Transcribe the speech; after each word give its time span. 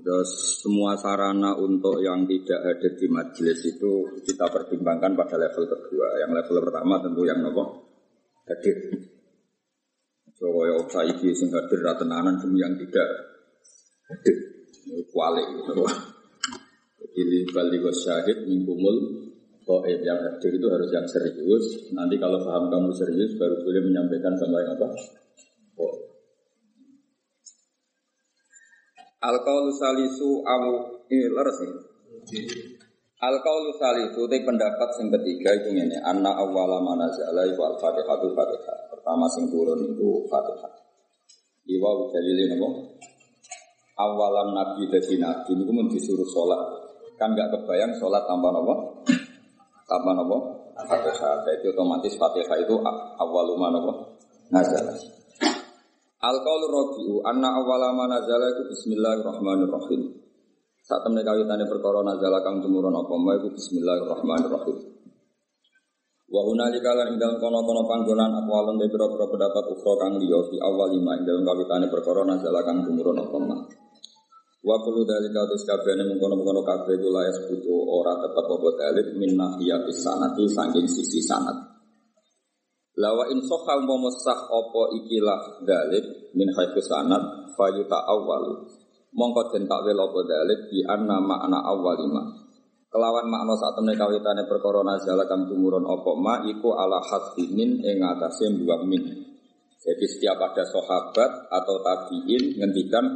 Terus 0.00 0.30
semua 0.64 0.96
sarana 0.98 1.54
untuk 1.60 2.00
yang 2.00 2.24
tidak 2.24 2.60
hadir 2.64 2.92
di 2.98 3.06
majelis 3.06 3.60
itu 3.68 4.18
kita 4.24 4.48
pertimbangkan 4.48 5.14
pada 5.14 5.36
level 5.38 5.64
kedua. 5.68 6.08
Yang 6.24 6.30
level 6.42 6.56
pertama 6.70 6.94
tentu 7.04 7.22
yang 7.28 7.38
nopo 7.44 7.64
hadir. 8.48 8.76
So 10.34 10.50
ya 10.66 10.76
saiki 10.90 11.30
sing 11.30 11.54
hadir 11.54 11.78
ra 11.84 11.94
tenanan 11.94 12.40
demi 12.42 12.58
yang 12.58 12.74
tidak 12.74 13.08
hadir. 14.10 14.36
Kuali 15.12 15.44
gitu. 15.60 15.84
Jadi 17.14 17.38
bali 17.54 17.78
syahid 17.94 18.48
mingkumul 18.48 19.24
Goib 19.64 20.00
yang 20.04 20.20
hadir 20.20 20.52
itu 20.52 20.66
harus 20.68 20.92
yang 20.92 21.08
serius. 21.08 21.88
Nanti 21.96 22.20
kalau 22.20 22.44
paham 22.44 22.68
kamu 22.68 22.92
serius 22.92 23.32
baru 23.40 23.64
boleh 23.64 23.80
menyampaikan 23.88 24.36
sama 24.36 24.60
yang 24.60 24.76
apa? 24.76 24.88
Al-qaulu 29.24 29.72
salisu 29.72 30.44
awu 30.44 31.00
ini 31.08 31.32
leres 31.32 31.58
nih. 31.64 31.74
Al-qaulu 33.24 33.72
salisu 33.80 34.28
itu 34.28 34.36
pendapat 34.44 34.88
sing 35.00 35.08
ketiga 35.08 35.56
itu 35.56 35.72
ini 35.72 35.96
anna 36.04 36.36
awwala 36.36 36.84
manazala 36.84 37.48
iku 37.48 37.72
al-fatihatu 37.72 38.36
fatihah. 38.36 38.78
Pertama 38.92 39.24
sing 39.32 39.48
turun 39.48 39.80
itu 39.80 40.28
fatihah. 40.28 40.72
Iwa 41.64 42.12
dalilin 42.12 42.60
apa? 42.60 42.68
Awalan 43.94 44.48
nabi 44.52 44.92
dadi 44.92 45.16
nabi 45.16 45.56
niku 45.56 45.72
mun 45.72 45.88
disuruh 45.88 46.28
sholat. 46.28 46.60
Kan 47.16 47.32
gak 47.32 47.48
kebayang 47.48 47.96
sholat 47.96 48.28
tanpa 48.28 48.52
apa? 48.52 48.74
Tanpa 49.88 50.10
apa? 50.20 50.36
Fatihah. 50.84 51.34
Jadi 51.48 51.72
otomatis 51.72 52.12
fatihah 52.20 52.60
itu 52.60 52.76
awaluma 53.16 53.72
apa? 53.72 53.92
Nazalah. 54.52 55.23
Al 56.24 56.40
qaulu 56.40 56.66
rabi'u 56.72 57.20
anna 57.20 57.52
awwala 57.60 57.92
ma 57.92 58.08
nazala 58.08 58.48
iku 58.56 58.64
bismillahirrahmanirrahim. 58.72 60.02
Saat 60.80 61.04
temne 61.04 61.20
kawitane 61.20 61.68
perkara 61.68 62.00
nazala 62.00 62.40
kang 62.40 62.64
tumurun 62.64 62.96
apa 62.96 63.12
ma 63.20 63.36
iku 63.36 63.52
bismillahirrahmanirrahim. 63.52 64.76
Wa 66.32 66.40
hunalika 66.48 66.96
lan 66.96 67.12
ing 67.12 67.20
dalem 67.20 67.36
kono-kono 67.36 67.84
panggonan 67.84 68.40
aqwalun 68.40 68.80
de 68.80 68.88
pira-pira 68.88 69.28
pendapat 69.28 69.64
ukhra 69.68 69.92
kang 70.00 70.16
liya 70.16 70.40
fi 70.48 70.56
awal 70.64 70.88
lima 70.96 71.12
ing 71.20 71.28
dalem 71.28 71.44
kawitane 71.44 71.92
perkara 71.92 72.24
nazala 72.24 72.64
kang 72.64 72.88
tumurun 72.88 73.20
apa 73.20 73.38
ma. 73.44 73.56
Wa 74.64 74.80
kullu 74.80 75.04
dalika 75.04 75.44
tis 75.52 75.68
kabehane 75.68 76.08
mengkono-mengkono 76.08 76.64
kabeh 76.64 77.04
kula 77.04 77.20
butuh 77.52 77.80
ora 78.00 78.16
tetep 78.24 78.46
apa 78.48 78.68
dalil 78.80 79.06
min 79.20 79.36
nahiyatis 79.36 80.00
sanati 80.00 80.48
saking 80.48 80.88
sisi 80.88 81.20
sanad. 81.20 81.73
Lawa 82.94 83.26
in 83.34 83.42
soha 83.42 83.74
umpama 83.74 84.06
opo 84.54 84.94
ikilah 84.94 85.66
dalik 85.66 86.30
min 86.38 86.46
haitsu 86.54 86.78
sanad 86.78 87.50
fayuta 87.58 87.98
awal. 88.06 88.70
Mongko 89.14 89.50
den 89.50 89.66
takwil 89.66 89.98
apa 89.98 90.20
dalik 90.22 90.70
di 90.70 90.86
anna 90.86 91.18
makna 91.18 91.58
awalima. 91.62 92.22
Kelawan 92.90 93.26
makna 93.26 93.58
saat 93.58 93.74
temne 93.74 93.98
kawitane 93.98 94.46
perkara 94.46 94.86
nazala 94.86 95.26
kang 95.26 95.50
tumurun 95.50 95.82
apa 95.82 96.10
ma 96.14 96.46
iku 96.46 96.78
ala 96.78 97.02
hadfi 97.02 97.50
min 97.50 97.82
ing 97.82 97.98
atase 97.98 98.54
dua 98.54 98.86
min. 98.86 99.02
Jadi 99.82 100.06
setiap 100.06 100.38
ada 100.38 100.62
sahabat 100.62 101.50
atau 101.50 101.76
tabiin 101.82 102.62
ngendikan 102.62 103.06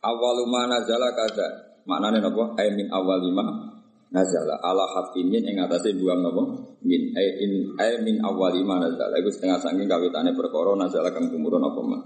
awaluma 0.00 0.64
nazala 0.64 1.12
kada. 1.12 1.48
Maknane 1.84 2.24
napa? 2.24 2.56
Ai 2.56 2.72
min 2.72 2.88
awalima 2.88 3.69
nazala 4.10 4.58
ala 4.58 4.84
hafimin 4.90 5.46
ing 5.46 5.56
atase 5.62 5.94
dua 5.94 6.18
napa 6.18 6.42
min. 6.82 7.02
Ai 7.14 7.28
in 7.46 7.52
ai 7.78 8.02
min 8.02 8.18
awali 8.22 8.62
ma 8.66 8.82
nazala 8.82 9.14
iku 9.18 9.30
setengah 9.30 9.58
saking 9.62 9.86
kawitane 9.86 10.34
perkara 10.34 10.74
nazala 10.74 11.14
kang 11.14 11.30
tumurun 11.30 11.62
apa 11.62 11.82
mah 11.82 12.02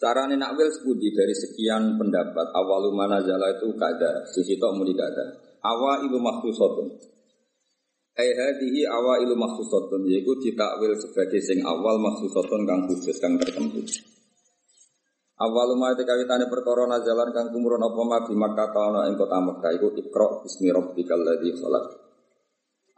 Carane 0.00 0.32
nakwil 0.32 0.72
sepudi 0.72 1.12
dari 1.12 1.36
sekian 1.36 2.00
pendapat 2.00 2.56
awalu 2.56 2.96
manazala 2.96 3.52
itu 3.52 3.68
kada 3.76 4.24
sisi 4.32 4.56
tok 4.56 4.72
muni 4.80 4.96
kada 4.96 5.36
awa 5.60 6.00
ilu 6.08 6.16
makhsusatun. 6.16 6.88
Ai 8.16 8.32
hadhihi 8.32 8.88
awa 8.88 9.20
ilu 9.20 9.36
makhsusatun 9.36 10.08
yaiku 10.08 10.40
ditakwil 10.40 10.96
sebagai 10.96 11.44
sing 11.44 11.60
awal 11.68 12.00
makhsusatun 12.00 12.64
kang 12.64 12.88
khusus 12.88 13.20
kang 13.20 13.36
tertentu 13.36 13.84
Awal 15.40 15.72
ma 15.72 15.96
te 15.96 16.04
kawitane 16.04 16.52
perkara 16.52 16.84
nazalan 16.84 17.32
kang 17.32 17.48
tumurun 17.48 17.80
apa 17.80 18.02
ma 18.04 18.20
di 18.28 18.36
Makkah 18.36 18.76
ana 18.76 19.08
ing 19.08 19.16
kota 19.16 19.40
Makkah 19.40 19.72
iku 19.72 19.88
Iqra 19.96 20.44
bismi 20.44 20.68
rabbikal 20.68 21.16
ladzi 21.16 21.56
khalaq. 21.56 21.84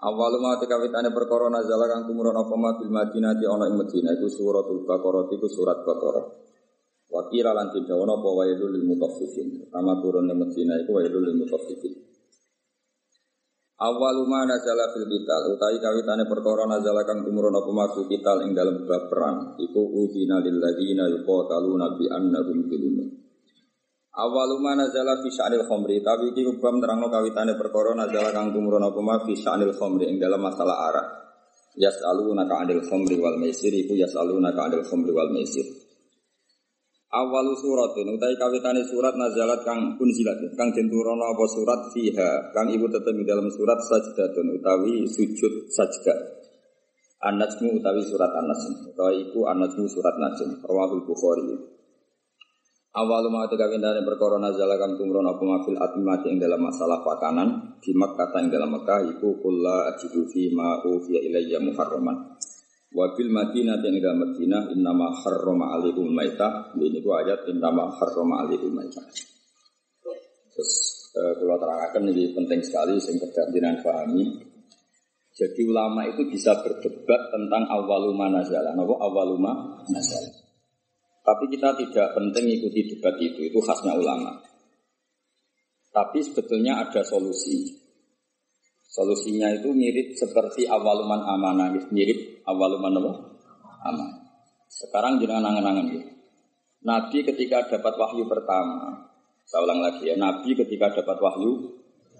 Awal 0.02 0.34
ma 0.42 0.58
te 0.58 0.66
kawitane 0.66 1.14
perkara 1.14 1.46
nazalan 1.46 1.86
kang 1.86 2.02
tumurun 2.10 2.34
apa 2.34 2.54
ma 2.58 2.74
bil 2.74 2.90
Madinah 2.90 3.38
di 3.38 3.46
ana 3.46 3.70
Madinah 3.70 4.18
iku 4.18 4.26
suratul 4.26 4.82
Baqarah 4.82 5.30
iku 5.30 5.46
surat 5.46 5.86
Baqarah. 5.86 6.26
Wa 7.14 7.30
qila 7.30 7.54
lan 7.54 7.70
tidhawana 7.70 8.18
apa 8.18 8.28
wailul 8.34 8.74
lil 8.74 8.90
mutaffifin. 8.90 9.62
Pertama 9.62 10.02
turun 10.02 10.26
ing 10.26 10.34
Madinah 10.42 10.82
lil. 10.82 12.11
Awaluma 13.78 14.44
nazala 14.44 14.92
fil 14.92 15.08
qital. 15.08 15.56
Utawi 15.56 15.80
kawitane 15.80 16.28
perkara 16.28 16.68
nazala 16.68 17.02
kang 17.08 17.24
tumurun 17.24 17.56
apa 17.56 17.70
maksud 17.72 18.04
qital 18.06 18.44
ing 18.44 18.52
dalam 18.52 18.84
bab 18.84 19.08
perang. 19.08 19.56
Iku 19.56 19.80
udina 19.80 20.38
lil 20.44 20.60
ladzina 20.60 21.08
yuqataluna 21.08 21.96
bi 21.96 22.04
annahum 22.12 22.68
zulmun 22.68 23.08
Awaluma 24.12 24.76
nazala 24.76 25.18
fi 25.24 25.28
sya'nil 25.32 25.64
khamri. 25.64 26.04
Tapi 26.04 26.36
iki 26.36 26.44
kubam 26.44 26.78
terangno 26.78 27.08
kawitane 27.08 27.56
perkara 27.56 27.96
nazala 27.96 28.30
kang 28.30 28.52
tumurun 28.52 28.84
apa 28.84 29.00
ma 29.00 29.16
fi 29.24 29.32
sya'nil 29.34 29.72
khamri 29.72 30.08
ing 30.12 30.20
dalam 30.20 30.44
masalah 30.44 30.92
arak 30.92 31.08
Yas'aluna 31.72 32.44
ka 32.44 32.60
'anil 32.60 32.84
khamri 32.84 33.16
wal 33.16 33.40
maisir. 33.40 33.72
Iku 33.72 33.96
yas'aluna 33.96 34.52
ka 34.52 34.68
'anil 34.68 34.84
khamri 34.84 35.10
wal 35.10 35.32
maisir 35.32 35.81
Awalu 37.12 37.52
suratin 37.60 38.08
utai 38.08 38.40
kawitane 38.40 38.88
surat 38.88 39.12
nazalat 39.12 39.60
kang 39.68 40.00
unzilat 40.00 40.40
kang 40.56 40.72
den 40.72 40.88
apa 40.88 41.44
surat 41.44 41.92
fiha 41.92 42.56
kang 42.56 42.72
ibu 42.72 42.88
tetep 42.88 43.12
dalam 43.28 43.52
surat 43.52 43.76
sajdatun 43.84 44.56
utawi 44.56 45.04
sujud 45.04 45.68
sajdah. 45.68 46.40
An-Najmu 47.20 47.84
utawi 47.84 48.00
surat 48.00 48.32
An-Najm 48.32 48.96
utawi 48.96 49.28
iku 49.28 49.44
An-Najmu 49.44 49.84
surat 49.92 50.16
Najm 50.16 50.64
rawahul 50.64 51.04
Bukhari. 51.04 51.52
Awalu 52.96 53.28
ma 53.28 53.44
kawitane 53.44 54.00
perkara 54.08 54.40
nazalat 54.40 54.80
kang 54.80 54.96
tumron 54.96 55.28
apa 55.28 55.44
mafil 55.44 55.76
atmati 55.76 56.32
ing 56.32 56.40
dalam 56.40 56.64
masalah 56.64 57.04
pakanan 57.04 57.76
di 57.84 57.92
Makkah 57.92 58.40
ing 58.40 58.48
dalam 58.48 58.72
Makkah 58.72 59.04
iku 59.12 59.36
kullu 59.36 59.84
ajidu 59.84 60.32
fi 60.32 60.48
ma 60.48 60.80
ufiya 60.80 61.20
ilayya 61.20 61.60
muharraman. 61.60 62.40
Wabil 62.92 63.32
Madinah 63.32 63.80
yang 63.80 63.96
dalam 64.04 64.18
Madinah 64.20 64.62
innama 64.76 65.16
harrama 65.16 65.80
alaikum 65.80 66.12
maitah. 66.12 66.76
Ini 66.76 67.00
ku 67.00 67.08
ayat 67.16 67.48
innama 67.48 67.88
harrama 67.96 68.44
alaikum 68.44 68.68
maitah. 68.68 69.00
Terus 70.52 70.72
eh, 71.16 71.32
kalau 71.40 71.56
terangkan 71.56 72.04
ini 72.12 72.36
penting 72.36 72.60
sekali 72.60 73.00
sehingga 73.00 73.32
kegantian 73.32 73.80
pahami. 73.80 74.24
Jadi 75.32 75.60
ulama 75.64 76.04
itu 76.04 76.28
bisa 76.28 76.60
berdebat 76.60 77.32
tentang 77.32 77.64
awaluma 77.72 78.28
nazala. 78.28 78.76
Apa 78.76 78.94
awaluma 79.00 79.80
nazala. 79.88 80.28
Tapi 81.24 81.44
kita 81.48 81.72
tidak 81.80 82.12
penting 82.12 82.60
ikuti 82.60 82.92
debat 82.92 83.16
itu. 83.16 83.48
Itu 83.48 83.64
khasnya 83.64 83.96
ulama. 83.96 84.36
Tapi 85.88 86.20
sebetulnya 86.20 86.84
ada 86.84 87.00
solusi. 87.00 87.81
Solusinya 88.92 89.48
itu 89.56 89.72
mirip 89.72 90.12
seperti 90.12 90.68
awaluman 90.68 91.24
amanah, 91.24 91.72
mirip 91.88 92.44
awaluman 92.44 92.92
apa? 93.00 93.12
Amanah. 93.88 94.20
Sekarang 94.68 95.16
jangan 95.16 95.48
angan-angan 95.48 95.96
ya. 95.96 96.04
Nabi 96.84 97.24
ketika 97.24 97.72
dapat 97.72 97.96
wahyu 97.96 98.28
pertama, 98.28 99.08
saya 99.48 99.64
ulang 99.64 99.80
lagi 99.80 100.12
ya, 100.12 100.14
Nabi 100.20 100.52
ketika 100.52 100.92
dapat 100.92 101.16
wahyu 101.24 101.72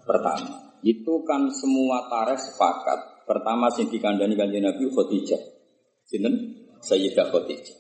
pertama, 0.09 0.81
itu 0.81 1.15
kan 1.29 1.53
semua 1.53 2.09
tarikh 2.09 2.41
sepakat. 2.41 3.29
Pertama 3.29 3.69
sing 3.69 3.93
dikandani 3.93 4.33
kanjeng 4.33 4.65
Nabi 4.65 4.89
Khadijah. 4.89 5.43
Sinten? 6.09 6.35
Sayyidah 6.81 7.29
Khadijah. 7.29 7.79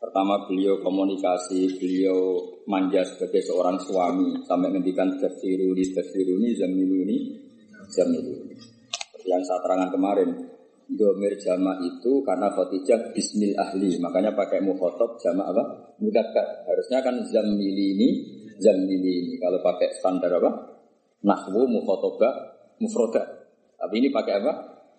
Pertama 0.00 0.48
beliau 0.48 0.80
komunikasi, 0.80 1.76
beliau 1.76 2.40
manja 2.64 3.04
sebagai 3.04 3.44
seorang 3.44 3.76
suami 3.80 4.44
sampai 4.48 4.72
ngendikan 4.72 5.12
tafsiruni 5.20 5.84
tafsiruni 5.92 6.56
zamiluni 6.56 7.45
Jamil. 7.90 8.26
Yang 9.26 9.42
saya 9.46 9.60
terangkan 9.62 9.90
kemarin, 9.94 10.30
Domir 10.86 11.34
jama 11.42 11.82
itu 11.82 12.22
karena 12.22 12.46
Khadijah 12.54 13.10
bismil 13.10 13.58
ahli, 13.58 13.98
makanya 13.98 14.38
pakai 14.38 14.62
mukhotob 14.62 15.18
jama 15.18 15.50
apa? 15.50 15.94
Mudakar. 15.98 16.62
Harusnya 16.62 17.02
kan 17.02 17.26
zamili 17.26 17.98
ini 17.98 18.08
Zamili. 18.56 19.36
Kalau 19.36 19.60
pakai 19.60 19.92
standar 20.00 20.32
apa? 20.32 20.50
Nahwu, 21.24 21.68
mukhotobah, 21.68 22.34
mufroda. 22.80 23.24
Tapi 23.76 23.94
ini 24.00 24.08
pakai 24.08 24.34
apa? 24.40 24.52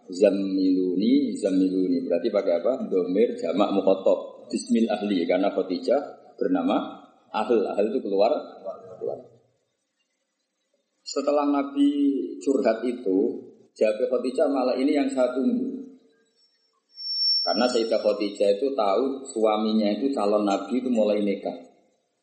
Zamiluni, 0.07 1.33
zamiluni. 1.35 2.05
Berarti 2.05 2.29
pakai 2.29 2.53
apa? 2.61 2.73
Domir, 2.85 3.33
jamak, 3.37 3.73
mukhotob. 3.73 4.45
Bismil 4.47 4.87
ahli. 4.87 5.25
Karena 5.25 5.51
Khadijah 5.51 6.01
bernama 6.37 7.05
Ahl. 7.33 7.65
Ahl 7.65 7.85
itu 7.89 7.99
keluar. 8.05 8.31
keluar. 9.01 9.36
Setelah 11.07 11.47
Nabi 11.47 11.87
curhat 12.43 12.83
itu, 12.83 13.39
jawab 13.71 14.11
Khadijah 14.11 14.51
malah 14.51 14.75
ini 14.75 14.91
yang 14.91 15.07
saya 15.07 15.31
tunggu. 15.31 15.79
Karena 17.47 17.63
Sayyidah 17.63 18.03
Khadijah 18.03 18.59
itu 18.59 18.75
tahu 18.75 19.23
suaminya 19.23 19.87
itu 19.95 20.11
calon 20.11 20.43
Nabi 20.43 20.83
itu 20.83 20.91
mulai 20.91 21.23
nikah. 21.23 21.55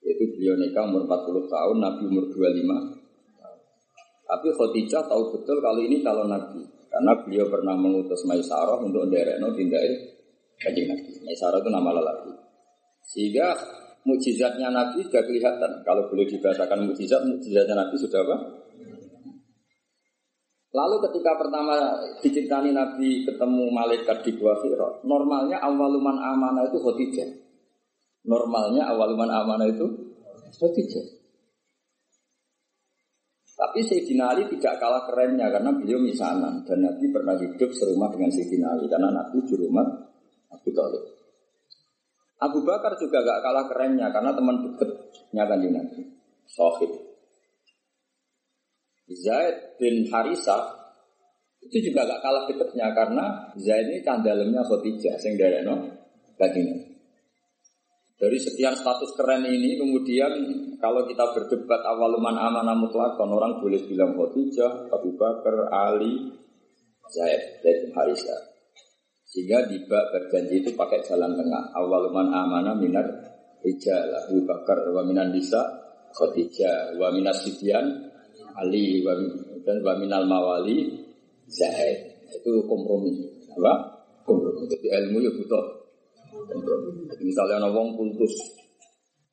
Yaitu 0.04 0.36
beliau 0.36 0.60
nikah 0.60 0.84
umur 0.84 1.08
40 1.08 1.48
tahun, 1.48 1.76
Nabi 1.80 2.02
umur 2.12 2.28
25 2.28 4.28
Tapi 4.28 4.46
Khadijah 4.52 5.02
tahu 5.08 5.32
betul 5.32 5.64
kalau 5.64 5.80
ini 5.80 6.04
calon 6.04 6.28
Nabi. 6.28 6.60
Karena 6.92 7.16
beliau 7.24 7.48
pernah 7.48 7.72
mengutus 7.80 8.20
Maisarah 8.28 8.84
untuk 8.84 9.08
no 9.08 9.48
tindai 9.56 9.96
kajian 10.60 10.92
Nabi. 10.92 11.24
Maisarah 11.24 11.56
itu 11.56 11.72
nama 11.72 11.88
lelaki. 11.88 12.36
Sehingga 13.00 13.48
mujizatnya 14.04 14.68
Nabi 14.68 15.00
sudah 15.08 15.24
kelihatan. 15.24 15.72
Kalau 15.88 16.04
boleh 16.12 16.28
dibahasakan 16.28 16.84
mujizat, 16.84 17.24
mujizatnya 17.24 17.80
Nabi 17.80 17.96
sudah 17.96 18.20
apa? 18.28 18.63
Lalu 20.74 21.06
ketika 21.06 21.38
pertama 21.38 21.94
diciptani 22.18 22.74
Nabi 22.74 23.22
ketemu 23.22 23.70
malaikat 23.70 24.26
di 24.26 24.34
Gua 24.34 24.58
Hira, 24.58 25.06
normalnya 25.06 25.62
awaluman 25.62 26.18
amanah 26.18 26.66
itu 26.66 26.82
Khadijah. 26.82 27.30
Normalnya 28.26 28.90
awaluman 28.90 29.30
amanah 29.30 29.70
itu 29.70 29.86
Khadijah. 30.58 31.06
Tapi 33.54 33.86
Sayyidina 33.86 34.34
Ali 34.34 34.50
tidak 34.50 34.82
kalah 34.82 35.06
kerennya 35.06 35.46
karena 35.46 35.70
beliau 35.70 36.02
misanan 36.02 36.66
dan 36.66 36.82
Nabi 36.82 37.06
pernah 37.06 37.38
hidup 37.38 37.70
serumah 37.70 38.10
dengan 38.10 38.34
Sayyidina 38.34 38.74
Ali 38.74 38.90
karena 38.90 39.14
Nabi 39.14 39.46
di 39.46 39.54
rumah 39.54 39.86
Abu 40.50 40.74
Talib. 40.74 41.02
Abu 42.42 42.66
Bakar 42.66 42.98
juga 42.98 43.22
gak 43.22 43.40
kalah 43.46 43.64
kerennya 43.70 44.10
karena 44.10 44.34
teman 44.34 44.58
dekatnya 44.58 45.42
kan 45.46 45.58
Nabi. 45.62 46.02
Sohib. 46.50 47.13
Zaid 49.12 49.76
bin 49.76 50.08
Harisa 50.08 50.84
itu 51.64 51.90
juga 51.90 52.04
gak 52.04 52.20
kalah 52.20 52.44
deketnya 52.48 52.92
karena 52.92 53.24
Zaid 53.56 53.88
ini 53.88 54.00
kandalemnya 54.04 54.64
Khadijah 54.64 55.16
sing 55.20 55.36
no. 55.64 55.74
Dari 58.14 58.38
sekian 58.40 58.72
status 58.78 59.10
keren 59.18 59.44
ini 59.44 59.76
kemudian 59.76 60.32
kalau 60.80 61.04
kita 61.04 61.34
berdebat 61.34 61.82
awaluman 61.84 62.36
amanah 62.36 62.76
mutlakon 62.78 63.32
orang 63.32 63.60
boleh 63.60 63.84
bilang 63.84 64.16
Khadijah, 64.16 64.88
Abu 64.88 65.16
Bakar, 65.18 65.68
Ali, 65.68 66.32
Zaid, 67.12 67.60
Zaid 67.60 67.78
bin 67.84 67.92
Harisa. 67.92 68.54
Sehingga 69.34 69.66
di 69.66 69.82
berjanji 69.82 70.62
itu 70.62 70.70
pakai 70.78 71.02
jalan 71.02 71.34
tengah. 71.34 71.74
Awaluman 71.74 72.30
amanah 72.30 72.78
minar 72.78 73.02
rijal 73.66 74.14
Abu 74.14 74.46
Bakar 74.46 74.78
wa 74.94 75.02
minan 75.02 75.34
nisa 75.34 75.58
Khadijah 76.14 76.94
wa 76.94 77.10
Ali 78.54 79.02
dan 79.64 79.76
wa 79.82 79.94
minal 79.98 80.24
mawali 80.28 81.04
Zaid 81.50 82.14
itu 82.32 82.52
kompromi. 82.64 83.12
Apa? 83.54 83.74
Kompromi. 84.24 84.64
Jadi 84.70 84.88
ilmu 84.88 85.18
ya 85.20 85.30
butuh 85.34 85.64
kompromi. 86.48 87.04
Misalnya 87.20 87.64
ada 87.64 87.68
wong 87.70 87.94
kultus 87.98 88.32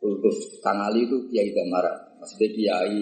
kultus 0.01 0.59
Kang 0.59 0.81
Ali 0.81 1.07
itu 1.07 1.17
kiai 1.29 1.53
damara. 1.55 1.93
Maksudnya 2.19 2.49
kiai 2.51 3.01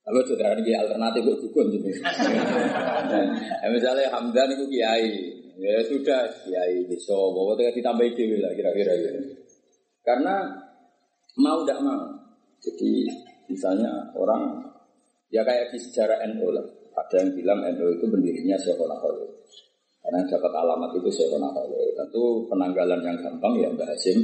apa 0.00 0.16
saudara 0.26 0.58
ini 0.58 0.72
alternatif 0.74 1.22
kok 1.22 1.38
dukun 1.44 1.66
gitu. 1.70 1.86
Nah, 2.02 3.70
misalnya 3.74 4.10
Hamdan 4.10 4.48
itu 4.56 4.64
kiai. 4.66 5.38
Ya 5.60 5.76
sudah 5.84 6.24
kiai 6.40 6.88
bisa 6.88 7.12
bawa 7.12 7.52
tinggal 7.52 7.76
ditambah 7.76 8.16
dewi 8.16 8.40
lah 8.40 8.48
kira-kira 8.56 8.96
ya. 8.96 9.12
Karena 10.00 10.48
mau 11.36 11.60
tidak 11.62 11.84
mau. 11.84 12.00
Jadi 12.64 13.04
misalnya 13.44 14.08
orang 14.16 14.69
Ya 15.30 15.46
kayak 15.46 15.70
di 15.70 15.78
sejarah 15.78 16.26
NU 16.34 16.50
lah. 16.50 16.66
Ada 16.98 17.22
yang 17.22 17.30
bilang 17.38 17.62
NU 17.62 17.86
itu 17.94 18.04
pendirinya 18.10 18.58
Syekhona 18.58 18.98
Khalil. 18.98 19.30
Karena 20.02 20.26
dapat 20.26 20.52
alamat 20.52 20.90
itu 20.98 21.10
Syekhona 21.14 21.54
Khalil. 21.54 21.94
Tentu 21.94 22.50
penanggalan 22.50 22.98
yang 23.06 23.16
gampang 23.22 23.54
ya 23.62 23.70
Mbak 23.70 23.86
Hasim 23.94 24.18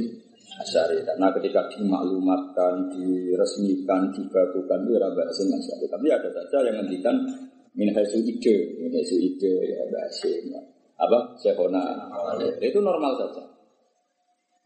Asyari. 0.59 0.99
Karena 1.07 1.31
ketika 1.39 1.63
dimaklumatkan, 1.71 2.91
diresmikan, 2.91 4.11
dibakukan 4.11 4.79
itu 4.83 4.91
ya 4.99 5.07
Mbak 5.07 5.27
Hasim 5.31 5.47
Asyari. 5.47 5.87
Tapi 5.87 6.07
ada 6.11 6.29
saja 6.35 6.57
yang 6.67 6.75
ngendikan 6.83 7.15
min 7.71 7.95
hasil 7.95 8.19
ide, 8.27 8.75
min 8.83 8.91
hasil 8.91 9.19
ide 9.23 9.53
ya 9.63 9.87
Mbak 9.87 10.03
Hasim. 10.11 10.51
Apa? 10.99 11.39
Syekhona 11.39 12.11
Khalil. 12.11 12.51
Itu 12.59 12.83
normal 12.83 13.15
saja. 13.15 13.46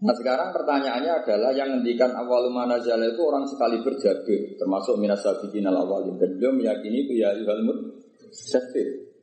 Nah 0.01 0.17
sekarang 0.17 0.49
pertanyaannya 0.49 1.13
adalah 1.21 1.53
yang 1.53 1.77
ngendikan 1.77 2.09
awal 2.17 2.49
manazala 2.49 3.05
itu 3.05 3.21
orang 3.21 3.45
sekali 3.45 3.77
berjadu 3.85 4.57
termasuk 4.57 4.97
minas 4.97 5.21
sabiqin 5.21 5.61
al 5.69 5.77
awalin 5.77 6.17
dan 6.17 6.33
beliau 6.41 6.57
meyakini 6.57 7.05
itu 7.05 7.21
ya 7.21 7.29
yuhal 7.37 7.61
mutsafir. 7.61 9.13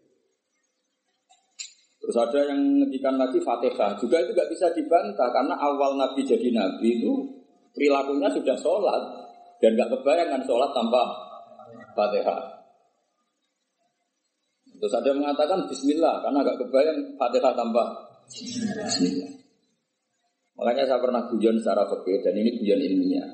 Terus 1.99 2.15
ada 2.15 2.39
yang 2.47 2.79
ngendikan 2.79 3.19
lagi 3.19 3.43
fatihah 3.43 3.99
juga 3.99 4.23
itu 4.23 4.31
gak 4.31 4.49
bisa 4.55 4.71
dibantah 4.71 5.29
karena 5.35 5.59
awal 5.59 5.99
nabi 5.99 6.23
jadi 6.23 6.47
nabi 6.55 7.03
itu 7.03 7.27
perilakunya 7.75 8.31
sudah 8.31 8.57
sholat 8.63 9.03
dan 9.59 9.75
gak 9.75 9.91
kebayang 9.99 10.31
kan 10.31 10.43
sholat 10.47 10.71
tanpa 10.71 11.03
fatihah. 11.99 12.43
Terus 14.79 14.95
ada 14.95 15.11
yang 15.11 15.27
mengatakan 15.27 15.67
Bismillah 15.67 16.23
karena 16.23 16.39
gak 16.47 16.59
kebayang 16.63 16.99
fatihah 17.19 17.51
tanpa 17.59 17.83
Bismillah. 18.31 19.38
Makanya 20.59 20.85
saya 20.91 20.99
pernah 20.99 21.23
guyon 21.31 21.63
secara 21.63 21.87
fakir 21.87 22.19
dan 22.19 22.35
ini 22.35 22.59
guyon 22.59 22.83
ilmiah. 22.83 23.31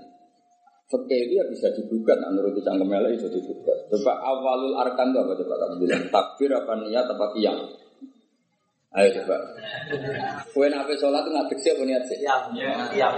Fakir 0.85 1.17
itu 1.25 1.41
ya 1.41 1.45
bisa 1.49 1.73
digugat, 1.73 2.21
menurut 2.21 2.61
Cangkem 2.61 2.93
itu 2.93 3.25
bisa 3.25 3.29
digugat. 3.33 3.79
Coba 3.89 4.13
awalul 4.21 4.77
arkan 4.77 5.17
itu 5.17 5.19
apa 5.25 5.33
coba 5.41 5.55
kamu 5.57 5.75
bilang? 5.81 6.03
Takbir 6.13 6.51
apa 6.53 6.73
niat 6.85 7.07
apa 7.09 7.27
tiang? 7.33 7.61
Ayo 8.95 9.09
coba. 9.19 9.37
Kue 10.53 10.69
nabi 10.69 10.95
sholat 11.01 11.25
ngadek 11.25 11.59
sih 11.65 11.73
apa 11.73 11.83
niat 11.89 12.05
sih? 12.05 12.21
Tiang, 12.21 13.15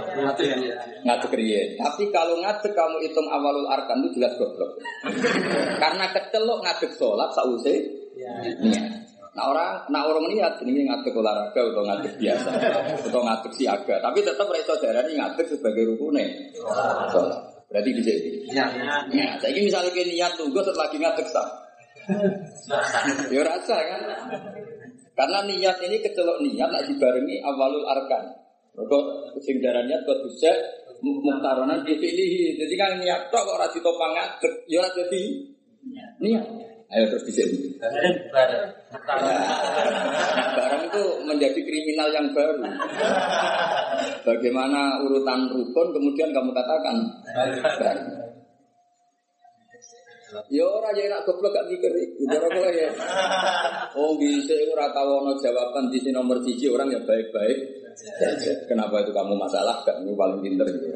ngadek 1.03 1.33
riye. 1.35 1.75
Tapi 1.75 2.07
kalau 2.07 2.39
ngadek 2.39 2.71
kamu 2.71 3.03
hitung 3.03 3.27
awalul 3.27 3.67
arkan 3.67 4.07
itu 4.07 4.17
jelas 4.17 4.39
goblok. 4.39 4.79
Karena 5.83 6.07
kecelok 6.15 6.63
ngadek 6.63 6.91
sholat 6.95 7.29
sausai 7.35 7.77
niat. 8.63 9.16
Nah 9.37 9.53
orang, 9.53 9.85
nah 9.93 10.01
orang 10.09 10.33
niat 10.33 10.57
ini 10.65 10.89
ngadek 10.89 11.13
olahraga 11.13 11.61
atau 11.61 11.85
ngadek 11.85 12.17
biasa 12.17 12.49
atau 13.05 13.21
ngadek 13.21 13.53
siaga, 13.53 14.01
tapi 14.01 14.25
tetap 14.25 14.49
reso 14.49 14.73
darah 14.81 15.05
ini 15.05 15.13
ngadek 15.13 15.45
sebagai 15.45 15.93
rukunnya. 15.93 16.25
Sholat. 16.57 17.37
Berarti 17.69 17.89
bisa 17.93 18.11
ini. 18.17 18.49
Ya. 18.49 18.65
Nah, 18.65 19.37
ini 19.45 19.69
misalnya 19.69 19.93
ke 19.93 20.09
niat 20.09 20.33
tunggu 20.41 20.57
setelah 20.65 20.89
lagi 20.89 20.97
ngadek 20.97 21.27
sah. 21.29 21.47
ya 23.29 23.41
rasa 23.45 23.77
kan? 23.77 24.01
Karena 25.13 25.39
niat 25.45 25.77
ini 25.85 26.01
kecelok 26.01 26.41
niat 26.41 26.73
nak 26.73 26.89
dibarengi 26.89 27.37
awalul 27.45 27.85
arkan. 27.85 28.41
Kok 28.73 29.05
sing 29.45 29.61
darah 29.61 29.85
niat 29.85 30.01
kok 30.01 30.17
bisa 30.25 30.49
muktaronan 31.05 31.85
dipilih. 31.85 32.57
Jadi 32.57 32.73
kan 32.73 32.97
niat 32.97 33.29
tok 33.29 33.45
kok 33.45 33.53
ora 33.53 33.69
ditopang 33.69 34.17
ya 34.65 34.81
ora 34.81 34.89
jadi 34.97 35.21
niat. 36.23 36.45
Ayo 36.87 37.03
terus 37.11 37.27
di 37.27 37.33
sini. 37.35 37.75
Barang 40.55 40.83
itu 40.87 41.03
menjadi 41.27 41.59
kriminal 41.59 42.09
yang 42.15 42.31
baru. 42.31 42.63
Bagaimana 44.23 45.03
urutan 45.03 45.51
rukun 45.51 45.87
kemudian 45.91 46.31
kamu 46.31 46.55
katakan 46.55 46.95
barang. 47.79 47.99
Ya 50.51 50.63
ora 50.63 50.91
ya 50.91 51.07
nak 51.07 51.23
goblok 51.23 51.55
gak 51.55 51.67
mikir 51.71 51.91
iku. 51.91 52.23
Cara 52.27 52.47
kowe 52.51 52.71
ya. 52.71 52.91
Oh 53.95 54.15
bisa 54.19 54.55
ora 54.71 54.91
tau 54.91 55.23
ono 55.23 55.35
jawaban 55.39 55.91
di 55.91 55.99
sini 55.99 56.15
nomor 56.15 56.39
1 56.43 56.55
orang 56.71 56.87
ya 56.91 56.99
baik-baik. 57.03 57.59
Kenapa 58.67 59.03
itu 59.03 59.11
kamu 59.11 59.35
masalah? 59.35 59.83
Kamu 59.83 60.15
paling 60.15 60.39
pinter 60.43 60.67
gitu. 60.71 60.87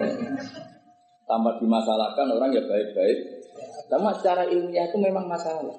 Tanpa 1.27 1.55
dimasalahkan 1.60 2.27
orang 2.31 2.51
ya 2.51 2.63
baik-baik. 2.63 3.40
Karena 3.91 4.15
secara 4.15 4.48
ilmiah 4.48 4.88
itu 4.88 4.98
memang 5.03 5.27
masalah. 5.27 5.75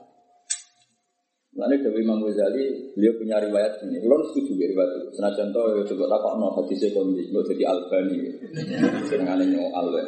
Nanti 1.53 1.85
Dewi 1.85 2.01
Imam 2.01 2.21
Ghazali, 2.25 2.93
beliau 2.97 3.13
punya 3.17 3.37
riwayat 3.41 3.81
ini. 3.85 4.01
Kalau 4.01 4.25
setuju 4.29 4.53
ya 4.57 4.67
riwayat 4.73 4.93
itu. 5.01 5.09
Senajan 5.17 5.49
to 5.53 5.61
ya 5.73 5.83
coba 5.85 6.05
tak 6.13 6.21
kok 6.25 6.35
no 6.41 6.49
hadisnya 6.57 6.89
kondi, 6.97 7.23
nggak 7.29 7.45
jadi 7.53 7.65
albani. 7.69 8.19
Senengane 9.09 9.45
nyoal 9.53 9.87
ya. 9.97 10.05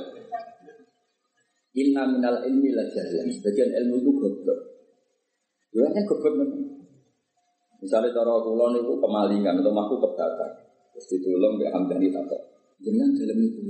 Inna 1.81 2.03
minal 2.13 2.45
ilmi 2.49 2.73
la 2.73 2.85
jahlan. 2.89 3.29
Sebagian 3.29 3.73
ilmu 3.73 3.95
itu 4.01 4.11
goblok. 4.21 4.61
Ya 5.73 5.85
kan 5.85 6.05
goblok 6.09 6.35
memang. 6.45 6.63
Misalnya 7.85 8.17
cara 8.17 8.41
kula 8.41 8.67
niku 8.73 8.97
kemalingan 9.01 9.61
atau 9.61 9.73
maku 9.73 10.01
kebakar. 10.01 10.49
Terus 10.97 11.07
ditolong 11.13 11.61
ke 11.61 11.69
Hamdani 11.69 12.09
takok. 12.09 12.41
Dengan 12.81 13.13
dalam 13.17 13.39
itu. 13.45 13.61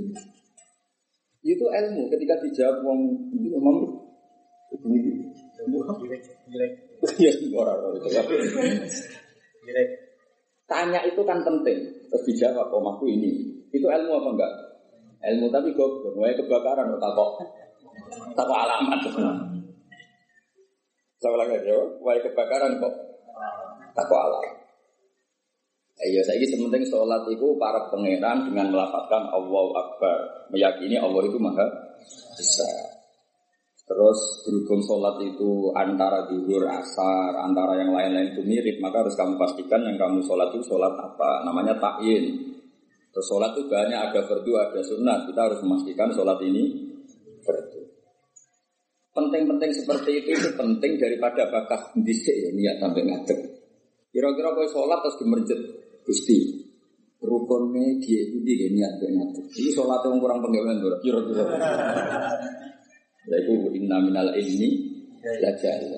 Itu 1.43 1.65
ilmu 1.67 2.07
ketika 2.07 2.39
dijawab 2.39 2.87
wong 2.87 2.99
itu 3.35 3.51
memang 3.51 3.75
begini. 3.83 3.83
Ya, 3.83 3.83
orang-orang 3.83 3.83
itu. 3.83 4.03
Tanya 10.65 10.99
itu 11.05 11.21
kan 11.21 11.39
penting. 11.45 11.79
Terus 12.09 12.23
dijawab, 12.25 12.73
oh 12.73 12.81
aku 12.81 13.05
ini. 13.05 13.61
Itu 13.69 13.85
ilmu 13.85 14.11
apa 14.17 14.29
enggak? 14.33 14.51
Ilmu 15.25 15.45
tapi 15.53 15.69
goblok. 15.77 16.13
Mulai 16.17 16.37
kebakaran, 16.37 16.89
kok. 16.95 17.29
Tak 18.33 18.45
kok 18.45 18.59
alamat. 18.59 18.99
Saya 21.21 21.35
lagi 21.37 21.57
jawab, 21.65 21.89
mulai 22.01 22.19
kebakaran 22.21 22.81
kok. 22.81 22.93
Tak 23.93 24.05
kok 24.05 24.21
alamat. 24.21 24.65
Ayo 25.95 26.19
saya 26.27 26.43
ini 26.43 26.51
sementing 26.51 26.83
sholat 26.91 27.23
itu 27.31 27.55
para 27.55 27.87
pangeran 27.87 28.51
dengan 28.51 28.67
melafatkan 28.67 29.31
Allah 29.31 29.65
Akbar, 29.79 30.17
meyakini 30.51 30.99
Allah 30.99 31.23
itu 31.23 31.39
maha 31.39 31.63
besar. 32.35 32.94
Terus 33.85 34.17
berhubung 34.41 34.81
sholat 34.81 35.21
itu 35.21 35.69
antara 35.77 36.25
duhur, 36.25 36.65
asar, 36.65 37.37
antara 37.37 37.77
yang 37.77 37.93
lain-lain 37.93 38.33
itu 38.33 38.41
mirip, 38.41 38.81
maka 38.81 39.05
harus 39.05 39.13
kamu 39.13 39.37
pastikan 39.37 39.85
yang 39.85 39.93
kamu 39.93 40.25
sholat 40.25 40.49
itu 40.57 40.65
sholat 40.65 40.89
apa. 40.97 41.45
Namanya 41.45 41.77
takyin. 41.77 42.33
Terus 43.13 43.25
sholat 43.29 43.53
itu 43.53 43.69
banyak 43.69 43.99
ada 44.09 44.25
berdua, 44.25 44.73
ada 44.73 44.81
sunat. 44.81 45.29
Kita 45.29 45.37
harus 45.37 45.61
memastikan 45.61 46.09
sholat 46.17 46.41
ini 46.41 46.63
berdua. 47.45 47.85
Penting-penting 49.15 49.71
seperti 49.71 50.11
itu 50.17 50.29
itu 50.33 50.49
penting 50.57 50.97
daripada 50.97 51.47
bakas 51.47 51.93
disik 52.01 52.35
ya 52.35 52.49
niat 52.57 52.81
sampai 52.81 53.05
ngadeg. 53.05 53.39
Kira-kira 54.09 54.49
kau 54.51 54.65
sholat 54.65 54.99
terus 55.05 55.17
gemerjet 55.21 55.61
gusti. 56.01 56.65
Rukunnya 57.21 58.01
dia 58.01 58.19
itu 58.27 58.41
dia 58.41 58.67
niat 58.73 58.97
sampai 58.97 59.13
ngadeg. 59.13 59.45
Ini 59.61 59.69
sholat 59.71 60.01
yang 60.09 60.17
kurang 60.17 60.41
penggawean 60.41 60.81
kira-kira. 61.05 61.53
Yaitu 63.29 63.53
inna 63.73 63.97
minal 64.01 64.29
ilmi. 64.33 64.69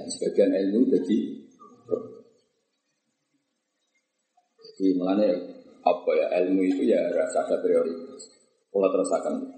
Sebagian 0.07 0.51
ilmu 0.55 0.87
jadi 0.87 1.17
jadi 4.77 4.93
mengenai 4.93 5.33
apa 5.81 6.11
ya 6.13 6.27
ilmu 6.43 6.61
itu 6.63 6.87
ya 6.87 7.01
rasa 7.11 7.43
ada 7.43 7.57
prioritas. 7.59 8.29
Pola 8.69 8.87
terasakan. 8.93 9.51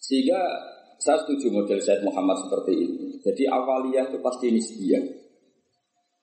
Sehingga 0.00 0.40
saya 0.98 1.20
setuju 1.22 1.52
model 1.52 1.78
Said 1.78 2.00
Muhammad 2.00 2.40
seperti 2.42 2.72
ini. 2.74 3.06
Jadi 3.20 3.44
awaliyah 3.44 4.08
itu 4.08 4.18
pasti 4.24 4.50
nisbiyah. 4.50 5.04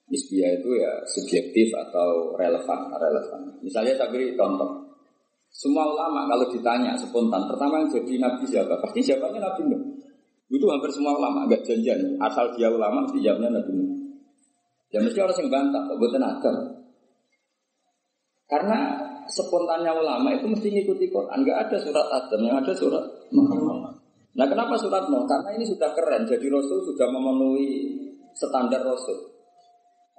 Nisbiyah 0.09 0.51
itu 0.57 0.69
ya 0.73 0.91
subjektif 1.05 1.69
atau 1.69 2.33
relevan, 2.33 2.91
relevan. 2.97 3.41
Misalnya 3.61 3.93
saya 3.93 4.09
beri 4.09 4.33
contoh. 4.33 4.84
Semua 5.55 5.87
ulama 5.87 6.27
kalau 6.27 6.51
ditanya 6.51 6.91
spontan, 6.99 7.47
pertama 7.47 7.79
yang 7.79 7.87
jadi 7.87 8.19
nabi 8.19 8.43
siapa? 8.43 8.75
Pasti 8.83 8.99
jawabannya 8.99 9.39
Nabi 9.39 9.61
Nuh. 9.71 9.81
Itu 10.51 10.67
hampir 10.67 10.91
semua 10.91 11.15
ulama, 11.15 11.47
agak 11.47 11.63
janjian. 11.63 12.19
Asal 12.19 12.51
dia 12.59 12.67
ulama, 12.67 13.07
mesti 13.07 13.23
jawabnya 13.23 13.55
Nabi 13.55 13.71
Nuh. 13.71 13.89
Ya 14.91 14.99
mesti 14.99 15.15
orang 15.15 15.39
yang 15.39 15.47
bantah, 15.47 15.81
kok 15.87 15.95
buatan. 15.95 16.23
Karena 18.51 18.77
spontannya 19.31 19.91
ulama 19.95 20.27
itu 20.35 20.43
mesti 20.51 20.67
ngikuti 20.75 21.07
Quran. 21.07 21.47
Enggak 21.47 21.71
ada 21.71 21.77
surat 21.79 22.07
Adam, 22.11 22.39
yang 22.43 22.59
ada 22.59 22.73
surat 22.75 23.03
Muhammad. 23.31 23.95
Nah 24.35 24.45
kenapa 24.51 24.75
surat 24.75 25.07
Nuh? 25.07 25.23
Karena 25.23 25.55
ini 25.55 25.63
sudah 25.63 25.87
keren. 25.95 26.27
Jadi 26.27 26.51
Rasul 26.51 26.83
sudah 26.83 27.07
memenuhi 27.07 27.95
standar 28.35 28.83
Rasul. 28.83 29.39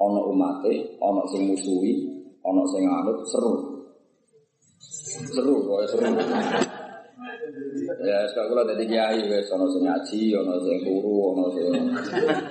Ono 0.01 0.33
umate, 0.33 0.97
ono 0.97 1.29
sing 1.29 1.45
musuhi, 1.45 2.09
ono 2.41 2.65
sing 2.73 2.89
anut, 2.89 3.21
seru. 3.29 3.66
Seru, 4.77 5.65
pokoknya 5.65 5.89
seru. 5.89 6.07
Ya, 8.05 8.19
sekarang 8.29 8.49
kalau 8.53 8.65
dari 8.69 8.85
kiai, 8.85 9.21
wes 9.31 9.49
ono 9.49 9.67
sing 9.73 9.83
ngaji, 9.87 10.21
ono 10.37 10.55
sing 10.61 10.77
turu, 10.85 11.33
ono 11.33 11.45
sing 11.55 11.71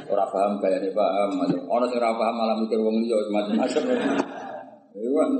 ora 0.10 0.26
paham 0.32 0.58
kaya 0.58 0.82
nih 0.82 0.92
paham, 0.96 1.38
ono 1.46 1.86
sing 1.86 2.00
ora 2.02 2.16
paham 2.16 2.36
malah 2.36 2.56
mikir 2.60 2.80
wong 2.82 3.04
liya 3.06 3.18
macam-macam. 3.30 3.84
Itu 4.96 5.10
kan 5.14 5.32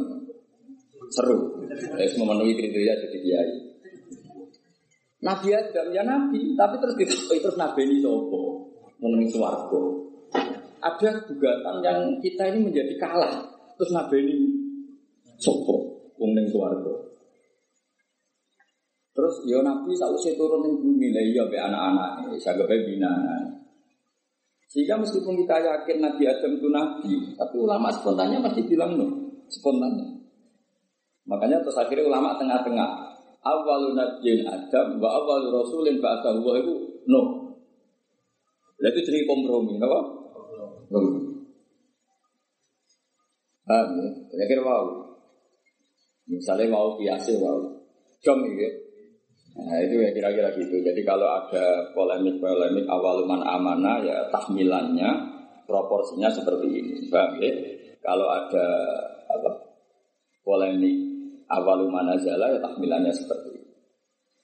seru. 1.10 1.38
Ya, 1.98 2.06
memenuhi 2.20 2.54
kriteria 2.54 2.94
jadi 3.08 3.18
kiai. 3.24 3.52
Nabi 5.26 5.50
Adam 5.58 5.88
ya 5.90 6.04
Nabi, 6.06 6.54
tapi 6.54 6.76
terus 6.78 6.96
ditakuti 7.02 7.42
terus 7.42 7.58
Nabi 7.58 7.82
ini 7.90 7.98
sopo 8.06 8.70
mengenai 9.02 9.32
suarga. 9.34 9.82
Ada 10.86 11.26
gugatan 11.26 11.76
yang 11.82 12.00
kita 12.22 12.54
ini 12.54 12.70
menjadi 12.70 12.94
kalah, 13.02 13.42
terus 13.74 13.90
Nabi 13.90 14.22
ini 14.22 14.38
sopo 16.16 16.32
mengenai 16.32 16.48
suarga. 16.48 16.96
Terus 19.16 19.36
ya 19.48 19.60
Nabi 19.64 19.92
sausé 19.96 20.36
turun 20.36 20.64
ning 20.64 20.76
bumi 20.80 21.12
lah 21.12 21.24
iya 21.24 21.44
be 21.48 21.60
anak-anak 21.60 22.32
sagape 22.40 22.88
bina. 22.88 23.12
Sehingga 24.68 25.00
meskipun 25.00 25.40
kita 25.44 25.56
yakin 25.60 26.04
Nabi 26.04 26.24
Adam 26.28 26.52
itu 26.60 26.68
Nabi, 26.68 27.14
tapi 27.36 27.56
ulama 27.60 27.88
spontannya 27.92 28.44
masih 28.44 28.68
bilang 28.68 29.00
no, 29.00 29.08
spontannya. 29.48 30.20
Makanya 31.28 31.64
terus 31.64 31.80
akhirnya 31.80 32.08
ulama 32.08 32.36
tengah-tengah. 32.40 33.16
Awalun 33.46 33.94
nabiyyin 33.94 34.42
Adam 34.42 34.98
wa 34.98 35.22
awalun 35.22 35.54
rasulin 35.54 36.02
ba'da 36.02 36.34
Allah 36.34 36.66
itu 36.66 36.74
no. 37.06 37.22
Lah 38.82 38.90
itu 38.92 39.00
jadi 39.06 39.24
kompromi, 39.24 39.78
apa? 39.80 40.00
Kompromi. 40.90 41.46
Paham 43.64 43.88
ya? 44.02 44.08
Kira-kira 44.34 44.62
wow. 44.66 45.05
Misalnya 46.26 46.74
mau 46.74 46.98
biasa 46.98 47.38
wow. 47.38 47.62
Jom 48.26 48.42
ya. 48.58 48.70
Nah 49.56 49.78
itu 49.80 50.02
ya 50.02 50.10
kira-kira 50.12 50.50
gitu. 50.58 50.82
Jadi 50.82 51.02
kalau 51.06 51.30
ada 51.30 51.94
polemik-polemik 51.96 52.84
awaluman 52.90 53.40
amanah 53.46 54.04
ya 54.04 54.28
tahmilannya 54.34 55.10
proporsinya 55.70 56.28
seperti 56.34 56.68
ini. 56.68 56.94
Paham 57.08 57.40
ya? 57.40 57.54
Kalau 58.02 58.28
ada 58.28 58.68
apa 59.32 59.50
polemik 60.44 60.98
awaluman 61.48 62.18
azala 62.18 62.52
ya 62.52 62.60
tahmilannya 62.60 63.14
seperti 63.14 63.50
ini. 63.56 63.72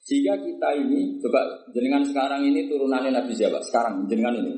Sehingga 0.01 0.33
kita 0.41 0.69
ini 0.79 1.21
coba 1.21 1.45
jenengan 1.75 2.01
sekarang 2.07 2.41
ini 2.45 2.65
turunannya 2.65 3.13
Nabi 3.13 3.33
siapa? 3.37 3.61
Sekarang 3.61 4.05
jenengan 4.09 4.33
ini 4.37 4.57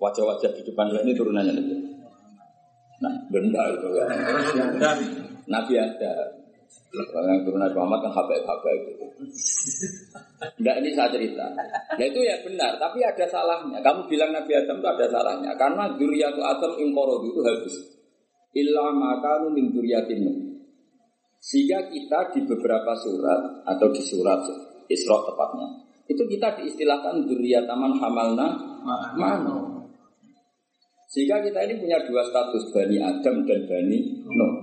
wajah-wajah 0.00 0.50
di 0.56 0.62
depan 0.64 0.90
ini 0.90 1.12
turunannya 1.14 1.52
Nabi. 1.54 1.74
Nah, 3.00 3.14
benda 3.32 3.62
itu 3.68 3.88
kan. 3.96 4.08
Nabi 5.48 5.74
ada. 5.76 6.39
Kalau 6.90 7.26
yang 7.30 7.46
Nabi 7.46 7.74
Muhammad 7.78 8.00
kan 8.02 8.12
habaib-habaib 8.18 8.82
gitu. 8.90 9.06
Enggak 10.58 10.76
ini 10.82 10.90
saya 10.90 11.08
cerita. 11.14 11.46
Nah 11.94 12.04
itu 12.06 12.20
ya 12.22 12.34
benar, 12.42 12.74
tapi 12.82 12.98
ada 13.06 13.26
salahnya. 13.30 13.78
Kamu 13.78 14.10
bilang 14.10 14.34
Nabi 14.34 14.52
Adam 14.58 14.82
itu 14.82 14.88
ada 14.90 15.06
salahnya. 15.06 15.54
Karena 15.54 15.86
duriatu 15.94 16.42
Adam 16.42 16.72
ingkorodu 16.82 17.26
itu 17.30 17.40
habis. 17.46 17.76
Illa 18.58 18.90
maka 18.90 19.46
min 19.54 19.70
Sehingga 21.40 21.78
kita 21.86 22.34
di 22.34 22.40
beberapa 22.42 22.92
surat 22.98 23.62
atau 23.64 23.88
di 23.94 24.02
surat 24.02 24.42
Isra 24.90 25.22
tepatnya 25.22 25.90
itu 26.10 26.22
kita 26.26 26.58
diistilahkan 26.58 27.22
duriataman 27.30 27.94
hamalna 28.02 28.48
mana. 29.14 29.86
Sehingga 31.06 31.38
kita 31.38 31.70
ini 31.70 31.78
punya 31.78 32.02
dua 32.02 32.26
status 32.26 32.74
Bani 32.74 32.98
Adam 32.98 33.46
dan 33.46 33.60
Bani 33.70 33.98
Nuh. 34.26 34.54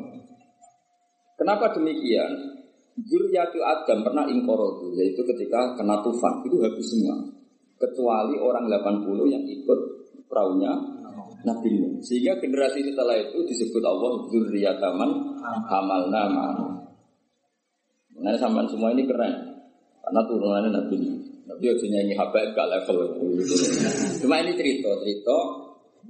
Kenapa 1.47 1.71
demikian? 1.79 2.59
Zuriyatu 3.07 3.63
Adam 3.63 4.03
pernah 4.03 4.27
ingkorodu, 4.27 4.91
yaitu 4.99 5.23
ketika 5.23 5.79
kena 5.79 6.03
tufan, 6.03 6.43
itu 6.43 6.59
habis 6.59 6.83
semua. 6.91 7.23
Kecuali 7.79 8.35
orang 8.35 8.67
80 8.67 9.31
yang 9.31 9.47
ikut 9.47 9.79
perahunya 10.27 10.75
Nabi 11.47 11.67
Nuh. 11.79 12.03
Sehingga 12.03 12.35
generasi 12.43 12.83
setelah 12.83 13.15
itu 13.15 13.47
disebut 13.47 13.79
Allah 13.79 14.27
Zuriyataman 14.27 15.39
Hamalna 15.71 16.21
Ma'anu. 16.35 16.67
Nah, 18.19 18.35
sampai 18.35 18.67
semua 18.67 18.91
ini 18.91 19.07
keren. 19.07 19.63
Karena 20.03 20.21
turunannya 20.27 20.75
Nabi 20.75 20.95
Nuh. 20.99 21.15
Nabi 21.47 21.63
harus 21.63 21.87
nyanyi 21.87 22.11
habaib 22.11 22.51
gak 22.51 22.67
level. 22.75 23.23
Cuma 24.19 24.43
ini 24.43 24.51
cerita, 24.51 24.91
cerita. 24.99 25.37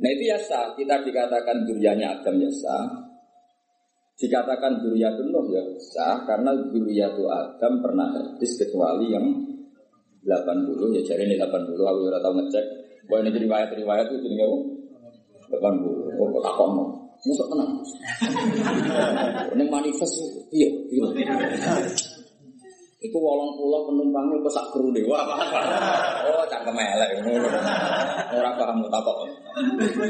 Nah 0.01 0.10
itu 0.17 0.34
ya. 0.34 0.38
Kita 0.74 1.06
dikatakan 1.06 1.62
durianya 1.70 2.17
Adam 2.17 2.41
ya. 2.41 2.50
Dikatakan 4.17 4.81
Zuriyatun 4.81 5.29
Nuh 5.29 5.45
ya 5.53 5.62
sah 5.77 6.25
karena 6.25 6.50
Zuriyatu 6.74 7.29
Adam 7.29 7.74
pernah 7.86 8.09
hadis 8.09 8.57
kecuali 8.57 9.13
yang 9.13 9.25
80 10.25 10.97
ya 10.97 11.01
jadi 11.05 11.24
ini 11.29 11.38
80 11.38 11.77
aku 11.77 12.00
udah 12.09 12.21
tahu 12.21 12.33
ngecek. 12.41 12.65
Bahwa 13.07 13.24
ini 13.24 13.39
riwayat-riwayat 13.39 14.07
itu 14.12 14.17
jadi 14.25 14.36
apa? 14.43 14.57
80 15.47 16.19
oh 16.19 16.27
kok 16.27 16.43
takon 16.43 16.69
mau 16.75 16.88
musuh 17.25 17.47
tenang 17.50 17.71
ini 19.57 19.63
manifest 19.65 20.15
iya 20.53 20.69
iya. 20.91 21.07
Itu 22.97 23.17
wolong 23.21 23.53
pulau 23.53 23.86
penumpangnya 23.86 24.41
kok 24.41 24.53
sak 24.53 24.65
kru 24.75 24.91
dewa 24.91 25.21
oh 26.27 26.43
cangkem 26.51 26.77
elek 26.77 27.09
orang 28.33 28.53
paham 28.59 28.77
takok 28.91 29.17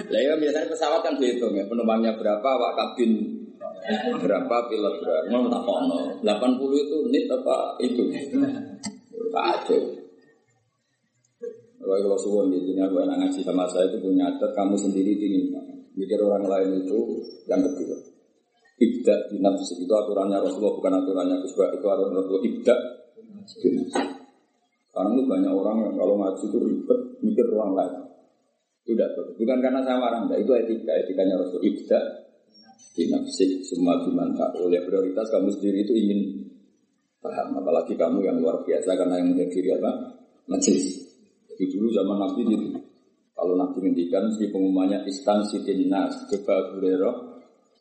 lah 0.09 0.19
ya 0.19 0.33
biasanya 0.35 0.67
pesawat 0.67 0.99
kan 1.05 1.13
dihitung 1.21 1.53
ya 1.53 1.63
penumpangnya 1.69 2.17
berapa 2.17 2.49
wak 2.49 2.73
kabin 2.75 3.11
berapa 4.21 4.55
pilot 4.69 4.95
berapa 5.01 5.47
tak 5.49 5.63
kono 5.63 5.99
80 6.21 6.83
itu 6.83 6.97
nit 7.09 7.25
apa 7.29 7.55
itu 7.81 8.03
Kacau. 9.27 9.81
Kalau 11.77 11.95
kalau 12.03 12.17
suwon 12.19 12.51
gitu, 12.51 12.75
ini 12.75 12.81
aku 12.83 12.99
enak 12.99 13.15
ngaji 13.21 13.39
sama 13.45 13.63
saya 13.69 13.87
itu 13.87 14.01
punya 14.01 14.27
adat 14.27 14.51
kamu 14.51 14.75
sendiri 14.75 15.15
dingin. 15.15 15.55
Mikir 15.95 16.19
orang 16.19 16.45
lain 16.45 16.83
itu 16.83 17.21
yang 17.47 17.63
kedua. 17.63 17.97
Ibda 18.77 19.33
di 19.33 19.37
nafsi 19.41 19.73
itu 19.81 19.89
aturannya 19.89 20.37
Rasulullah 20.37 20.77
bukan 20.77 20.93
aturannya 21.01 21.41
Gus 21.41 21.53
itu 21.53 21.87
aturan 21.89 22.13
Rasulullah 22.13 22.43
ibda 22.45 22.75
di. 23.57 23.69
Sekarang 24.89 25.11
itu 25.17 25.23
banyak 25.25 25.53
orang 25.53 25.77
yang 25.85 25.93
kalau 25.97 26.15
ngaji 26.17 26.43
itu 26.45 26.57
ribet 26.61 26.99
mikir 27.25 27.45
orang 27.53 27.71
lain. 27.73 27.93
Tidak 28.87 29.09
Bukan 29.35 29.57
karena 29.59 29.83
saya 29.83 29.99
marah, 29.99 30.23
enggak. 30.23 30.47
Itu 30.47 30.55
etika, 30.55 30.95
etikanya 30.95 31.43
Rasul 31.43 31.59
ibda 31.59 31.99
di 32.97 33.05
nafsi 33.13 33.61
semua 33.61 34.01
dimantap. 34.01 34.57
Oleh 34.57 34.81
prioritas 34.81 35.29
kamu 35.29 35.53
sendiri 35.53 35.85
itu 35.85 35.93
ingin 35.93 36.19
paham. 37.21 37.61
Apalagi 37.61 37.93
kamu 37.93 38.25
yang 38.25 38.41
luar 38.41 38.65
biasa 38.65 38.97
karena 38.97 39.21
yang 39.21 39.37
menghadiri 39.37 39.69
apa? 39.77 40.17
Majelis. 40.49 41.05
Jadi 41.53 41.63
dulu 41.77 41.93
zaman 41.93 42.17
Nabi 42.17 42.41
itu. 42.49 42.67
Kalau 43.37 43.53
Nabi 43.53 43.77
ngendikan 43.85 44.33
si 44.33 44.49
pengumumannya 44.49 45.05
instansi 45.05 45.61
nas. 45.85 46.25
Coba 46.33 46.73
Abu 46.73 46.81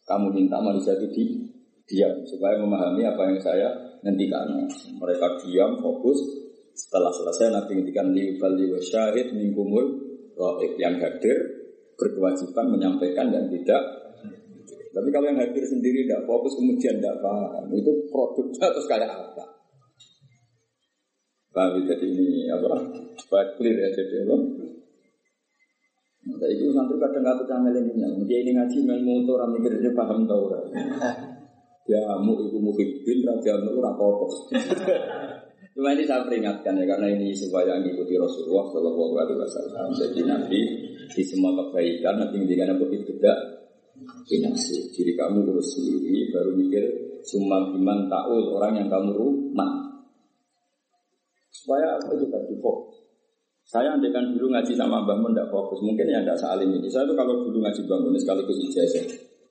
kamu 0.07 0.27
minta 0.37 0.61
manusia 0.63 0.95
itu 1.01 1.09
di, 1.11 1.25
diam 1.89 2.23
supaya 2.29 2.61
memahami 2.61 3.03
apa 3.09 3.23
yang 3.33 3.41
saya 3.41 3.69
ngendikan. 4.05 4.69
Mereka 5.01 5.43
diam, 5.43 5.81
fokus. 5.81 6.45
Setelah 6.77 7.09
selesai 7.09 7.57
Nabi 7.57 7.81
ngendikan 7.81 8.13
liubali 8.13 8.69
wa 8.69 8.77
syahid 8.85 9.33
mingkumul 9.33 10.05
yang 10.77 11.01
hadir 11.01 11.65
berkewajiban 11.97 12.69
menyampaikan 12.69 13.33
dan 13.33 13.49
tidak 13.49 14.06
tapi 14.97 15.13
kalau 15.13 15.29
yang 15.29 15.37
hadir 15.37 15.61
sendiri 15.61 16.09
tidak 16.09 16.25
fokus 16.25 16.57
kemudian 16.57 16.97
tidak 16.97 17.21
paham 17.21 17.69
itu 17.69 17.93
produknya 18.09 18.67
terus 18.73 18.89
kayak 18.89 19.13
apa? 19.13 19.45
Paham 21.53 21.85
jadi 21.85 22.07
ini 22.09 22.49
apa? 22.49 22.81
Supaya 23.21 23.45
clear 23.61 23.77
ya 23.77 23.89
jadi 23.93 24.25
apa? 24.25 24.37
Nah, 26.27 26.49
itu 26.49 26.73
santri 26.73 26.97
kadang 26.97 27.23
nggak 27.23 27.37
tuh 27.39 27.47
canggih 27.47 27.77
ini, 27.77 28.25
dia 28.27 28.39
ini 28.43 28.51
ngaji 28.57 28.77
main 28.83 29.05
motor, 29.05 29.47
mikir 29.47 29.79
dia 29.79 29.93
paham 29.95 30.27
tau 30.27 30.51
kan? 30.51 30.65
Ya 31.87 32.03
mu 32.19 32.35
ibu 32.41 32.59
muhibbin, 32.59 33.23
raja 33.23 33.63
mu 33.63 33.79
rapopo. 33.79 34.27
Cuma 35.77 35.93
ini 35.93 36.09
saya 36.09 36.25
peringatkan 36.25 36.73
ya 36.73 36.89
karena 36.89 37.13
ini 37.13 37.37
supaya 37.37 37.77
mengikuti 37.77 38.17
Rasulullah 38.17 38.65
Shallallahu 38.73 39.13
Alaihi 39.13 39.39
Wasallam. 39.45 39.89
Jadi 39.93 40.21
nanti 40.25 40.61
di 41.13 41.23
semua 41.23 41.53
kebaikan 41.53 42.17
nanti 42.17 42.41
menjadikan 42.41 42.81
apa 42.81 42.85
tidak 42.91 43.39
finansi. 44.27 44.91
Diri 44.93 45.15
kamu 45.15 45.47
urus 45.47 45.79
sendiri, 45.79 46.35
baru 46.35 46.53
mikir 46.53 46.85
cuma 47.27 47.71
biman 47.73 48.11
taul 48.11 48.59
orang 48.59 48.83
yang 48.83 48.89
kamu 48.91 49.15
rumah. 49.15 49.73
Supaya 51.55 51.97
apa 51.97 52.13
tadi 52.13 52.55
fokus. 52.61 53.07
Saya 53.67 53.99
andekan 53.99 54.31
dulu 54.31 54.55
ngaji 54.55 54.79
sama 54.79 55.03
Mbak 55.03 55.17
Mun 55.19 55.35
tidak 55.35 55.51
fokus, 55.51 55.83
mungkin 55.83 56.07
ya 56.07 56.23
tidak 56.23 56.39
salim 56.39 56.71
ini. 56.71 56.87
Saya 56.87 57.03
itu 57.03 57.19
kalau 57.19 57.43
dulu 57.43 57.59
ngaji 57.59 57.81
Mbak 57.83 57.99
Mun 57.99 58.15
sekaligus 58.15 58.59
ijazah. 58.71 59.07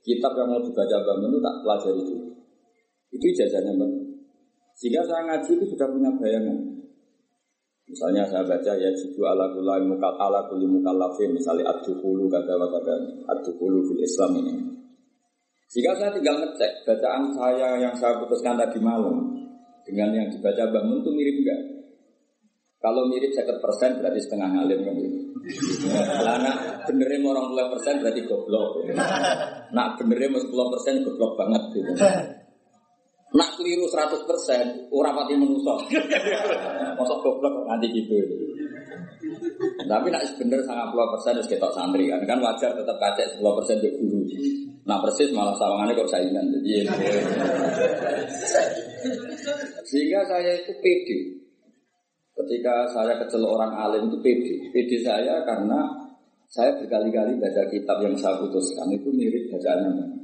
Kitab 0.06 0.32
yang 0.40 0.48
mau 0.56 0.62
dibaca 0.64 0.96
Mbak 1.04 1.16
Mun 1.20 1.30
itu 1.36 1.40
tak 1.44 1.56
pelajari 1.60 2.00
itu. 2.00 2.16
Itu 3.12 3.26
ijazahnya 3.36 3.72
Mbak 3.76 3.90
Sehingga 4.76 5.02
saya 5.04 5.22
ngaji 5.28 5.52
itu 5.60 5.66
sudah 5.76 5.88
punya 5.92 6.12
bayangan. 6.16 6.75
Misalnya 7.86 8.26
saya 8.26 8.42
baca 8.42 8.72
ya 8.74 8.90
jidu 8.98 9.22
ala 9.22 9.54
kulai 9.54 9.86
mukal 9.86 10.18
ala 10.18 10.50
kuli 10.50 10.66
mukallafin 10.66 11.30
misalnya 11.38 11.70
adukulu 11.70 12.26
kata 12.26 12.58
kata 12.58 12.94
adukulu 13.30 13.86
fil 13.86 14.02
Islam 14.02 14.42
ini. 14.42 14.54
Sehingga 15.70 15.94
saya 15.94 16.10
tinggal 16.14 16.42
ngecek 16.42 16.82
bacaan 16.82 17.30
saya 17.38 17.78
yang 17.78 17.94
saya 17.94 18.18
putuskan 18.18 18.58
tadi 18.58 18.82
malam 18.82 19.38
dengan 19.86 20.10
yang 20.18 20.28
dibaca 20.34 20.66
Mbak 20.66 20.84
Mun 20.86 20.98
itu 21.06 21.12
mirip 21.14 21.36
enggak? 21.46 21.62
Kalau 22.82 23.06
mirip 23.10 23.34
seket 23.34 23.58
persen 23.62 23.98
berarti 24.02 24.20
setengah 24.22 24.50
ngalim 24.50 24.80
kan 24.86 24.94
gitu. 24.98 25.20
Nah, 26.26 26.38
nak 26.42 26.58
mau 27.22 27.34
orang 27.38 27.54
puluh 27.54 27.68
persen 27.70 28.02
berarti 28.02 28.22
goblok. 28.26 28.82
Nak 29.74 29.88
sepuluh 30.02 30.68
persen 30.74 31.06
goblok 31.06 31.38
banget 31.38 31.64
gitu. 31.74 31.92
Nak 33.36 33.50
keliru 33.60 33.84
seratus 33.92 34.24
persen, 34.24 34.88
ora 34.96 35.12
pati 35.12 35.36
menusuk. 35.36 35.92
Masuk 37.00 37.18
goblok 37.20 37.68
nanti 37.68 37.92
gitu. 37.92 38.16
Tapi 39.86 40.08
nak 40.08 40.24
bener 40.40 40.60
sangat 40.64 40.88
puluh 40.96 41.12
persen 41.12 41.36
harus 41.36 41.50
ketok 41.52 41.72
santri 41.76 42.08
kan 42.08 42.24
kan 42.24 42.40
wajar 42.40 42.72
tetap 42.72 42.98
kacek 42.98 43.28
sepuluh 43.36 43.54
persen 43.60 43.78
ke 43.84 43.92
guru. 44.00 44.24
Nah 44.86 44.98
persis 45.02 45.34
malah 45.34 45.54
sawangannya 45.60 45.98
kok 45.98 46.10
saingan 46.10 46.46
jadi. 46.56 46.88
Sehingga 49.86 50.20
saya 50.26 50.52
itu 50.56 50.74
pede 50.80 51.18
Ketika 52.36 52.84
saya 52.92 53.16
kecelok 53.20 53.52
orang 53.60 53.72
alim 53.76 54.12
itu 54.12 54.18
pede. 54.24 54.54
Pede 54.72 54.98
saya 55.04 55.44
karena 55.44 55.88
saya 56.52 56.72
berkali-kali 56.80 57.36
baca 57.40 57.64
kitab 57.72 57.98
yang 58.00 58.16
saya 58.16 58.40
putuskan 58.40 58.92
itu 58.92 59.10
mirip 59.12 59.52
bacaannya. 59.52 60.24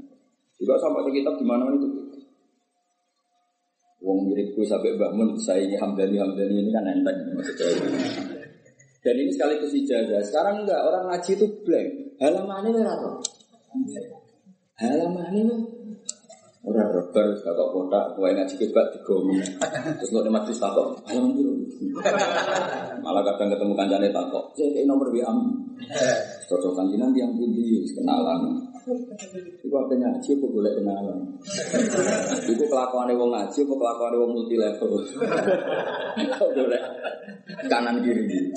Juga 0.59 0.77
sampai 0.77 1.09
ke 1.09 1.11
kitab 1.19 1.35
di 1.41 1.45
mana 1.47 1.71
itu. 1.75 1.90
Wong 4.01 4.33
miripku 4.33 4.65
sampai 4.65 4.97
bangun 4.97 5.37
saya 5.37 5.61
ini 5.61 5.77
Hamdani 5.77 6.17
Hamdani 6.17 6.55
ini 6.57 6.69
kan 6.73 6.89
enteng 6.89 7.17
maksudnya. 7.37 7.69
Dan 9.01 9.15
ini 9.17 9.29
sekaligus 9.33 9.73
ijazah. 9.77 10.21
Sekarang 10.25 10.65
enggak 10.65 10.81
orang 10.81 11.09
ngaji 11.09 11.31
itu 11.37 11.47
blank. 11.65 11.89
Halamannya 12.21 12.69
merah 12.69 12.97
Halamannya 14.81 15.57
Orang 16.61 16.93
rebar, 16.93 17.25
kakak 17.41 17.69
kota, 17.73 18.13
kue 18.13 18.29
ngaji 18.37 18.53
kebat 18.53 18.93
digomi. 18.93 19.41
Terus 19.97 20.13
lo 20.13 20.21
majlis 20.29 20.61
takok, 20.61 20.93
alam 21.09 21.33
dulu. 21.33 21.57
Malah 23.01 23.25
kadang 23.33 23.49
ketemu 23.49 23.73
kancane 23.73 24.13
takok, 24.13 24.53
jadi 24.53 24.85
nomor 24.85 25.09
WA. 25.09 25.33
Cocokan 26.45 26.85
jinan 26.93 27.17
yang 27.17 27.33
pundi, 27.33 27.81
kenalan. 27.97 28.61
Iku 29.61 29.75
apa 29.77 29.93
ngaji, 29.93 30.29
apa 30.33 30.45
boleh 30.49 30.71
kenalan. 30.73 31.19
Iku 32.49 32.63
kelakuan 32.65 33.13
wong 33.13 33.29
ngaji, 33.29 33.59
apa 33.61 33.75
kelakuan 33.77 34.13
wong 34.17 34.31
multi 34.33 34.55
level. 34.57 34.91
Boleh 36.57 36.81
kanan 37.69 38.01
kiri. 38.01 38.49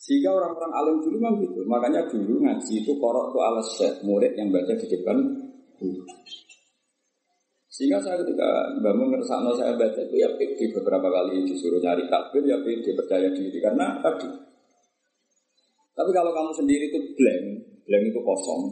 Sehingga 0.00 0.30
orang-orang 0.38 0.72
alim 0.72 0.96
dulu 1.02 1.16
memang 1.18 1.34
gitu. 1.42 1.60
Makanya 1.66 2.06
dulu 2.06 2.38
ngaji 2.46 2.72
itu 2.86 2.92
korok 2.96 3.34
tuh 3.34 3.42
alas 3.42 3.68
set 3.74 4.00
murid 4.06 4.38
yang 4.38 4.54
baca 4.54 4.72
di 4.78 4.86
depan 4.86 5.18
sehingga 7.76 8.00
saya 8.00 8.16
ketika 8.24 8.72
bangun 8.80 9.12
ngersakno 9.12 9.52
saya 9.52 9.76
baca 9.76 10.00
itu 10.00 10.16
ya 10.16 10.32
pede 10.40 10.72
beberapa 10.72 11.12
kali 11.12 11.44
disuruh 11.44 11.76
nyari 11.76 12.08
takbir 12.08 12.40
ya 12.48 12.56
pede 12.64 12.96
percaya 12.96 13.28
diri 13.28 13.60
karena 13.60 14.00
tadi. 14.00 14.32
Tapi 15.92 16.10
kalau 16.16 16.32
kamu 16.32 16.56
sendiri 16.56 16.88
itu 16.88 17.00
blank, 17.12 17.44
blank 17.86 18.04
itu 18.10 18.20
kosong. 18.20 18.62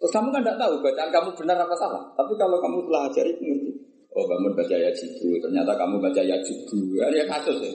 Terus 0.00 0.12
kamu 0.16 0.32
kan 0.32 0.40
tidak 0.40 0.56
tahu 0.56 0.74
bacaan 0.80 1.10
kamu 1.12 1.28
benar 1.36 1.56
apa 1.60 1.76
salah. 1.76 2.02
Tapi 2.16 2.32
kalau 2.40 2.56
kamu 2.56 2.88
telah 2.88 3.02
ajar 3.12 3.24
itu 3.28 3.42
ngerti. 3.44 3.70
Oh 4.10 4.26
bangun 4.26 4.52
baca 4.58 4.74
ya 4.74 4.90
jibu, 4.90 5.38
ternyata 5.38 5.70
kamu 5.78 6.02
baca 6.02 6.18
ya 6.18 6.34
jibu, 6.42 6.98
ya, 6.98 7.06
ya 7.14 7.22
kasus 7.30 7.62
ya. 7.62 7.70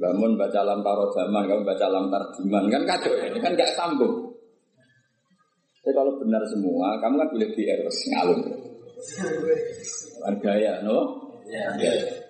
Bangun 0.00 0.40
baca 0.40 0.64
lam 0.64 0.80
taro 0.80 1.12
zaman, 1.12 1.44
kamu 1.44 1.60
baca 1.68 1.86
lam 1.92 2.08
tarjiman, 2.08 2.64
kan 2.72 2.82
kacau 2.88 3.12
ya. 3.20 3.28
Ini 3.28 3.36
kan 3.36 3.52
gak 3.52 3.76
sambung. 3.76 4.32
Tapi 5.84 5.92
kalau 5.92 6.16
benar 6.16 6.40
semua, 6.48 6.96
kamu 7.04 7.14
kan 7.20 7.28
boleh 7.36 7.48
di 7.52 7.62
harus 7.68 7.96
ngalun. 8.08 8.40
Gaya, 10.40 10.80
no? 10.86 11.20
Ya. 11.50 11.68
ya. 11.76 12.21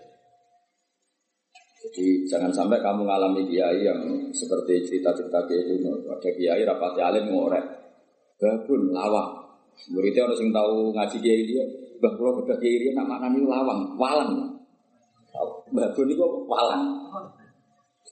Jadi 1.92 2.24
jangan 2.24 2.48
sampai 2.48 2.80
kamu 2.80 3.04
ngalami 3.04 3.44
kiai 3.52 3.84
yang 3.84 4.00
seperti 4.32 4.80
cerita-cerita 4.88 5.44
kayak 5.44 5.76
itu. 5.76 5.92
Ada 6.08 6.30
kiai 6.32 6.62
rapati 6.64 7.00
alim 7.04 7.28
ngorek. 7.28 7.64
Babun, 8.40 8.96
lawang. 8.96 9.44
Muridnya 9.92 10.24
harus 10.24 10.40
yang 10.40 10.56
tahu 10.56 10.96
ngaji 10.96 11.16
kiai 11.20 11.42
dia. 11.44 11.64
Bah, 12.00 12.16
kalau 12.16 12.40
beda 12.40 12.56
kiai 12.56 12.80
dia 12.80 12.96
nak 12.96 13.12
maknanya 13.12 13.44
lawang, 13.44 13.80
walang. 14.00 14.32
Babun 15.68 16.06
itu 16.08 16.26
walang. 16.48 16.82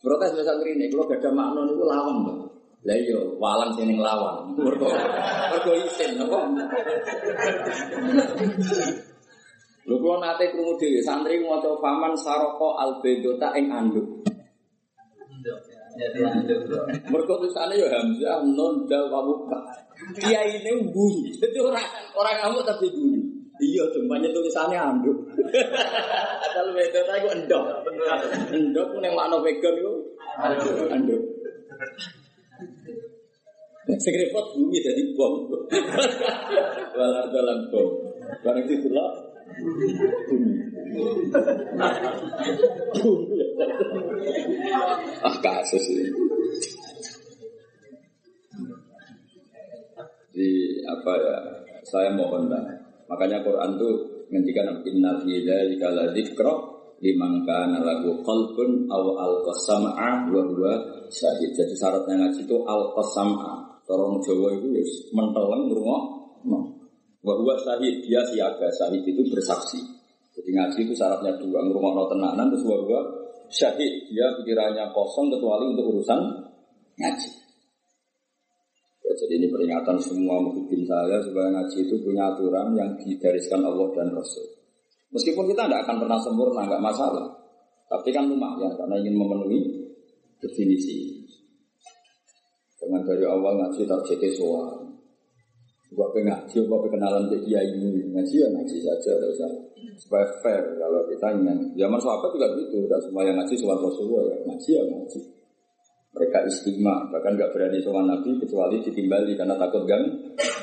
Protes 0.00 0.32
biasa 0.32 0.56
ini, 0.64 0.88
kalau 0.88 1.04
gak 1.08 1.32
makna 1.32 1.64
itu 1.64 1.84
lawang. 1.84 2.48
Lah 2.80 2.96
iya, 2.96 3.20
walang 3.36 3.76
sing 3.76 3.92
lawan. 4.00 4.56
Mergo 4.56 4.88
mergo 4.88 5.72
isin? 5.84 6.16
Lho 9.88 9.96
kula 9.96 10.16
nate 10.20 10.52
krungu 10.52 10.76
dhewe 10.76 11.00
santri 11.00 11.40
maca 11.40 11.70
faman 11.80 12.12
saroko 12.12 12.76
albedota 12.76 13.56
ing 13.56 13.72
anduk. 13.72 14.06
Mergo 17.08 17.34
tulisane 17.40 17.74
ya 17.80 17.88
Hamzah 17.88 18.44
non 18.44 18.84
dal. 18.84 19.08
Kiai 20.16 20.60
ini 20.60 20.84
bunyi. 20.92 21.32
Jadi 21.36 21.58
orang 21.60 21.84
orang 22.16 22.36
ngamuk 22.40 22.64
tapi 22.64 22.88
bunyi. 22.92 23.20
Iya, 23.60 23.84
tumpahnya 23.92 24.32
tulisannya 24.32 24.80
anduk. 24.80 25.16
Asal 26.40 26.72
wedot 26.72 27.04
aku 27.04 27.28
endok. 27.36 27.64
Endok 28.52 28.88
ning 29.04 29.12
makna 29.12 29.36
vegan 29.44 29.74
iku 29.76 29.92
anduk. 30.88 31.20
Sing 34.00 34.14
repot 34.16 34.44
bumi 34.56 34.80
jadi 34.80 35.02
bom. 35.12 35.48
Walar 36.96 37.26
dalam 37.28 37.68
bom. 37.68 37.88
Barang 38.40 38.64
itu 38.64 38.88
lah 38.92 39.29
ah 45.20 45.36
kasus 45.42 45.84
ini. 45.90 46.06
Di 50.30 50.50
apa 50.86 51.12
ya? 51.18 51.36
Saya 51.84 52.14
mohon 52.14 52.46
lah. 52.46 52.62
Makanya 53.10 53.42
Quran 53.42 53.74
tuh 53.74 54.26
ngendikan 54.30 54.70
innal 54.86 55.18
fi 55.26 55.42
dzalika 55.42 55.90
la 55.90 56.14
dzikra 56.14 56.54
liman 57.02 57.42
kana 57.42 57.82
lahu 57.82 58.22
qalbun 58.22 58.86
aw 58.86 59.04
alqasama'a 59.18 60.30
wa 60.30 60.42
huwa 60.46 60.72
syahid. 61.10 61.50
Jadi 61.52 61.74
syaratnya 61.74 62.14
ngaji 62.26 62.46
itu 62.46 62.56
alqasama'a. 62.62 63.82
Orang 63.90 64.22
Jawa 64.22 64.54
itu 64.54 64.70
ya 64.70 64.84
menteleng 65.10 65.66
ngrungok. 65.66 66.02
Wa 66.46 66.79
huwa 67.20 67.54
syahid, 67.60 68.00
dia 68.04 68.24
siaga. 68.24 68.68
Syahid 68.72 69.04
itu 69.04 69.20
bersaksi. 69.28 69.80
Jadi 70.32 70.50
ngaji 70.56 70.78
itu 70.88 70.94
syaratnya 70.96 71.36
dua, 71.36 71.60
ngrungokno 71.68 72.08
tenanan 72.08 72.48
terus 72.48 72.64
wa 72.64 72.80
huwa 72.80 73.00
syahid. 73.52 74.08
Dia 74.08 74.32
pikirannya 74.40 74.88
kosong 74.96 75.28
kecuali 75.28 75.76
untuk 75.76 75.92
urusan 75.92 76.20
ngaji. 76.96 77.30
Ya, 79.04 79.12
jadi 79.26 79.42
ini 79.42 79.46
peringatan 79.52 79.98
semua 80.00 80.38
mungkin 80.40 80.80
saya 80.86 81.20
supaya 81.20 81.50
ngaji 81.50 81.78
itu 81.82 81.94
punya 82.00 82.30
aturan 82.30 82.72
yang 82.78 82.90
digariskan 82.96 83.60
Allah 83.60 83.88
dan 83.92 84.08
Rasul. 84.16 84.46
Meskipun 85.10 85.50
kita 85.50 85.66
tidak 85.66 85.82
akan 85.84 86.06
pernah 86.06 86.18
sempurna, 86.22 86.62
nggak 86.70 86.84
masalah. 86.84 87.26
Tapi 87.90 88.14
kan 88.14 88.30
lumayan 88.30 88.70
karena 88.78 88.96
ingin 89.02 89.18
memenuhi 89.18 89.58
definisi. 90.38 91.26
Dengan 92.78 93.02
dari 93.04 93.26
awal 93.26 93.60
ngaji 93.60 93.82
targetnya 93.84 94.30
soal. 94.38 94.79
Gua 95.90 96.06
pengen 96.14 96.38
ngaji, 96.38 96.56
gua 96.70 96.78
kenalan 96.86 97.26
ke 97.26 97.36
kiai 97.42 97.66
ini 97.74 98.14
ngaji 98.14 98.34
ya 98.38 98.48
ngaji 98.54 98.76
saja, 98.78 99.10
usah 99.26 99.50
supaya 99.98 100.22
fair 100.38 100.62
kalau 100.78 101.02
kita 101.10 101.34
ingin. 101.34 101.58
Zaman 101.74 101.98
sahabat 101.98 102.30
juga 102.30 102.48
gitu, 102.62 102.86
dan 102.86 103.02
semua 103.02 103.26
yang 103.26 103.34
ngaji 103.42 103.54
soal 103.58 103.78
Rasulullah 103.82 104.30
ya 104.30 104.36
ngaji 104.46 104.70
ya 104.70 104.82
ngaji. 104.86 105.20
Mereka 106.10 106.38
istimewa, 106.46 107.06
bahkan 107.06 107.38
nggak 107.38 107.54
berani 107.54 107.78
soal 107.78 108.02
Nabi 108.02 108.34
kecuali 108.42 108.82
ditimbali 108.82 109.38
karena 109.38 109.54
takut 109.54 109.86
gang. 109.86 110.02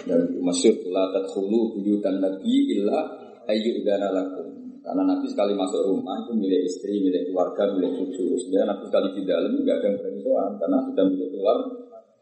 Dan 0.03 0.39
masyur 0.43 0.75
la 0.91 1.11
tadkhulu 1.15 1.75
buyutan 1.75 2.19
Nabi 2.19 2.71
illa 2.75 2.99
ayu 3.47 3.79
udana 3.79 4.11
lakum. 4.11 4.47
Karena 4.83 5.03
Nabi 5.07 5.27
sekali 5.27 5.51
masuk 5.55 5.83
rumah 5.87 6.23
itu 6.23 6.31
milik 6.35 6.67
istri, 6.67 6.99
milik 6.99 7.31
keluarga, 7.31 7.63
milik 7.75 7.95
cucu. 7.95 8.39
Sebenarnya 8.39 8.75
Nabi 8.75 8.83
sekali 8.87 9.07
di 9.15 9.23
dalam 9.23 9.51
nggak 9.55 9.77
ada 9.83 9.89
berani 9.99 10.19
soal 10.23 10.47
karena 10.59 10.77
sudah 10.83 11.03
milik 11.11 11.29
keluar. 11.31 11.57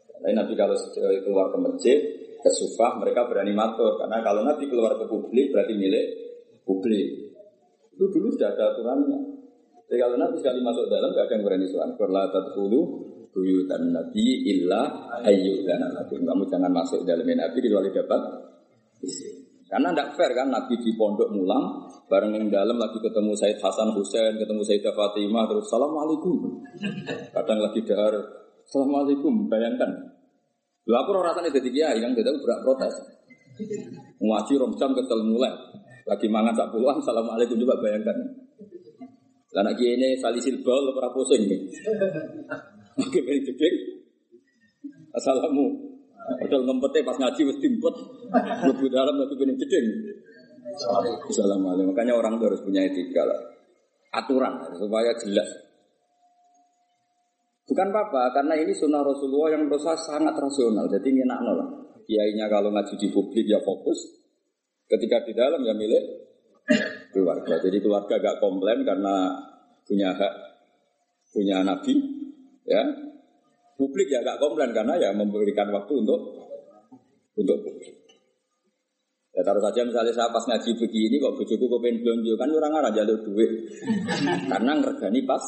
Tapi 0.06 0.32
Nabi 0.34 0.52
kalau 0.54 0.76
keluar 1.22 1.46
ke 1.50 1.58
masjid, 1.62 1.98
ke 2.46 2.50
sufah 2.54 2.94
mereka 3.02 3.26
berani 3.26 3.50
matur 3.50 3.98
karena 3.98 4.22
kalau 4.22 4.46
Nabi 4.46 4.70
keluar 4.70 4.94
ke 4.94 5.10
publik 5.10 5.50
berarti 5.50 5.74
milik 5.74 6.06
publik. 6.62 7.34
Itu 7.90 8.06
dulu 8.06 8.30
sudah 8.30 8.54
ada 8.54 8.70
aturannya. 8.70 9.18
Jadi 9.90 9.98
kalau 9.98 10.14
Nabi 10.14 10.38
sekali 10.38 10.62
masuk 10.62 10.86
dalam 10.86 11.10
nggak 11.10 11.26
ada 11.26 11.34
yang 11.34 11.42
berani 11.42 11.66
soal. 11.66 11.90
Berlatat 11.98 12.54
dulu 12.54 12.80
buyutan 13.34 13.90
Nabi 13.90 14.46
illa 14.46 15.10
ayu 15.26 15.66
dan 15.66 15.90
Nabi. 15.90 16.22
Kamu 16.22 16.44
jangan 16.46 16.70
masuk 16.70 17.02
dalam 17.02 17.26
Nabi 17.26 17.58
kecuali 17.58 17.90
dapat. 17.90 18.20
Karena 19.66 19.90
tidak 19.90 20.14
fair 20.14 20.30
kan 20.30 20.46
Nabi 20.46 20.78
di 20.78 20.94
pondok 20.94 21.34
mulang 21.34 21.90
bareng 22.06 22.38
yang 22.38 22.46
dalam 22.46 22.78
lagi 22.78 23.02
ketemu 23.02 23.34
Said 23.34 23.58
Hasan 23.58 23.90
Husain, 23.98 24.38
ketemu 24.38 24.62
Sayyidah 24.62 24.94
Fatimah 24.94 25.50
terus 25.50 25.66
Assalamualaikum. 25.66 26.62
Kadang 27.34 27.58
lagi 27.58 27.82
dahar 27.82 28.14
Assalamualaikum, 28.66 29.50
bayangkan. 29.50 30.15
Lalu 30.86 30.96
aku 31.02 31.10
rasanya 31.18 31.50
jadi 31.50 31.68
kiai 31.74 31.98
yang 31.98 32.14
tidak 32.14 32.38
berak 32.38 32.62
protes. 32.62 32.94
Ngaji 34.22 34.52
rom 34.54 34.72
jam 34.78 34.94
ketel 34.94 35.20
mulai. 35.26 35.50
Lagi 36.06 36.30
mangan 36.30 36.54
sak 36.54 36.70
puluhan, 36.70 37.02
Assalamualaikum 37.02 37.58
coba 37.66 37.82
bayangkan. 37.82 38.14
Karena 39.50 39.74
kiai 39.74 39.98
ini 39.98 40.14
salisil 40.22 40.62
bal, 40.62 40.94
ora 40.94 41.10
pusing. 41.10 41.42
Oke, 43.02 43.18
beri 43.26 43.42
jeding. 43.42 43.76
Assalamu. 45.10 45.74
Padahal 46.26 46.62
ngempetnya 46.66 47.02
pas 47.02 47.18
ngaji 47.18 47.40
mesti 47.50 47.60
timpet. 47.66 47.94
Lebih 48.70 48.88
dalam 48.94 49.14
lagi 49.18 49.34
beri 49.34 49.58
jeding. 49.58 49.86
Assalamualaikum. 51.26 51.90
Makanya 51.90 52.14
orang 52.14 52.38
itu 52.38 52.44
harus 52.46 52.62
punya 52.62 52.86
etika 52.86 53.26
lah. 53.26 53.40
Aturan 54.14 54.62
supaya 54.78 55.10
jelas. 55.18 55.65
Bukan 57.66 57.90
apa-apa, 57.90 58.30
karena 58.30 58.54
ini 58.62 58.70
sunnah 58.70 59.02
Rasulullah 59.02 59.58
yang 59.58 59.66
saya 59.82 59.98
sangat 59.98 60.38
rasional. 60.38 60.86
Jadi 60.86 61.18
enak 61.18 61.40
lah. 61.42 61.68
Kiainya 62.06 62.46
kalau 62.46 62.70
ngaji 62.70 62.94
di 62.94 63.10
publik 63.10 63.42
ya 63.50 63.58
fokus. 63.58 64.06
Ketika 64.86 65.26
di 65.26 65.34
dalam 65.34 65.66
ya 65.66 65.74
milik 65.74 66.04
keluarga. 67.10 67.58
Jadi 67.58 67.82
keluarga 67.82 68.22
gak 68.22 68.38
komplain 68.38 68.86
karena 68.86 69.34
punya 69.82 70.14
hak, 70.14 70.34
punya 71.34 71.66
nabi, 71.66 71.98
ya. 72.70 72.86
Publik 73.74 74.14
ya 74.14 74.22
gak 74.22 74.38
komplain 74.38 74.70
karena 74.70 74.94
ya 75.02 75.10
memberikan 75.10 75.66
waktu 75.74 76.06
untuk 76.06 76.20
untuk 77.34 77.66
publik. 77.66 77.98
Ya 79.34 79.42
taruh 79.42 79.60
saja 79.60 79.82
misalnya 79.82 80.14
saya 80.14 80.30
pas 80.30 80.46
ngaji 80.48 80.70
begini 80.80 81.18
kok 81.18 81.34
bujuku 81.34 81.66
kok 81.66 81.80
pengen 81.82 82.24
kan 82.40 82.48
orang 82.48 82.72
arah 82.80 82.88
jalur 82.88 83.20
duit 83.20 83.68
karena 84.50 84.80
ngergani 84.80 85.20
pas 85.28 85.44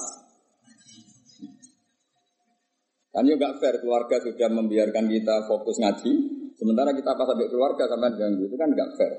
Kan 3.08 3.24
juga 3.24 3.56
fair 3.56 3.80
keluarga 3.80 4.20
sudah 4.20 4.48
membiarkan 4.52 5.08
kita 5.08 5.48
fokus 5.48 5.80
ngaji, 5.80 6.12
sementara 6.54 6.92
kita 6.92 7.16
pas 7.16 7.24
sampai 7.24 7.48
keluarga 7.48 7.88
sampai 7.88 8.12
ganggu 8.20 8.44
itu 8.44 8.56
kan 8.60 8.68
nggak 8.68 8.90
fair. 9.00 9.12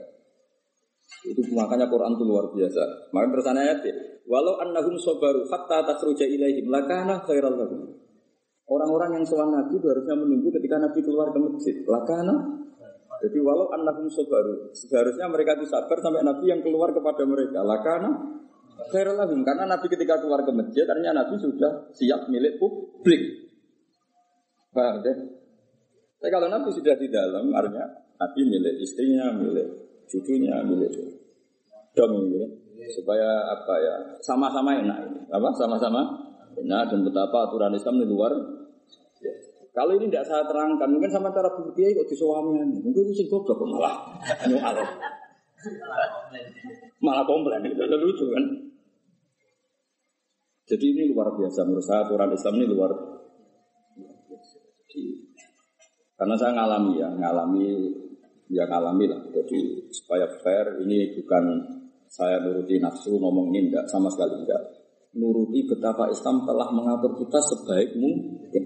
Itu 1.26 1.42
makanya 1.58 1.90
Quran 1.90 2.14
itu 2.14 2.24
luar 2.24 2.54
biasa. 2.54 3.12
Makanya 3.12 3.32
terusannya 3.34 3.62
ayat 3.66 3.80
ya, 3.82 3.96
walau 4.30 4.62
annahum 4.62 4.94
sobaru 5.02 5.42
hatta 5.50 5.90
tasruja 5.90 6.24
ilaihim 6.30 6.70
lakana 6.70 7.26
khairal 7.26 7.58
lahum. 7.58 7.98
Orang-orang 8.70 9.18
yang 9.18 9.26
soal 9.26 9.50
Nabi 9.50 9.82
itu 9.82 9.88
harusnya 9.90 10.14
menunggu 10.14 10.54
ketika 10.54 10.78
Nabi 10.78 11.02
keluar 11.02 11.34
ke 11.34 11.40
masjid. 11.42 11.76
Lakana. 11.90 12.36
Jadi 13.20 13.36
walau 13.42 13.68
annahum 13.76 14.08
sobaru, 14.08 14.72
seharusnya 14.72 15.28
mereka 15.28 15.60
itu 15.60 15.68
sabar 15.68 16.00
sampai 16.00 16.24
Nabi 16.24 16.46
yang 16.46 16.62
keluar 16.64 16.94
kepada 16.96 17.26
mereka. 17.28 17.66
Lakana 17.66 18.16
khairal 18.94 19.18
lahum. 19.18 19.44
Karena 19.44 19.68
Nabi 19.68 19.92
ketika 19.92 20.22
keluar 20.24 20.46
ke 20.48 20.56
masjid, 20.56 20.88
artinya 20.88 21.26
Nabi 21.26 21.36
sudah 21.36 21.92
siap 21.92 22.32
milik 22.32 22.56
publik. 22.62 23.49
Paham 24.70 25.02
deh? 25.02 25.18
Tapi 26.20 26.30
kalau 26.30 26.48
Nabi 26.52 26.70
sudah 26.70 26.94
di 27.00 27.08
dalam, 27.08 27.48
artinya 27.56 27.86
Nabi 28.20 28.42
milik 28.44 28.76
istrinya, 28.84 29.32
milik 29.32 29.68
cucunya, 30.06 30.60
milik 30.68 30.92
dong 31.96 32.28
gitu. 32.30 32.48
Supaya 32.90 33.56
apa 33.56 33.74
ya, 33.80 33.96
sama-sama 34.24 34.76
enak. 34.76 35.30
Apa? 35.32 35.48
Sama-sama 35.56 36.02
enak 36.60 36.84
dan 36.92 37.00
betapa 37.08 37.48
aturan 37.48 37.76
Islam 37.76 38.04
di 38.04 38.08
luar. 38.08 38.36
Ya. 39.24 39.34
Kalau 39.72 39.96
ini 39.96 40.12
tidak 40.12 40.28
saya 40.28 40.44
terangkan, 40.44 40.90
mungkin 40.92 41.08
sama 41.08 41.32
cara 41.32 41.48
berpikir 41.56 41.96
kok 41.96 42.10
disuamian. 42.10 42.68
Mungkin 42.84 43.04
itu 43.10 43.24
sih 43.24 43.28
goblok 43.32 43.64
malah 43.64 43.96
nyual. 44.50 44.76
Malah 47.00 47.24
komplain 47.24 47.64
itu 47.64 47.80
lucu 47.80 48.26
kan. 48.32 48.46
Jadi 50.70 50.86
ini 50.94 51.04
luar 51.10 51.34
biasa 51.34 51.66
menurut 51.66 51.82
saya 51.82 52.06
aturan 52.06 52.30
Islam 52.30 52.62
ini 52.62 52.68
luar 52.70 52.92
karena 56.20 56.36
saya 56.36 56.52
ngalami 56.52 57.00
ya, 57.00 57.10
ngalami 57.16 57.66
ya 58.52 58.64
ngalami 58.68 59.06
lah. 59.08 59.22
Jadi 59.32 59.88
supaya 59.94 60.26
fair 60.42 60.82
ini 60.84 61.16
bukan 61.16 61.44
saya 62.10 62.42
nuruti 62.42 62.82
nafsu 62.82 63.16
ngomong 63.16 63.54
ini 63.54 63.70
enggak 63.70 63.86
sama 63.88 64.10
sekali 64.12 64.44
enggak. 64.44 64.60
Nuruti 65.16 65.66
betapa 65.66 66.10
Islam 66.10 66.44
telah 66.44 66.70
mengatur 66.74 67.16
kita 67.18 67.40
sebaik 67.40 67.98
mungkin. 67.98 68.64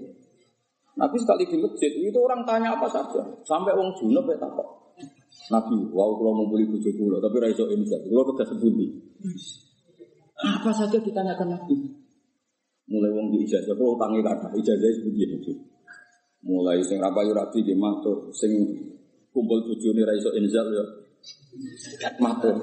Nabi 0.94 1.16
sekali 1.18 1.44
di 1.46 1.58
masjid 1.58 1.90
itu 1.90 2.18
orang 2.22 2.46
tanya 2.46 2.78
apa 2.78 2.86
saja, 2.86 3.22
sampai 3.42 3.74
wong 3.74 3.98
junub 3.98 4.30
ya. 4.30 4.38
Nabi, 5.50 5.76
wow 5.90 6.14
kalau 6.14 6.32
mau 6.38 6.46
beli 6.46 6.70
bujuk 6.70 6.94
pulau, 6.94 7.18
tapi 7.18 7.42
raiso 7.42 7.66
ini 7.66 7.82
saja, 7.82 8.06
kalau 8.06 8.30
pedas 8.30 8.54
sebuti. 8.54 8.86
Apa 10.38 10.70
saja 10.70 10.94
ditanyakan 11.02 11.58
Nabi. 11.58 11.74
Mulai 12.86 13.10
wong 13.10 13.34
di 13.34 13.42
ijazah, 13.42 13.74
kalau 13.74 13.98
tangi 13.98 14.22
kata, 14.22 14.54
ijazah 14.54 14.90
sebuti 15.02 15.18
mulai 16.44 16.84
sing 16.84 17.00
rapayu 17.00 17.32
rapi 17.32 17.64
di 17.64 17.74
matur. 17.74 18.30
Sing 18.36 18.52
kumpul 19.32 19.64
bojone 19.64 20.04
ra 20.04 20.12
iso 20.14 20.30
inzal 20.36 20.68
ya 20.70 20.84
matur. 22.20 22.54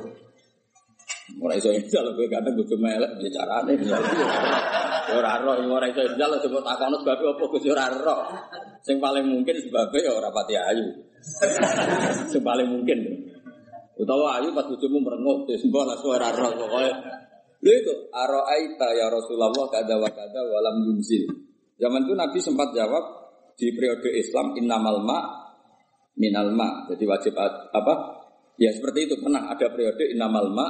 Ora 1.42 1.54
iso 1.58 1.74
inzal 1.74 2.14
kowe 2.14 2.28
kadang 2.30 2.56
bojo 2.56 2.76
melek 2.78 3.12
ya 3.26 3.30
carane. 3.42 3.74
Ya 3.76 3.98
ora 5.18 5.42
ro 5.42 5.58
ora 5.58 5.90
iso 5.90 6.02
inzal 6.06 6.32
coba 6.40 6.60
takono 6.64 7.02
sebab 7.02 7.20
apa 7.20 7.44
Gus 7.52 7.66
ora 7.68 7.86
ro 7.92 8.16
sing 8.86 8.98
paling 9.02 9.26
mungkin 9.28 9.56
sebabnya 9.60 10.00
ya 10.08 10.12
ora 10.14 10.30
pati 10.30 10.54
ayu. 10.56 10.88
Sing 12.30 12.42
paling 12.46 12.70
mungkin. 12.70 13.00
Utawa 14.00 14.42
ayu 14.42 14.50
pas 14.56 14.66
bojomu 14.66 14.98
merengut 14.98 15.46
ya 15.46 15.58
sembah 15.62 15.84
lah 15.86 15.98
ora 16.02 16.30
ro 16.34 16.50
pokoke. 16.58 16.92
Lha 17.62 17.74
itu 17.78 17.94
aro'aita 18.10 18.88
ya 18.98 19.06
Rasulullah 19.14 19.54
kada 19.70 19.94
wa 20.02 20.10
kada 20.10 20.42
walam 20.50 20.82
yunzil. 20.82 21.30
Zaman 21.78 22.10
itu 22.10 22.14
Nabi 22.18 22.42
sempat 22.42 22.74
jawab, 22.74 23.21
di 23.62 23.70
periode 23.78 24.10
Islam 24.18 24.58
innamal 24.58 25.06
ma 25.06 25.20
minal 26.18 26.50
ma. 26.50 26.90
Jadi 26.90 27.06
wajib 27.06 27.38
apa? 27.38 27.94
Ya 28.58 28.74
seperti 28.74 29.06
itu 29.06 29.16
pernah 29.22 29.54
ada 29.54 29.70
periode 29.70 30.10
inamal 30.10 30.50
ma. 30.50 30.68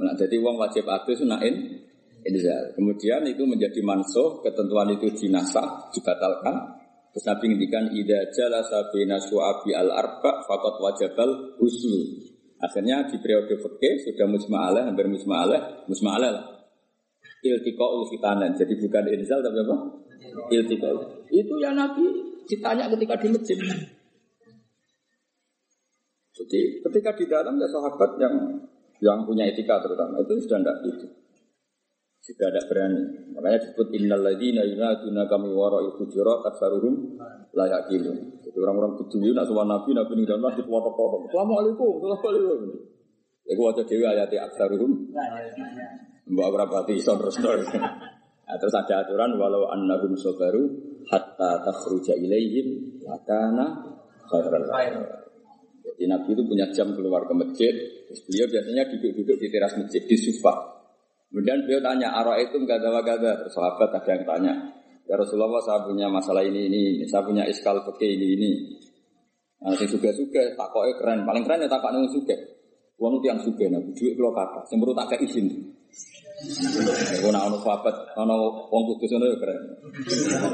Nah, 0.00 0.16
jadi 0.16 0.40
uang 0.40 0.56
wajib 0.56 0.88
adus 0.88 1.20
nain 1.28 1.84
inzal. 2.24 2.72
Kemudian 2.72 3.24
itu 3.28 3.44
menjadi 3.44 3.80
mansuh, 3.84 4.40
ketentuan 4.40 4.88
itu 4.96 5.12
dinasah, 5.12 5.92
dibatalkan. 5.92 6.80
Terus 7.10 7.24
Nabi 7.26 7.44
ngendikan 7.52 7.84
ida 7.90 8.30
jalasa 8.30 8.86
bina 8.94 9.18
su'abi 9.18 9.74
al 9.74 9.90
arba 9.92 10.40
fakot 10.46 10.80
wajabal 10.80 11.58
usul. 11.60 12.22
Akhirnya 12.60 13.08
di 13.08 13.16
periode 13.20 13.56
fikih 13.56 13.94
sudah 14.04 14.28
musma'alah, 14.28 14.88
hampir 14.88 15.08
musma'alah, 15.08 15.88
musma'alah 15.88 16.30
lah. 16.32 16.44
Iltiqa'ul 17.40 18.04
khitanan. 18.12 18.52
Jadi 18.52 18.76
bukan 18.76 19.04
inzal 19.16 19.40
tapi 19.40 19.58
apa? 19.64 19.76
Iltiqa'ul. 20.28 21.26
Itu 21.32 21.54
ya 21.58 21.72
Nabi 21.72 22.04
ditanya 22.44 22.90
ketika 22.92 23.14
di 23.16 23.28
masjid. 23.32 23.58
Jadi 26.40 26.60
ketika 26.80 27.10
di 27.16 27.24
dalam 27.28 27.54
ya 27.60 27.68
sahabat 27.68 28.16
yang 28.20 28.34
yang 29.00 29.24
punya 29.24 29.48
etika 29.48 29.80
terutama 29.80 30.20
itu 30.20 30.36
sudah 30.44 30.60
tidak 30.60 30.76
itu. 30.84 31.06
Sudah 32.20 32.52
tidak 32.52 32.68
berani. 32.68 33.32
Makanya 33.32 33.58
disebut 33.64 33.86
innal 33.96 34.20
ladzina 34.20 34.60
yunaduna 34.64 35.24
kami 35.24 35.48
wara'i 35.56 35.88
hujurat 35.96 36.44
aksaruhum 36.52 37.16
la 37.56 37.64
yaqilun. 37.64 38.44
Jadi 38.44 38.56
orang-orang 38.60 39.00
bedui 39.00 39.32
nak 39.32 39.48
sowan 39.48 39.72
nabi 39.72 39.96
nabi 39.96 40.12
ning 40.20 40.26
dalam 40.28 40.44
masjid 40.44 40.64
foto-foto. 40.68 41.32
Assalamualaikum, 41.32 41.96
assalamualaikum. 41.96 42.76
Ya 43.48 43.52
gua 43.56 43.72
waca 43.72 43.82
dhewe 43.88 44.04
ayat 44.04 44.28
aksaruhum. 44.28 44.92
Mbak 46.28 46.48
berapa 46.52 46.76
iso 46.92 47.16
terus 47.16 47.36
terus. 47.40 47.68
Nah, 48.50 48.58
terus 48.58 48.74
ada 48.74 49.06
aturan 49.06 49.38
walau 49.38 49.70
annahum 49.70 50.10
sabaru 50.18 50.66
hatta 51.06 51.62
takhruja 51.62 52.18
ilaihim 52.18 52.98
lakana 53.06 53.78
khairan 54.26 54.66
Jadi 55.86 56.04
Nabi 56.10 56.34
itu 56.34 56.42
punya 56.42 56.66
jam 56.74 56.90
keluar 56.98 57.30
ke 57.30 57.34
masjid, 57.38 57.70
terus 58.10 58.26
beliau 58.26 58.50
biasanya 58.50 58.90
duduk-duduk 58.90 59.38
di 59.38 59.46
teras 59.54 59.78
masjid 59.78 60.02
di 60.02 60.18
sofa. 60.18 60.82
Kemudian 61.30 61.62
beliau 61.62 61.78
tanya, 61.78 62.10
arah 62.10 62.42
itu 62.42 62.58
enggak 62.58 62.82
ada 62.82 62.98
gada 63.06 63.38
Terus 63.38 63.54
sahabat 63.54 63.94
ada 63.94 64.10
yang 64.10 64.26
tanya, 64.26 64.52
ya 65.06 65.14
Rasulullah 65.14 65.62
saya 65.62 65.86
punya 65.86 66.10
masalah 66.10 66.42
ini 66.42 66.66
ini, 66.66 67.06
saya 67.06 67.22
punya 67.22 67.46
iskal 67.46 67.78
peke 67.86 68.18
ini 68.18 68.34
ini. 68.34 68.52
Nah, 69.62 69.78
si 69.78 69.86
suga 69.86 70.10
suga, 70.10 70.58
takoknya 70.58 70.98
keren, 70.98 71.18
paling 71.22 71.46
keren 71.46 71.62
ya 71.62 71.70
takok 71.70 71.94
nung 71.94 72.10
suga. 72.10 72.34
Uang 73.00 73.16
itu 73.16 73.26
yang 73.32 73.40
suga, 73.40 73.64
nah 73.72 73.80
duit 73.96 74.12
kalau 74.12 74.36
kata, 74.36 74.60
perlu 74.68 74.92
tak 74.92 75.16
izin. 75.24 75.48
Aku 77.20 77.28
nak 77.32 77.48
ono 77.48 77.56
sahabat, 77.64 78.12
ono 78.16 78.68
wong 78.68 78.82
kudus 78.92 79.16
ono 79.16 79.24
ya 79.28 79.36
keren. 79.40 79.60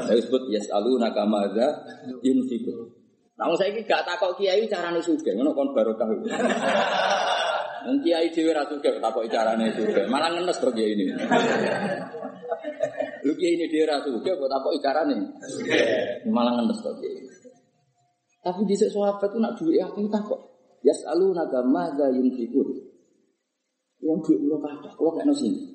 Saya 0.07 0.19
sebut 0.23 0.47
yes 0.47 0.71
alu 0.71 0.95
nakamaza 0.95 1.83
yunfiku. 2.23 2.87
Nah, 3.37 3.51
saya 3.53 3.69
ini 3.75 3.83
gak 3.85 4.01
takok 4.07 4.39
kiai 4.39 4.63
carane 4.65 5.03
suga, 5.03 5.35
ngono 5.35 5.51
kon 5.51 5.75
barokah. 5.75 6.07
Wong 7.87 7.99
kiai 8.03 8.27
dhewe 8.31 8.51
ra 8.55 8.63
sugih 8.67 8.95
takok 8.99 9.27
carane 9.27 9.71
sugih. 9.75 10.07
Malah 10.07 10.31
ngenes 10.35 10.59
ini. 10.75 11.05
Lu 13.23 13.31
kiai 13.35 13.55
ini 13.59 13.67
dhewe 13.67 13.85
ra 13.87 13.99
sugih 14.03 14.33
kok 14.35 14.49
takok 14.51 14.71
carane. 14.79 15.15
Malah 16.27 16.63
ngenes 16.63 16.79
to 16.79 16.91
kiai. 16.99 17.27
Tapi 18.43 18.63
di 18.63 18.75
sahabat 18.79 19.27
itu 19.27 19.37
nak 19.43 19.53
duit 19.59 19.83
aku 19.83 20.07
takok. 20.07 20.41
Yasalu 20.85 21.33
naga 21.33 21.61
madza 21.65 22.09
yunfikun. 22.13 22.67
Yang 23.97 24.17
duit 24.29 24.39
lu 24.45 24.57
kata, 24.61 24.93
kalau 24.93 25.11
kayak 25.17 25.33
sini. 25.33 25.73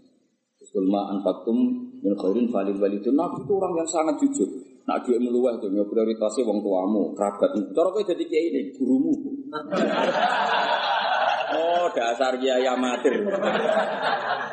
Sulma 0.63 1.11
anfakum 1.11 1.91
min 1.99 2.15
khairin 2.15 2.47
falil 2.47 2.79
walidun. 2.79 3.19
Nabi 3.19 3.43
itu 3.43 3.53
orang 3.59 3.83
yang 3.83 3.89
sangat 3.91 4.15
jujur. 4.23 4.47
Nak 4.83 5.07
duit 5.07 5.19
meluah 5.23 5.59
itu, 5.59 5.71
ya 5.71 5.87
prioritasnya 5.87 6.43
wong 6.43 6.59
tuamu, 6.63 7.15
kerabatmu. 7.15 7.71
Cara 7.71 7.89
kau 7.95 8.03
jadi 8.03 8.25
kiai 8.27 8.51
ini, 8.51 8.75
gurumu. 8.75 9.15
Oh, 11.53 11.87
dasar 11.95 12.35
kiai 12.39 12.67
amatir. 12.67 13.23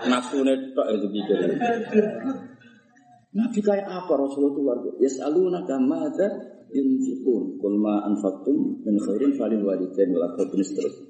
Nafsune 0.05 0.73
tok 0.77 0.87
itu 0.97 1.07
pikir. 1.09 1.37
Nabi 3.29 3.59
kayak 3.61 3.85
apa 3.85 4.13
Rasulullah 4.17 4.81
itu? 4.81 4.97
Yas'aluna 5.01 5.61
kama 5.65 6.09
ada 6.09 6.27
yunfikun. 6.29 6.58
Kul 7.59 7.75
ma 7.81 8.05
anfaqtum 8.05 8.85
min 8.85 8.95
khairin 9.01 9.33
falil 9.35 9.65
walidain 9.65 10.09
wal 10.13 10.25
aqrabin 10.29 10.61
seterusnya. 10.63 11.09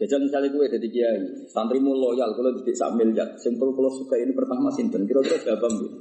Jajal 0.00 0.24
misalnya 0.24 0.48
gue 0.48 0.64
jadi 0.64 0.88
kiai, 0.88 1.20
santrimu 1.52 1.92
loyal, 1.92 2.32
kalau 2.32 2.56
didik 2.56 2.72
sak 2.72 2.96
miliar, 2.96 3.36
simpel 3.36 3.68
kalau 3.76 3.92
suka 3.92 4.16
ini 4.16 4.32
pertama 4.32 4.72
sinten, 4.72 5.04
kira-kira 5.04 5.36
berapa 5.44 5.66
mbak? 5.76 5.92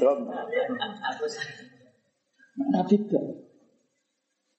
Jawab. 0.00 0.18
Nabi 2.72 2.96
gak. 3.04 3.24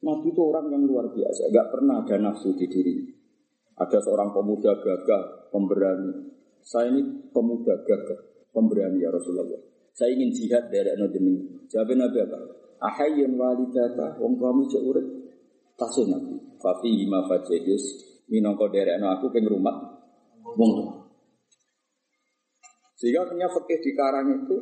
Nabi 0.05 0.27
itu 0.29 0.41
orang 0.45 0.65
yang 0.69 0.85
luar 0.85 1.09
biasa, 1.09 1.49
gak 1.49 1.73
pernah 1.73 2.05
ada 2.05 2.15
nafsu 2.21 2.53
di 2.53 2.69
dirinya. 2.69 3.09
Ada 3.81 3.97
seorang 3.97 4.29
pemuda 4.29 4.77
gagah, 4.77 5.49
pemberani. 5.49 6.29
Saya 6.61 6.93
ini 6.93 7.33
pemuda 7.33 7.81
gagah, 7.81 8.45
pemberani 8.53 9.01
ya 9.01 9.09
Rasulullah. 9.09 9.57
Saya 9.89 10.13
ingin 10.13 10.29
jihad 10.29 10.69
dari 10.69 10.93
jeneng. 10.93 11.65
Jawab 11.65 11.97
Nabi 11.97 12.17
apa? 12.21 12.58
Ahayyan 12.79 13.35
walidata, 13.35 14.15
wong 14.23 14.39
kamu 14.39 14.63
cek 14.71 14.83
urip. 14.87 15.07
Tasih 15.75 16.07
Nabi. 16.07 16.35
Fafi 16.59 17.07
ma 17.07 17.23
fajidus 17.23 17.83
minangka 18.27 18.67
derekno 18.67 19.07
aku 19.15 19.31
ping 19.31 19.47
rumah 19.47 19.79
wong 20.43 20.71
Sehingga 22.99 23.23
punya 23.31 23.47
fikih 23.47 23.79
di 23.79 23.91
karang 23.95 24.27
itu 24.43 24.57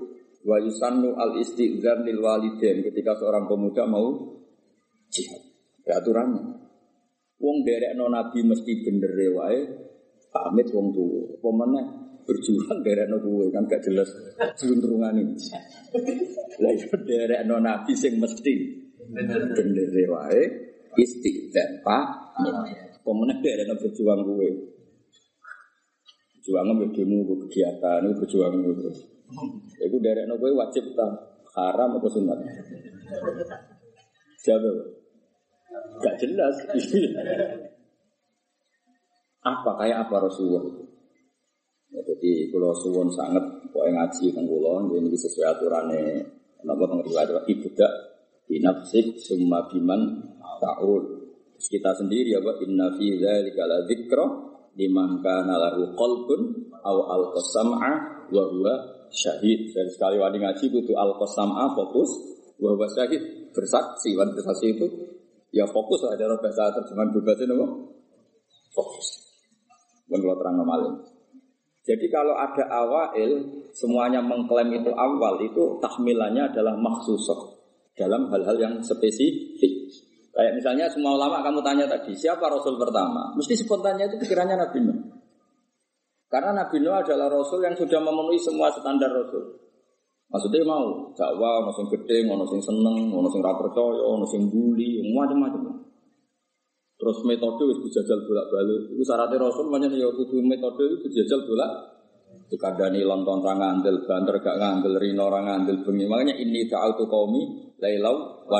wa 0.46 0.62
yusannu 0.62 1.18
al 1.18 1.42
istighzar 1.42 2.06
lil 2.06 2.22
walidain 2.22 2.86
ketika 2.86 3.18
seorang 3.18 3.50
pemuda 3.50 3.90
mau 3.90 4.14
jihad. 5.10 5.42
Ya 5.82 5.98
aturannya. 5.98 6.70
Wong 7.42 7.66
derekno 7.66 8.14
nabi 8.14 8.46
mesti 8.46 8.86
bener 8.86 9.14
wae 9.34 9.60
pamit 10.30 10.70
wong 10.70 10.94
tuwa. 10.94 11.22
Apa 11.42 11.50
berjuang 12.28 12.84
derekno 12.84 13.18
kuwe 13.24 13.48
kan 13.56 13.64
gak 13.66 13.80
jelas 13.88 14.12
jeluntrungane. 14.60 15.24
Lah 16.60 16.72
yo 16.76 16.92
derekno 17.08 17.56
nabi 17.64 17.96
sing 17.96 18.20
mesti 18.20 18.54
bener 19.08 19.80
wae 20.12 20.44
istighzar 21.00 21.80
pak 21.88 22.28
Pemenang 23.08 23.40
dia 23.40 23.56
ada 23.56 23.72
berjuang 23.80 24.20
gue. 24.20 24.52
Berjuang 26.36 26.66
ngambil 26.68 26.92
demo, 26.92 27.24
kegiatan, 27.48 28.04
itu 28.04 28.20
berjuang 28.20 28.60
gue. 28.68 28.92
Itu 29.80 29.98
dari 30.04 30.28
gue 30.28 30.52
wajib 30.52 30.92
tak 30.92 31.16
haram 31.56 31.96
atau 31.96 32.12
sunat. 32.12 32.36
Siapa? 34.44 34.70
Gak 36.04 36.16
jelas. 36.20 36.56
apa 39.48 39.72
kayak 39.80 39.98
apa 40.04 40.16
Rasulullah? 40.28 40.68
Ya, 41.88 42.02
jadi 42.04 42.52
kalau 42.52 42.76
suwon 42.76 43.08
sangat 43.16 43.44
pokoknya 43.72 44.04
ngaji 44.04 44.26
kulon, 44.36 44.92
ini 44.92 45.16
sesuai 45.16 45.48
aturannya. 45.56 46.04
Kenapa 46.60 46.84
riwayat 47.00 47.48
ibadah 47.48 47.92
binafsik 48.50 49.20
summa 49.22 49.70
biman 49.72 50.02
ta'ul 50.58 51.18
kita 51.66 51.90
sendiri 51.98 52.38
ya 52.38 52.40
inna 52.62 52.94
fi 52.94 53.18
dzalika 53.18 53.66
la 53.66 53.82
dzikra 53.90 54.26
liman 54.78 55.26
kana 55.26 55.58
lahu 55.58 55.90
qalbun 55.98 56.70
aw 56.86 56.98
alqasama 57.18 57.82
wa 58.30 58.44
huwa 58.54 58.74
syahid. 59.10 59.74
Jadi 59.74 59.90
sekali 59.90 60.22
wani 60.22 60.38
ngaji 60.38 60.66
kudu 60.70 60.94
alqasama 60.94 61.74
fokus 61.74 62.14
wa 62.62 62.78
huwa 62.78 62.86
syahid 62.94 63.50
bersaksi. 63.58 64.14
Wani 64.14 64.38
bersaksi 64.38 64.66
itu 64.78 64.86
ya 65.50 65.66
fokus 65.66 66.06
lah 66.06 66.14
ada 66.14 66.38
bahasa 66.38 66.70
terjemahan 66.78 67.10
bebas 67.10 67.38
itu 67.42 67.56
fokus. 68.70 69.08
Bukan 70.06 70.20
kalau 70.24 70.38
terang 70.38 70.56
normalin. 70.62 70.94
Jadi 71.88 72.12
kalau 72.12 72.36
ada 72.36 72.68
awail, 72.68 73.64
semuanya 73.72 74.20
mengklaim 74.20 74.76
itu 74.76 74.92
awal, 74.92 75.40
itu 75.40 75.80
tahmilannya 75.80 76.52
adalah 76.52 76.76
maksusah 76.76 77.56
dalam 77.96 78.28
hal-hal 78.28 78.60
yang 78.60 78.74
spesifik. 78.84 79.88
Kayak 80.36 80.54
misalnya 80.60 80.86
semua 80.92 81.16
ulama 81.16 81.40
kamu 81.40 81.64
tanya 81.64 81.88
tadi, 81.88 82.12
siapa 82.12 82.44
Rasul 82.52 82.76
pertama? 82.76 83.32
Mesti 83.40 83.56
spontannya 83.64 84.12
itu 84.12 84.20
pikirannya 84.20 84.60
Nabi 84.60 84.78
Nuh. 84.84 85.00
Karena 86.28 86.52
Nabi 86.60 86.84
Nuh 86.84 86.94
adalah 86.94 87.32
Rasul 87.32 87.64
yang 87.64 87.74
sudah 87.74 88.04
memenuhi 88.04 88.38
semua 88.38 88.68
standar 88.70 89.08
Rasul. 89.08 89.58
Maksudnya 90.28 90.68
mau 90.68 91.08
dakwah, 91.16 91.64
mau 91.64 91.72
sing 91.72 91.88
gede, 91.88 92.28
mau 92.28 92.44
sing 92.52 92.60
seneng, 92.60 93.16
mau 93.16 93.24
sing 93.32 93.40
ra 93.40 93.56
percaya, 93.56 94.04
mau 94.12 94.28
sing 94.28 94.52
bully, 94.52 95.00
macam-macam. 95.16 95.88
Terus 96.98 97.18
metode 97.30 97.64
itu 97.70 97.82
dijajal 97.86 98.26
bolak-balik. 98.26 98.98
Itu 98.98 99.04
syaratnya 99.06 99.38
Rasul 99.38 99.70
banyak 99.70 99.94
ya 99.94 100.10
kudu 100.10 100.42
metode 100.42 100.82
itu 100.98 101.06
dijajal 101.06 101.46
bolak 101.46 101.72
dikandani 102.50 103.06
lontong 103.06 103.44
ra 103.44 103.54
ngandel, 103.54 104.08
banter 104.08 104.42
gak 104.42 104.58
ngandel, 104.58 104.98
rino 104.98 105.30
ra 105.30 105.46
ngandel 105.46 105.86
bengi. 105.86 106.10
Makanya 106.10 106.34
ini 106.42 106.66
ta'autu 106.66 107.06
qaumi 107.06 107.70
lailau 107.78 108.50
wa 108.50 108.60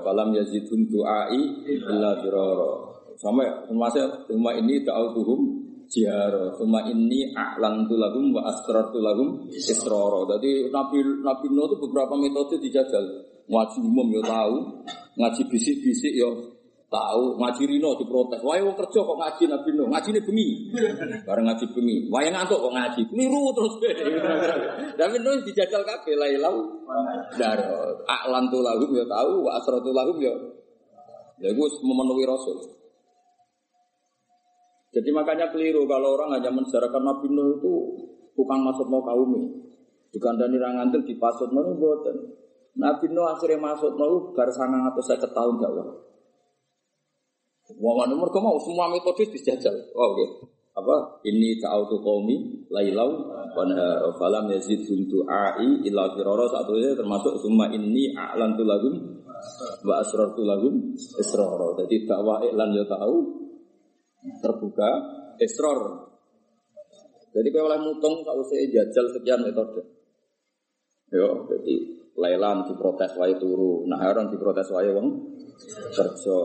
falam 0.00 0.32
yazidhum 0.32 0.88
du'ai 0.88 1.68
illa 1.68 2.16
firara. 2.24 2.72
Sampai 3.16 3.48
semasa 3.68 4.24
rumah 4.28 4.56
ini 4.56 4.84
ta'utuhum 4.84 5.40
jihara. 5.88 6.52
Semua 6.56 6.84
ini 6.88 7.32
a'lantu 7.32 7.96
lahum 7.96 8.32
wa 8.32 8.44
lahum 9.00 9.48
israra. 9.52 10.20
Jadi 10.36 10.68
Nabi 10.68 11.00
Nabi 11.24 11.46
Nuh 11.52 11.64
itu 11.68 11.76
beberapa 11.80 12.14
metode 12.16 12.60
dijajal. 12.60 13.04
Ngaji 13.46 13.78
umum 13.78 14.10
ya 14.10 14.22
tahu 14.26 14.56
ngaji 15.16 15.42
bisik-bisik 15.46 16.12
ya 16.18 16.26
tahu 16.86 17.34
ngaji 17.42 17.62
Rino 17.66 17.98
diprotes. 17.98 18.40
Wae 18.46 18.62
wong 18.62 18.78
kerja 18.78 19.02
kok 19.02 19.18
ngaji 19.18 19.42
Nabi 19.50 19.68
Nuh, 19.74 19.86
ngajine 19.90 20.20
bengi. 20.22 20.48
Bareng 21.26 21.44
ngaji 21.50 21.64
bengi. 21.74 21.96
Wae 22.06 22.30
ngantuk 22.30 22.58
kok 22.62 22.74
ngaji. 22.74 23.00
Keliru 23.10 23.42
terus. 23.52 23.74
Nabi 25.00 25.16
Nuh 25.18 25.42
dijajal 25.42 25.82
kabeh 25.82 26.14
lailau 26.14 26.82
dar. 27.34 27.58
A'lan 28.06 28.46
tu 28.48 28.62
lahum 28.62 28.90
ya 28.94 29.04
tahu, 29.06 29.42
wa 29.42 29.50
asratu 29.58 29.90
lahum 29.90 30.16
ya. 30.22 30.34
Ya 31.42 31.52
gue 31.52 31.68
memenuhi 31.84 32.24
Rasul. 32.24 32.56
Jadi 34.96 35.12
makanya 35.12 35.52
keliru 35.52 35.84
kalau 35.84 36.16
orang 36.16 36.40
hanya 36.40 36.48
mensejarahkan 36.48 37.02
Nabi 37.02 37.28
Nuh 37.28 37.60
itu 37.60 37.74
tukang 38.32 38.62
masuk 38.62 38.88
mau 38.88 39.02
kaum 39.04 39.36
ini. 39.36 39.50
Dikandani 40.14 40.56
rangantil 40.56 41.04
di 41.04 41.18
pasut 41.20 41.52
mau 41.52 41.66
buatan. 41.76 42.16
Nabi 42.80 43.12
Nuh 43.12 43.28
akhirnya 43.28 43.60
masuk 43.60 43.92
mau 44.00 44.32
bar 44.32 44.48
sangang 44.54 44.88
atau 44.88 45.02
saya 45.04 45.20
tahun 45.20 45.60
dakwah. 45.60 46.05
Wawan 47.74 48.14
umur 48.14 48.30
mau 48.38 48.54
semua 48.62 48.86
metode 48.86 49.26
dijajal. 49.26 49.74
Oh. 49.98 50.14
Okay. 50.14 50.28
Apa? 50.76 51.24
Ini 51.24 51.56
ta'autu 51.56 52.04
qaumi 52.04 52.68
lailau 52.68 53.32
wa 53.32 54.12
falam 54.20 54.44
yazid 54.52 54.84
ai 55.24 55.70
illa 55.88 56.04
firara 56.12 56.44
satu 56.52 56.76
itu 56.76 56.92
termasuk 56.92 57.40
semua 57.40 57.72
ini 57.72 58.12
a'lantu 58.12 58.62
lahum 58.62 58.94
wa 59.82 59.94
asrartu 60.04 60.44
lahum 60.44 60.92
israra. 60.94 61.72
Jadi 61.80 62.04
dakwah 62.04 62.44
iklan 62.44 62.76
ya 62.76 62.84
tahu 62.84 63.14
terbuka 64.44 64.90
israr. 65.40 65.80
Jadi 67.32 67.48
kalau 67.52 67.68
oleh 67.72 67.80
mutung 67.80 68.20
tak 68.20 68.36
usah 68.36 68.60
jajal 68.68 69.06
sekian 69.16 69.40
metode. 69.48 69.80
Yo, 71.08 71.48
jadi 71.48 71.74
lailan 72.20 72.68
diprotes 72.68 73.16
wae 73.16 73.32
turu, 73.40 73.88
nah 73.88 74.00
orang 74.04 74.28
diprotes 74.28 74.68
wae 74.72 74.92
wong 74.92 75.08
kerja 75.92 76.38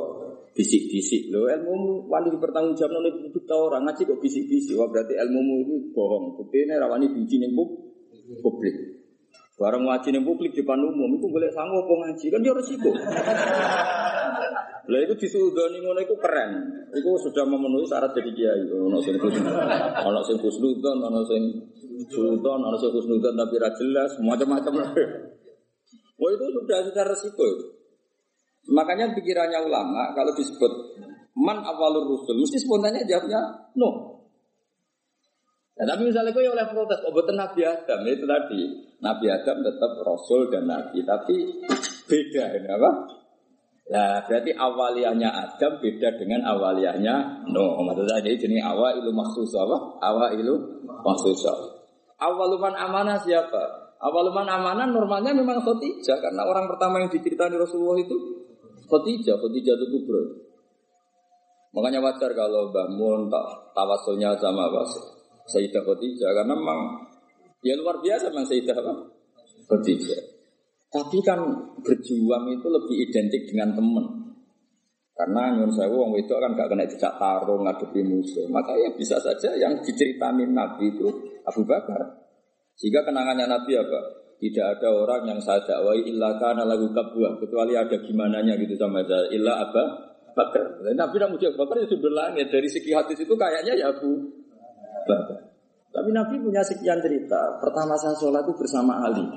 bisik-bisik. 0.52 1.32
Lo 1.32 1.48
ilmu 1.48 2.08
wani 2.12 2.36
bertanggung 2.36 2.76
jawab 2.76 3.00
oleh 3.00 3.12
publik 3.16 3.44
tau 3.48 3.72
orang 3.72 3.88
ngaji 3.88 4.02
kok 4.04 4.20
bisik-bisik. 4.20 4.76
Wah 4.76 4.88
berarti 4.92 5.16
ilmumu 5.16 5.56
itu 5.64 5.76
bohong. 5.96 6.36
Bukti 6.36 6.68
ini 6.68 6.76
rawani 6.76 7.08
biji 7.12 7.40
nih 7.40 7.50
publik. 8.40 8.76
Barang 9.56 9.86
ngaji 9.86 10.08
nih 10.12 10.24
publik 10.26 10.52
di 10.58 10.66
depan 10.66 10.82
umum 10.82 11.22
itu 11.22 11.28
boleh 11.30 11.50
sanggup 11.54 11.86
apa 11.86 11.94
ngaji? 12.08 12.26
Kan 12.34 12.42
dia 12.42 12.54
resiko 12.56 12.92
lah 14.92 14.98
itu 15.08 15.14
disudoni 15.14 15.80
ngono 15.80 16.02
itu 16.04 16.18
keren. 16.18 16.52
Itu 16.92 17.16
sudah 17.16 17.46
memenuhi 17.48 17.86
syarat 17.88 18.12
jadi 18.12 18.32
kiai. 18.34 18.66
Ono 18.68 18.98
sing 19.00 19.16
ono 19.22 20.20
sing 20.26 20.36
khusnudon 20.42 20.98
ono 21.00 21.22
sing 21.24 21.42
sultan 22.10 22.60
ono 22.60 22.76
sing 22.76 22.92
khusnudon 22.92 23.38
tapi 23.38 23.56
ra 23.62 23.70
jelas 23.72 24.18
macam-macam. 24.20 24.74
Wah 26.20 26.30
itu 26.34 26.46
sudah 26.52 26.80
sudah 26.92 27.04
resiko 27.08 27.44
itu. 27.46 27.66
Makanya 28.70 29.18
pikirannya 29.18 29.66
ulama 29.66 30.14
kalau 30.14 30.32
disebut 30.38 30.74
man 31.34 31.64
awalur 31.66 32.06
rusul 32.06 32.38
mesti 32.38 32.62
spontannya 32.62 33.08
jawabnya 33.10 33.42
no. 33.80 34.22
Ya, 35.80 35.88
tapi 35.88 36.14
misalnya 36.14 36.30
gue 36.36 36.46
oleh 36.46 36.68
protes, 36.70 37.00
oh 37.10 37.16
betul 37.16 37.34
Nabi 37.34 37.66
Adam 37.66 38.06
itu 38.06 38.28
tadi 38.28 38.62
Nabi 39.02 39.26
Adam 39.34 39.66
tetap 39.66 39.92
Rasul 40.06 40.52
dan 40.54 40.70
Nabi, 40.70 41.02
tapi 41.02 41.58
beda 42.06 42.44
ini 42.54 42.70
apa? 42.70 42.92
Nah, 43.92 44.24
berarti 44.24 44.56
awaliyahnya 44.56 45.30
Adam 45.32 45.82
beda 45.82 46.16
dengan 46.16 46.48
awaliyahnya 46.48 47.44
No. 47.50 47.82
Maksudnya 47.84 48.24
jadi 48.24 48.38
jenis 48.40 48.64
awal 48.64 49.04
ilu 49.04 49.12
maksus 49.12 49.52
apa? 49.58 50.00
Awal 50.00 50.40
ilu 50.40 50.86
maksus. 50.86 51.44
Awaluman 52.22 52.78
amanah 52.78 53.18
siapa? 53.20 53.60
Awaluman 54.00 54.48
amanah 54.48 54.86
normalnya 54.86 55.34
memang 55.34 55.60
khotijah 55.66 56.22
karena 56.22 56.46
orang 56.46 56.70
pertama 56.72 57.02
yang 57.02 57.10
diceritakan 57.10 57.58
Rasulullah 57.58 58.00
itu 58.00 58.41
Khadijah, 58.92 59.40
Khadijah 59.40 59.76
itu 59.80 59.86
kubro. 59.88 60.22
Makanya 61.72 62.04
wajar 62.04 62.36
kalau 62.36 62.68
bangun 62.76 63.32
tak 63.32 63.72
tawasulnya 63.72 64.36
sama 64.36 64.68
apa 64.68 64.84
Sayyidah 65.48 65.80
Khadijah 65.88 66.32
karena 66.36 66.52
memang 66.52 67.08
ya 67.64 67.80
luar 67.80 68.04
biasa 68.04 68.28
memang 68.28 68.44
Sayyidah 68.44 68.76
apa? 68.76 68.94
Khadijah. 69.72 70.22
Tapi 70.92 71.24
kan 71.24 71.40
berjuang 71.80 72.52
itu 72.52 72.68
lebih 72.68 72.96
identik 73.08 73.48
dengan 73.48 73.72
teman. 73.72 74.06
Karena 75.16 75.56
nyun 75.56 75.72
saya 75.72 75.88
wong 75.88 76.20
itu 76.20 76.34
kan 76.36 76.52
gak 76.52 76.68
kena 76.68 76.84
dijak 76.84 77.16
tarung 77.16 77.64
ngadepi 77.64 78.04
musuh. 78.04 78.44
Maka 78.52 78.76
ya 78.76 78.92
bisa 78.92 79.16
saja 79.24 79.56
yang 79.56 79.80
diceritamin 79.80 80.52
Nabi 80.52 80.92
itu 80.92 81.08
Abu 81.48 81.64
Bakar. 81.64 82.28
Sehingga 82.76 83.08
kenangannya 83.08 83.48
Nabi 83.48 83.72
apa? 83.80 84.21
Tidak 84.42 84.66
ada 84.66 84.90
orang 84.90 85.30
yang 85.30 85.38
saya 85.38 85.62
dakwai 85.62 86.02
illa 86.02 86.34
kana 86.42 86.66
lagu 86.66 86.90
kabwa 86.90 87.38
kecuali 87.38 87.78
ada 87.78 87.94
gimana 88.02 88.42
nya 88.42 88.58
gitu 88.58 88.74
sama 88.74 89.06
saya 89.06 89.30
illa 89.30 89.62
apa 89.62 89.84
bakar. 90.34 90.82
Nabi 90.82 91.16
nak 91.22 91.30
muji 91.30 91.46
Bakar 91.54 91.78
itu 91.78 92.02
berlangit 92.02 92.50
dari 92.50 92.66
segi 92.66 92.90
hadis 92.90 93.22
itu 93.22 93.38
kayaknya 93.38 93.78
ya 93.78 93.94
Abu 93.94 94.18
Bakar. 95.06 95.46
Tapi 95.94 96.10
Nabi 96.10 96.42
punya 96.42 96.66
sekian 96.66 96.98
cerita. 97.06 97.62
Pertama 97.62 97.94
saya 98.02 98.18
sholat 98.18 98.42
itu 98.50 98.58
bersama 98.58 99.06
Ali. 99.06 99.30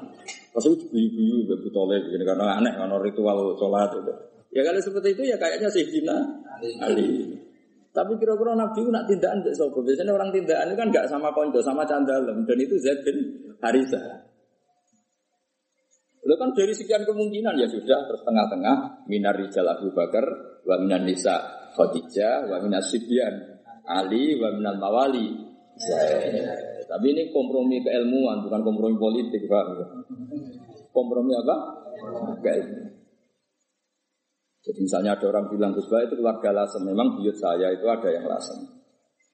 Pas 0.56 0.64
itu 0.64 0.88
guyu-guyu 0.88 1.52
Abu 1.52 1.68
Toleh 1.68 2.00
begini 2.08 2.24
karena 2.24 2.56
aneh 2.56 2.72
karena 2.72 2.96
ritual 2.96 3.58
sholat 3.60 3.92
itu. 3.92 4.12
Ya 4.56 4.64
kalau 4.64 4.80
seperti 4.80 5.20
itu 5.20 5.22
ya 5.28 5.36
kayaknya 5.36 5.68
Sayyidina 5.68 6.16
Ali. 6.80 7.36
Tapi 7.92 8.16
kira-kira 8.16 8.56
Nabi 8.56 8.80
itu 8.80 8.90
nak 8.90 9.04
tindakan 9.04 9.44
tidak 9.44 9.54
sobo. 9.60 9.84
Biasanya 9.84 10.16
orang 10.16 10.32
tindakan 10.32 10.72
itu 10.72 10.76
kan 10.80 10.88
nggak 10.88 11.06
sama 11.12 11.28
konco, 11.36 11.60
sama 11.60 11.84
candalem. 11.84 12.42
Dan 12.48 12.56
itu 12.56 12.74
Zaid 12.80 13.04
bin 13.04 13.18
Harisah. 13.60 14.23
Lalu 16.24 16.36
kan 16.40 16.50
dari 16.56 16.72
sekian 16.72 17.04
kemungkinan 17.04 17.60
ya 17.60 17.68
sudah 17.68 18.08
terus 18.08 18.24
tengah-tengah 18.24 19.04
minar 19.12 19.36
rijal 19.36 19.68
Abu 19.68 19.92
Bakar 19.92 20.24
wa 20.64 20.80
minan 20.80 21.04
nisa 21.04 21.68
Khadijah 21.76 22.48
wa 22.48 22.56
minas 22.64 22.88
Sibyan 22.88 23.60
Ali 23.84 24.32
wa 24.40 24.48
minal 24.56 24.80
mawali. 24.80 25.52
Ya, 25.74 26.00
tapi 26.88 27.12
ini 27.12 27.28
kompromi 27.28 27.84
keilmuan 27.84 28.40
bukan 28.40 28.60
kompromi 28.64 28.96
politik 28.96 29.44
Pak. 29.44 29.64
Kompromi 30.96 31.36
apa? 31.36 31.56
Keilmuan. 32.40 32.94
Jadi 34.64 34.80
misalnya 34.80 35.12
ada 35.20 35.28
orang 35.28 35.52
bilang 35.52 35.76
Gus 35.76 35.92
itu 35.92 36.16
keluarga 36.16 36.48
lasem. 36.48 36.88
Memang 36.88 37.20
buyut 37.20 37.36
saya 37.36 37.68
itu 37.68 37.84
ada 37.84 38.08
yang 38.08 38.24
lasem. 38.24 38.64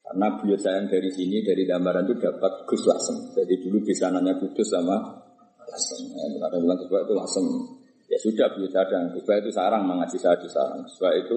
Karena 0.02 0.26
buyut 0.42 0.58
saya 0.58 0.82
yang 0.82 0.90
dari 0.90 1.06
sini, 1.14 1.46
dari 1.46 1.62
gambaran 1.62 2.10
itu 2.10 2.18
dapat 2.18 2.66
Gus 2.66 2.82
lasem. 2.82 3.30
Jadi 3.38 3.62
dulu 3.62 3.78
bisa 3.86 4.10
nanya 4.10 4.34
Kudus 4.42 4.66
sama 4.66 5.29
lasem. 5.70 6.00
Ya, 6.10 6.24
ada 6.42 6.56
bilang 6.58 6.78
Gus 6.82 6.90
itu 6.90 7.14
lasem. 7.14 7.46
Ya 8.10 8.18
sudah 8.18 8.46
beliau 8.52 8.70
cadang. 8.74 9.04
Gus 9.14 9.24
itu 9.24 9.50
sarang 9.54 9.82
mengaji 9.86 10.18
saya 10.18 10.36
di 10.36 10.50
sarang. 10.50 10.82
Gus 10.82 10.98
itu 10.98 11.36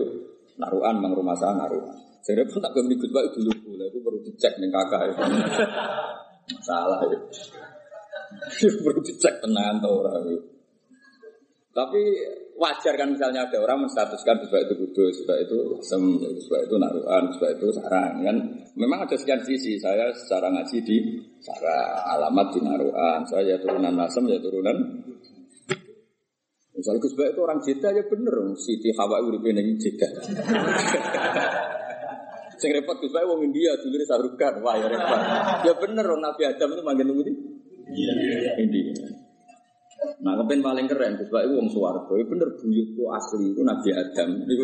naruhan 0.58 0.98
mang 0.98 1.14
rumah 1.14 1.38
saya 1.38 1.54
naruhan. 1.54 1.94
Saya 2.26 2.42
pun 2.50 2.60
tak 2.60 2.74
beli 2.74 2.98
Gus 2.98 3.14
itu 3.14 3.40
dulu. 3.46 3.84
Itu 3.86 4.00
perlu 4.02 4.20
dicek 4.26 4.54
nih 4.58 4.70
kakak. 4.74 5.02
Ya. 5.06 5.14
Masalah 6.58 7.00
ya. 7.08 7.20
perlu 8.84 9.02
dicek 9.06 9.34
tenang 9.40 9.78
tuh 9.80 10.02
orang. 10.02 10.53
Tapi 11.74 12.02
wajar 12.54 12.94
kan 12.94 13.10
misalnya 13.18 13.50
ada 13.50 13.58
orang 13.58 13.90
menstatuskan 13.90 14.46
sebab 14.46 14.62
itu 14.70 14.74
kudus, 14.78 15.26
sebab 15.26 15.38
itu 15.42 15.58
sem, 15.82 16.02
sebab 16.22 16.70
itu 16.70 16.76
naruhan, 16.78 17.34
sebab 17.34 17.50
itu 17.58 17.68
sarang 17.74 18.22
kan. 18.22 18.38
Memang 18.78 19.10
ada 19.10 19.18
sekian 19.18 19.42
sisi. 19.42 19.82
Saya 19.82 20.14
secara 20.14 20.54
ngaji 20.54 20.78
di 20.86 20.98
cara 21.42 22.06
alamat 22.14 22.54
di 22.54 22.60
naruhan. 22.62 23.26
Saya 23.26 23.58
ya 23.58 23.58
turunan 23.58 23.98
nasem 23.98 24.22
ya 24.30 24.38
turunan. 24.38 24.78
Misalnya 26.78 27.02
Gus 27.02 27.14
itu 27.14 27.42
orang 27.42 27.60
Jeddah 27.62 27.92
ya 27.94 28.04
bener, 28.06 28.34
Siti 28.58 28.90
Hawa 28.94 29.22
uripe 29.26 29.50
ning 29.54 29.78
Jeddah. 29.78 30.10
Sing 32.62 32.70
repot 32.70 32.98
Gus 33.02 33.14
Baik 33.14 33.30
wong 33.30 33.50
India 33.50 33.74
dulu 33.82 33.98
sarukan, 34.06 34.62
wah 34.62 34.78
ya 34.78 34.90
repot. 34.90 35.22
Ya 35.66 35.74
bener 35.78 36.06
Nabi 36.22 36.42
Adam 36.46 36.70
itu 36.74 36.82
manggil 36.86 37.06
nunggu 37.10 37.24
di 37.26 37.34
India. 38.62 39.13
Nah, 40.24 40.40
kepen 40.40 40.60
paling 40.64 40.88
keren, 40.88 41.20
Gus 41.20 41.32
Pak 41.32 41.44
itu 41.48 41.54
wong 41.56 41.68
swarga. 41.72 42.12
Itu 42.16 42.28
bener 42.32 42.50
buyutku 42.60 43.04
asli 43.12 43.56
itu 43.56 43.62
Nabi 43.64 43.90
Adam. 43.92 44.30
Iku 44.48 44.64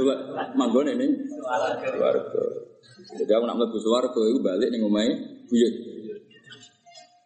manggone 0.56 0.96
ning 0.96 1.12
swarga. 1.32 2.44
Jadi 3.20 3.32
aku 3.32 3.46
nak 3.48 3.58
mlebu 3.60 3.78
swarga 3.80 4.22
iku 4.24 4.40
balik 4.44 4.70
ning 4.72 4.82
omahe 4.84 5.12
buyut. 5.48 5.74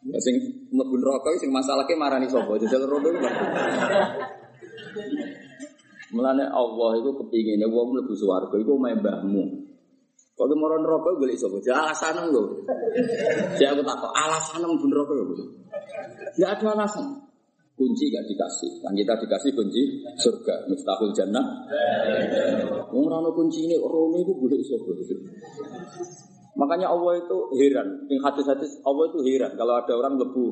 Ya 0.03 0.17
sing 0.21 0.35
mlebu 0.69 0.95
neraka 0.97 1.29
sing 1.41 1.49
masalahke 1.49 1.93
marani 1.97 2.29
sapa? 2.29 2.57
Jajal 2.57 2.85
rodo. 2.85 3.09
Mulane 6.13 6.45
Allah 6.45 6.91
itu 7.01 7.09
kepingine 7.17 7.65
wong 7.69 7.97
mlebu 7.97 8.13
swarga 8.13 8.55
iku 8.57 8.77
omahe 8.77 8.97
mbahmu. 8.97 9.43
Kok 10.33 10.45
ke 10.49 10.55
moro 10.57 10.81
neraka 10.81 11.09
golek 11.17 11.37
sapa? 11.37 11.61
Alasan 11.61 12.17
lho. 12.33 12.65
Saya 13.57 13.77
aku 13.77 13.81
takut 13.85 14.11
alasan 14.13 14.61
mlebu 14.65 14.85
neraka. 14.89 15.13
Ya 16.37 16.53
ada 16.57 16.73
alasan 16.73 17.22
kunci 17.73 18.13
gak 18.13 18.25
dikasih. 18.29 18.71
Kan 18.85 18.93
kita 18.93 19.13
dikasih 19.17 19.51
kunci 19.57 19.81
surga, 20.17 20.69
miftahul 20.69 21.11
jannah. 21.13 21.45
Wong 22.93 23.09
kunci 23.33 23.65
ini 23.65 23.75
rono 23.81 24.17
iku 24.21 24.33
boleh 24.37 24.57
iso 24.61 24.77
Makanya 26.53 26.93
Allah 26.93 27.17
itu 27.17 27.37
heran. 27.57 28.05
Yang 28.05 28.21
hadis-hadis 28.29 28.71
Allah 28.85 29.09
itu 29.09 29.19
heran 29.25 29.57
kalau 29.57 29.73
ada 29.73 29.93
orang 29.97 30.21
lebu 30.21 30.45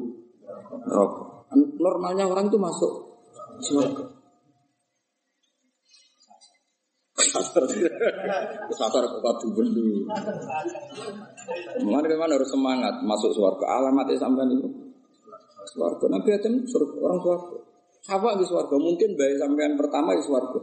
rokok. 0.90 1.46
Normalnya 1.78 2.26
orang 2.26 2.50
itu 2.50 2.58
masuk 2.58 2.92
surga. 3.62 4.06
Kesasar. 8.72 9.04
Kok 9.06 9.22
kadu 9.22 9.48
bendu. 9.54 10.10
Mana 11.86 12.34
harus 12.34 12.50
semangat 12.50 12.98
masuk 13.06 13.32
surga. 13.38 13.66
Alamatnya 13.70 14.18
sampai 14.18 14.50
itu. 14.50 14.91
Surga. 15.70 16.06
Nabi 16.10 16.30
Adam 16.34 16.54
surga 16.66 16.96
orang 16.98 17.20
surga. 17.22 17.58
Siapa 18.02 18.28
di 18.38 18.46
surga? 18.50 18.76
Mungkin 18.82 19.10
bayi 19.14 19.38
sampean 19.38 19.78
pertama 19.78 20.18
di 20.18 20.24
surga. 20.26 20.62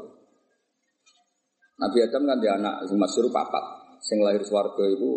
Nabi 1.78 1.98
Adam 2.02 2.22
kan 2.26 2.38
dia 2.42 2.52
anak 2.58 2.74
sing 2.90 2.98
masyhur 2.98 3.30
papat. 3.30 3.64
Sing 4.02 4.18
lahir 4.22 4.42
swarga 4.42 4.84
itu 4.86 5.10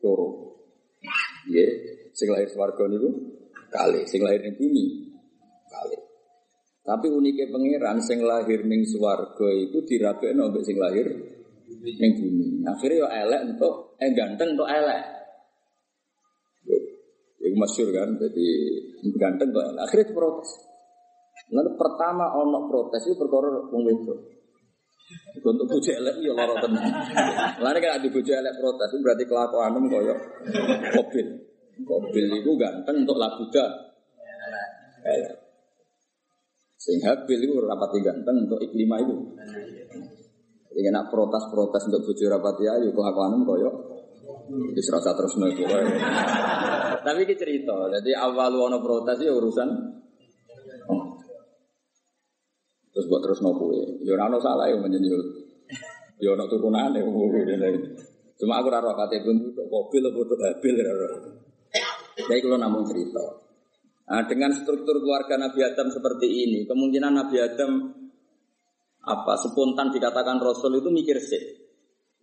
loro. 0.00 0.56
Nggih, 1.48 1.70
sing 2.12 2.28
lahir 2.32 2.48
swarga 2.52 2.84
niku 2.88 3.08
kali, 3.72 4.04
sing 4.08 4.20
lahir 4.24 4.44
ning 4.44 4.56
bumi 4.56 5.12
kali. 5.68 5.96
Tapi 6.86 7.06
uniknya 7.10 7.50
pangeran 7.50 7.98
sing 8.04 8.22
lahir 8.24 8.64
ning 8.64 8.84
swarga 8.84 9.48
itu 9.52 9.84
dirabekno 9.84 10.52
mbek 10.52 10.64
sing 10.64 10.76
lahir 10.76 11.06
ning 11.84 12.12
bumi. 12.16 12.64
Akhirnya 12.64 13.02
yo 13.04 13.08
elek 13.08 13.40
untuk 13.56 13.96
eh 14.00 14.10
ganteng 14.12 14.56
untuk 14.56 14.68
elek. 14.68 15.15
Masyur 17.56 17.88
kan, 17.88 18.20
jadi 18.20 18.48
ganteng 19.16 19.48
kok. 19.48 19.64
Akhirnya 19.80 20.12
protes. 20.12 20.50
Lalu 21.48 21.70
pertama 21.80 22.36
ono 22.36 22.68
protes 22.68 23.00
itu 23.08 23.16
perkara 23.16 23.48
wong. 23.72 23.84
Untuk 25.46 25.66
bojo 25.70 25.90
elek 25.94 26.18
ya 26.18 26.34
lara 26.34 26.58
tenan. 26.58 26.82
Lane 27.62 27.78
kan 27.78 28.02
adi 28.02 28.10
bojo 28.10 28.32
elek 28.34 28.58
protes 28.58 28.90
itu 28.90 28.98
berarti 28.98 29.24
kelakuanem 29.30 29.84
koyo 29.86 30.14
mobil. 30.98 31.26
Mobil 31.86 32.24
itu 32.42 32.50
ganteng 32.58 33.06
untuk 33.06 33.14
labuda. 33.14 33.64
Elek. 35.06 35.34
Sing 36.74 36.98
habil 37.06 37.38
itu 37.38 37.54
rapati 37.62 38.02
ganteng 38.02 38.50
untuk 38.50 38.58
iklima 38.58 38.98
itu. 38.98 39.14
Jadi 40.76 40.90
nak 40.90 41.08
protes-protes 41.14 41.88
untuk 41.88 42.10
bojo 42.10 42.24
rapati 42.26 42.64
ayu 42.66 42.90
kelakuanem 42.90 43.46
koyo 43.46 43.70
Wis 44.46 44.88
rasa 44.94 45.10
terus 45.18 45.34
itu. 45.38 45.62
Tapi 47.06 47.20
ini 47.22 47.34
cerita. 47.34 47.76
Jadi 47.98 48.10
awal 48.14 48.54
ono 48.54 48.78
protes 48.82 49.18
ya 49.22 49.34
urusan 49.34 49.68
Terus 52.96 53.06
buat 53.12 53.20
terus 53.20 53.44
nopo 53.44 53.76
ya. 53.76 53.84
Ya 54.08 54.14
salah 54.40 54.72
ya 54.72 54.76
menyenyu. 54.80 55.20
Ya 56.16 56.32
ono 56.32 56.48
turunane 56.48 57.04
Cuma 58.36 58.60
aku 58.60 58.68
roh 58.68 58.94
kate 58.96 59.20
pun 59.24 59.36
mobil 59.52 60.02
apa 60.04 60.18
untuk 60.20 60.40
habil 60.40 60.74
ora 60.80 60.92
roh. 60.96 61.12
Jadi 62.16 62.40
kalau 62.40 62.56
namun 62.56 62.84
cerita. 62.88 63.24
Nah, 64.06 64.22
dengan 64.24 64.54
struktur 64.54 65.02
keluarga 65.02 65.34
Nabi 65.34 65.60
Adam 65.66 65.90
seperti 65.90 66.30
ini, 66.30 66.62
kemungkinan 66.64 67.12
Nabi 67.16 67.36
Adam 67.42 67.72
apa 69.02 69.34
spontan 69.44 69.90
dikatakan 69.90 70.38
Rasul 70.38 70.78
itu 70.78 70.88
mikir 70.94 71.18
sih. 71.18 71.65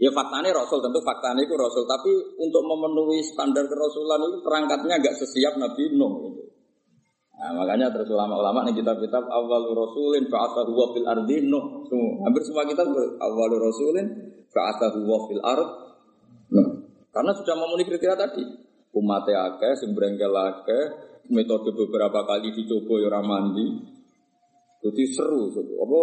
Ya 0.04 0.12
faktanya 0.12 0.52
Rasul 0.52 0.84
tentu 0.84 1.00
faktanya 1.00 1.48
itu 1.48 1.56
Rasul, 1.56 1.88
tapi 1.88 2.12
untuk 2.36 2.60
memenuhi 2.68 3.24
standar 3.24 3.64
kerasulan 3.72 4.20
itu 4.20 4.44
perangkatnya 4.44 5.00
agak 5.00 5.16
sesiap 5.16 5.56
Nabi 5.56 5.96
Nuh. 5.96 6.28
Gitu. 6.28 6.44
Nah, 7.44 7.52
makanya 7.60 7.92
terus 7.92 8.08
ulama-ulama 8.08 8.64
nih 8.68 8.80
kitab-kitab 8.80 9.28
awal 9.28 9.68
rasulin 9.76 10.32
fa'athahu 10.32 10.72
wa 10.72 10.88
fil 10.96 11.04
ardi 11.04 11.44
nuh. 11.44 11.84
Semua. 11.92 12.24
Hampir 12.24 12.40
semua 12.48 12.64
kitab 12.64 12.88
awal 13.20 13.52
rasulin 13.60 14.08
fa'athahu 14.48 15.00
wa 15.04 15.20
fil 15.28 15.44
ard 15.44 15.70
nuh. 16.56 16.68
Karena 17.12 17.36
sudah 17.36 17.56
memenuhi 17.60 17.84
kriteria 17.84 18.16
tadi. 18.16 18.44
Umatnya 18.96 19.56
akeh, 19.56 19.76
sembrengkel 19.76 20.32
akeh, 20.32 20.84
metode 21.36 21.76
beberapa 21.76 22.24
kali 22.24 22.56
dicoba 22.56 22.96
ya 23.02 23.20
mandi. 23.20 23.92
Jadi 24.80 25.04
seru, 25.12 25.52
apa 25.52 26.00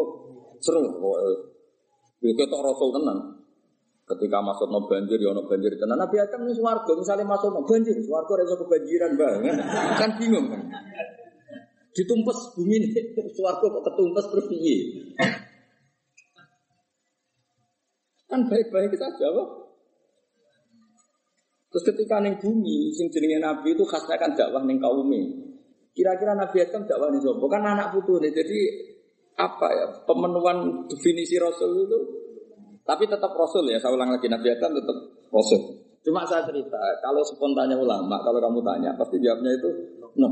seru. 0.60 0.92
Ya 2.20 2.32
ketok 2.36 2.60
rasul 2.60 3.00
tenan. 3.00 3.39
Ketika 4.10 4.42
masuk 4.42 4.66
no 4.74 4.90
banjir, 4.90 5.22
ya 5.22 5.30
no 5.30 5.46
banjir 5.46 5.70
tenan. 5.78 5.94
Nabi 5.94 6.18
Adam 6.18 6.42
ini 6.50 6.58
suwargo, 6.58 6.98
misalnya 6.98 7.30
masuk 7.30 7.54
no 7.54 7.62
banjir, 7.62 7.94
suwargo 8.02 8.34
rasa 8.34 8.58
kebanjiran 8.58 9.14
banget. 9.14 9.54
Kan 9.94 10.10
bingung 10.18 10.50
kan. 10.50 10.62
Ditumpes 11.94 12.58
bumi 12.58 12.82
ini, 12.82 12.88
suarga 13.38 13.66
kok 13.66 13.82
ketumpes 13.86 14.26
terus 14.30 14.46
piye? 14.50 14.78
Kan 18.30 18.46
baik-baik 18.46 18.94
saja, 18.94 19.26
Pak. 19.30 19.48
Terus 21.70 21.84
ketika 21.94 22.18
neng 22.18 22.38
bumi, 22.42 22.90
sing 22.90 23.06
jenenge 23.14 23.38
Nabi 23.38 23.78
itu 23.78 23.86
khasnya 23.86 24.18
kan 24.18 24.34
dakwah 24.34 24.66
neng 24.66 24.82
kaum 24.82 25.06
Kira-kira 25.94 26.34
Nabi 26.34 26.66
Adam 26.66 26.82
dakwah 26.86 27.14
nih 27.14 27.22
sopo 27.22 27.46
kan 27.46 27.62
anak 27.62 27.94
putu 27.94 28.18
nih. 28.18 28.34
Jadi 28.34 28.58
apa 29.38 29.66
ya 29.70 29.86
pemenuhan 30.06 30.86
definisi 30.90 31.38
Rasul 31.38 31.86
itu 31.86 31.98
tapi 32.84 33.04
tetap 33.06 33.30
Rasul 33.32 33.68
ya, 33.70 33.78
saya 33.78 33.92
ulang 33.94 34.10
lagi 34.10 34.26
Nabi 34.26 34.48
Adam 34.50 34.72
tetap 34.74 34.96
Rasul. 35.30 35.60
Cuma 36.00 36.24
saya 36.24 36.42
cerita, 36.48 36.80
kalau 37.04 37.20
spontannya 37.20 37.76
ulama, 37.76 38.16
kalau 38.24 38.40
kamu 38.40 38.64
tanya, 38.64 38.90
pasti 38.96 39.20
jawabnya 39.20 39.52
itu 39.52 39.68
no. 40.16 40.28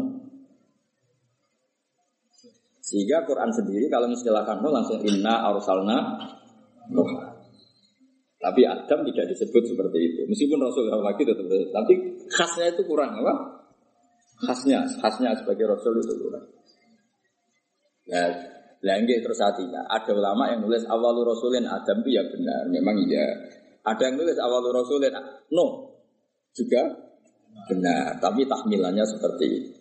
Sehingga 2.89 3.21
Quran 3.29 3.53
sendiri 3.53 3.85
kalau 3.93 4.09
mengistilahkan 4.09 4.65
Nuh 4.65 4.73
langsung 4.73 4.97
inna 5.05 5.45
arsalna 5.45 6.17
Nuh. 6.89 7.11
Tapi 8.39 8.65
Adam 8.65 9.05
tidak 9.13 9.29
disebut 9.35 9.63
seperti 9.67 9.99
itu. 9.99 10.21
Meskipun 10.25 10.57
Rasul 10.63 10.89
lagi 10.89 11.21
tetap 11.27 11.45
tapi 11.45 11.95
khasnya 12.33 12.73
itu 12.73 12.87
kurang 12.89 13.13
apa? 13.13 13.35
Khasnya, 14.49 14.89
khasnya 15.05 15.37
sebagai 15.37 15.69
Rasul 15.69 16.01
itu 16.01 16.17
kurang. 16.17 16.47
Ya, 18.09 18.25
lagi 18.85 19.15
terus 19.19 19.39
hatinya. 19.43 19.83
Ada 19.91 20.15
ulama 20.15 20.55
yang 20.55 20.63
nulis 20.63 20.87
awal 20.87 21.19
Rasulin 21.23 21.67
Adam 21.67 21.99
itu 22.07 22.11
ya 22.15 22.23
benar, 22.27 22.63
memang 22.71 22.97
iya. 23.07 23.27
Ada 23.83 24.13
yang 24.13 24.17
nulis 24.21 24.39
awal 24.39 24.63
Rasulin 24.71 25.15
no 25.55 25.97
juga 26.55 26.83
benar, 27.67 28.19
tapi 28.23 28.47
tahmilannya 28.47 29.05
seperti 29.07 29.47
itu. 29.47 29.79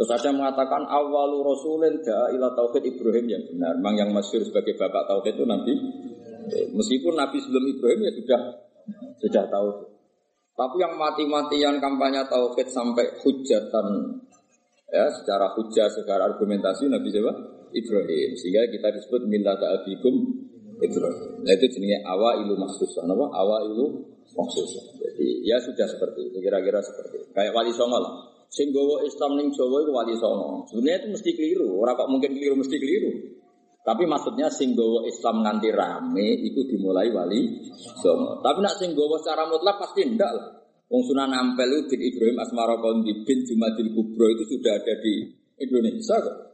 Terus 0.00 0.16
ada 0.16 0.32
yang 0.32 0.40
mengatakan 0.40 0.80
awalu 0.88 1.44
rasulin 1.44 2.00
da 2.00 2.32
ila 2.32 2.56
tauhid 2.56 2.88
Ibrahim 2.88 3.26
yang 3.28 3.44
benar. 3.52 3.76
Memang 3.76 3.94
yang 4.00 4.10
masyhur 4.16 4.40
sebagai 4.48 4.72
bapak 4.80 5.04
tauhid 5.04 5.36
itu 5.36 5.44
nanti 5.44 5.76
meskipun 6.72 7.20
Nabi 7.20 7.36
sebelum 7.36 7.68
Ibrahim 7.68 8.08
ya 8.08 8.12
sudah 8.16 8.40
sudah 9.20 9.44
tahu. 9.52 9.68
Tapi 10.56 10.76
yang 10.80 10.96
mati-matian 10.96 11.84
kampanye 11.84 12.24
tauhid 12.32 12.72
sampai 12.72 13.12
hujatan 13.20 13.86
ya 14.88 15.04
secara 15.20 15.52
hujah 15.52 15.92
secara 15.92 16.32
argumentasi 16.32 16.88
Nabi 16.88 17.12
siapa? 17.12 17.59
Ibrahim. 17.72 18.30
Sehingga 18.36 18.68
kita 18.70 18.88
disebut 18.94 19.26
minta 19.26 19.56
ta'abikum 19.56 20.14
Ibrahim. 20.80 21.30
Nah 21.44 21.52
itu 21.54 21.66
jenisnya 21.72 22.04
awa 22.06 22.40
ilu 22.40 22.54
maksusah. 22.56 23.04
Apa? 23.04 23.26
Awa 23.30 23.56
ilu 23.68 23.86
maksusah. 24.34 24.84
Jadi 24.98 25.46
ya 25.46 25.56
sudah 25.60 25.86
seperti 25.86 26.30
itu. 26.32 26.38
Kira-kira 26.40 26.80
seperti 26.80 27.24
itu. 27.24 27.30
Kayak 27.36 27.52
wali 27.54 27.72
songo 27.74 27.98
lah. 28.00 28.14
Sing 28.50 28.74
Islam 29.06 29.38
ning 29.38 29.54
Jawa 29.54 29.76
itu 29.86 29.92
wali 29.94 30.14
songo. 30.18 30.66
Sebenarnya 30.66 31.06
itu 31.06 31.08
mesti 31.14 31.30
keliru. 31.38 31.68
Orang 31.78 31.94
kok 31.94 32.10
mungkin 32.10 32.30
keliru 32.34 32.58
mesti 32.58 32.76
keliru. 32.76 33.10
Tapi 33.80 34.04
maksudnya 34.04 34.52
sing 34.52 34.76
gowo 34.76 35.08
Islam 35.08 35.40
nganti 35.40 35.72
rame 35.72 36.36
itu 36.44 36.68
dimulai 36.68 37.08
wali 37.14 37.64
songo. 37.96 38.44
Tapi 38.44 38.58
nak 38.60 38.76
sing 38.76 38.92
gowo 38.92 39.16
secara 39.22 39.48
mutlak 39.48 39.80
pasti 39.80 40.04
ndak 40.04 40.30
lah. 40.30 40.48
Wong 40.90 41.06
Sunan 41.06 41.30
Ampel 41.30 41.86
bin 41.86 42.02
Ibrahim 42.02 42.42
Asmara 42.42 42.74
Kondi 42.82 43.22
bin 43.22 43.46
Jumadil 43.46 43.94
Kubro 43.94 44.26
itu 44.26 44.42
sudah 44.42 44.74
ada 44.74 44.94
di 44.98 45.22
Indonesia 45.62 46.18
kok. 46.18 46.49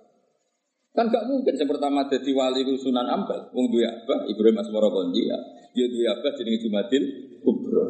Kan 0.97 1.13
gak 1.13 1.29
mungkin 1.29 1.53
yang 1.53 1.69
pertama 1.69 2.09
jadi 2.09 2.31
wali 2.33 2.65
Sunan 2.81 3.05
Ampel. 3.05 3.53
Wong 3.53 3.69
duwe 3.69 3.85
apa? 3.85 4.25
Ibrahim 4.33 4.57
Asmara 4.65 4.89
Kondi 4.89 5.29
ya. 5.29 5.37
Dia 5.77 5.85
duwe 5.93 6.09
apa 6.09 6.33
jenenge 6.41 6.65
Jumadil 6.65 7.03
Kubro. 7.45 7.85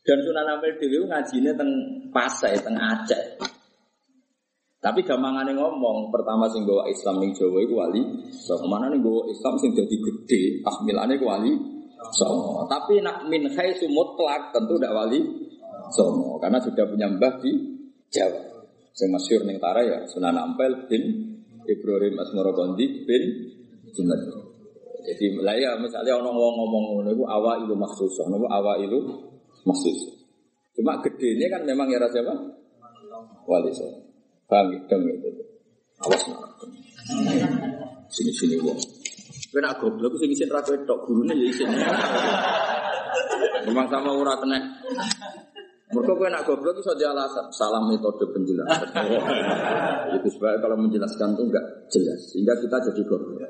Dan 0.00 0.18
Sunan 0.24 0.48
Ampel 0.48 0.80
dhewe 0.80 1.04
ngajine 1.12 1.52
teng 1.52 1.70
Pasai, 2.08 2.56
teng 2.56 2.72
Aceh. 2.74 3.36
Tapi 4.82 5.06
gampangane 5.06 5.54
ngomong, 5.54 6.10
pertama 6.10 6.50
sing 6.50 6.66
gawa 6.66 6.90
Islam 6.90 7.22
ning 7.22 7.30
Jawa 7.38 7.62
iku 7.62 7.74
wali. 7.78 8.02
So, 8.34 8.58
mana 8.66 8.90
nih 8.90 8.98
gawa 8.98 9.30
Islam 9.30 9.54
sing 9.62 9.78
dadi 9.78 9.94
gede, 9.94 10.58
tahmilane 10.66 11.22
ku 11.22 11.30
wali. 11.30 11.54
So, 12.18 12.26
tapi 12.66 12.98
nak 12.98 13.30
min 13.30 13.46
haitsu 13.46 13.86
mutlak 13.86 14.50
tentu 14.50 14.82
ndak 14.82 14.90
wali. 14.90 15.22
So, 15.94 16.34
karena 16.42 16.58
sudah 16.58 16.82
punya 16.90 17.06
mbah 17.06 17.38
di 17.38 17.52
Jawa. 18.10 18.42
Sing 18.90 19.08
masyhur 19.14 19.46
ning 19.46 19.62
Tara 19.62 19.86
ya 19.86 19.98
Sunan 20.10 20.34
Ampel 20.34 20.90
bin 20.90 21.31
Ibrahim 21.68 22.14
Asmorogondi 22.18 23.06
bin 23.06 23.22
Jumat. 23.92 24.20
Jadi 25.02 25.34
lah 25.42 25.58
ya 25.58 25.74
misalnya 25.82 26.14
orang 26.14 26.30
ngomong 26.30 26.54
ngomong 26.62 26.82
ngono 26.94 27.08
iku 27.10 27.24
awa 27.26 27.58
ilu 27.58 27.74
maksusah, 27.74 28.30
nopo 28.30 28.46
awa 28.46 28.78
ilu 28.78 29.02
Maksud. 29.62 29.96
Cuma 30.74 30.98
gede 31.04 31.38
ini 31.38 31.46
kan 31.46 31.62
memang 31.62 31.86
era 31.92 32.08
siapa? 32.10 32.34
Wali 33.46 33.70
saya. 33.70 33.94
Paham 34.50 34.74
ya? 34.74 34.78
Dong 34.90 35.06
itu. 35.06 35.30
Awas 36.02 36.22
marah. 36.26 36.50
Sini-sini 38.10 38.58
wong. 38.58 38.78
Kena 39.52 39.76
goblok 39.76 40.16
sing 40.16 40.32
isin 40.32 40.48
ra 40.48 40.64
kowe 40.64 40.74
tok 40.88 41.06
gurune 41.06 41.36
ya 41.36 41.46
isin. 41.46 41.68
Memang 43.68 43.86
sama 43.86 44.10
ora 44.10 44.34
kena 44.40 44.58
Mereka 45.92 46.12
kau 46.16 46.24
nak 46.24 46.44
goblok 46.48 46.72
itu 46.72 46.82
saja 46.88 47.12
alasan. 47.12 47.52
Salah 47.52 47.84
metode 47.84 48.24
penjelasan. 48.32 48.88
itu 50.16 50.28
sebab 50.40 50.64
kalau 50.64 50.76
menjelaskan 50.80 51.36
itu 51.36 51.42
enggak 51.52 51.66
jelas. 51.92 52.20
Sehingga 52.32 52.56
kita 52.56 52.76
jadi 52.88 53.02
goblok. 53.04 53.44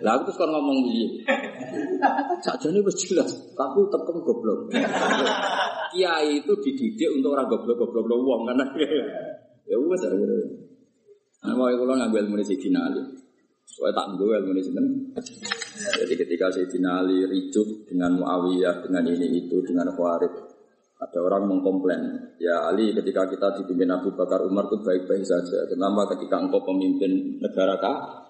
Lalu 0.00 0.20
terus 0.24 0.38
kan 0.40 0.48
ngomong 0.48 0.76
begini. 0.88 1.20
Saja 2.40 2.66
ini 2.72 2.80
jelas. 2.96 3.28
Tapi 3.52 3.78
tekem 3.92 4.16
goblok. 4.24 4.72
Kiai 5.92 6.40
itu 6.40 6.52
dididik 6.64 7.10
untuk 7.12 7.36
orang 7.36 7.50
goblok-goblok 7.50 8.16
uang 8.16 8.42
karena 8.48 8.64
ya 9.68 9.76
wes 9.76 10.02
Nah, 11.40 11.56
mau 11.56 11.72
kalau 11.72 11.96
ngambil 11.96 12.28
ilmu 12.28 12.36
ini 12.36 12.76
Ali. 12.76 13.00
Soalnya 13.64 13.96
tak 13.96 14.04
ngambil 14.12 14.44
ilmu 14.44 14.52
ini 14.60 14.62
Jadi 16.04 16.14
ketika 16.20 16.52
Sayyidina 16.52 17.00
Ali 17.00 17.24
ricuh 17.24 17.88
dengan 17.88 18.20
Muawiyah, 18.20 18.84
dengan 18.84 19.08
ini 19.08 19.40
itu, 19.40 19.56
dengan 19.64 19.88
Khawarij, 19.88 20.59
ada 21.00 21.18
orang 21.24 21.48
mengkomplain, 21.48 22.36
ya 22.36 22.68
Ali 22.68 22.92
ketika 22.92 23.24
kita 23.24 23.56
dipimpin 23.56 23.88
Abu 23.88 24.12
Bakar 24.12 24.44
Umar 24.44 24.68
itu 24.68 24.76
baik-baik 24.84 25.24
saja. 25.24 25.64
Kenapa 25.64 26.12
ketika 26.12 26.36
engkau 26.36 26.60
pemimpin 26.60 27.40
negara 27.40 27.72
kah? 27.80 28.28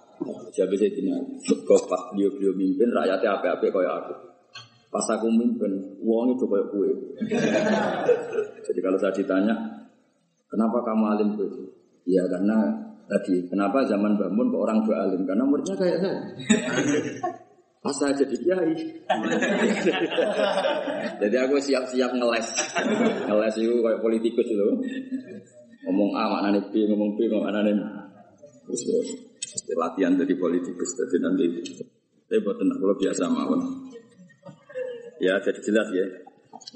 Siapa 0.55 0.71
Sayyidina 0.79 1.19
Ali? 1.19 1.35
Kau 1.67 1.75
pas 1.91 2.15
beliau-beliau 2.15 2.55
mimpin, 2.55 2.87
rakyatnya 2.95 3.43
apa-apa 3.43 3.67
kayak 3.67 3.95
aku. 4.07 4.15
Pas 4.87 5.07
aku 5.19 5.27
mimpin, 5.35 5.99
uang 5.99 6.39
itu 6.39 6.45
kayak 6.47 6.67
kue. 6.71 6.91
Jadi 8.71 8.79
kalau 8.79 8.99
saya 9.03 9.19
ditanya, 9.19 9.55
kenapa 10.47 10.79
kamu 10.87 11.05
alim 11.11 11.29
itu? 11.35 11.47
Ya 12.07 12.23
karena 12.31 12.71
tadi 13.11 13.51
kenapa 13.51 13.83
zaman 13.91 14.15
bangun 14.15 14.47
kok 14.55 14.63
orang 14.63 14.79
dua 14.87 14.97
alim 15.03 15.27
karena 15.27 15.43
muridnya 15.43 15.75
kayak 15.75 15.99
saya 15.99 16.19
pas 17.81 17.97
saya 17.97 18.13
jadi 18.13 18.37
kiai? 18.37 18.77
Jadi 21.17 21.37
aku 21.41 21.57
siap-siap 21.57 22.13
ngeles. 22.13 22.47
Ngeles 23.25 23.55
itu 23.57 23.81
kayak 23.81 24.01
politikus 24.05 24.47
itu. 24.49 24.69
Ngomong 25.89 26.13
A 26.13 26.29
maknanya 26.29 26.61
B 26.69 26.85
ngomong 26.93 27.17
B 27.17 27.25
maknanya 27.33 27.73
terus 28.69 28.85
latihan 29.73 30.13
jadi 30.13 30.35
politikus 30.37 30.93
jadi 30.93 31.17
nanti. 31.25 31.45
Tapi 32.29 32.39
buat 32.45 32.61
tenang 32.61 32.79
kalau 32.79 32.97
biasa 33.01 33.23
mawon. 33.33 33.61
Ya 35.25 35.41
jadi 35.41 35.61
jelas 35.65 35.89
ya. 35.97 36.07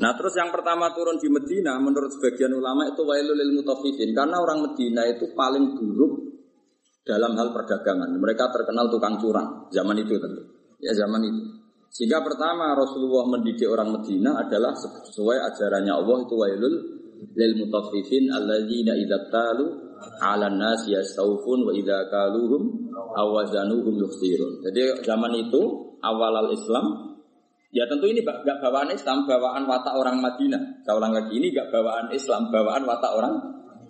Nah 0.00 0.16
terus 0.16 0.32
yang 0.40 0.48
pertama 0.48 0.88
turun 0.96 1.20
di 1.20 1.28
Medina 1.28 1.76
menurut 1.76 2.16
sebagian 2.16 2.56
ulama 2.56 2.88
itu 2.88 3.04
wailul 3.04 3.36
mutaffifin. 3.52 4.16
Karena 4.16 4.40
orang 4.40 4.72
Medina 4.72 5.04
itu 5.04 5.36
paling 5.36 5.76
buruk 5.76 6.12
dalam 7.04 7.36
hal 7.36 7.52
perdagangan. 7.52 8.08
Mereka 8.16 8.48
terkenal 8.48 8.88
tukang 8.88 9.20
curang 9.20 9.68
zaman 9.68 10.00
itu 10.00 10.16
tentu. 10.16 10.53
Ya 10.84 10.92
zaman 10.92 11.24
itu. 11.24 11.42
Sehingga 11.88 12.20
pertama 12.20 12.74
Rasulullah 12.76 13.24
mendidik 13.30 13.70
orang 13.70 13.96
Medina 13.96 14.36
adalah 14.36 14.74
sesuai 14.76 15.38
ajarannya 15.54 15.94
Allah 15.94 16.16
itu 16.26 16.34
wailul 16.34 16.74
lil 17.32 17.52
mutaffifin 17.56 18.28
alladzina 18.28 18.92
idza 18.98 19.30
talu 19.30 19.94
'ala 20.20 20.50
nas 20.52 20.84
yastawfun 20.90 21.64
wa 21.64 21.72
idza 21.72 22.10
kaluhum 22.10 22.90
awazanuhum 23.14 23.94
yukhsirun. 23.96 24.60
Jadi 24.66 25.06
zaman 25.06 25.32
itu 25.38 25.62
awal 26.02 26.44
al-Islam 26.44 27.14
Ya 27.74 27.82
tentu 27.90 28.06
ini 28.06 28.22
gak 28.22 28.62
bawaan 28.62 28.86
Islam, 28.94 29.26
bawaan 29.26 29.66
watak 29.66 29.98
orang 29.98 30.22
Madinah. 30.22 30.86
Saya 30.86 30.94
ulang 30.94 31.10
lagi, 31.10 31.34
ini 31.34 31.50
gak 31.50 31.74
bawaan 31.74 32.06
Islam, 32.14 32.46
bawaan 32.54 32.86
watak 32.86 33.10
orang 33.18 33.34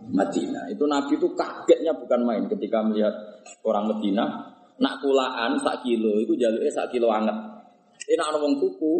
Madinah. 0.09 0.73
Itu 0.73 0.89
Nabi 0.89 1.21
itu 1.21 1.29
kagetnya 1.37 1.93
bukan 1.93 2.25
main 2.25 2.49
ketika 2.49 2.81
melihat 2.81 3.13
orang 3.61 3.93
Madinah. 3.93 4.54
Nak 4.75 4.95
kulaan 4.99 5.55
sak 5.63 5.87
kilo, 5.87 6.19
itu 6.19 6.35
jalurnya 6.35 6.73
sak 6.73 6.91
kilo 6.91 7.07
anget. 7.11 7.35
Ini 8.11 8.19
nak 8.19 8.35
ngomong 8.35 8.59
tuku, 8.59 8.95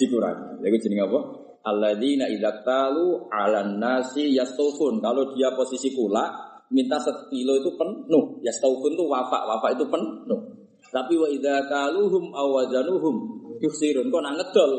dikurangi. 0.00 0.64
Lalu 0.64 0.78
jadi 0.80 1.04
apa? 1.04 1.20
Alladzina 1.60 2.24
idza 2.30 2.64
talu 2.64 3.28
'alan 3.28 3.76
nasi 3.76 4.32
yastufun. 4.32 5.04
Kalau 5.04 5.36
dia 5.36 5.52
posisi 5.52 5.92
kula, 5.92 6.24
minta 6.72 6.96
sekilo 6.96 7.60
itu 7.60 7.70
penuh. 7.76 8.40
Yastufun 8.40 8.96
itu 8.96 9.04
wafa, 9.04 9.44
wafa 9.44 9.76
itu 9.76 9.84
penuh. 9.84 10.40
Tapi 10.88 11.14
wa 11.20 11.28
idza 11.28 11.68
kaluhum 11.68 12.32
aw 12.32 12.46
wazanuhum 12.48 13.14
yuksirun. 13.60 14.08
Kok 14.08 14.22
nak 14.24 14.34
ngedol 14.40 14.72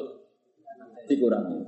dikurangi. 1.06 1.60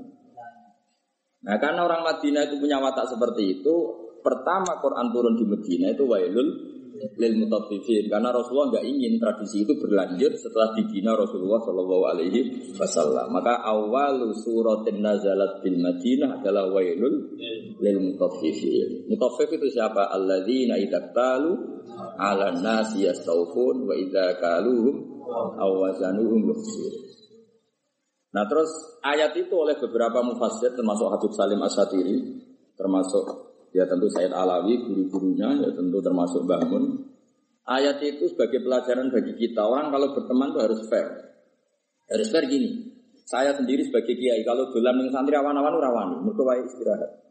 Nah, 1.43 1.59
karena 1.59 1.83
orang 1.83 2.07
Madinah 2.07 2.47
itu 2.47 2.55
punya 2.55 2.79
watak 2.79 3.03
seperti 3.11 3.59
itu, 3.59 3.75
pertama 4.23 4.79
Quran 4.79 5.11
turun 5.11 5.35
di 5.35 5.43
Madinah 5.43 5.91
itu 5.91 6.07
wailul 6.07 6.47
lil 6.93 7.33
mutaffifin 7.41 8.09
karena 8.09 8.29
Rasulullah 8.29 8.77
nggak 8.77 8.85
ingin 8.85 9.13
tradisi 9.17 9.65
itu 9.65 9.73
berlanjut 9.77 10.33
setelah 10.37 10.73
dibina 10.77 11.17
Rasulullah 11.17 11.61
Shallallahu 11.61 12.03
Alaihi 12.09 12.39
Wasallam. 12.77 13.33
Maka 13.33 13.61
awal 13.65 14.31
suratin 14.37 15.01
nazalat 15.01 15.61
bil 15.65 15.77
Madinah 15.81 16.41
adalah 16.41 16.69
wailul 16.69 17.37
lil 17.81 17.97
mutaffifin. 17.99 19.09
Mutaffif 19.09 19.49
itu 19.51 19.67
siapa? 19.73 20.13
Alladzina 20.13 20.77
idaktalu 20.77 21.51
ala 22.17 22.53
nasi 22.53 23.05
yastawfun 23.09 23.89
wa 23.89 23.93
idza 23.97 24.37
kaluhum 24.39 25.25
aw 25.57 25.69
wazanuhum. 25.69 26.53
Nah 28.33 28.43
terus 28.49 28.71
ayat 29.05 29.37
itu 29.37 29.53
oleh 29.53 29.77
beberapa 29.77 30.25
mufassir 30.25 30.73
termasuk 30.73 31.05
Habib 31.13 31.31
Salim 31.37 31.61
Asatiri 31.61 32.17
termasuk 32.73 33.25
ya 33.73 33.83
tentu 33.89 34.07
Said 34.13 34.29
Alawi 34.29 34.85
guru-gurunya 34.85 35.49
ya 35.59 35.69
tentu 35.73 35.97
termasuk 35.99 36.45
Bangun 36.45 37.13
ayat 37.67 37.99
itu 38.03 38.27
sebagai 38.31 38.63
pelajaran 38.63 39.11
bagi 39.11 39.33
kita. 39.35 39.63
Orang 39.63 39.91
kalau 39.91 40.11
berteman 40.15 40.51
itu 40.51 40.59
harus 40.59 40.81
fair. 40.87 41.07
Harus 42.11 42.27
fair 42.29 42.45
gini. 42.47 42.93
Saya 43.23 43.55
sendiri 43.55 43.87
sebagai 43.87 44.19
kiai 44.19 44.43
kalau 44.43 44.67
dolan 44.75 44.99
ning 44.99 45.09
santri 45.09 45.33
awan-awan 45.39 45.79
rawani 45.79 46.15
mergo 46.21 46.43
istirahat. 46.43 47.23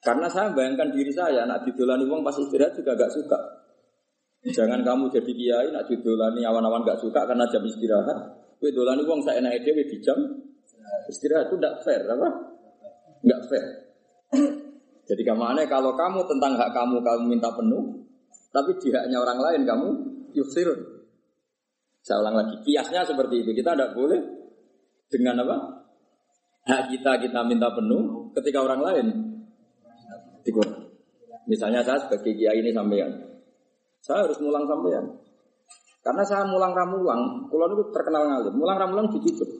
Karena 0.00 0.30
saya 0.32 0.54
bayangkan 0.56 0.96
diri 0.96 1.12
saya 1.12 1.44
nak 1.44 1.66
didolani 1.66 2.08
wong 2.08 2.24
pas 2.24 2.32
istirahat 2.32 2.72
juga 2.72 2.96
gak 2.96 3.12
suka. 3.12 3.36
Jangan 4.40 4.80
kamu 4.80 5.12
jadi 5.12 5.32
kiai 5.34 5.68
nak 5.74 5.84
didolani 5.90 6.40
awan-awan 6.46 6.86
gak 6.86 7.02
suka 7.02 7.26
karena 7.26 7.44
jam 7.50 7.60
istirahat. 7.66 8.18
Kue 8.56 8.70
dolani 8.72 9.04
uang 9.04 9.20
saya 9.20 9.42
naik 9.44 9.66
dewi 9.66 9.84
di 9.84 9.98
jam 10.00 10.16
istirahat. 11.10 11.52
Itu 11.52 11.58
tidak 11.58 11.74
fair, 11.84 12.00
apa? 12.06 12.28
Enggak 13.20 13.40
fair. 13.50 13.66
Jadi 15.10 15.26
ke 15.26 15.34
mana 15.34 15.66
kalau 15.66 15.98
kamu 15.98 16.22
tentang 16.30 16.54
hak 16.54 16.70
kamu 16.70 17.02
kamu 17.02 17.22
minta 17.26 17.50
penuh, 17.50 18.06
tapi 18.54 18.78
di 18.78 18.94
haknya 18.94 19.18
orang 19.18 19.42
lain 19.42 19.60
kamu 19.66 19.88
yusirun. 20.38 20.78
Saya 22.06 22.22
ulang 22.22 22.38
lagi, 22.38 22.54
kiasnya 22.62 23.02
seperti 23.02 23.42
itu. 23.42 23.50
Kita 23.58 23.74
tidak 23.74 23.98
boleh 23.98 24.22
dengan 25.10 25.42
apa? 25.42 25.56
Hak 26.70 26.94
kita 26.94 27.18
kita 27.26 27.42
minta 27.42 27.74
penuh, 27.74 28.30
ketika 28.38 28.62
orang 28.62 28.80
lain 28.86 29.06
dikurang. 30.46 30.94
Misalnya 31.50 31.82
saya 31.82 31.98
sebagai 32.06 32.30
kiai 32.30 32.62
ini 32.62 32.70
sampean, 32.70 33.10
saya 33.98 34.30
harus 34.30 34.38
mulang 34.38 34.62
sampean. 34.70 35.18
Karena 36.00 36.22
saya 36.22 36.46
mulang 36.46 36.72
ramulang, 36.72 37.50
kulon 37.50 37.76
itu 37.76 37.84
terkenal 37.92 38.24
ngalim. 38.30 38.54
Mulang 38.56 38.78
ramulang 38.78 39.06
dicucuk. 39.10 39.50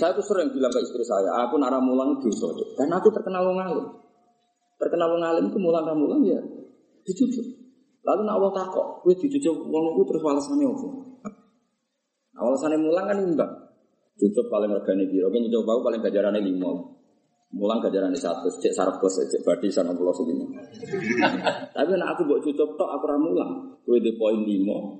saya 0.00 0.12
tuh 0.12 0.24
sering 0.24 0.50
bilang 0.52 0.72
ke 0.72 0.80
istri 0.82 1.04
saya, 1.06 1.46
aku 1.46 1.60
nara 1.60 1.78
mulang 1.78 2.18
dosa. 2.18 2.48
Karena 2.74 2.98
aku 2.98 3.12
terkenal 3.14 3.44
ngalim. 3.46 3.86
Terkenal 4.82 5.14
ngalim 5.14 5.46
itu 5.46 5.58
mulang 5.62 5.86
ramulang 5.86 6.26
ya 6.26 6.42
dicucuk. 7.06 7.46
Lalu 8.02 8.20
nak 8.26 8.34
awal 8.34 8.50
takok, 8.50 9.06
gue 9.06 9.14
dicucuk 9.14 9.54
uang 9.70 9.94
itu 9.94 10.02
terus 10.10 10.22
walasannya 10.26 10.66
apa? 10.66 10.88
Nah, 12.34 12.42
walasannya 12.50 12.78
mulang 12.82 13.06
kan 13.06 13.18
imbang. 13.22 13.52
Cucuk 14.18 14.50
paling 14.50 14.74
regane 14.74 15.06
biro, 15.06 15.30
kan 15.30 15.46
coba 15.46 15.72
paling 15.86 16.02
gajarannya 16.02 16.42
lima. 16.42 16.70
Mulang 17.52 17.78
gajaran 17.78 18.10
satu, 18.16 18.48
cek 18.48 18.74
sarap 18.74 18.98
bos, 18.98 19.12
cek 19.12 19.44
badi 19.46 19.70
sana 19.70 19.94
pulau 19.94 20.10
segini. 20.10 20.50
Tapi 21.76 21.90
nak 21.94 22.18
aku 22.18 22.26
buat 22.26 22.40
cucuk 22.42 22.74
tok 22.74 22.90
aku 22.90 23.04
ramulang, 23.06 23.78
gue 23.86 24.02
di 24.02 24.18
poin 24.18 24.42
lima. 24.42 24.98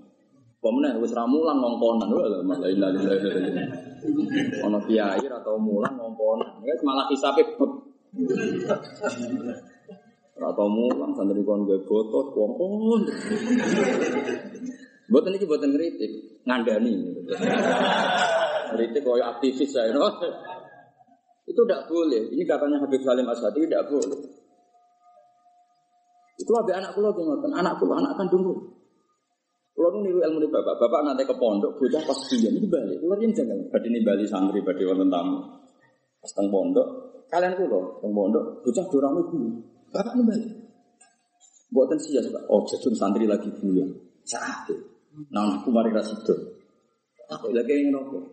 Pemenang 0.62 1.02
wis 1.02 1.10
ramulang 1.10 1.58
ngongkonan, 1.58 2.06
lho 2.06 2.38
malah 2.46 2.70
ilah 2.70 2.94
ilah 2.94 3.18
ilah. 3.18 3.66
Ono 4.62 4.78
kiai 4.86 5.26
atau 5.26 5.58
mulang 5.58 5.98
ngongkonan, 5.98 6.62
ya 6.62 6.70
malah 6.86 7.10
kisah 7.10 7.34
pepet. 7.34 7.70
Atau 10.42 10.66
mulang 10.66 11.14
santri 11.14 11.46
kon 11.46 11.62
gue 11.62 11.78
botot 11.86 12.34
ngongkon. 12.34 13.02
Buatan 15.06 15.36
ini 15.38 15.46
buatan 15.46 15.70
kritik, 15.76 16.12
ngandani. 16.42 16.94
Kritik 18.74 19.02
koyo 19.06 19.22
aktivis 19.22 19.70
saya, 19.70 19.94
no. 19.94 20.08
Itu 21.46 21.62
tidak 21.62 21.86
boleh. 21.86 22.32
Ini 22.32 22.42
katanya 22.48 22.82
Habib 22.82 23.02
Salim 23.06 23.28
Asadi 23.28 23.66
tidak 23.66 23.86
boleh. 23.92 24.18
Itu 26.40 26.52
ada 26.58 26.72
anak 26.80 26.96
kulo 26.96 27.14
ngoten, 27.14 27.52
anak 27.54 27.78
kulo, 27.78 27.94
anak 27.94 28.18
kandungku. 28.18 28.54
Kulo 29.72 29.88
nu 29.94 29.98
niru 30.04 30.20
ilmu 30.20 30.48
bapak, 30.52 30.74
bapak 30.80 31.00
nanti 31.06 31.24
ke 31.24 31.34
pondok, 31.38 31.80
bocah 31.80 32.02
pas 32.02 32.18
kuliah 32.28 32.52
ini 32.52 32.68
balik. 32.68 32.98
Kulo 32.98 33.14
ini 33.20 33.32
jangan, 33.32 33.58
badi 33.70 33.88
ini 33.88 34.00
balik 34.02 34.26
santri, 34.26 34.60
badi 34.60 34.82
wonten 34.84 35.08
tamu. 35.08 35.38
Pas 36.18 36.32
teng 36.34 36.48
pondok, 36.50 36.88
kalian 37.30 37.56
kulo 37.56 38.00
teng 38.00 38.12
pondok, 38.12 38.64
bocah 38.64 38.84
dorame 38.90 39.20
guru. 39.28 39.48
Bapak 39.92 40.12
ini 40.16 40.24
balik. 40.24 40.52
Buatan 41.72 41.96
sih 42.00 42.16
ya, 42.16 42.20
oh 42.52 42.64
jadun 42.68 42.92
santri 42.96 43.24
lagi 43.24 43.48
kuliah. 43.60 43.88
Sakit. 44.24 44.76
Nah, 45.32 45.60
aku 45.60 45.68
mari 45.68 45.92
rasido. 45.92 46.32
Aku 47.28 47.52
lagi 47.52 47.72
yang 47.72 47.92
ngerokok. 47.92 48.24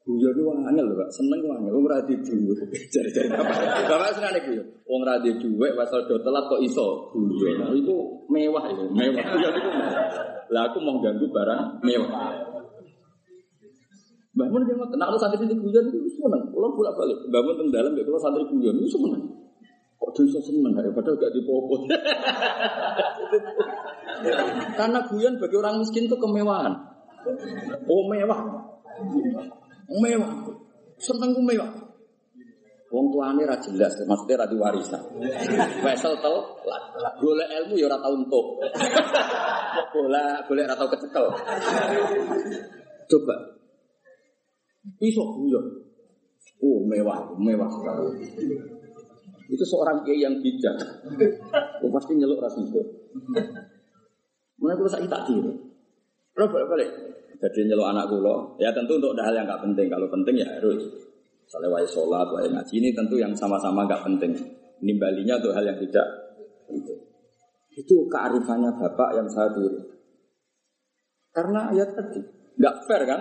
Guyon 0.00 0.32
itu 0.32 0.42
wong 0.42 0.64
lho, 0.64 0.94
Pak. 0.96 1.08
Seneng 1.12 1.38
wong 1.44 1.60
angel, 1.60 1.76
wong 1.76 1.86
ra 1.86 2.02
di 2.02 2.16
duwe. 2.18 2.56
Jare-jare 2.94 3.28
bapak. 3.30 4.10
Seneng 4.16 4.32
nek 4.32 4.42
guyon. 4.48 4.66
Wong 4.88 5.02
ra 5.06 5.22
di 5.22 5.30
pasal 5.76 6.08
do 6.10 6.18
telat 6.18 6.44
kok 6.50 6.62
iso 6.62 7.14
guyon. 7.14 7.62
Nah, 7.62 7.70
Itu 7.76 8.26
mewah 8.26 8.64
itu, 8.74 8.84
mewah. 8.90 9.22
Guyon 9.22 9.54
itu 9.54 9.70
mewah. 9.70 10.02
Lah 10.50 10.62
aku 10.66 10.78
mau 10.82 10.98
ganggu 10.98 11.26
barang 11.30 11.84
mewah. 11.86 12.10
Mun 14.40 14.62
yang 14.66 14.78
ngoten, 14.80 14.98
nek 14.98 15.14
santri 15.20 15.46
itu 15.46 15.54
guyon 15.58 15.84
itu 15.94 15.98
seneng. 16.18 16.42
Kulo 16.50 16.74
bolak-balik. 16.74 17.18
Mbah 17.30 17.40
Mun 17.44 17.54
teng 17.54 17.68
dalem 17.70 17.92
nek 17.94 18.04
kulo 18.08 18.18
santri 18.18 18.42
guyon 18.50 18.74
itu 18.82 18.90
seneng. 18.98 19.39
Kok 20.00 20.10
bisa 20.16 20.40
seneng 20.40 20.72
daripada 20.72 21.12
gak 21.12 21.32
dipopot. 21.36 21.84
Karena 24.80 24.98
guyon 25.04 25.36
bagi 25.36 25.56
orang 25.60 25.84
miskin 25.84 26.08
itu 26.08 26.16
kemewahan. 26.16 26.72
Oh 27.84 28.02
mewah. 28.08 28.40
Mewah. 29.92 30.32
Seneng 30.96 31.36
ku 31.36 31.44
mewah. 31.44 31.68
Wong 32.90 33.06
tuane 33.14 33.46
ra 33.46 33.54
jelas, 33.62 33.94
maksudnya 34.02 34.42
ra 34.42 34.50
diwarisan. 34.50 34.98
Wesel 35.86 36.10
tel, 36.18 36.36
golek 37.22 37.46
ilmu 37.46 37.78
ya 37.78 37.86
ora 37.86 38.02
tau 38.02 38.18
entuk. 38.18 38.46
Bola, 39.94 40.42
golek 40.50 40.66
ra 40.66 40.74
tau 40.74 40.90
kecekel. 40.90 41.26
Coba. 43.06 43.36
Iso 44.98 45.22
guyon. 45.38 45.66
Oh, 46.66 46.82
mewah, 46.82 47.30
mewah 47.38 47.70
sekali. 47.70 48.26
Itu 49.50 49.64
seorang 49.66 50.06
kiai 50.06 50.22
yang 50.22 50.38
bijak. 50.38 50.78
Oh, 51.80 51.88
pasti 51.88 52.12
nyeluk 52.12 52.44
ras 52.44 52.52
itu. 52.60 52.76
Mulai 54.60 54.76
kalau 54.76 54.90
saya 54.92 55.08
tak 55.08 55.24
diri. 55.32 55.48
Kalau 56.36 56.46
balik-balik. 56.52 56.92
Jadi 57.40 57.72
nyeluk 57.72 57.88
anak 57.88 58.04
kulo, 58.12 58.52
ya 58.60 58.68
tentu 58.68 59.00
untuk 59.00 59.16
hal 59.16 59.32
yang 59.32 59.48
nggak 59.48 59.64
penting. 59.64 59.88
Kalau 59.88 60.12
penting 60.12 60.44
ya 60.44 60.60
harus. 60.60 60.84
Misalnya 61.48 61.72
wae 61.72 61.88
sholat, 61.88 62.28
wae 62.36 62.52
ngaji 62.52 62.74
ini 62.84 62.92
tentu 62.92 63.16
yang 63.16 63.32
sama-sama 63.32 63.88
nggak 63.88 64.04
penting. 64.04 64.36
Nimbalinya 64.84 65.40
untuk 65.40 65.56
hal 65.56 65.64
yang 65.64 65.80
tidak 65.80 66.04
penting. 66.68 67.00
Itu 67.72 68.04
kearifannya 68.12 68.76
bapak 68.76 69.10
yang 69.16 69.28
saya 69.32 69.48
diri. 69.56 69.80
Karena 71.32 71.72
ya 71.72 71.88
tadi 71.88 72.20
nggak 72.60 72.76
fair 72.84 73.02
kan? 73.08 73.20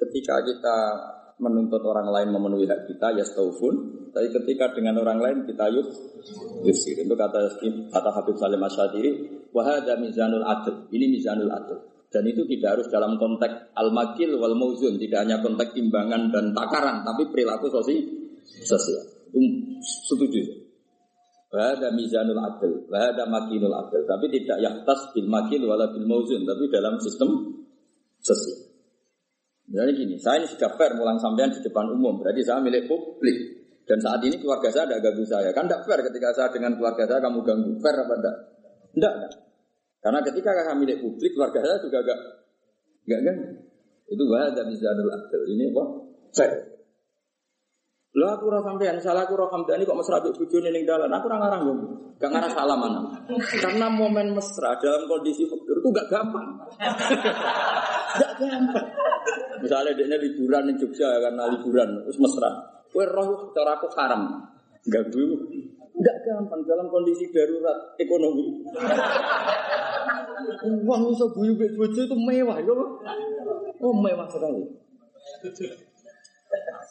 Ketika 0.00 0.40
kita 0.48 0.76
menuntut 1.36 1.84
orang 1.84 2.08
lain 2.08 2.28
memenuhi 2.32 2.64
hak 2.64 2.88
kita 2.88 3.12
ya 3.12 3.24
staufun 3.24 4.08
tapi 4.16 4.32
ketika 4.32 4.72
dengan 4.72 4.96
orang 5.04 5.20
lain 5.20 5.38
kita 5.44 5.68
yuk 5.68 5.84
yusir 6.64 6.96
itu 6.96 7.12
kata 7.12 7.60
kata 7.92 8.10
Habib 8.16 8.40
Salim 8.40 8.64
Asyadiri 8.64 9.10
wahada 9.52 10.00
mizanul 10.00 10.40
adl. 10.40 10.88
Ini 10.88 11.04
mizanul 11.12 11.52
adl. 11.52 11.76
Dan 12.08 12.24
itu 12.24 12.48
tidak 12.48 12.80
harus 12.80 12.88
dalam 12.88 13.20
konteks 13.20 13.76
al-makil 13.76 14.40
wal 14.40 14.56
mauzun 14.56 14.96
tidak 14.96 15.26
hanya 15.26 15.44
konteks 15.44 15.76
timbangan 15.76 16.32
dan 16.32 16.56
takaran 16.56 17.04
tapi 17.04 17.28
perilaku 17.28 17.68
sosial 17.68 18.08
sosial. 18.64 19.04
Itu 19.36 19.48
setuju. 19.84 20.64
Wahada 21.52 21.92
mizanul 21.92 22.40
adl, 22.40 22.88
wahada 22.88 23.28
makinul 23.28 23.76
adl. 23.76 24.00
Tapi 24.00 24.32
tidak 24.32 24.64
yaktas 24.64 25.12
bil 25.12 25.28
makil 25.28 25.60
wala 25.68 25.92
bil 25.92 26.08
mauzun. 26.08 26.40
Tapi 26.48 26.72
dalam 26.72 26.96
sistem 27.04 27.52
sosial 28.24 28.65
Misalnya 29.66 29.92
gini, 29.98 30.14
saya 30.22 30.38
ini 30.42 30.46
sudah 30.46 30.70
fair 30.78 30.94
mulang 30.94 31.18
sampean 31.18 31.50
di 31.50 31.58
depan 31.58 31.90
umum, 31.90 32.22
berarti 32.22 32.42
saya 32.46 32.62
milik 32.62 32.86
publik. 32.86 33.34
Dan 33.86 33.98
saat 34.02 34.18
ini 34.22 34.38
keluarga 34.38 34.66
saya 34.70 34.86
tidak 34.90 35.10
ganggu 35.10 35.24
saya. 35.26 35.50
Kan 35.54 35.66
tidak 35.70 35.86
fair 35.86 36.02
ketika 36.02 36.34
saya 36.34 36.48
dengan 36.50 36.74
keluarga 36.74 37.06
saya 37.06 37.22
kamu 37.22 37.38
ganggu. 37.46 37.70
Fair 37.78 37.94
apa 37.98 38.14
tidak? 38.18 38.36
Tidak. 38.94 39.14
Karena 40.02 40.18
ketika 40.22 40.50
kakak 40.54 40.76
milik 40.78 40.98
publik, 41.02 41.30
keluarga 41.34 41.58
saya 41.62 41.78
juga 41.82 41.98
gak, 42.02 42.20
gak 43.10 43.20
ganggu. 43.26 43.50
Itu 44.06 44.22
bahasa 44.30 44.62
mizanul 44.66 45.10
adil. 45.10 45.42
Ini 45.54 45.64
apa? 45.70 45.84
Fair. 46.34 46.52
Lah 48.16 48.32
aku 48.32 48.48
ora 48.48 48.64
sampean, 48.64 48.96
salah 49.02 49.28
aku 49.28 49.36
hamdani 49.36 49.84
kok 49.84 49.92
mesra 49.92 50.24
mbek 50.24 50.34
bojone 50.40 50.72
ning 50.72 50.88
dalan. 50.88 51.10
Aku 51.10 51.26
ora 51.28 51.36
ngarang 51.36 51.62
yo. 51.68 51.74
Gak 52.16 52.32
ngarang 52.32 52.54
mana. 52.80 53.00
Karena 53.60 53.86
momen 53.92 54.32
mesra 54.32 54.72
dalam 54.80 55.04
kondisi 55.04 55.44
fakir 55.44 55.76
itu 55.78 55.88
gak 55.92 56.08
gampang. 56.08 56.46
gak 58.18 58.32
gampang. 58.40 58.86
Misalnya 59.66 59.98
dia 59.98 60.14
liburan 60.14 60.70
di 60.70 60.78
Jogja 60.78 61.10
karena 61.18 61.50
liburan, 61.50 62.06
terus 62.06 62.22
mesra. 62.22 62.54
Kue 62.94 63.02
roh 63.02 63.50
cara 63.50 63.74
aku 63.74 63.90
haram, 63.98 64.46
dulu. 64.86 65.50
Tidak 65.50 66.16
gampang 66.22 66.62
dalam 66.62 66.86
kondisi 66.86 67.26
darurat 67.34 67.98
ekonomi. 67.98 68.62
Uang 70.86 71.10
bisa 71.10 71.26
buyu 71.34 71.58
bojo 71.58 72.00
itu 72.06 72.14
mewah, 72.14 72.62
ya 72.62 72.70
Oh 73.82 73.90
mewah 73.90 74.30
sekali. 74.30 74.62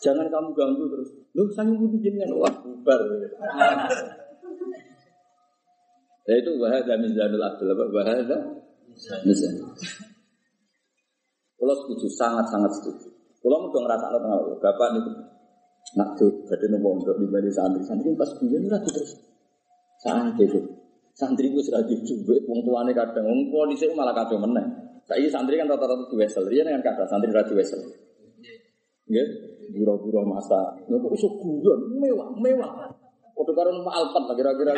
Jangan 0.04 0.28
kamu 0.28 0.52
ganggu 0.52 0.84
terus. 0.92 1.16
Lu 1.32 1.48
saya 1.56 1.72
butuh 1.72 1.96
jenengan 2.04 2.36
wah 2.36 2.52
bubar. 2.60 3.00
Ya 6.28 6.44
itu 6.44 6.52
bahasa 6.60 7.00
mizanul 7.00 7.40
adil 7.40 7.72
apa 7.72 7.88
mizanul. 9.24 9.72
Kalau 11.66 11.82
setuju, 11.82 12.06
sangat-sangat 12.14 12.70
setuju. 12.78 13.10
Kalau 13.42 13.66
mau 13.66 13.74
dong 13.74 13.90
rasa 13.90 14.14
tahu, 14.14 14.54
bapak 14.62 14.88
nih 14.94 15.02
nak 15.98 16.14
tuh 16.14 16.46
jadi 16.46 16.70
nopo 16.70 17.02
untuk 17.02 17.18
dibanding 17.18 17.50
santri. 17.50 17.82
Santri 17.82 18.14
pas 18.14 18.30
bulan 18.38 18.70
lagi 18.70 18.90
terus. 18.94 19.18
Santri 19.98 20.46
itu 20.46 20.62
santri 21.18 21.50
itu 21.50 21.58
sudah 21.66 21.82
dicoba 21.90 22.36
wong 22.46 22.60
tuane 22.62 22.92
kadang 22.94 23.26
wong 23.26 23.48
kondisi 23.48 23.88
malah 23.96 24.12
kacau 24.12 24.36
meneng 24.36 24.68
saya 25.08 25.24
santri 25.32 25.56
kan 25.56 25.64
rata-rata 25.64 26.12
di 26.12 26.16
wesel 26.20 26.44
dia 26.52 26.68
kan 26.68 26.84
kata 26.84 27.08
santri 27.08 27.32
rata 27.32 27.56
wesel 27.56 27.80
ya 29.08 29.24
buru-buru 29.72 30.28
masa 30.28 30.76
nopo 30.92 31.10
isu 31.16 31.26
guyon? 31.42 31.98
Mewah 31.98 32.30
mewah. 32.38 32.92
Waktu 33.36 33.52
mau 33.84 33.92
alpat 33.92 34.24
lah 34.32 34.36
kira-kira. 34.38 34.72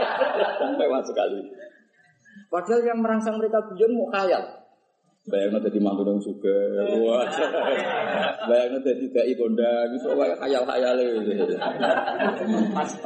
Mewah 0.80 1.00
sekali. 1.00 1.40
Padahal 2.52 2.84
yang 2.84 3.00
merangsang 3.00 3.40
mereka 3.40 3.64
guyon 3.72 3.96
mau 3.96 4.10
khayal 4.12 4.65
Bayangnya 5.26 5.58
jadi 5.66 5.78
mantu 5.82 6.06
dong 6.06 6.22
suka, 6.22 6.54
wah. 7.02 7.26
Bayangnya 8.46 8.78
jadi 8.78 9.04
dai 9.10 9.34
kondang, 9.34 9.90
itu 9.90 10.06
kayak 10.06 10.38
khayal-khayal 10.38 10.94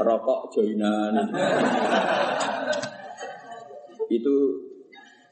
Rokok 0.04 0.40
joinan. 0.52 1.16
itu 4.12 4.34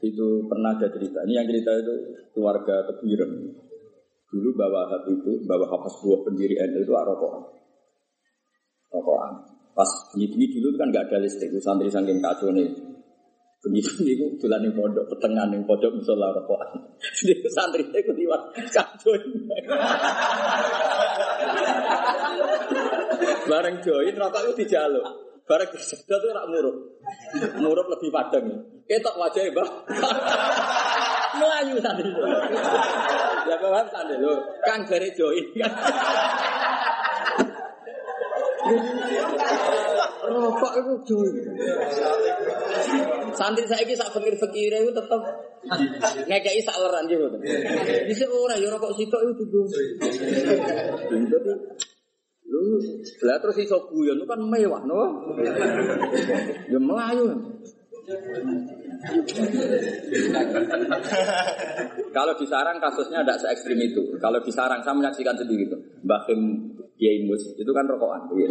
itu 0.01 0.26
pernah 0.49 0.72
ada 0.80 0.89
cerita. 0.89 1.20
Ini 1.28 1.32
yang 1.36 1.47
cerita 1.53 1.76
itu 1.76 1.95
keluarga 2.32 2.80
Tebiren. 2.89 3.53
Dulu 4.32 4.49
bawa 4.57 4.89
hati 4.89 5.12
itu, 5.12 5.45
bawa 5.45 5.68
hapas 5.68 5.93
buah 6.01 6.24
pendiri 6.24 6.57
NU 6.57 6.80
itu 6.89 6.93
rokokan. 6.93 7.53
Rokokan. 8.97 9.32
Pas 9.76 9.91
bunyi 10.16 10.49
dulu 10.57 10.72
kan 10.80 10.89
nggak 10.89 11.12
ada 11.12 11.20
listrik, 11.20 11.53
santri 11.61 11.93
saking 11.93 12.24
kacau 12.24 12.49
nih. 12.49 12.88
Begitu 13.59 14.07
niku 14.07 14.39
dolan 14.39 14.63
ning 14.63 14.71
pondok, 14.71 15.11
petengan 15.11 15.51
ning 15.51 15.67
pondok 15.67 15.91
musala 15.91 16.31
rokokan. 16.31 16.79
Niku 17.27 17.49
santri 17.51 17.83
iku 17.91 18.15
liwat 18.15 18.55
kacau. 18.55 19.19
Bareng 23.51 23.77
join 23.83 24.15
rokok 24.15 24.43
itu 24.47 24.53
dijaluk. 24.63 25.03
Bareng 25.43 25.75
kesedot 25.75 26.23
itu 26.23 26.31
rak 26.31 26.47
murup. 26.47 26.77
Murup 27.59 27.87
lebih 27.91 28.15
padang. 28.15 28.47
Ketok 28.87 29.19
wajahnya, 29.19 29.51
Mbak. 29.51 29.69
Melayu 31.43 31.75
santri. 31.83 32.11
Ya 33.49 33.57
paham 33.59 33.87
santri 33.91 34.17
lho. 34.23 34.39
Kang 34.63 34.87
jare 34.87 35.09
join 35.19 35.47
kan. 35.59 35.73
Rokok 40.29 40.73
itu 40.79 40.95
join. 41.11 41.35
Santri 43.35 43.64
saya 43.68 43.85
ini 43.85 43.95
sak 43.95 44.11
fakir-fakir 44.11 44.72
itu 44.72 44.93
tetap 44.95 45.20
ngekei 46.26 46.61
sak 46.64 46.76
leran 46.81 47.05
gitu. 47.07 47.26
Bisa 48.09 48.24
ora 48.29 48.57
ya 48.59 48.68
rokok 48.72 48.95
sitok 48.97 49.22
itu. 49.31 49.45
Jadi 51.09 51.53
lu 52.49 52.81
lah 53.29 53.37
terus 53.45 53.61
iso 53.61 53.76
guyon 53.93 54.24
kan 54.24 54.41
mewah 54.41 54.83
no. 54.89 55.03
Ya 56.72 56.81
melayu. 56.81 57.29
Kalau 62.09 62.33
di 62.41 62.47
sarang 62.49 62.81
kasusnya 62.81 63.20
tidak 63.20 63.39
se 63.39 63.47
ekstrim 63.53 63.79
itu. 63.85 64.16
Kalau 64.16 64.41
di 64.41 64.49
sarang 64.49 64.81
saya 64.81 64.97
menyaksikan 64.97 65.37
sendiri 65.37 65.68
itu. 65.68 65.76
Mbak 66.09 66.20
Kim 66.24 66.41
Kiai 66.97 67.20
itu 67.29 67.72
kan 67.76 67.85
rokokan. 67.85 68.33
Iya. 68.35 68.49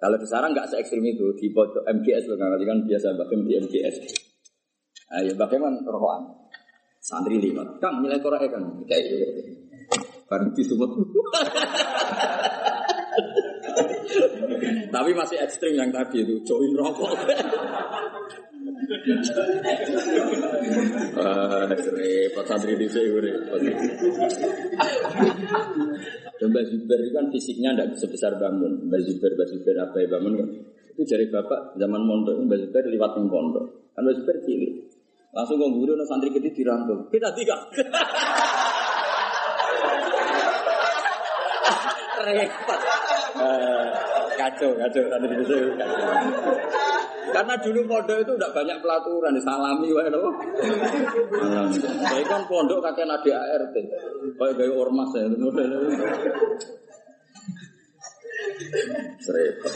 Kalau 0.00 0.16
di 0.16 0.24
sarang 0.24 0.56
nggak 0.56 0.72
se 0.72 0.80
ekstrim 0.80 1.04
itu 1.04 1.28
di 1.36 1.52
pojok 1.52 1.84
MGS 1.84 2.32
loh 2.32 2.40
kan 2.40 2.56
kan 2.56 2.78
biasa 2.88 3.12
Kim 3.28 3.44
di 3.44 3.52
MGS. 3.60 3.96
Nah, 5.12 5.20
ya 5.20 5.36
kan 5.36 5.74
rokokan. 5.84 6.22
Santri 7.04 7.36
lima. 7.36 7.64
Kang 7.84 8.00
nilai 8.00 8.16
korek 8.24 8.48
kan 8.48 8.64
kayak 8.88 9.04
gitu. 9.12 9.28
Bareng 10.24 10.56
di 10.56 10.62
sumut. 10.64 10.88
Tapi 14.90 15.10
masih 15.14 15.38
ekstrim 15.40 15.76
yang 15.76 15.92
tadi 15.92 16.24
itu 16.24 16.40
join 16.48 16.72
rokok. 16.76 17.12
Ah, 21.20 21.62
repot 21.70 22.44
santri 22.46 22.74
di 22.74 22.88
sini. 22.90 23.30
Mbak 26.48 26.64
Zubair 26.72 27.00
itu 27.04 27.12
kan 27.12 27.26
fisiknya 27.28 27.70
tidak 27.76 28.00
sebesar 28.00 28.32
bangun. 28.40 28.88
Mbak 28.88 29.00
Zubair, 29.04 29.32
Mbak 29.36 29.48
Zubair 29.52 29.76
apa 29.84 29.96
ya 30.00 30.08
bangun 30.08 30.32
kan? 30.40 30.48
Itu 30.96 31.02
dari 31.04 31.28
bapak 31.28 31.76
zaman 31.76 32.00
mondok 32.00 32.40
Mbak 32.48 32.58
Zubair 32.64 32.84
lewat 32.88 33.10
di 33.12 33.28
pondok. 33.28 33.64
Kan 33.92 34.00
Mbak 34.08 34.14
Zubair 34.24 34.38
cilik. 34.48 34.72
Langsung 35.30 35.62
ngomong 35.62 35.84
guru 35.84 35.92
santri 36.08 36.32
kecil 36.32 36.50
dirangkul. 36.50 37.06
Kita 37.12 37.28
tiga. 37.36 37.54
Repot. 42.20 42.80
Eh, 43.40 43.88
kacau, 44.34 44.70
kacau. 44.74 45.02
Santri 45.06 45.34
kecil 45.44 45.76
kacau. 45.76 46.99
Karena 47.30 47.54
dulu 47.58 47.80
pondok 47.86 48.18
itu 48.22 48.32
tidak 48.36 48.52
banyak 48.52 48.78
pelaturan, 48.82 49.34
salami 49.42 49.88
wae 49.94 50.08
lho. 50.10 50.22
Saya 52.04 52.24
kan 52.26 52.42
pondok 52.50 52.82
kakek 52.84 53.06
nadi 53.06 53.30
ART. 53.32 53.76
Kayak 54.36 54.54
gaya 54.58 54.72
ormas 54.74 55.10
ya. 55.14 55.26
Serempet. 59.20 59.72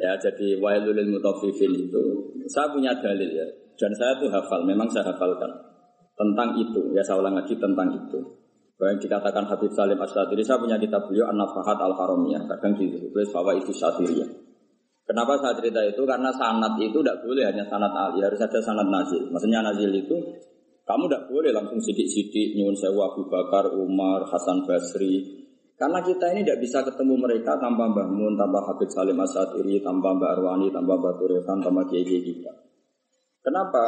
Ya 0.00 0.16
jadi 0.16 0.56
wailul 0.56 0.96
mutaffifin 1.12 1.76
itu 1.76 2.02
saya 2.48 2.72
punya 2.72 2.96
dalil 2.96 3.28
ya 3.28 3.44
dan 3.76 3.92
saya 3.96 4.16
tuh 4.16 4.28
hafal, 4.32 4.64
memang 4.68 4.88
saya 4.92 5.08
hafalkan 5.08 5.48
tentang 6.16 6.56
itu. 6.60 6.92
Ya 6.92 7.00
saya 7.00 7.20
ulang 7.20 7.36
lagi 7.36 7.56
tentang 7.56 7.88
itu. 7.96 8.20
Yang 8.80 9.08
dikatakan 9.08 9.44
Habib 9.44 9.72
Salim 9.76 10.00
Asyadiri, 10.00 10.40
saya 10.40 10.56
punya 10.56 10.80
kitab 10.80 11.04
beliau 11.04 11.28
An-Nafahat 11.28 11.76
Al-Haramiyah, 11.76 12.48
kadang 12.48 12.72
ditulis 12.80 13.28
bahwa 13.28 13.52
itu 13.52 13.76
Syadiriyah. 13.76 14.49
Kenapa 15.10 15.34
saya 15.42 15.58
cerita 15.58 15.82
itu? 15.82 16.06
Karena 16.06 16.30
sanat 16.30 16.78
itu 16.78 17.02
tidak 17.02 17.18
boleh 17.26 17.42
hanya 17.42 17.66
sanat 17.66 17.90
Ali, 17.90 18.22
harus 18.22 18.38
ada 18.38 18.62
sanat 18.62 18.86
nazil. 18.86 19.26
Maksudnya 19.26 19.58
nazil 19.58 19.90
itu 19.90 20.14
kamu 20.86 21.10
tidak 21.10 21.26
boleh 21.26 21.50
langsung 21.50 21.82
sidik-sidik 21.82 22.54
nyuwun 22.54 22.78
sewa 22.78 23.10
Abu 23.10 23.26
Bakar, 23.26 23.74
Umar, 23.74 24.22
Hasan 24.30 24.62
Basri. 24.62 25.42
Karena 25.74 25.98
kita 26.06 26.30
ini 26.30 26.46
tidak 26.46 26.62
bisa 26.62 26.78
ketemu 26.86 27.26
mereka 27.26 27.58
tanpa 27.58 27.90
Mbah 27.90 28.06
Mun, 28.06 28.38
tanpa 28.38 28.62
Habib 28.70 28.86
Salim 28.86 29.18
Asyadiri, 29.18 29.82
tanpa 29.82 30.14
Mbak 30.14 30.30
Arwani, 30.30 30.70
tanpa 30.70 30.94
Mbak 30.94 31.14
Turekan, 31.18 31.58
tanpa 31.58 31.82
kiai 31.90 32.06
kita. 32.06 32.52
Kenapa? 33.42 33.82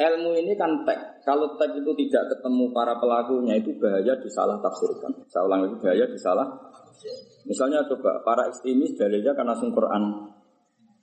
Ilmu 0.00 0.32
ini 0.32 0.56
kan 0.56 0.80
tek. 0.88 1.28
Kalau 1.28 1.60
tek 1.60 1.76
itu 1.76 1.92
tidak 1.92 2.24
ketemu 2.32 2.72
para 2.72 2.96
pelakunya 2.96 3.60
itu 3.60 3.76
bahaya 3.76 4.16
disalah 4.16 4.56
tafsirkan. 4.64 5.12
Saya 5.28 5.44
ulang 5.44 5.68
lagi 5.68 5.76
bahaya 5.76 6.08
disalah. 6.08 6.46
Misalnya 7.44 7.84
coba 7.84 8.24
para 8.24 8.48
ekstremis 8.48 8.96
dalilnya 8.96 9.36
karena 9.36 9.52
langsung 9.52 9.74
Quran 9.74 10.02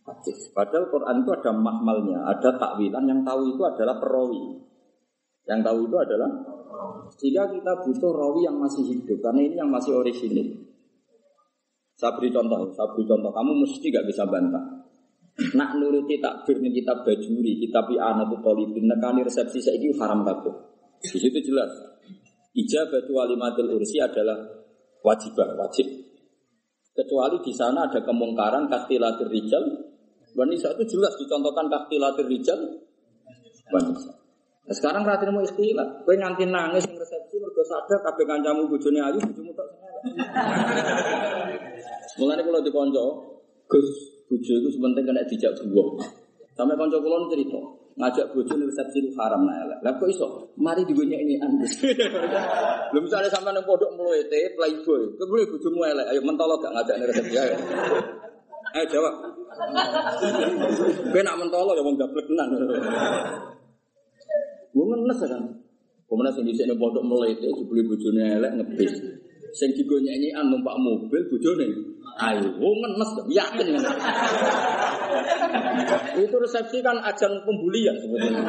hadis. 0.05 0.53
Padahal 0.53 0.87
Quran 0.93 1.25
itu 1.25 1.29
ada 1.33 1.51
mahmalnya, 1.51 2.17
ada 2.29 2.49
takwilan 2.55 3.03
yang 3.09 3.21
tahu 3.25 3.57
itu 3.57 3.61
adalah 3.65 3.97
perawi. 3.97 4.61
Yang 5.45 5.59
tahu 5.61 5.79
itu 5.89 5.97
adalah 5.97 6.29
jika 7.17 7.43
kita 7.53 7.71
butuh 7.85 8.11
rawi 8.13 8.41
yang 8.45 8.57
masih 8.57 8.83
hidup 8.85 9.17
karena 9.21 9.41
ini 9.45 9.55
yang 9.57 9.69
masih 9.69 9.93
orisinil. 9.93 10.47
Saya 11.95 12.11
beri 12.19 12.27
contoh, 12.33 12.75
saya 12.75 12.91
beri 12.91 13.07
contoh. 13.07 13.31
Kamu 13.31 13.51
mesti 13.63 13.87
gak 13.87 14.05
bisa 14.09 14.27
bantah. 14.27 14.83
Nak 15.35 15.79
nuruti 15.79 16.19
takbir 16.19 16.59
nih 16.63 16.79
kitab 16.79 17.03
bajuri, 17.03 17.59
kitab 17.59 17.87
anatu 17.91 18.39
tolibin, 18.39 18.87
nekani 18.87 19.23
resepsi 19.23 19.59
saya 19.59 19.79
itu 19.79 19.95
haram 19.99 20.23
kabeh. 20.23 20.55
Di 20.99 21.19
situ 21.19 21.39
jelas. 21.43 21.71
Ijabatu 22.55 23.11
walimatul 23.11 23.75
ursi 23.75 23.99
adalah 23.99 24.39
wajibah, 25.03 25.59
wajib. 25.59 25.87
Kecuali 26.95 27.43
di 27.43 27.51
sana 27.51 27.91
ada 27.91 27.99
kemungkaran 27.99 28.71
kastilatir 28.71 29.27
rijal, 29.27 29.63
wanita 30.35 30.67
itu 30.77 30.83
jelas 30.95 31.13
dicontohkan 31.17 31.65
kastilatir 31.71 32.27
rijal, 32.27 32.59
wanita. 33.71 34.25
Nah, 34.65 34.73
sekarang 34.73 35.05
ratin 35.05 35.29
mau 35.29 35.45
istilah, 35.45 36.01
gue 36.01 36.15
ngantin 36.17 36.49
nangis 36.49 36.89
yang 36.89 36.97
resepsi 36.97 37.37
mergo 37.37 37.61
sadar 37.61 38.01
kabeh 38.01 38.25
kancamu 38.25 38.65
bojone 38.65 38.97
ayu 38.97 39.21
bojomu 39.21 39.53
tak 39.53 39.67
Mulane 42.17 42.41
kalau 42.41 42.61
dikonco, 42.65 43.05
Gus, 43.69 43.89
bojo 44.25 44.53
itu 44.57 44.69
sebentar 44.73 45.05
kena 45.05 45.21
dijak 45.29 45.53
buah. 45.69 46.01
Sampai 46.55 46.79
konco 46.79 46.97
kulon 46.97 47.29
cerita, 47.29 47.61
ngajak 47.99 48.33
bojo 48.33 48.53
nih 48.57 48.65
resepsi 48.65 48.97
itu 49.05 49.11
haram 49.19 49.45
nah 49.45 49.69
lah. 49.69 49.93
kok 49.99 50.09
iso? 50.09 50.49
Mari 50.57 50.81
digonya 50.87 51.21
ini 51.21 51.37
angus. 51.37 51.85
Belum 52.89 53.03
misalnya 53.05 53.29
sampai 53.29 53.53
neng 53.53 53.67
podok 53.67 53.93
meluete 53.93 54.55
playboy, 54.57 55.13
kebeli 55.13 55.45
bojomu 55.45 55.85
elek, 55.85 56.09
ayo 56.09 56.21
mentolok 56.25 56.63
gak 56.63 56.73
ngajak 56.73 56.95
nih 56.97 57.07
resepsi 57.11 57.35
ayo. 57.37 57.55
Ayo 58.75 58.85
jawab. 58.91 59.15
Gue 61.07 61.21
nak 61.23 61.39
mentolok 61.39 61.79
ya 61.79 61.83
mau 61.87 61.95
gablek 61.95 62.27
tenan. 62.27 62.47
Gue 64.75 64.83
ngenes 64.91 65.19
kan. 65.23 65.43
Kemudian 66.05 66.35
sing 66.35 66.43
dhisik 66.43 66.67
pondok 66.75 67.07
melete 67.07 67.47
dibeli 67.55 67.87
bojone 67.87 68.35
elek 68.35 68.51
ngebis. 68.59 68.93
Sing 69.55 69.71
digonyek-nyekan 69.71 70.51
numpak 70.51 70.75
mobil 70.75 71.23
bojone 71.31 71.71
ayo. 72.19 72.47
Gue 72.51 72.71
ngenes 72.83 73.11
yakin 73.31 73.65
kan. 73.79 73.95
Itu 76.19 76.35
resepsi 76.35 76.83
kan 76.83 76.99
ajang 76.99 77.31
pembulian 77.47 77.95
sebetulnya. 77.95 78.43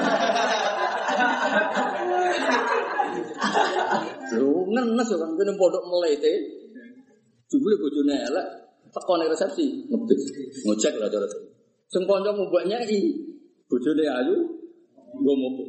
Lu 4.42 4.74
ngenes 4.74 5.08
kan 5.14 5.30
kene 5.38 5.52
pondok 5.54 5.86
melete. 5.86 6.34
Dibeli 7.46 7.78
bojone 7.78 8.14
elek 8.26 8.65
tekone 8.96 9.28
resepsi 9.28 9.84
ngebis. 9.92 10.22
Ngecek 10.64 10.96
lah 10.96 11.08
cara. 11.12 11.28
Sing 11.92 12.02
kanca 12.08 12.32
mboknya 12.32 12.80
i 12.88 13.12
bojone 13.68 14.04
ayu 14.08 14.36
gue 15.20 15.34
mobil. 15.36 15.68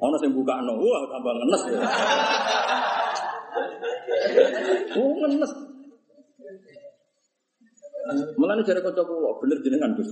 Ono 0.00 0.16
sing 0.20 0.30
buka 0.36 0.60
no, 0.60 0.76
wah 0.76 1.02
tambah 1.08 1.32
ngenes 1.40 1.62
ya. 1.72 1.80
Oh 5.00 5.12
ngenes. 5.16 5.52
Mulane 8.36 8.62
jare 8.68 8.80
kanca 8.84 9.02
kula 9.02 9.30
bener 9.40 9.58
jenengan 9.64 9.96
Gus. 9.96 10.10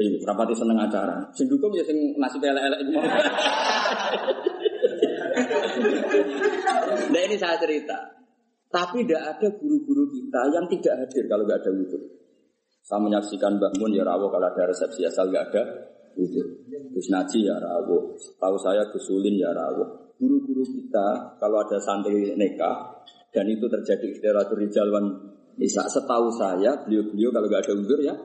Iya, 0.00 0.24
rapati 0.24 0.56
seneng 0.56 0.80
acara. 0.80 1.20
Sing 1.36 1.52
dukung 1.52 1.76
ya 1.76 1.84
sing 1.84 2.16
nasib 2.16 2.40
elek-elek 2.40 2.80
itu 2.80 2.90
mau. 2.96 3.04
Nah 7.12 7.20
ini 7.24 7.36
saya 7.36 7.56
cerita. 7.60 8.11
Tapi 8.72 9.04
tidak 9.04 9.36
ada 9.36 9.48
guru-guru 9.52 10.08
kita 10.08 10.48
yang 10.48 10.64
tidak 10.64 11.04
hadir 11.04 11.28
kalau 11.28 11.44
nggak 11.44 11.60
ada 11.60 11.70
wudhu. 11.76 11.98
Saya 12.82 12.98
menyaksikan 13.04 13.60
Mbak 13.60 13.78
Mun 13.78 13.92
ya 13.92 14.02
rawuh 14.02 14.32
kalau 14.32 14.48
ada 14.48 14.64
resepsi 14.64 15.04
asal 15.04 15.28
nggak 15.28 15.52
ada 15.52 15.62
wudhu. 16.16 16.42
Gus 16.96 17.08
Naji 17.12 17.44
ya 17.44 17.60
rawuh. 17.60 18.16
Tahu 18.16 18.56
saya 18.56 18.88
Gus 18.88 19.04
Sulin 19.04 19.36
ya 19.36 19.52
rawuh. 19.52 20.16
Guru-guru 20.16 20.64
kita 20.64 21.36
kalau 21.36 21.60
ada 21.60 21.76
santri 21.76 22.32
nikah 22.32 23.04
dan 23.28 23.44
itu 23.44 23.68
terjadi 23.68 24.08
istirahat 24.08 24.48
rijalwan 24.56 25.04
bisa 25.52 25.84
setahu 25.84 26.32
saya 26.32 26.80
beliau-beliau 26.88 27.28
kalau 27.28 27.46
nggak 27.52 27.62
ada 27.68 27.74
wudhu 27.76 27.96
ya 28.00 28.16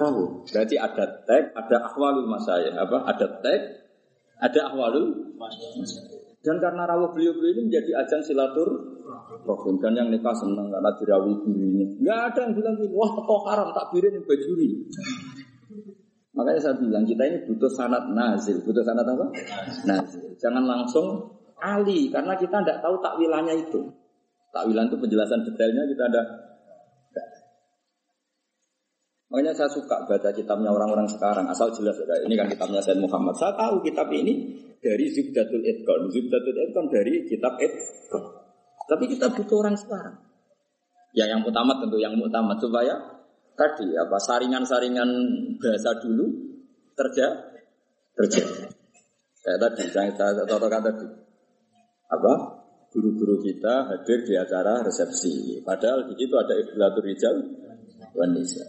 tahu. 0.00 0.48
Berarti 0.48 0.76
ada 0.80 1.04
tag, 1.28 1.52
ada 1.52 1.76
akhwalul 1.92 2.28
masaya, 2.28 2.72
apa? 2.72 3.04
Ada 3.04 3.26
tag, 3.44 3.60
ada 4.40 4.60
akhwalul 4.72 5.36
Dan 6.44 6.60
karena 6.60 6.84
rawuh 6.84 7.08
beliau-beliau 7.16 7.56
ini 7.56 7.62
menjadi 7.72 8.04
ajang 8.04 8.20
silatur 8.20 8.68
rohim 9.48 9.80
dan 9.80 9.96
yang 9.96 10.08
nikah 10.12 10.36
senang 10.36 10.68
karena 10.68 10.92
dirawi 11.00 11.32
gurunya. 11.40 11.88
Nggak 12.04 12.18
ada 12.28 12.38
yang 12.44 12.52
bilang 12.52 12.74
gini, 12.76 12.92
wah 12.92 13.10
kok 13.16 13.42
haram 13.48 13.68
takbirin 13.72 14.20
bajuri. 14.28 14.68
Makanya 16.36 16.60
saya 16.60 16.76
bilang 16.76 17.08
kita 17.08 17.22
ini 17.24 17.38
butuh 17.48 17.70
sanat 17.72 18.12
nazil, 18.12 18.60
butuh 18.60 18.84
sanat 18.84 19.08
apa? 19.08 19.26
Nazil. 19.88 20.36
Jangan 20.36 20.64
langsung 20.68 21.32
ali 21.64 22.12
karena 22.12 22.36
kita 22.36 22.60
tidak 22.60 22.84
tahu 22.84 23.00
takwilannya 23.00 23.64
itu. 23.64 23.80
Takwilan 24.52 24.92
itu 24.92 24.96
penjelasan 25.00 25.48
detailnya 25.48 25.88
kita 25.88 26.04
ada 26.12 26.22
Makanya 29.34 29.50
saya 29.50 29.66
suka 29.66 30.06
baca 30.06 30.30
kitabnya 30.30 30.70
orang-orang 30.70 31.10
sekarang, 31.10 31.50
asal 31.50 31.66
jelas 31.74 31.98
ya. 31.98 32.22
Ini 32.22 32.38
kan 32.38 32.46
kitabnya 32.46 32.78
Said 32.78 33.02
Muhammad. 33.02 33.34
Saya 33.34 33.50
tahu 33.58 33.82
kitab 33.82 34.06
ini 34.14 34.54
dari 34.84 35.08
Zubdatul 35.08 35.64
Idkon. 35.64 36.12
Zubdatul 36.12 36.56
Idkon 36.68 36.86
dari 36.92 37.24
kitab 37.24 37.56
Idkon. 37.56 38.24
Tapi 38.84 39.04
kita 39.08 39.32
butuh 39.32 39.56
orang 39.64 39.80
sekarang. 39.80 40.20
Ya 41.16 41.24
yang 41.24 41.40
utama 41.40 41.80
tentu 41.80 41.96
yang 41.96 42.12
utama 42.20 42.52
supaya 42.60 43.00
tadi 43.56 43.96
apa 43.96 44.18
saringan-saringan 44.20 45.08
bahasa 45.56 45.96
dulu 46.04 46.26
terjadi 46.92 47.54
terjadi. 48.18 48.70
Tadi 49.44 49.84
saya 49.90 50.10
contohkan 50.48 50.82
tadi 50.82 51.06
apa 52.08 52.32
guru-guru 52.94 53.42
kita 53.42 53.90
hadir 53.90 54.22
di 54.22 54.34
acara 54.38 54.82
resepsi. 54.86 55.60
Padahal 55.66 56.06
di 56.08 56.14
situ 56.14 56.34
ada 56.38 56.54
Iblatul 56.54 57.04
Rijal 57.04 57.36
Wanisa. 58.14 58.66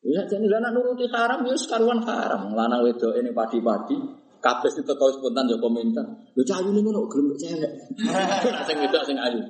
Ya 0.00 0.24
jadi 0.24 0.48
lana 0.48 0.72
nuruti 0.72 1.04
haram 1.12 1.44
ya 1.44 1.52
sekaruan 1.60 2.00
haram. 2.08 2.56
Lanang 2.56 2.88
wedok 2.88 3.20
ini 3.20 3.36
padi-padi. 3.36 4.19
Kabeh 4.40 4.72
itu 4.72 4.92
tahu 4.96 5.10
spontan 5.12 5.44
yo 5.52 5.60
komentar. 5.60 6.04
Lho 6.32 6.42
cah 6.48 6.64
ayu 6.64 6.72
ngono 6.72 7.04
gelem 7.12 7.36
cewek. 7.36 7.72
Sing 8.66 8.76
wedok 8.80 9.04
sing 9.04 9.20
ayu. 9.20 9.40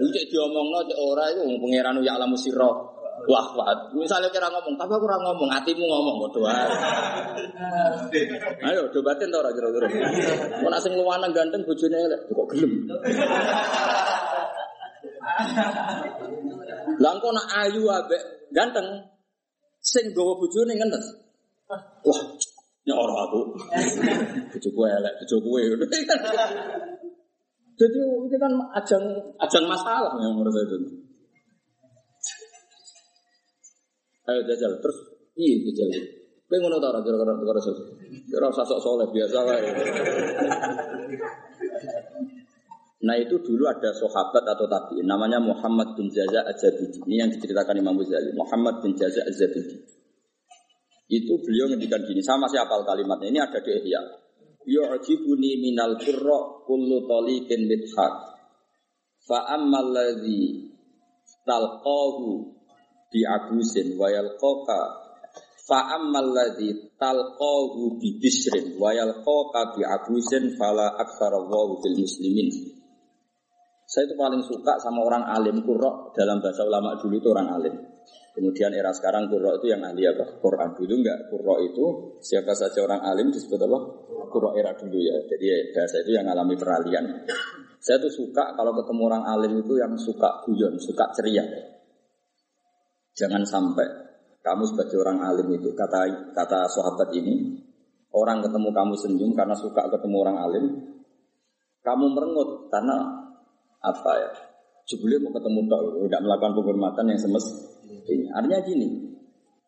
Lu 0.00 0.08
cek 0.08 0.24
diomongno 0.32 0.80
cek 0.88 0.96
ora 0.96 1.28
iku 1.28 1.44
pangeran 1.60 2.00
ya 2.00 2.16
alamu 2.16 2.36
sira. 2.40 2.94
Wah, 3.24 3.46
wah. 3.56 3.72
Misalnya 3.96 4.28
kira 4.28 4.52
ngomong, 4.52 4.76
tapi 4.76 4.92
aku 4.92 5.06
ora 5.08 5.16
ngomong, 5.16 5.48
hatimu 5.48 5.80
ngomong 5.80 6.14
kok 6.28 6.30
doa. 6.40 6.56
Ayo 8.68 8.84
dobatin 8.92 9.32
to 9.32 9.38
ora 9.40 9.48
kira-kira. 9.54 9.86
Mau 10.60 10.68
nak 10.68 10.80
sing 10.82 10.92
luwanang 10.92 11.32
ganteng 11.32 11.64
bojone 11.64 11.96
elek, 12.04 12.20
kok 12.28 12.48
gelem. 12.52 12.72
Lah 17.00 17.10
engko 17.16 17.28
nak 17.32 17.46
ayu 17.64 17.82
ambek 17.88 18.22
ganteng 18.52 18.86
sing 19.80 20.12
gawa 20.12 20.36
bojone 20.36 20.72
ngenes. 20.76 21.06
Wah, 22.04 22.20
nyoro 22.84 23.14
aku. 23.28 23.40
Bojoku 24.52 24.80
elek, 24.86 25.14
bojoku 25.24 25.50
ngono. 25.60 25.84
Jadi 27.74 27.98
ini 27.98 28.36
kan 28.38 28.52
ajang 28.78 29.04
ajang 29.42 29.64
masalah 29.66 30.14
yang 30.22 30.38
menurut 30.38 30.54
saya 30.54 30.66
itu. 30.70 30.76
Ayo 34.24 34.40
jajal 34.46 34.72
terus 34.78 34.98
iya 35.34 35.58
jajal. 35.74 35.90
Kowe 36.46 36.56
ngono 36.60 36.78
ta 36.78 36.94
ora 36.94 37.00
kira-kira 37.02 37.34
kira 37.34 37.60
sok. 37.60 37.76
Kira 38.30 38.46
usah 38.46 38.64
sok 38.64 38.80
soleh 38.80 39.08
biasa 39.10 39.38
wae. 39.42 39.68
Nah 43.04 43.20
itu 43.20 43.36
dulu 43.36 43.68
ada 43.68 43.92
sahabat 43.92 44.48
atau 44.48 44.64
tabi'in 44.64 45.04
namanya 45.04 45.36
Muhammad 45.36 45.92
bin 45.92 46.08
Jaza 46.08 46.40
Az-Zabidi. 46.48 47.04
Ini 47.04 47.20
yang 47.20 47.28
diceritakan 47.36 47.76
Imam 47.76 48.00
Ghazali. 48.00 48.32
Muhammad 48.32 48.80
bin 48.80 48.96
Jaza 48.96 49.20
Az-Zabidi. 49.28 49.76
Itu 51.04 51.36
beliau 51.44 51.68
ngendikan 51.68 52.00
gini, 52.08 52.24
sama 52.24 52.48
siapa 52.48 52.80
kalimatnya. 52.80 53.28
Ini 53.28 53.40
ada 53.44 53.58
di 53.60 53.70
Ihya. 53.76 54.02
Yu'jibuni 54.64 55.60
minal 55.60 56.00
qurra 56.00 56.64
kullu 56.64 57.04
taliqin 57.04 57.68
mithaq. 57.68 58.14
Fa 59.24 59.38
ammal 59.56 59.92
ladzi 59.92 60.72
talqahu 61.44 62.56
bi 63.12 63.20
abusin 63.24 63.96
wa 64.00 64.08
yalqaka 64.08 64.80
fa 65.64 65.96
ammal 65.96 66.32
ladzi 66.32 66.92
talqahu 66.96 68.00
bi 68.00 68.20
bisrin 68.20 68.76
wa 68.80 68.92
yalqaka 68.92 69.76
bi 69.76 69.80
abusin 69.84 70.56
fala 70.56 70.96
aktsara 70.96 71.40
wa 71.40 71.76
fil 71.80 71.96
muslimin. 72.00 72.48
Saya 73.84 74.08
itu 74.08 74.16
paling 74.16 74.42
suka 74.42 74.80
sama 74.80 75.04
orang 75.04 75.28
alim 75.28 75.60
kurro 75.60 76.10
dalam 76.16 76.40
bahasa 76.40 76.64
ulama 76.64 76.96
dulu 76.96 77.20
itu 77.20 77.28
orang 77.28 77.48
alim. 77.52 77.74
Kemudian 78.34 78.74
era 78.74 78.90
sekarang 78.90 79.30
kurro 79.30 79.54
itu 79.62 79.70
yang 79.70 79.86
ahli 79.86 80.10
apa? 80.10 80.42
Quran 80.42 80.74
dulu 80.74 80.94
enggak 80.98 81.30
kurro 81.30 81.54
itu 81.62 81.84
siapa 82.18 82.50
saja 82.50 82.82
orang 82.82 82.98
alim 83.06 83.30
disebut 83.30 83.62
apa? 83.62 83.78
Kurro 84.26 84.58
era 84.58 84.74
dulu 84.74 84.98
ya. 84.98 85.22
Jadi 85.30 85.70
bahasa 85.70 86.02
itu 86.02 86.10
yang 86.18 86.26
alami 86.26 86.58
peralihan. 86.58 87.06
Saya 87.78 88.02
tuh 88.02 88.10
suka 88.10 88.58
kalau 88.58 88.74
ketemu 88.74 89.02
orang 89.06 89.22
alim 89.22 89.62
itu 89.62 89.78
yang 89.78 89.94
suka 89.94 90.42
guyon, 90.42 90.74
suka 90.82 91.14
ceria. 91.14 91.46
Jangan 93.14 93.46
sampai 93.46 93.86
kamu 94.42 94.66
sebagai 94.66 94.98
orang 94.98 95.22
alim 95.22 95.54
itu 95.54 95.70
kata 95.70 96.34
kata 96.34 96.66
sahabat 96.66 97.14
ini 97.14 97.54
orang 98.10 98.42
ketemu 98.42 98.74
kamu 98.74 98.94
senyum 98.98 99.30
karena 99.38 99.54
suka 99.54 99.86
ketemu 99.94 100.16
orang 100.26 100.38
alim, 100.42 100.64
kamu 101.86 102.04
merengut 102.14 102.66
karena 102.66 102.98
apa 103.78 104.12
ya? 104.18 104.30
Jebule 104.84 105.16
mau 105.22 105.32
ketemu 105.32 105.64
tok, 105.64 105.82
tidak 106.08 106.20
melakukan 106.24 106.52
penghormatan 106.60 107.04
yang 107.08 107.20
semestinya. 107.20 107.73
Artinya 108.34 108.58
gini, 108.66 108.88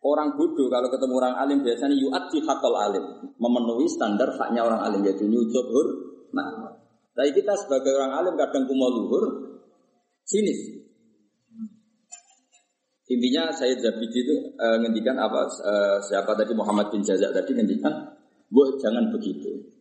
orang 0.02 0.38
bodoh 0.38 0.66
kalau 0.70 0.88
ketemu 0.90 1.14
orang 1.18 1.34
alim 1.38 1.58
biasanya 1.62 1.96
yu'ati 1.98 2.38
hakal 2.42 2.74
alim, 2.74 3.04
memenuhi 3.38 3.86
standar 3.90 4.30
haknya 4.34 4.62
orang 4.62 4.80
alim 4.82 5.02
yaitu 5.06 5.26
nyucuk 5.26 5.66
hur. 5.66 5.88
Nah, 6.34 6.74
tapi 7.16 7.30
kita 7.32 7.54
sebagai 7.58 7.96
orang 7.96 8.12
alim 8.22 8.34
kadang 8.38 8.64
kumal 8.68 8.90
luhur, 8.92 9.24
sinis. 10.26 10.76
Intinya 13.06 13.54
saya 13.54 13.78
Zabidi 13.78 14.18
itu 14.18 14.34
e, 14.58 14.66
ngendikan 14.82 15.14
apa 15.14 15.46
e, 15.46 15.74
siapa 16.02 16.34
tadi 16.34 16.50
Muhammad 16.58 16.90
bin 16.90 17.06
Jazak 17.06 17.30
tadi 17.30 17.54
ngendikan, 17.54 17.94
bu 18.50 18.74
jangan 18.82 19.14
begitu. 19.14 19.76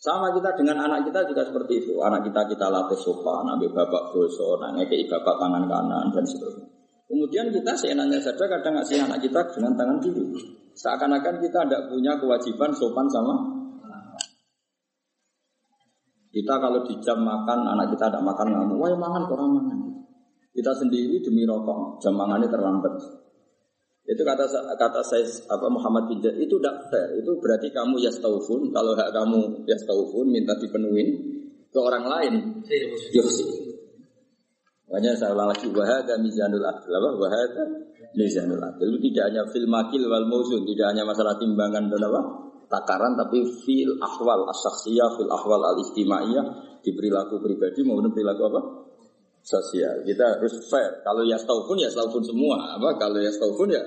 Sama 0.00 0.32
kita 0.32 0.56
dengan 0.56 0.80
anak 0.88 1.08
kita 1.08 1.28
juga 1.28 1.44
seperti 1.44 1.84
itu. 1.84 2.00
Anak 2.00 2.24
kita 2.28 2.48
kita 2.48 2.72
latih 2.72 2.96
sopan, 2.96 3.44
nabi 3.44 3.68
bapak 3.68 4.12
boso, 4.12 4.56
nanya 4.56 4.88
ke 4.88 4.96
bapak 5.08 5.36
tangan 5.36 5.68
kanan 5.68 6.08
dan 6.08 6.24
seterusnya. 6.24 6.79
Kemudian 7.10 7.50
kita 7.50 7.74
seenaknya 7.74 8.22
saja 8.22 8.46
kadang 8.46 8.78
ngasih 8.78 9.02
anak 9.02 9.18
kita 9.18 9.42
dengan 9.50 9.74
tangan 9.74 9.98
kiri. 9.98 10.30
Seakan-akan 10.78 11.42
kita 11.42 11.66
tidak 11.66 11.90
punya 11.90 12.14
kewajiban 12.22 12.70
sopan 12.70 13.10
sama 13.10 13.34
kita 16.30 16.54
kalau 16.62 16.86
di 16.86 16.94
jam 17.02 17.18
makan 17.26 17.66
anak 17.66 17.90
kita 17.90 18.06
tidak 18.06 18.22
makan 18.22 18.54
ngamuk, 18.54 18.78
wah 18.78 18.94
makan 18.94 19.22
kurang 19.26 19.50
makan. 19.58 19.78
Kita 20.54 20.70
sendiri 20.78 21.18
demi 21.18 21.42
rokok 21.42 21.98
jam 21.98 22.14
makannya 22.14 22.46
terlambat. 22.46 22.94
Itu 24.06 24.22
kata 24.22 24.46
kata 24.78 25.00
saya 25.02 25.26
apa 25.50 25.66
Muhammad 25.66 26.06
bin 26.06 26.22
Zaid 26.22 26.38
itu 26.38 26.58
tidak 26.58 26.86
fair. 26.90 27.18
Itu 27.18 27.38
berarti 27.42 27.74
kamu 27.74 27.98
ya 27.98 28.10
yastaufun. 28.10 28.70
Kalau 28.70 28.94
hak 28.94 29.10
kamu 29.10 29.66
ya 29.66 29.74
yastaufun 29.74 30.30
minta 30.30 30.54
dipenuhin 30.58 31.08
ke 31.70 31.78
orang 31.78 32.06
lain. 32.06 32.34
Yuksi. 33.14 33.59
Makanya 34.90 35.14
saya 35.14 35.30
ulang 35.38 35.54
lagi 35.54 35.70
wahada 35.70 36.18
mizanul 36.18 36.66
adil 36.66 36.90
apa 36.90 37.08
wahada 37.14 37.62
mizanul 38.18 38.58
adil 38.58 38.98
tidak 38.98 39.24
hanya 39.30 39.42
fil 39.46 39.70
makil 39.70 40.02
wal 40.10 40.26
mausun 40.26 40.66
tidak 40.66 40.90
hanya 40.90 41.06
masalah 41.06 41.38
timbangan 41.38 41.86
dan 41.86 42.02
apa 42.10 42.20
takaran 42.66 43.14
tapi 43.14 43.38
fil 43.62 43.94
ahwal 44.02 44.50
asaksiyah 44.50 45.14
fil 45.14 45.30
ahwal 45.30 45.62
al 45.62 45.78
istimaiyah 45.78 46.42
di 46.82 46.90
perilaku 46.90 47.38
pribadi 47.38 47.86
maupun 47.86 48.10
perilaku 48.10 48.42
apa 48.50 48.60
sosial. 49.46 50.02
Kita 50.02 50.42
harus 50.42 50.58
fair. 50.66 51.06
Kalau 51.06 51.22
ya 51.22 51.38
pun 51.46 51.78
ya 51.78 51.88
pun 51.94 52.22
semua. 52.26 52.74
Apa 52.74 52.98
kalau 52.98 53.22
ya 53.22 53.30
pun 53.30 53.70
ya 53.70 53.82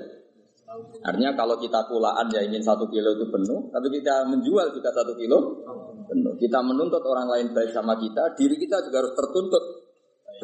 Artinya 1.04 1.36
kalau 1.38 1.54
kita 1.60 1.86
kulaan 1.86 2.26
ya 2.32 2.42
ingin 2.42 2.58
satu 2.58 2.88
kilo 2.90 3.14
itu 3.14 3.28
penuh, 3.30 3.70
tapi 3.70 3.92
kita 3.94 4.26
menjual 4.26 4.74
juga 4.74 4.90
satu 4.90 5.14
kilo 5.14 5.62
penuh. 6.08 6.34
Kita 6.34 6.58
menuntut 6.64 7.04
orang 7.04 7.30
lain 7.30 7.46
baik 7.54 7.70
sama 7.70 7.94
kita, 7.94 8.34
diri 8.34 8.58
kita 8.58 8.82
juga 8.82 9.04
harus 9.04 9.14
tertuntut 9.14 9.83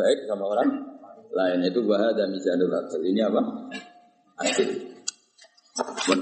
baik 0.00 0.24
sama 0.24 0.48
orang 0.48 0.70
lain. 1.28 1.60
Itu 1.68 1.84
dan 1.84 2.32
mizanul 2.32 2.72
hasil. 2.72 3.00
Ini 3.04 3.20
apa? 3.28 3.40
Hasil. 4.40 4.68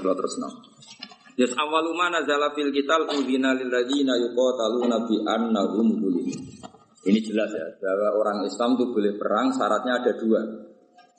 Buat 0.03 0.15
terus 0.19 0.35
no. 0.43 0.49
Yes 1.39 1.55
awaluma 1.55 2.11
nazala 2.11 2.51
fil 2.51 2.75
kital 2.75 3.07
udhina 3.07 3.55
lil 3.55 3.71
ladzina 3.71 4.19
yuqataluna 4.19 5.07
bi 5.07 5.23
annahum 5.23 5.87
ini 7.07 7.19
jelas 7.23 7.47
ya, 7.55 7.63
bahwa 7.79 8.19
orang 8.19 8.37
Islam 8.43 8.75
itu 8.75 8.91
boleh 8.91 9.15
perang, 9.15 9.55
syaratnya 9.55 10.03
ada 10.03 10.11
dua. 10.19 10.41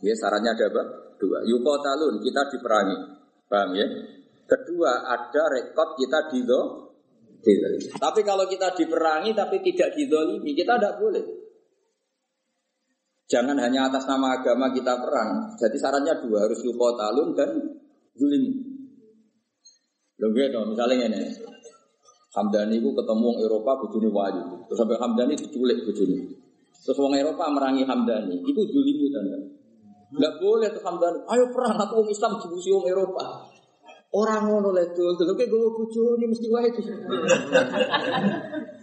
Ya, 0.05 0.13
syaratnya 0.13 0.53
ada 0.53 0.65
apa? 0.69 0.83
Dua. 1.17 1.41
Yukotalun, 1.49 2.21
kita 2.21 2.53
diperangi. 2.53 2.97
Paham 3.49 3.71
ya? 3.73 3.87
Kedua, 4.45 5.09
ada 5.09 5.43
rekod 5.49 5.97
kita 5.97 6.29
dido. 6.29 6.61
Tapi 7.97 8.21
kalau 8.21 8.45
kita 8.45 8.77
diperangi 8.77 9.33
tapi 9.33 9.65
tidak 9.65 9.97
didolimi, 9.97 10.53
kita 10.53 10.77
tidak 10.77 11.01
boleh. 11.01 11.25
Jangan 13.31 13.55
hanya 13.63 13.87
atas 13.87 14.11
nama 14.11 14.43
agama 14.43 14.75
kita 14.75 14.99
perang. 14.99 15.55
Jadi 15.55 15.79
syaratnya 15.79 16.19
dua, 16.19 16.51
harus 16.51 16.59
yukotalun 16.67 17.31
dan 17.39 17.55
zulim. 18.19 18.43
Loh 20.19 20.31
gitu, 20.35 20.59
misalnya 20.67 21.07
ini. 21.07 21.31
Hamdani 22.31 22.79
itu 22.79 22.91
ketemu 22.95 23.27
orang 23.27 23.43
Eropa 23.43 23.71
bujuni 23.87 24.11
wali. 24.11 24.43
Terus 24.67 24.79
sampai 24.79 24.99
Hamdani 24.99 25.35
diculik 25.39 25.79
bujuni. 25.87 26.19
Terus 26.75 26.99
orang 26.99 27.23
Eropa 27.23 27.47
merangi 27.51 27.83
Hamdani. 27.87 28.35
Itu 28.43 28.61
julimu 28.67 29.07
tanda. 29.15 29.39
Enggak 30.11 30.35
boleh 30.43 30.69
tuh 30.75 30.83
Hamdani. 30.83 31.19
Ayo 31.31 31.51
perang 31.55 31.75
aku 31.79 32.03
orang 32.03 32.11
Islam 32.11 32.35
dibusi 32.39 32.71
orang 32.75 32.91
Eropa. 32.91 33.25
Orang 34.11 34.43
ngono 34.51 34.75
tuh, 34.91 35.15
tuh 35.15 35.35
kayak 35.39 35.51
gue 35.55 35.71
bujuni 35.71 36.27
mesti 36.27 36.47
wae 36.51 36.67
itu. 36.67 36.83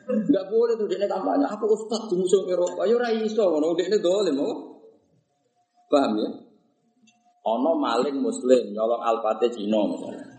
Enggak 0.07 0.45
boleh 0.47 0.73
tuh 0.79 0.87
dia 0.87 1.03
kampanye. 1.03 1.43
Aku 1.51 1.67
ustad 1.67 2.07
di 2.07 2.15
musuh 2.15 2.47
Eropa. 2.47 2.87
Ayo 2.87 2.95
rai 2.95 3.19
iso 3.19 3.43
ngono 3.43 3.75
dia 3.75 3.91
dole 3.99 4.31
mau. 4.31 4.51
Paham 5.87 6.13
ya? 6.19 6.29
Ono 7.47 7.71
maling 7.79 8.19
muslim 8.19 8.75
nyolong 8.75 9.03
alpate 9.03 9.47
Cina 9.51 9.79
misalnya. 9.87 10.35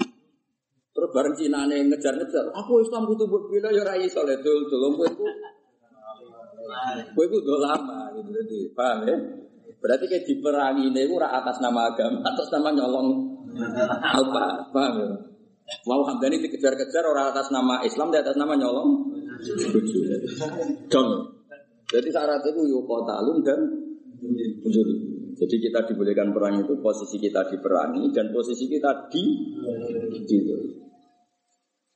Terus 0.92 1.14
bareng 1.14 1.34
Cina 1.38 1.62
nih 1.70 1.86
ngejar-ngejar, 1.86 2.50
aku 2.58 2.82
Islam 2.82 3.06
butuh 3.06 3.30
buat 3.30 3.46
bila 3.46 3.70
ya 3.70 3.86
rai 3.86 4.10
soleh 4.10 4.34
dul 4.42 4.66
dul, 4.66 4.98
gue 4.98 5.06
itu, 5.06 5.24
gue 7.14 7.24
itu 7.30 7.36
udah 7.38 7.58
lama 7.70 8.10
gitu, 8.18 8.34
jadi 8.34 8.58
paham 8.74 9.06
ya? 9.06 9.16
Berarti 9.78 10.10
kayak 10.10 10.26
diperangi 10.26 10.90
ini 10.90 11.06
gue 11.06 11.22
atas 11.22 11.62
nama 11.62 11.94
agama, 11.94 12.18
atas 12.26 12.50
nama 12.50 12.74
nyolong 12.74 13.08
apa, 13.94 14.74
paham 14.74 14.94
ya? 14.98 15.08
Mau 15.86 16.02
Hamdani 16.02 16.42
dikejar-kejar 16.42 17.06
orang 17.06 17.30
atas 17.30 17.54
nama 17.54 17.78
Islam, 17.86 18.10
di 18.10 18.18
atas 18.18 18.34
nama 18.34 18.58
nyolong 18.58 19.17
dong. 20.90 21.10
Jadi 21.88 22.08
syarat 22.12 22.42
itu 22.44 22.62
yuk 22.68 22.84
talun 22.84 23.38
dan. 23.40 23.60
Jadi 25.38 25.56
kita 25.62 25.86
dibolehkan 25.86 26.34
perang 26.34 26.58
itu 26.58 26.74
posisi 26.82 27.22
kita 27.22 27.46
diperangi 27.46 28.10
dan 28.10 28.34
posisi 28.34 28.66
kita 28.66 29.06
di 29.06 29.22
gitu. 30.26 30.56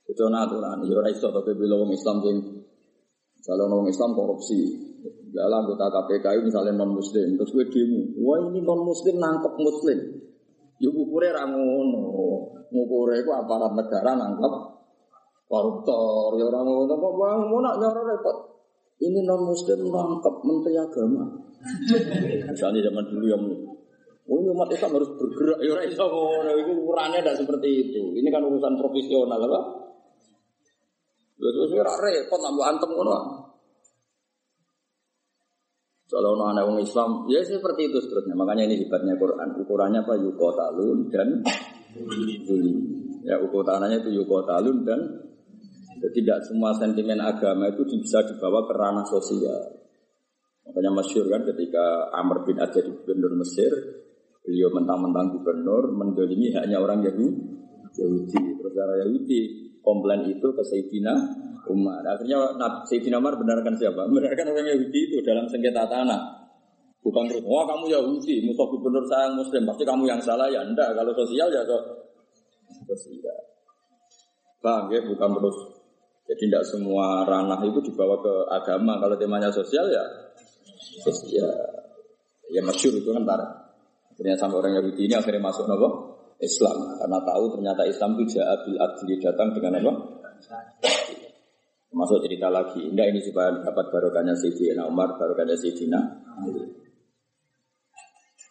Itu 0.07 0.23
aturan. 0.31 0.87
Ya 0.87 0.95
ora 0.95 1.11
iso 1.11 1.29
tapi 1.35 1.59
wong 1.59 1.91
Islam 1.91 2.23
sing 2.23 2.37
kalau 3.43 3.67
wong 3.67 3.91
Islam 3.91 4.15
korupsi, 4.15 4.93
Dalam 5.33 5.67
anggota 5.67 5.91
KPK 5.91 6.45
misalnya 6.47 6.79
non 6.79 6.95
muslim, 6.95 7.35
terus 7.41 7.51
gue 7.51 7.67
demo, 7.73 8.05
wah 8.23 8.39
ini 8.53 8.61
non 8.63 8.85
muslim 8.87 9.17
nangkep 9.19 9.55
muslim. 9.59 9.99
Yuk 10.79 10.93
ukurnya 10.93 11.43
rangono, 11.43 12.05
ngukurnya 12.69 13.25
itu 13.25 13.31
aparat 13.33 13.73
negara 13.73 14.13
nangkep 14.15 14.72
koruptor, 15.53 16.41
ya 16.41 16.49
orang 16.49 16.65
ngono 16.65 16.95
kok 16.97 17.13
mau 17.13 17.61
nak 17.61 17.77
nyoro 17.77 18.01
repot. 18.09 18.37
Ini 19.05 19.21
non 19.21 19.45
muslim 19.45 19.93
nangkep 19.93 20.35
menteri 20.49 20.81
agama. 20.81 21.29
Misalnya 22.49 22.81
zaman 22.89 23.05
dulu 23.13 23.27
yang 23.29 23.45
Oh, 24.23 24.39
umat 24.39 24.71
Islam 24.71 24.97
harus 24.97 25.11
bergerak. 25.19 25.59
Ya 25.67 25.75
ora 25.75 25.83
iso 25.83 26.07
ngono. 26.07 26.55
Iku 26.55 26.73
ukurannya 26.87 27.21
tidak 27.21 27.43
seperti 27.43 27.69
itu. 27.91 28.15
Ini 28.15 28.29
kan 28.31 28.47
urusan 28.47 28.79
profesional 28.79 29.35
apa? 29.35 29.61
Terus 31.43 31.75
ora 31.75 31.91
repot 31.99 32.39
nambah 32.39 32.67
antem 32.71 32.91
ngono. 32.95 33.19
Kalau 36.07 36.39
ono 36.39 36.45
anak 36.55 36.71
orang 36.71 36.87
Islam, 36.87 37.27
ya 37.27 37.43
seperti 37.43 37.91
itu 37.91 37.99
seterusnya. 37.99 38.39
Makanya 38.39 38.71
ini 38.71 38.87
hebatnya 38.87 39.19
Quran. 39.19 39.59
Ukurannya 39.59 40.07
apa? 40.07 40.15
Yukotalun 40.23 41.11
dan 41.11 41.43
Zuli. 42.47 42.73
Ya 43.27 43.43
ukurannya 43.43 44.07
itu 44.07 44.23
yukotalun 44.23 44.87
dan 44.87 45.32
tidak 46.11 46.43
semua 46.43 46.75
sentimen 46.75 47.23
agama 47.23 47.71
itu 47.71 47.87
bisa 47.87 48.27
dibawa 48.27 48.67
ke 48.67 48.75
ranah 48.75 49.07
sosial. 49.07 49.83
Makanya 50.67 50.91
masyur 50.95 51.27
kan 51.31 51.43
ketika 51.47 52.11
Amr 52.15 52.43
bin 52.47 52.59
Ad 52.59 52.75
jadi 52.75 52.91
gubernur 52.91 53.35
Mesir, 53.39 53.71
beliau 54.43 54.71
mentang-mentang 54.75 55.39
gubernur 55.39 55.95
mendolimi 55.95 56.51
hanya 56.59 56.83
orang 56.83 57.07
Yahudi. 57.07 57.31
Yahudi. 57.93 58.41
Terus 58.59 58.75
Yahudi 58.75 59.41
komplain 59.83 60.27
itu 60.27 60.49
ke 60.55 60.63
Sayyidina 60.63 61.15
Umar. 61.71 62.03
Akhirnya 62.07 62.57
Sayyidina 62.87 63.19
Umar 63.23 63.39
benarkan 63.39 63.75
siapa? 63.79 64.07
Benarkan 64.09 64.47
orang 64.55 64.67
Yahudi 64.71 65.01
itu 65.13 65.17
dalam 65.23 65.47
sengketa 65.51 65.87
tanah. 65.87 66.43
Bukan 67.03 67.27
terus, 67.27 67.43
wah 67.43 67.67
kamu 67.67 67.91
Yahudi, 67.91 68.47
musuh 68.47 68.63
gubernur 68.71 69.03
saya 69.11 69.35
Muslim, 69.35 69.67
pasti 69.67 69.83
kamu 69.83 70.07
yang 70.07 70.23
salah 70.23 70.47
ya. 70.47 70.63
Enggak, 70.63 70.95
kalau 70.95 71.11
sosial 71.19 71.51
ya 71.51 71.67
so, 71.67 71.75
sosial. 72.87 73.39
Bang, 74.63 74.87
ya, 74.95 75.03
bukan 75.03 75.35
terus. 75.43 75.82
Jadi 76.23 76.49
tidak 76.49 76.63
semua 76.65 77.27
ranah 77.27 77.61
itu 77.67 77.83
dibawa 77.93 78.17
ke 78.23 78.35
agama. 78.49 78.99
Kalau 79.03 79.19
temanya 79.19 79.51
sosial 79.51 79.91
ya 79.91 80.05
sosial. 81.03 81.51
Ya 82.53 82.61
masyur 82.63 82.95
itu 82.95 83.11
kan 83.11 83.25
tar. 83.25 83.41
Akhirnya 84.13 84.37
sampai 84.37 84.61
orang 84.61 84.73
Yahudi 84.77 85.09
ini 85.09 85.15
akhirnya 85.17 85.41
masuk 85.41 85.65
apa? 85.67 85.89
Islam. 86.43 86.99
Karena 87.01 87.19
tahu 87.23 87.45
ternyata 87.59 87.83
Islam 87.89 88.19
itu 88.19 88.39
ja'abil 88.39 88.77
adli 88.77 89.15
datang 89.23 89.49
dengan 89.57 89.73
apa? 89.81 89.93
Masuk 91.93 92.19
cerita 92.25 92.49
lagi. 92.53 92.83
Enggak 92.89 93.07
ini 93.13 93.21
supaya 93.25 93.53
dapat 93.63 93.89
barokahnya 93.93 94.37
Sayyidina 94.37 94.85
Umar, 94.89 95.17
barokahnya 95.17 95.57
Sayyidina 95.57 95.99
Ali. 96.41 96.65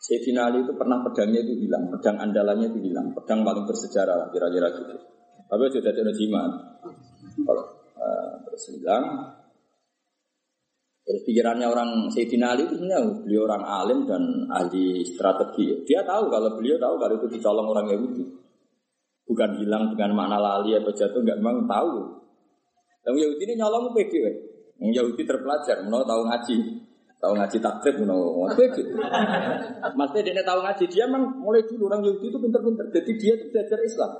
Sayyidina 0.02 0.50
Ali 0.50 0.66
itu 0.66 0.74
pernah 0.74 1.02
pedangnya 1.06 1.46
itu 1.46 1.54
hilang, 1.62 1.90
pedang 1.94 2.18
andalannya 2.18 2.74
itu 2.74 2.80
hilang, 2.90 3.14
pedang 3.14 3.46
paling 3.46 3.66
bersejarah 3.70 4.34
kira-kira 4.34 4.68
gitu. 4.74 4.96
Tapi 5.46 5.64
sudah 5.68 5.92
ada 5.94 6.14
jimat. 6.16 6.52
Kalau 7.40 7.66
terus 8.48 8.64
hilang, 8.76 9.06
terus 11.08 11.22
pikirannya 11.24 11.68
orang 11.68 12.12
Sayyidina 12.12 12.54
Ali 12.54 12.68
itu 12.68 12.76
sebenarnya 12.78 13.24
beliau 13.24 13.48
orang 13.48 13.64
alim 13.64 14.00
dan 14.04 14.24
ahli 14.52 15.08
strategi. 15.08 15.88
Dia 15.88 16.04
tahu 16.04 16.28
kalau 16.28 16.60
beliau 16.60 16.76
tahu 16.76 16.96
kalau 17.00 17.14
itu 17.16 17.28
dicolong 17.32 17.68
orang 17.72 17.88
Yahudi. 17.90 18.26
Bukan 19.28 19.64
hilang 19.64 19.96
dengan 19.96 20.12
makna 20.12 20.36
lali 20.36 20.76
atau 20.76 20.92
jatuh, 20.92 21.24
enggak 21.24 21.40
memang 21.40 21.64
tahu. 21.64 22.20
Yang 23.08 23.16
Yahudi 23.24 23.44
ini 23.48 23.54
nyolong 23.58 23.96
pede, 23.96 24.20
yang 24.84 24.92
Yahudi 24.92 25.24
terpelajar, 25.24 25.88
mau 25.88 26.04
tahu 26.04 26.28
ngaji. 26.28 26.58
Tahu 27.22 27.38
ngaji 27.38 27.58
takrib 27.62 28.02
no, 28.02 28.50
pede. 28.58 28.82
Maksudnya 29.94 30.36
dia 30.36 30.44
tahu 30.44 30.60
ngaji, 30.66 30.84
dia 30.90 31.06
memang 31.08 31.38
mulai 31.40 31.64
dulu 31.64 31.88
orang 31.88 32.02
Yahudi 32.04 32.28
itu 32.28 32.38
pinter-pinter. 32.42 32.86
Jadi 32.92 33.12
dia 33.16 33.34
itu 33.40 33.46
belajar 33.54 33.80
Islam. 33.80 34.12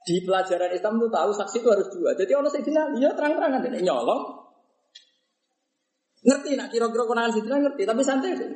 Di 0.00 0.16
pelajaran 0.24 0.72
Islam 0.72 0.96
itu 0.96 1.08
tahu 1.12 1.30
saksi 1.36 1.56
itu 1.60 1.68
harus 1.68 1.88
dua. 1.92 2.10
Jadi 2.16 2.32
orang 2.32 2.48
Sayyidina 2.48 2.82
dia 2.96 3.10
terang-terangan 3.12 3.60
dia 3.68 3.84
nyolong. 3.84 4.22
Ngerti 6.20 6.56
nak 6.56 6.68
kira-kira 6.72 7.04
konangan 7.04 7.32
Sayyidina 7.36 7.56
ngerti, 7.68 7.82
tapi 7.84 8.00
santai 8.00 8.32
deh. 8.36 8.50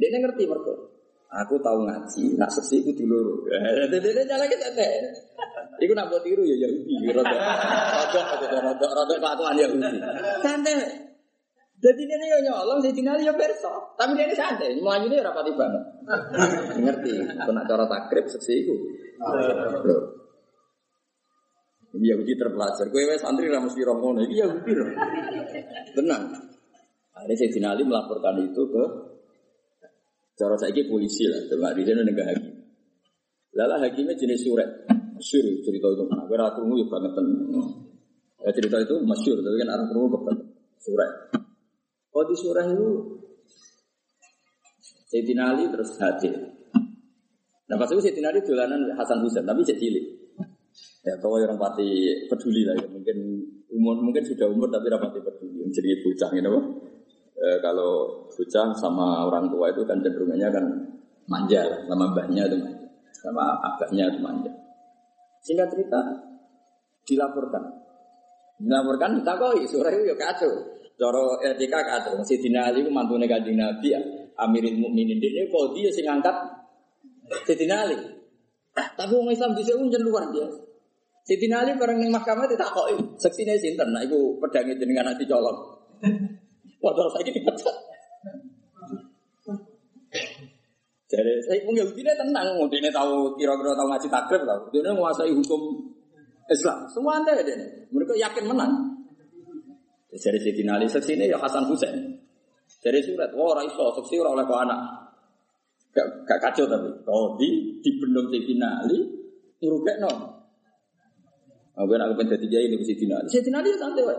Dia 0.00 0.08
ngerti 0.16 0.44
mereka. 0.48 0.74
Aku 1.28 1.60
tahu 1.60 1.84
ngaji, 1.84 2.40
nak 2.40 2.48
seksi 2.48 2.88
itu 2.88 3.04
dulu. 3.04 3.44
Jadi 3.92 4.00
dia 4.00 4.24
jalan 4.24 4.48
kita 4.48 4.72
teh. 4.72 4.92
Iku 5.78 5.92
nak 5.92 6.08
buat 6.08 6.24
tiru 6.24 6.40
ya 6.40 6.56
Yahudi. 6.56 7.12
Rodok, 7.12 7.36
rodok, 7.36 8.50
rodok, 8.64 8.90
rodok 8.96 9.16
kelakuan 9.20 9.54
Yahudi. 9.60 10.00
Santai. 10.40 11.08
Jadi 11.78 12.02
dia 12.10 12.16
nih 12.18 12.42
nyolong, 12.48 12.82
saya 12.82 12.90
tinggal 12.90 13.20
ya 13.22 13.30
perso. 13.36 13.70
Tapi 13.94 14.18
dia 14.18 14.26
ini 14.26 14.34
santai, 14.34 14.74
melayu 14.82 15.06
ini 15.06 15.22
rapati 15.22 15.52
banget. 15.54 15.84
Ngerti, 16.80 17.12
kena 17.38 17.62
cara 17.68 17.84
takrib 17.86 18.26
seksi 18.26 18.66
itu. 18.66 18.74
Yahudi 21.96 22.36
terpelajar. 22.36 22.86
Gue 22.92 23.08
wes 23.08 23.24
santri 23.24 23.48
ramus 23.48 23.72
di 23.72 23.80
romono, 23.80 24.20
ini 24.20 24.36
Yahudi 24.36 24.72
loh. 24.76 24.88
Tenang. 25.96 26.22
Akhirnya 27.16 27.34
saya 27.48 27.68
Ali 27.74 27.82
melaporkan 27.82 28.38
itu 28.44 28.62
ke 28.68 28.84
cara 30.38 30.54
saya 30.54 30.82
polisi 30.86 31.26
lah, 31.26 31.42
cuma 31.50 31.74
di 31.74 31.82
sini 31.82 32.04
negara 32.04 32.30
hakim. 32.30 32.54
Lala 33.58 33.82
hakimnya 33.82 34.14
jenis 34.14 34.46
surat, 34.46 34.70
masyur 35.16 35.42
cerita 35.66 35.86
itu. 35.90 36.04
Nah, 36.06 36.22
gue 36.28 36.36
ratu 36.38 36.62
ya 36.62 36.86
banget 36.86 37.12
Ya, 38.38 38.54
cerita 38.54 38.78
itu 38.78 38.94
masyur, 39.02 39.42
tapi 39.42 39.56
kan 39.58 39.68
orang 39.74 39.88
perlu 39.90 40.06
kebanget. 40.14 40.46
Surat. 40.78 41.10
Oh 42.14 42.22
di 42.22 42.34
surah 42.38 42.66
itu 42.70 42.88
Sayyidina 45.10 45.54
Ali 45.54 45.66
terus 45.74 45.98
hadir. 45.98 46.34
Nah 47.66 47.76
pas 47.76 47.90
itu 47.90 47.98
Sayyidina 47.98 48.30
Ali 48.30 48.46
dolanan 48.46 48.94
Hasan 48.94 49.26
Husain, 49.26 49.42
tapi 49.42 49.66
cilik. 49.66 50.17
Ya 51.08 51.16
kalau 51.16 51.40
orang 51.40 51.56
pati 51.56 52.20
peduli 52.28 52.68
lah 52.68 52.76
ya, 52.76 52.84
mungkin 52.84 53.16
umur 53.72 53.96
mungkin 53.96 54.20
sudah 54.20 54.44
umur 54.44 54.68
tapi 54.68 54.92
rapati 54.92 55.24
peduli. 55.24 55.64
Jadi 55.72 56.04
bocah 56.04 56.28
gitu 56.36 56.60
e, 57.32 57.46
kalau 57.64 58.24
bocah 58.28 58.68
sama 58.76 59.24
orang 59.24 59.48
tua 59.48 59.72
itu 59.72 59.88
kan 59.88 60.04
cenderungnya 60.04 60.52
kan 60.52 60.68
manja 61.24 61.64
lah, 61.64 61.80
sama 61.88 62.12
mbahnya 62.12 62.44
itu 62.44 62.56
manja, 62.60 62.86
sama 63.16 63.56
abahnya 63.72 64.04
itu 64.12 64.20
manja. 64.20 64.52
Sehingga 65.40 65.64
cerita 65.72 65.96
dilaporkan, 67.08 67.62
dilaporkan 68.60 69.16
ditakoi 69.16 69.64
surah 69.64 69.88
itu 69.88 70.12
ya 70.12 70.16
kacau. 70.20 70.52
Coro 70.98 71.40
etika 71.40 71.80
kacau. 71.88 72.20
Sayyidina 72.20 72.68
Ali 72.68 72.84
itu 72.84 72.90
mantu 72.92 73.16
kanjeng 73.16 73.56
Nabi 73.56 73.96
ya. 73.96 74.00
Amirul 74.38 74.76
Mukminin 74.76 75.18
dia 75.22 75.46
kok 75.48 75.72
dia 75.72 75.88
sing 75.88 76.04
angkat 76.04 76.36
Sayyidina 77.48 77.86
Ali. 77.88 77.96
Tapi 78.76 79.12
orang 79.14 79.32
Islam 79.32 79.56
bisa 79.56 79.72
unjen 79.78 80.02
luar 80.04 80.28
biasa. 80.28 80.67
Sayyidina 81.28 81.60
Ali 81.60 81.76
bareng 81.76 82.00
ning 82.00 82.08
mahkamah 82.08 82.48
ditakoki, 82.48 83.20
seksine 83.20 83.52
sinten? 83.60 83.92
Nah 83.92 84.00
iku 84.00 84.40
pedange 84.40 84.80
jenengan 84.80 85.12
nanti 85.12 85.28
colong. 85.28 85.60
Waduh 86.82 87.12
saya 87.12 87.28
dipecat. 87.28 87.76
Jadi 91.08 91.32
saya 91.44 91.60
pun 91.68 91.76
Yahudi 91.76 92.00
ini 92.00 92.12
tenang, 92.16 92.48
ini 92.64 92.88
tahu 92.88 93.36
kira-kira 93.36 93.76
tahu 93.76 93.88
ngaji 93.92 94.08
takrib 94.08 94.42
lah. 94.48 94.56
Dia 94.72 94.88
menguasai 94.88 95.28
hukum 95.36 95.92
Islam. 96.48 96.88
Semua 96.88 97.20
anda 97.20 97.36
ya 97.36 97.44
Mereka 97.92 98.16
yakin 98.16 98.44
menang. 98.48 98.72
Jadi 100.08 100.40
Sayyidina 100.40 100.80
Ali 100.80 100.88
seksi 100.88 101.12
ini 101.12 101.28
ya 101.28 101.36
Hasan 101.36 101.68
Husain. 101.68 102.24
Dari 102.80 103.04
surat, 103.04 103.36
wah 103.36 103.52
oh, 103.52 103.52
raiso 103.52 103.84
seksi 104.00 104.16
orang 104.16 104.40
oleh 104.40 104.48
anak. 104.48 104.80
Gak, 105.92 106.24
gak 106.24 106.40
kacau 106.40 106.64
tapi. 106.64 106.88
Oh 107.04 107.36
di 107.36 107.76
di 107.84 107.90
bendung 108.00 108.32
Sayyidina 108.32 108.68
Ali, 108.80 108.96
ngerugek 109.60 110.00
no. 110.00 110.37
Aku 111.78 111.94
nak 111.94 112.10
kepen 112.10 112.26
jadi 112.34 112.66
ini 112.66 112.74
Sayyidina 112.82 113.14
Ali. 113.22 113.28
Sayyidina 113.30 113.58
Ali 113.62 113.70
santai 113.78 114.02
wae. 114.02 114.18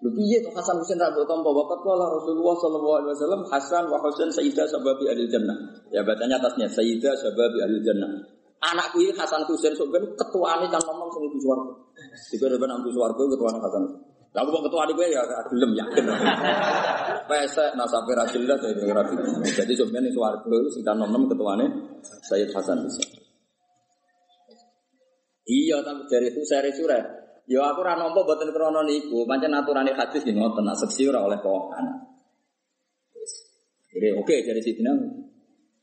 Lu 0.00 0.08
piye 0.16 0.40
tuh 0.40 0.48
Hasan 0.56 0.80
Husain 0.80 0.96
rambut 0.96 1.28
tompo 1.28 1.52
bapak 1.52 1.84
kala 1.84 2.08
Rasulullah 2.08 2.56
sallallahu 2.56 2.96
alaihi 3.04 3.12
wasallam 3.12 3.42
Hasan 3.52 3.84
wa 3.92 4.00
Husain 4.00 4.32
sayyidah 4.32 4.64
sababi 4.64 5.04
ahli 5.12 5.28
jannah. 5.28 5.52
Ya 5.92 6.00
bacanya 6.00 6.40
atasnya 6.40 6.72
sayyidah 6.72 7.12
sababi 7.20 7.60
ahli 7.60 7.84
jannah. 7.84 8.08
Anakku 8.64 9.04
ini 9.04 9.12
Hasan 9.12 9.44
Husain 9.44 9.76
sebenarnya 9.76 10.16
ketuane 10.16 10.66
kan 10.72 10.80
ngomong 10.88 11.08
sing 11.12 11.28
di 11.28 11.38
swarga. 11.44 11.72
Tiga 12.32 12.46
depan 12.48 12.80
ambu 12.80 12.88
swarga 12.96 13.22
ketuane 13.28 13.58
Hasan. 13.60 13.82
Lah 14.30 14.40
aku 14.40 14.50
ketua 14.64 14.88
gue 14.88 15.06
ya 15.12 15.22
gelem 15.52 15.70
yakin. 15.76 16.04
Pesek 17.28 17.70
nasabe 17.76 18.16
ra 18.16 18.24
jelas 18.24 18.56
ya 18.64 18.72
ora 18.88 19.04
Jadi 19.44 19.72
swarga 19.76 20.00
itu 20.48 20.70
sing 20.72 20.82
nom-nom 20.88 21.28
ketuane 21.28 21.68
Sayyid 22.24 22.56
Hasan 22.56 22.88
Husain. 22.88 23.19
Iya, 25.48 25.80
tapi 25.80 26.04
dari 26.08 26.28
itu 26.32 26.42
saya 26.44 26.70
surat. 26.72 27.04
Ya 27.50 27.66
aku 27.66 27.82
ora 27.82 27.98
nampa 27.98 28.22
boten 28.22 28.54
krana 28.54 28.86
niku, 28.86 29.26
pancen 29.26 29.50
aturane 29.50 29.90
hadis 29.96 30.22
nggih 30.22 30.38
ngoten, 30.38 30.62
nak 30.62 30.78
seksi 30.78 31.10
ora 31.10 31.26
oleh 31.26 31.38
pokokan. 31.42 31.82
Jadi 33.90 34.08
oke 34.14 34.22
okay, 34.22 34.46
dari 34.46 34.62
situ 34.62 34.86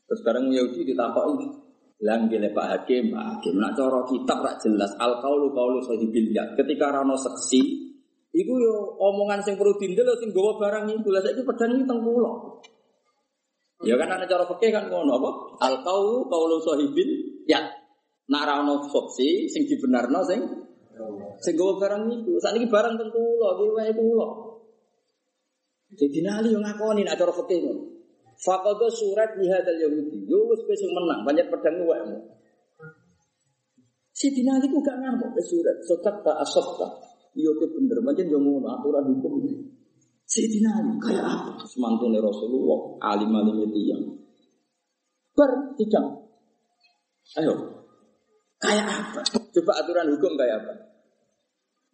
Terus 0.07 0.19
sekarang 0.23 0.47
Yahudi 0.47 0.87
ditakoki, 0.87 1.67
Lang 2.07 2.29
gile 2.29 2.53
Pak 2.53 2.67
Hakim, 2.71 3.09
Pak 3.09 3.23
Hakim 3.25 3.57
nak 3.57 3.73
cara 3.73 4.05
kitab 4.05 4.37
rak 4.45 4.61
jelas 4.61 4.93
al 5.01 5.17
kaulu 5.17 5.49
kaulu 5.49 5.81
sahibil 5.81 6.29
ya. 6.29 6.45
Ketika 6.53 6.93
rano 6.93 7.17
seksi 7.17 7.89
Iku 8.37 8.53
yo 8.53 8.93
omongan 9.01 9.41
sing 9.41 9.57
perlu 9.57 9.73
dindel 9.81 10.13
sing 10.21 10.29
gawa 10.29 10.61
barang 10.61 10.93
iku. 10.93 11.09
Lah 11.09 11.25
saiki 11.25 11.41
pedang 11.41 11.73
iki 11.73 11.89
teng 11.89 12.05
kula. 12.05 12.61
Ya 13.81 13.97
kan 13.97 14.13
ana 14.13 14.29
cara 14.29 14.45
fikih 14.45 14.69
kan 14.69 14.93
ngono 14.93 15.17
apa? 15.17 15.29
Al 15.65 15.75
qaulu 15.81 16.29
qaulu 16.29 16.61
sahibil 16.61 17.09
ya. 17.49 17.65
Nak 18.28 18.43
ra 18.43 18.53
ono 18.59 18.84
opsi 18.84 19.47
sing 19.47 19.63
dibenarno 19.63 20.19
sing 20.28 20.41
sing 21.39 21.53
gawa 21.55 21.80
barang 21.80 22.03
iku. 22.11 22.32
Sakniki 22.43 22.67
barang 22.67 22.93
teng 22.99 23.09
kula, 23.13 23.49
iki 23.55 23.67
wae 23.71 23.91
kula. 23.95 24.28
Jadi 25.95 26.19
nali 26.19 26.51
yang 26.51 26.63
ngakoni 26.67 27.07
nak 27.07 27.15
cara 27.15 27.32
fikih 27.32 27.63
ngono. 27.63 27.84
Faqadha 28.38 28.88
surat 28.91 29.32
hadzal 29.39 29.80
yahudi. 29.80 30.28
Yo 30.28 30.43
wis 30.51 30.61
wis 30.67 30.82
menang, 30.91 31.23
banyak 31.23 31.47
pedang 31.47 31.80
wae. 31.88 32.03
Si 34.17 34.34
dinali 34.34 34.65
ku 34.67 34.82
gak 34.82 34.97
ngamuk 34.97 35.32
ke 35.38 35.41
surat. 35.45 35.78
Sotak 35.86 36.25
tak 36.25 36.41
asokta. 36.41 36.89
Iya 37.38 37.53
ke 37.53 37.69
bener. 37.69 38.01
Macam 38.01 38.25
yang 38.25 38.41
ngono 38.41 38.67
aturan 38.73 39.13
hukum. 39.13 39.45
Si 40.25 40.41
dinali 40.49 40.97
kayak 40.97 41.21
apa? 41.21 41.51
Semantune 41.69 42.17
Rasulullah. 42.17 42.97
Alim 43.13 43.32
alim 43.32 43.61
itu 43.69 43.80
yang 43.93 44.01
bertidang. 45.38 46.25
Ayo. 47.38 47.76
Kayak 48.57 48.85
apa? 48.89 49.21
Coba 49.53 49.71
aturan 49.81 50.09
hukum 50.17 50.33
kayak 50.33 50.65
apa? 50.65 50.73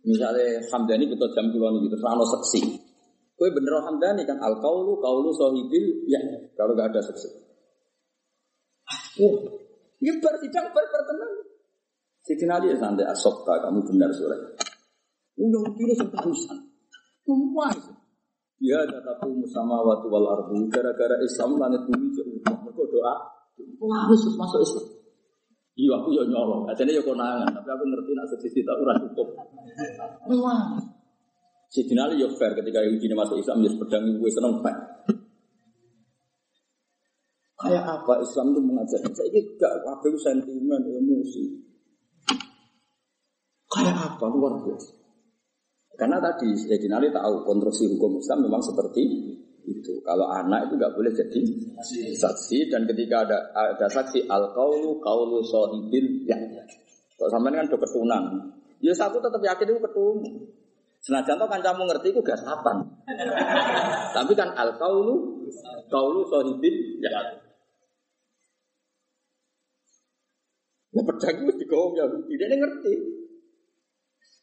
Misalnya 0.04 0.60
Hamdani 0.68 1.08
kita 1.08 1.28
jam 1.32 1.52
kulon 1.52 1.84
gitu, 1.84 1.96
terus 1.96 2.30
seksi. 2.40 2.62
Kue 3.36 3.50
bener 3.52 3.84
Hamdani 3.84 4.24
kan 4.24 4.40
al 4.40 4.60
kaulu 4.60 5.00
kaulu 5.00 5.32
sohibil 5.36 6.08
ya 6.08 6.20
kalau 6.56 6.76
gak 6.76 6.92
ada 6.92 7.02
seksi. 7.04 7.28
Oh, 9.24 9.36
ya 10.04 10.14
bertidang 10.20 10.68
berpertemuan. 10.72 11.32
Sidin 12.24 12.52
Ali 12.52 12.72
ya 12.72 12.78
santai 12.80 13.04
asokta 13.04 13.60
kamu 13.60 13.84
benar 13.84 14.08
surat. 14.16 14.40
Undang 15.36 15.76
kiri 15.76 15.92
sentahusan. 15.92 16.56
Semua 17.28 17.68
itu. 17.76 17.92
Ya 18.64 18.80
tatapu 18.88 19.28
musama 19.36 19.84
watu 19.84 20.08
wal 20.08 20.24
ardu 20.32 20.56
gara-gara 20.72 21.20
Islam 21.20 21.60
langit 21.60 21.84
bumi 21.84 22.16
jauh. 22.16 22.40
Mereka 22.40 22.84
doa. 22.88 23.14
Wah 23.84 24.00
harus 24.08 24.24
masuk 24.40 24.60
Islam. 24.64 25.03
Iya 25.74 25.94
aku 25.98 26.10
ya 26.14 26.24
nyolong. 26.30 26.70
Aja 26.70 26.86
ya 26.86 27.02
konangan. 27.02 27.50
Tapi 27.50 27.70
aku 27.70 27.84
ngerti 27.90 28.12
nak 28.14 28.26
sesi 28.30 28.62
tak 28.62 28.78
urang 28.78 28.98
cukup. 29.10 29.28
Wah. 30.38 30.78
Sidin 31.74 31.98
Ali 31.98 32.22
ya 32.22 32.30
fair 32.38 32.54
ketika 32.54 32.86
Yahudi 32.86 33.10
masuk 33.18 33.42
Islam 33.42 33.66
ya 33.66 33.74
pedang 33.74 34.06
gue 34.22 34.30
seneng 34.30 34.62
pak. 34.62 34.78
Kayak 37.58 37.84
apa 37.90 38.14
Islam 38.22 38.54
itu 38.54 38.62
mengajar? 38.62 39.02
Saya 39.02 39.30
ini 39.34 39.56
gak 39.58 39.74
apa 39.82 40.06
sentimen 40.22 40.84
emosi. 40.84 41.44
Kayak 43.74 43.98
apa 43.98 44.26
luar 44.30 44.62
biasa. 44.62 44.94
Karena 45.98 46.22
tadi 46.22 46.54
Sayyidina 46.54 47.02
Ali 47.02 47.10
tahu 47.10 47.42
konstruksi 47.42 47.90
hukum 47.90 48.22
Islam 48.22 48.46
memang 48.46 48.62
seperti 48.62 49.02
itu. 49.68 49.94
Kalau 50.04 50.28
anak 50.28 50.68
itu 50.68 50.74
nggak 50.76 50.94
boleh 50.96 51.12
jadi 51.12 51.42
saksi 52.16 52.72
dan 52.72 52.84
ketika 52.88 53.24
ada 53.28 53.40
ada 53.56 53.88
saksi 53.88 54.28
al 54.28 54.52
kaulu 54.52 55.00
kaulu 55.00 55.40
sohibil 55.44 56.28
ya. 56.28 56.36
Kalau 57.16 57.30
sampai 57.30 57.56
kan 57.56 57.70
do 57.72 57.78
ketunan, 57.80 58.24
ya 58.84 58.92
satu 58.92 59.24
tetap 59.24 59.40
yakin 59.40 59.68
itu 59.70 59.80
ketemu. 59.80 60.14
Senajan 61.04 61.36
kan 61.36 61.60
kamu 61.60 61.84
ngerti 61.84 62.16
itu 62.16 62.24
gak 62.24 62.40
sapan. 62.40 62.80
Tapi 64.16 64.32
kan 64.40 64.56
al 64.56 64.80
kaulu 64.80 65.44
kaulu 65.92 66.20
sohibil 66.28 66.76
ya. 67.04 67.12
Ya 70.94 71.02
pedang 71.02 71.36
itu 71.42 71.54
digawang 71.58 71.98
ya, 71.98 72.06
tidak 72.06 72.48
ngerti. 72.54 72.94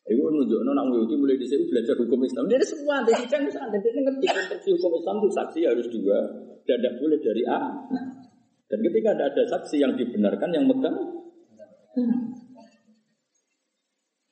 Ibu 0.08 0.22
nunjuk 0.32 0.60
nona 0.64 0.82
Yahudi 0.88 1.14
mulai 1.20 1.36
di 1.36 1.44
sini 1.44 1.68
belajar 1.68 1.94
hukum 2.00 2.24
Islam. 2.24 2.48
Dia 2.48 2.58
semua 2.64 3.04
ada 3.04 3.12
sidang 3.20 3.44
sana. 3.52 3.76
Dia 3.76 3.92
ngerti 3.92 4.26
konstruksi 4.32 4.68
hukum 4.80 4.92
Islam 4.96 5.16
itu 5.20 5.28
saksi 5.36 5.60
harus 5.68 5.86
dua 5.92 6.18
dan 6.64 6.76
tidak 6.80 6.94
boleh 6.98 7.18
dari 7.20 7.42
A. 7.44 7.60
Dan 8.70 8.78
ketika 8.86 9.08
ada 9.18 9.24
ada 9.28 9.42
saksi 9.44 9.76
yang 9.82 9.92
dibenarkan 9.98 10.50
yang 10.54 10.64
megang, 10.64 10.96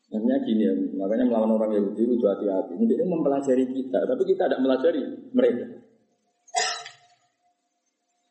Makanya 0.09 0.41
gini 0.41 0.65
ya, 0.65 0.73
makanya 0.97 1.29
melawan 1.29 1.53
orang 1.61 1.71
Yahudi 1.77 2.09
itu 2.09 2.25
hati-hati. 2.25 2.81
Ini 2.81 3.05
mempelajari 3.05 3.65
kita, 3.69 4.09
tapi 4.09 4.23
kita 4.25 4.49
tidak 4.49 4.61
melajari 4.65 5.05
mereka. 5.37 5.69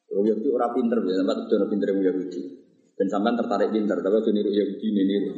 Orang 0.09 0.25
Yahudi 0.25 0.49
orang 0.49 0.71
pinter, 0.73 0.97
ya, 1.05 1.21
tempat 1.21 1.37
itu 1.37 1.53
orang 1.53 1.69
pinter 1.69 1.87
yang 1.93 2.01
Yahudi. 2.01 2.41
Dan 2.97 3.07
sampai 3.13 3.37
tertarik 3.37 3.69
pinter, 3.69 3.97
tapi 4.01 4.15
itu 4.25 4.31
niru 4.33 4.51
Yahudi 4.57 4.85
ini 4.89 5.01
niru. 5.05 5.31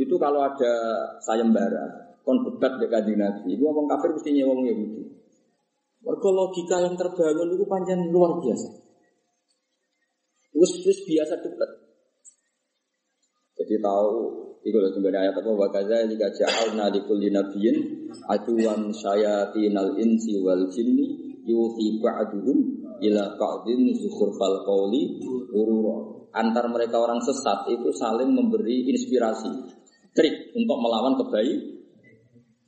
Itu 0.00 0.16
kalau 0.16 0.40
ada 0.40 0.72
sayembara, 1.20 2.16
kon 2.24 2.40
debat 2.40 2.80
dengan 2.80 3.04
kanjeng 3.04 3.20
Nabi, 3.20 3.52
itu 3.52 3.62
ngomong 3.68 3.84
kafir 3.84 4.16
mesti 4.16 4.32
nyewong 4.32 4.64
Yahudi. 4.64 5.02
Warga 6.00 6.28
logika 6.32 6.80
yang 6.80 6.96
terbangun 6.96 7.52
itu 7.52 7.64
panjang 7.68 8.00
luar 8.08 8.40
biasa. 8.40 8.68
Terus 10.56 10.72
terus 10.80 10.98
biasa 11.04 11.44
debat. 11.44 11.70
Jadi 13.60 13.76
tahu 13.76 14.12
itu 14.64 14.76
loh 14.76 14.88
tunggu 14.92 15.12
ayat 15.12 15.36
apa 15.36 15.50
wakaza 15.52 16.08
jika 16.08 16.32
ja'alna 16.32 16.88
di 16.88 17.04
kulli 17.04 17.28
nabiyyin 17.28 18.08
aduan 18.28 18.88
syayatinal 18.92 20.00
insi 20.00 20.40
wal 20.40 20.68
jinni 20.72 21.36
yuhi 21.44 22.00
ba'duhum 22.00 22.56
ila 23.04 23.24
ba'din 23.36 23.92
zukhurfal 24.00 24.64
qawli 24.64 25.20
urura. 25.52 26.24
Antar 26.32 26.72
mereka 26.72 26.96
orang 26.96 27.20
sesat 27.20 27.68
itu 27.68 27.92
saling 27.92 28.32
memberi 28.32 28.88
inspirasi 28.88 29.79
trik 30.14 30.54
untuk 30.56 30.78
melawan 30.78 31.14
kebaikan. 31.18 31.80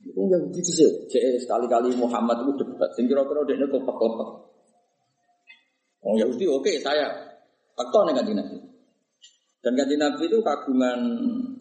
Itu 0.03 0.19
yang 0.27 0.43
sih. 0.51 1.07
Jadi 1.07 1.39
sekali-kali 1.39 1.95
Muhammad 1.95 2.43
itu 2.43 2.59
debat. 2.59 2.91
Sing 2.93 3.07
kira-kira 3.07 3.47
dia 3.47 3.63
kelepek-kelepek. 3.63 4.29
Oh 6.03 6.15
Yahudi 6.19 6.45
oke 6.51 6.71
saya 6.83 7.07
tekton 7.79 8.11
dengan 8.11 8.43
Nabi. 8.43 8.57
Dan 9.63 9.79
kanji 9.79 9.95
Nabi 9.95 10.23
itu 10.27 10.43
kagungan 10.43 10.99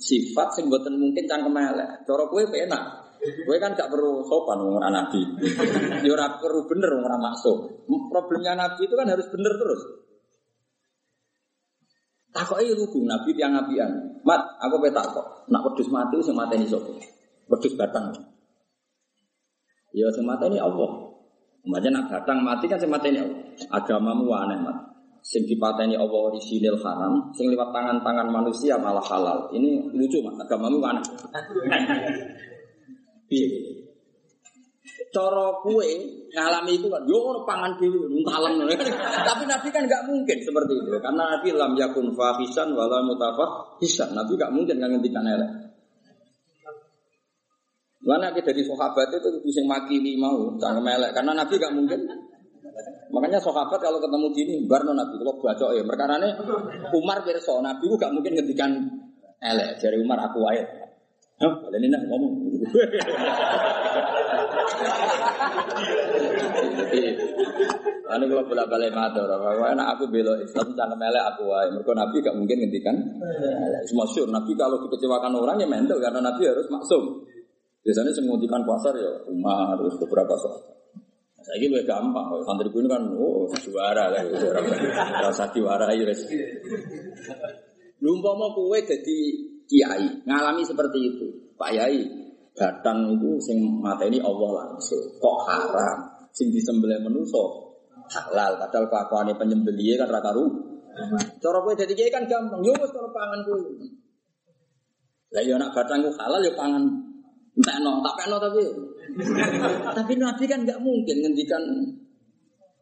sifat 0.02 0.58
sing 0.58 0.66
buatan 0.66 0.98
mungkin 0.98 1.22
cangkem 1.30 1.54
elek. 1.54 2.02
Cara 2.02 2.26
kue 2.26 2.42
enak. 2.42 2.82
Kue 3.22 3.56
kan 3.62 3.78
gak 3.78 3.86
perlu 3.86 4.26
sopan 4.26 4.58
ngomong 4.58 4.82
Nabi. 4.82 5.22
Ya 6.02 6.10
ora 6.10 6.34
perlu 6.42 6.66
bener 6.66 6.90
ngomong 6.98 7.22
maksud. 7.22 7.86
Problemnya 8.10 8.58
Nabi 8.58 8.90
itu 8.90 8.94
kan 8.98 9.06
harus 9.06 9.30
bener 9.30 9.54
terus. 9.54 9.80
Takoke 12.32 12.64
lugu 12.72 13.04
Nabi 13.04 13.36
tiang 13.36 13.52
nabian. 13.52 13.92
Mat, 14.24 14.40
aku 14.56 14.80
pe 14.80 14.88
takok. 14.88 15.52
Nak 15.52 15.60
wedhus 15.68 15.92
mati 15.92 16.16
sing 16.24 16.32
mateni 16.32 16.64
sapa? 16.64 16.88
Wedhus 17.52 17.76
batang. 17.76 18.08
Ya 19.92 20.08
sing 20.08 20.24
mateni 20.24 20.56
Allah. 20.56 21.12
Umpamanya 21.62 22.00
nak 22.00 22.04
batang 22.08 22.40
mati 22.40 22.64
kan 22.66 22.80
sing 22.80 22.88
mateni 22.88 23.20
Allah. 23.20 23.38
Agamamu 23.68 24.32
aneh, 24.32 24.58
Mat. 24.64 24.76
Sing 25.22 25.46
dipateni 25.46 25.94
Allah 25.94 26.32
orisinil 26.32 26.82
haram, 26.82 27.30
sing 27.30 27.46
lewat 27.46 27.70
tangan-tangan 27.70 28.26
manusia 28.26 28.74
malah 28.80 29.04
halal. 29.04 29.46
Ini 29.52 29.92
lucu, 29.94 30.18
Mat. 30.24 30.40
Agamamu 30.40 30.82
aneh. 30.82 31.04
Piye? 33.30 33.71
Cara 35.12 35.60
kue 35.60 35.92
ngalami 36.32 36.80
itu 36.80 36.88
kan, 36.88 37.04
yo 37.04 37.44
pangan 37.44 37.76
dulu, 37.76 38.08
nuntalan. 38.08 38.64
Tapi 39.28 39.44
Nabi 39.44 39.68
kan 39.68 39.84
nggak 39.84 40.08
mungkin 40.08 40.38
seperti 40.40 40.72
itu, 40.72 40.88
karena 41.04 41.36
Nabi 41.36 41.52
lam 41.52 41.76
yakun 41.76 42.16
fahisan 42.16 42.72
wala 42.72 43.04
mutafah 43.04 43.76
hisan. 43.84 44.16
Nabi 44.16 44.40
nggak 44.40 44.52
mungkin 44.56 44.80
nggak 44.80 44.90
ngendikan 44.96 45.28
elek. 45.28 45.50
Mana 48.02 48.32
kita 48.32 48.56
dari 48.56 48.64
sahabat 48.64 49.12
itu 49.12 49.28
bisa 49.44 49.60
maki 49.68 50.00
mau, 50.16 50.56
jangan 50.56 50.80
melek, 50.80 51.12
karena 51.12 51.36
Nabi 51.36 51.54
nggak 51.60 51.74
mungkin. 51.76 52.00
Makanya 53.12 53.36
sahabat 53.44 53.84
kalau 53.84 54.00
ketemu 54.00 54.26
gini, 54.32 54.54
barno 54.64 54.96
Nabi 54.96 55.20
kalau 55.20 55.36
baca 55.44 55.76
ya, 55.76 55.84
ini 55.84 56.30
Umar 56.96 57.20
berso 57.20 57.60
Nabi 57.60 57.84
nggak 57.84 58.12
mungkin 58.16 58.32
ngendikan 58.32 58.72
elek. 59.44 59.76
Dari 59.76 60.00
Umar 60.00 60.24
aku 60.24 60.40
ayat. 60.48 60.82
Hah, 61.44 61.52
ini 61.74 61.90
ngomong. 61.90 62.32
Anu 68.12 68.28
kalau 68.28 68.44
bolak 68.44 68.68
balik 68.68 68.92
matur, 68.92 69.24
enak 69.24 69.86
aku 69.96 70.04
belok 70.12 70.44
Islam 70.44 70.76
jangan 70.76 71.00
melek 71.00 71.24
aku 71.32 71.48
wae. 71.48 71.72
Mereka 71.72 71.92
Nabi 71.96 72.16
gak 72.20 72.36
mungkin 72.36 72.56
ngendikan. 72.60 72.96
Semua 73.88 74.04
syur 74.04 74.28
Nabi 74.28 74.52
kalau 74.52 74.84
dikecewakan 74.84 75.32
orang 75.32 75.56
ya 75.56 75.68
mental 75.68 75.96
karena 75.96 76.20
Nabi 76.20 76.44
harus 76.44 76.68
maksum. 76.68 77.24
Biasanya 77.82 78.12
semutikan 78.12 78.62
pasar 78.68 78.94
ya 78.94 79.12
Umar 79.32 79.80
terus 79.80 79.96
beberapa 79.96 80.36
sahabat. 80.36 80.72
Saya 81.42 81.58
lebih 81.58 81.82
gampang, 81.82 82.30
kalau 82.30 82.44
santri 82.46 82.70
ini 82.70 82.86
kan, 82.86 83.02
oh 83.18 83.50
juara 83.50 84.14
lah, 84.14 84.22
juara, 84.30 84.62
rasa 85.26 85.50
juara 85.50 85.90
res. 85.90 86.22
Lumpama 87.98 88.54
kue 88.54 88.78
jadi 88.86 89.18
kiai, 89.66 90.22
ngalami 90.22 90.62
seperti 90.62 90.98
itu, 91.02 91.26
Pak 91.58 91.74
Yai, 91.74 91.98
Batang 92.52 93.16
itu 93.16 93.40
sing 93.40 93.58
mata 93.80 94.04
ini 94.04 94.20
Allah 94.20 94.50
langsung. 94.64 95.00
Kok 95.16 95.36
haram? 95.48 95.98
Sing 96.36 96.52
disembelih 96.52 97.00
menuso 97.00 97.72
halal. 98.12 98.60
Padahal 98.60 98.86
kelakuannya 98.92 99.34
penyembelih 99.40 99.96
kan 99.96 100.08
rata 100.12 100.36
ru. 100.36 100.44
Cara 101.40 101.58
dadi 101.72 101.92
kiai 101.96 102.12
kan 102.12 102.28
gampang. 102.28 102.60
Yo 102.60 102.76
wis 102.76 102.92
cara 102.92 103.08
pangan 103.08 103.40
kowe. 103.48 103.62
Lah 105.32 105.42
yo 105.44 105.56
nak 105.56 105.72
batang 105.72 106.04
halal 106.04 106.40
yo 106.44 106.52
pangan 106.52 106.84
Entah 107.52 107.76
no, 107.84 108.00
tak 108.00 108.32
no 108.32 108.40
tapi 108.40 108.64
tapi 109.92 110.12
Nabi 110.16 110.44
kan 110.48 110.64
nggak 110.64 110.80
mungkin 110.80 111.16
ngendikan 111.20 111.60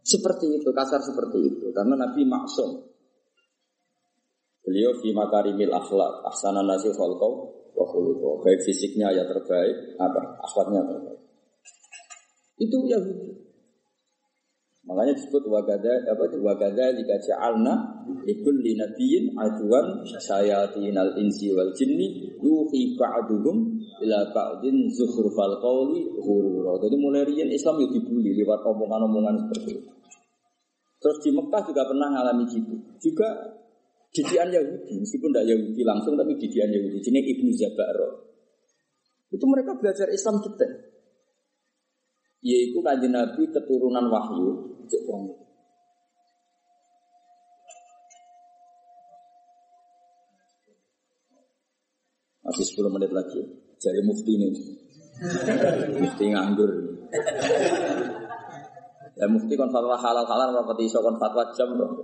seperti 0.06 0.46
itu, 0.46 0.70
kasar 0.70 1.02
seperti 1.02 1.42
itu 1.42 1.66
karena 1.74 1.98
Nabi 1.98 2.22
maksum. 2.22 2.86
Beliau 4.62 4.94
fi 5.02 5.10
makarimil 5.10 5.74
akhlak, 5.74 6.22
ahsanan 6.22 6.70
nasi 6.70 6.86
khalqau 6.94 7.59
wa 7.74 7.84
khuluqau. 7.86 8.40
Baik 8.42 8.60
fisiknya 8.64 9.12
ya 9.12 9.24
terbaik, 9.26 9.96
apa? 9.98 10.40
Akhlaknya 10.42 10.80
terbaik. 10.86 11.20
Itu 12.60 12.76
Yahudi. 12.84 13.40
Makanya 14.90 15.12
disebut 15.14 15.44
wagada 15.46 16.02
apa 16.08 16.24
wagada 16.40 16.90
jika 16.96 17.14
ja'alna 17.20 18.02
ikul 18.26 18.56
li 18.58 18.74
nabiyyin 18.74 19.38
aduan 19.38 20.02
al 20.02 21.10
insi 21.20 21.52
wal 21.54 21.70
jinni 21.76 22.34
yuhi 22.42 22.98
ba'duhum 22.98 23.76
ila 24.02 24.18
ba'din 24.34 24.88
zukhrufal 24.90 25.62
qawli 25.62 26.10
ghurura. 26.18 26.80
Jadi 26.80 26.96
mulai 26.96 27.22
riyen 27.22 27.52
Islam 27.52 27.78
itu 27.86 28.02
dibully 28.02 28.34
lewat 28.40 28.66
omongan-omongan 28.66 29.46
seperti 29.46 29.78
itu. 29.78 29.90
Terus 31.00 31.18
di 31.22 31.30
Mekah 31.32 31.62
juga 31.64 31.82
pernah 31.86 32.08
ngalami 32.12 32.44
gitu. 32.48 32.74
Juga 33.00 33.28
didian 34.10 34.50
Yahudi, 34.50 34.98
meskipun 34.98 35.30
tidak 35.30 35.46
Yahudi 35.54 35.82
langsung 35.86 36.18
tapi 36.18 36.34
didian 36.34 36.70
Yahudi. 36.70 36.98
Ini 36.98 37.20
Ibnu 37.36 37.50
Zabaro. 37.54 38.08
Itu 39.30 39.44
mereka 39.46 39.78
belajar 39.78 40.10
Islam 40.10 40.42
kita. 40.42 40.66
Yaitu 42.42 42.78
kanjeng 42.82 43.14
Nabi 43.14 43.46
keturunan 43.52 44.10
wahyu. 44.10 44.50
Masih 52.42 52.66
10 52.66 52.90
menit 52.90 53.14
lagi. 53.14 53.38
Cari 53.78 54.00
mufti 54.02 54.34
ini. 54.34 54.48
mufti 56.02 56.24
nganggur. 56.34 56.70
Ya 59.14 59.28
mufti 59.28 59.52
kon 59.54 59.70
fatwa 59.70 59.94
halal 60.00 60.24
halal 60.24 60.48
rapati 60.58 60.88
iso 60.88 60.98
kon 61.04 61.20
fatwa 61.20 61.46
jam 61.54 61.70
dong. 61.78 61.94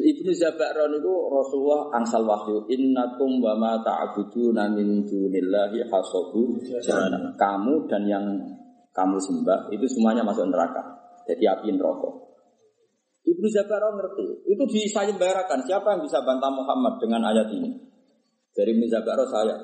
Ibnu 0.00 0.30
Zabakron 0.32 0.96
itu 0.96 1.12
Rasulullah 1.28 1.90
angsal 1.98 2.22
wahyu 2.22 2.62
innakum 2.70 3.42
wa 3.42 3.58
ma 3.58 3.72
ta'buduna 3.82 4.70
min 4.70 5.02
dunillahi 5.02 5.82
hasabu 5.90 6.56
kamu 7.34 7.74
dan 7.90 8.02
yang 8.06 8.24
kamu 8.94 9.16
sembah 9.18 9.68
itu 9.74 9.86
semuanya 9.90 10.22
masuk 10.22 10.46
neraka 10.48 11.00
jadi 11.30 11.44
api 11.54 11.74
neraka. 11.74 12.10
Ibnu 13.20 13.46
Zabakron 13.52 13.94
ngerti 14.00 14.26
itu 14.48 14.62
disayembarakan. 14.66 15.62
Siapa 15.62 15.94
yang 15.94 16.02
bisa 16.02 16.18
bantah 16.24 16.50
Muhammad 16.50 16.98
dengan 16.98 17.22
ayat 17.30 17.46
ini? 17.52 17.70
Dari 18.50 18.74
Ibnu 18.74 18.86
Zabakron 18.90 19.28
saya 19.30 19.54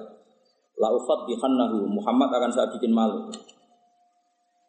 la 0.76 0.88
bihannahu 1.26 1.88
Muhammad 1.88 2.28
akan 2.30 2.50
saya 2.52 2.68
bikin 2.76 2.92
malu 2.92 3.32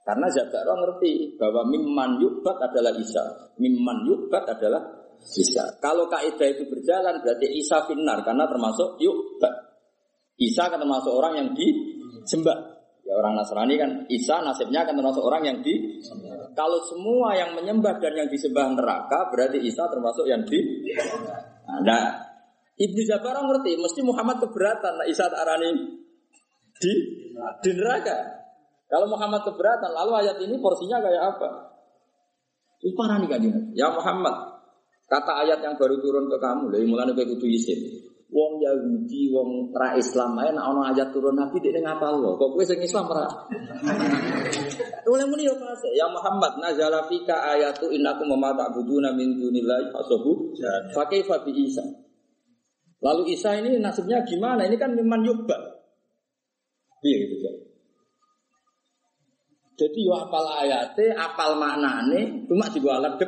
karena 0.07 0.31
Zabakron 0.31 0.79
ngerti 0.87 1.35
bahwa 1.35 1.67
mimman 1.67 2.23
yukbat 2.23 2.55
adalah 2.63 2.95
Isa 2.95 3.51
mimman 3.59 4.07
yukbat 4.07 4.47
adalah 4.47 4.79
bisa. 5.21 5.65
Kalau 5.81 6.07
kaidah 6.07 6.47
itu 6.47 6.63
berjalan 6.69 7.19
berarti 7.19 7.47
Isa 7.57 7.83
finar 7.89 8.23
karena 8.23 8.45
termasuk 8.47 9.01
yuk. 9.01 9.41
Isa 10.37 10.69
akan 10.69 10.85
termasuk 10.85 11.11
orang 11.11 11.33
yang 11.33 11.47
disembah. 11.57 12.77
Ya 13.07 13.15
orang 13.15 13.39
Nasrani 13.39 13.79
kan 13.79 13.91
Isa 14.11 14.43
nasibnya 14.43 14.83
akan 14.83 14.99
termasuk 14.99 15.23
orang 15.23 15.43
yang 15.47 15.57
di 15.63 15.97
Kalau 16.53 16.83
semua 16.85 17.33
yang 17.39 17.55
menyembah 17.55 18.03
dan 18.03 18.13
yang 18.13 18.27
disembah 18.27 18.75
neraka 18.75 19.31
berarti 19.33 19.63
Isa 19.63 19.87
termasuk 19.87 20.27
yang 20.27 20.43
di 20.45 20.59
Nah, 21.67 22.03
Ibnu 22.77 23.01
Jabar 23.07 23.41
ngerti 23.41 23.79
mesti 23.79 24.01
Muhammad 24.05 24.43
keberatan 24.43 25.01
nah 25.01 25.07
Isa 25.09 25.25
arani 25.25 25.97
di 26.77 26.93
di 27.65 27.71
neraka. 27.73 28.46
Kalau 28.87 29.07
Muhammad 29.11 29.43
keberatan 29.43 29.91
lalu 29.91 30.11
ayat 30.23 30.37
ini 30.39 30.55
porsinya 30.63 31.03
kayak 31.03 31.23
apa? 31.35 31.49
Parah 32.95 33.19
nih 33.19 33.27
kan 33.27 33.41
Ya 33.75 33.91
Muhammad, 33.91 34.57
Kata 35.07 35.39
ayat 35.39 35.63
yang 35.63 35.79
baru 35.79 36.03
turun 36.03 36.27
ke 36.27 36.35
kamu, 36.35 36.67
dari 36.67 36.83
mulai 36.83 37.07
kowe 37.15 37.23
kudu 37.23 37.47
isin. 37.47 37.79
Wong 38.27 38.59
Yahudi, 38.59 39.31
wong 39.31 39.71
ra 39.71 39.95
Islam 39.95 40.35
ae 40.35 40.51
nek 40.51 40.59
ana 40.59 40.91
ayat 40.91 41.15
turun 41.15 41.31
Nabi 41.31 41.63
dhek 41.63 41.79
ngapal 41.79 42.19
lho. 42.19 42.35
Kok 42.35 42.59
kowe 42.59 42.63
sing 42.67 42.83
Islam 42.83 43.07
ora? 43.07 43.23
Oleh 45.07 45.25
muni 45.31 45.47
yo 45.47 45.55
pas 45.55 45.79
ya 45.95 46.11
Muhammad 46.11 46.59
nazala 46.59 47.07
fika 47.07 47.39
ayatu 47.55 47.87
innakum 47.87 48.35
ma 48.35 48.51
ta'buduna 48.51 49.15
min 49.15 49.39
dunillahi 49.39 49.95
fasabu 49.95 50.51
fa 50.91 51.07
kaifa 51.07 51.39
bi 51.47 51.55
Isa. 51.55 51.87
Lalu 52.99 53.31
Isa 53.31 53.55
ini 53.55 53.79
nasibnya 53.79 54.27
gimana? 54.27 54.67
Ini 54.67 54.75
kan 54.75 54.91
memang 54.91 55.23
yubba. 55.23 55.55
Iya 56.99 57.15
gitu. 57.31 57.66
Jadi 59.77 60.09
yo 60.09 60.13
apal 60.17 60.45
ayate, 60.65 61.13
apal 61.13 61.53
maknane, 61.61 62.49
cuma 62.49 62.65
juga 62.73 62.97
alat. 62.97 63.21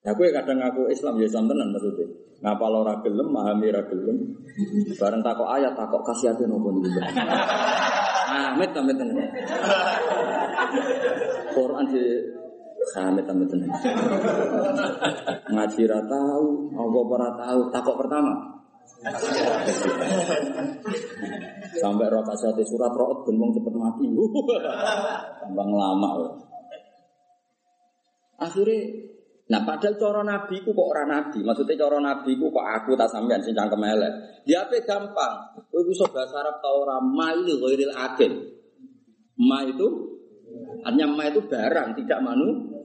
Aku 0.00 0.20
ya 0.24 0.32
kadang 0.32 0.60
aku 0.60 0.88
Islam 0.92 1.16
ya 1.20 1.28
Islam 1.28 1.48
tenan 1.48 1.72
maksudnya. 1.72 2.08
Ngapa 2.40 2.64
lo 2.72 2.84
gelem, 3.04 3.28
mahami 3.32 3.68
gelem. 3.68 4.16
Bareng 4.96 5.20
takok 5.20 5.48
ayat, 5.48 5.72
takok 5.76 6.04
kasih 6.08 6.32
hati 6.32 6.44
nopo 6.48 6.72
nih. 6.72 6.88
Ah, 8.30 8.56
met 8.56 8.72
amit 8.76 8.96
tenan. 8.96 9.16
Quran 11.52 11.84
di 11.88 12.04
Samit 12.96 13.28
amit 13.28 13.48
tenan. 13.48 13.68
Ngaji 15.52 15.82
ra 15.84 16.00
tahu, 16.08 16.46
apa 16.72 16.98
ora 17.04 17.28
tahu, 17.36 17.60
takok 17.68 17.96
pertama. 18.00 18.59
Sampai 21.80 22.06
roh 22.12 22.22
kasih 22.26 22.66
surat 22.68 22.92
roh 22.92 23.24
ben 23.24 23.50
cepet 23.54 23.74
mati. 23.74 24.06
Tambah 25.40 25.66
lama. 25.70 26.10
Akhirnya 28.40 29.10
Nah 29.50 29.66
padahal 29.66 29.98
coro 29.98 30.22
nabi 30.22 30.62
ku 30.62 30.70
kok 30.70 30.88
orang 30.94 31.10
nabi, 31.10 31.42
maksudnya 31.42 31.74
coro 31.74 31.98
nabi 31.98 32.38
ku 32.38 32.54
kok 32.54 32.62
aku 32.62 32.94
tak 32.94 33.10
sampean 33.10 33.42
sing 33.42 33.50
cangkem 33.50 33.82
elek. 33.82 34.46
Dia 34.46 34.62
gampang. 34.86 35.58
Kowe 35.66 35.82
iso 35.90 36.06
bahasa 36.06 36.38
Arab 36.38 36.62
ta 36.62 36.70
ora 36.70 37.02
mail 37.02 37.50
ghairil 37.58 37.90
akil. 37.90 38.32
Ma 39.42 39.66
itu 39.66 39.88
artinya 40.86 41.06
ma 41.10 41.26
itu 41.26 41.42
barang, 41.50 41.98
tidak 41.98 42.18
manu. 42.22 42.78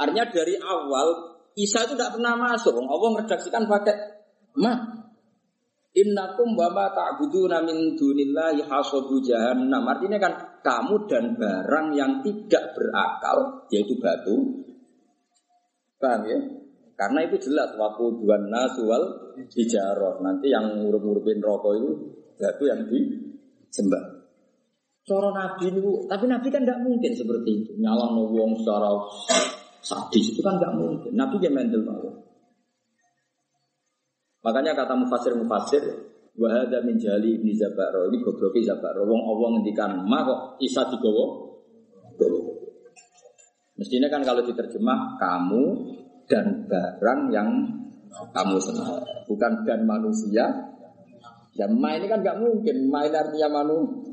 Artinya 0.00 0.24
dari 0.32 0.56
awal 0.56 1.36
Isa 1.60 1.84
itu 1.84 1.92
tidak 1.92 2.16
pernah 2.16 2.32
masuk. 2.48 2.72
Allah 2.80 3.08
ngeredaksikan 3.20 3.68
pakai 3.68 3.96
ma. 4.56 4.99
Innakum 5.90 6.54
wa 6.54 6.70
ma 6.70 6.86
ta'buduna 6.94 7.66
min 7.66 7.98
dunillahi 7.98 8.62
hasabu 8.62 9.18
jahannam. 9.26 9.82
Artinya 9.82 10.22
kan 10.22 10.32
kamu 10.62 11.10
dan 11.10 11.34
barang 11.34 11.86
yang 11.98 12.22
tidak 12.22 12.78
berakal 12.78 13.66
yaitu 13.74 13.98
batu 13.98 14.60
Paham 16.00 16.24
ya? 16.24 16.38
Karena 16.96 17.28
itu 17.28 17.36
jelas 17.48 17.76
waktu 17.76 18.04
dua 18.16 18.40
nasual 18.48 19.36
hijaroh. 19.36 20.24
Nanti 20.24 20.48
yang 20.48 20.80
ngurup-ngurupin 20.80 21.40
rokok 21.44 21.72
itu 21.76 21.90
batu 22.40 22.64
yang 22.64 22.80
disembah. 22.88 24.20
Coro 25.04 25.32
Nabi 25.32 25.72
itu, 25.72 26.08
tapi 26.08 26.24
Nabi 26.28 26.48
kan 26.52 26.64
tidak 26.64 26.80
mungkin 26.84 27.12
seperti 27.12 27.50
itu. 27.64 27.72
Nyala 27.80 28.16
wong 28.16 28.52
secara 28.60 28.96
sadis 29.80 30.36
itu 30.36 30.40
kan 30.44 30.60
tidak 30.60 30.76
mungkin. 30.76 31.12
Nabi 31.16 31.36
dia 31.40 31.52
banget. 31.52 32.14
Makanya 34.40 34.72
kata 34.72 34.96
mufasir 34.96 35.36
mufasir, 35.36 35.84
wahada 36.36 36.80
min 36.80 36.96
jali 36.96 37.36
ibni 37.36 37.52
Zabaro 37.52 38.08
ini 38.08 38.24
gobloki 38.24 38.64
Zabaro. 38.64 39.04
Wong 39.04 39.22
Allah 39.28 39.48
ngendikan 39.58 40.00
ma 40.08 40.24
kok 40.24 40.40
isa 40.64 40.88
digowo. 40.88 41.50
Mestinya 43.80 44.12
kan 44.12 44.20
kalau 44.20 44.44
diterjemah 44.44 45.16
kamu 45.16 45.64
dan 46.28 46.68
barang 46.68 47.20
yang 47.32 47.48
kamu 48.32 48.56
senang, 48.60 49.00
bukan 49.24 49.64
dan 49.64 49.88
manusia. 49.88 50.44
Dan 51.56 51.76
ma 51.80 51.96
ini 51.96 52.08
kan 52.08 52.20
nggak 52.20 52.38
mungkin, 52.40 52.88
ma 52.88 53.04
ini 53.08 53.16
artinya 53.16 53.60
manu, 53.60 54.08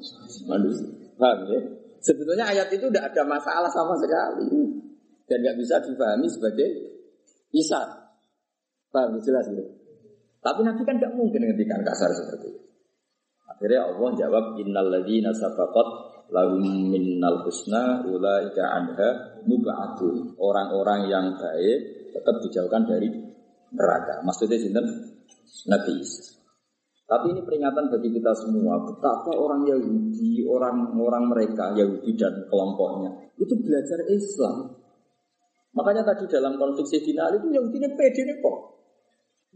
manusia. 0.47 0.87
Paham 1.19 1.39
ya? 1.51 1.59
Sebetulnya 1.99 2.45
ayat 2.47 2.71
itu 2.71 2.87
tidak 2.87 3.11
ada 3.11 3.23
masalah 3.27 3.67
sama 3.73 3.97
sekali 3.99 4.47
dan 5.27 5.37
nggak 5.43 5.57
bisa 5.59 5.75
dipahami 5.83 6.27
sebagai 6.31 6.69
isa. 7.51 7.83
Paham 8.87 9.19
jelas 9.19 9.51
gitu. 9.51 9.76
Tapi 10.47 10.63
Nabi 10.63 10.81
kan 10.87 10.95
nggak 10.95 11.11
mungkin 11.19 11.43
ngendikan 11.43 11.83
kasar 11.83 12.15
seperti 12.15 12.55
itu. 12.55 12.61
Akhirnya 13.51 13.91
Allah 13.91 14.09
jawab 14.15 14.45
innal 14.63 14.87
ladzina 14.87 15.35
sabaqat 15.35 15.87
lahum 16.31 16.63
minnal 16.63 17.43
husna 17.43 18.07
ulaika 18.07 18.63
anha 18.63 19.43
mubadun. 19.43 20.39
Orang-orang 20.39 21.11
yang 21.11 21.35
baik 21.35 21.79
tetap 22.15 22.39
dijauhkan 22.47 22.87
dari 22.87 23.11
neraka. 23.75 24.23
Maksudnya 24.23 24.55
sinten? 24.55 24.87
Nabi 25.67 25.99
Isa. 25.99 26.37
Tapi 27.07 27.31
ini 27.31 27.39
peringatan 27.43 27.87
bagi 27.87 28.11
kita 28.11 28.31
semua 28.35 28.83
betapa 28.83 29.31
orang 29.31 29.63
Yahudi, 29.63 30.43
orang-orang 30.43 31.23
mereka 31.31 31.71
Yahudi 31.75 32.15
dan 32.19 32.47
kelompoknya 32.51 33.31
itu 33.39 33.55
belajar 33.63 33.99
Islam. 34.11 34.75
Makanya 35.71 36.03
tadi 36.03 36.27
dalam 36.27 36.59
konflik 36.59 36.83
Sayyidina 36.87 37.31
Ali 37.31 37.39
itu 37.39 37.47
Yahudi 37.55 37.79
ini 37.79 37.89
pede 37.95 38.21
nih 38.27 38.37
kok. 38.43 38.57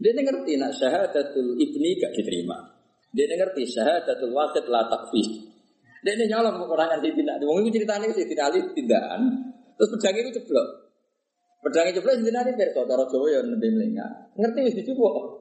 Dia 0.00 0.12
ngerti 0.16 0.52
nak 0.56 0.72
syahadatul 0.76 1.58
ibni 1.60 1.98
gak 2.00 2.12
diterima. 2.16 2.56
Dia 3.12 3.28
ngerti 3.28 3.68
syahadatul 3.68 4.32
wakil 4.32 4.64
la 4.72 4.88
takfir. 4.88 5.52
Dia 6.02 6.18
ini 6.18 6.26
nyolong 6.26 6.66
kekurangan 6.66 6.98
Sayyidina 6.98 7.38
Ali. 7.38 7.44
Wong 7.46 7.62
itu 7.62 7.78
ceritanya 7.78 8.10
Sayyidina 8.10 8.42
Ali 8.50 8.58
tindakan. 8.74 9.20
Terus 9.78 9.88
pedang 9.94 10.16
itu 10.18 10.30
ceblok. 10.40 10.68
Pedang 11.62 11.86
itu 11.92 12.02
ceblok 12.02 12.14
Sayyidina 12.18 12.40
Ali 12.42 12.52
perso. 12.58 12.80
Taro 12.88 13.04
Jawa 13.06 13.26
ya 13.30 13.40
lebih 13.46 13.70
melengah. 13.70 14.10
Ngerti 14.34 14.58
wis 14.66 14.74
dicoba. 14.82 15.38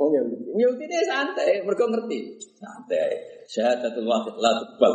Oh 0.00 0.08
ya, 0.08 0.24
Yahudi 0.56 0.88
ini 0.88 0.98
santai, 1.04 1.60
mereka 1.62 1.84
ngerti. 1.84 2.18
Santai. 2.56 3.10
Syahadatul 3.44 4.08
wakil 4.08 4.34
la 4.40 4.50
takfir. 4.56 4.94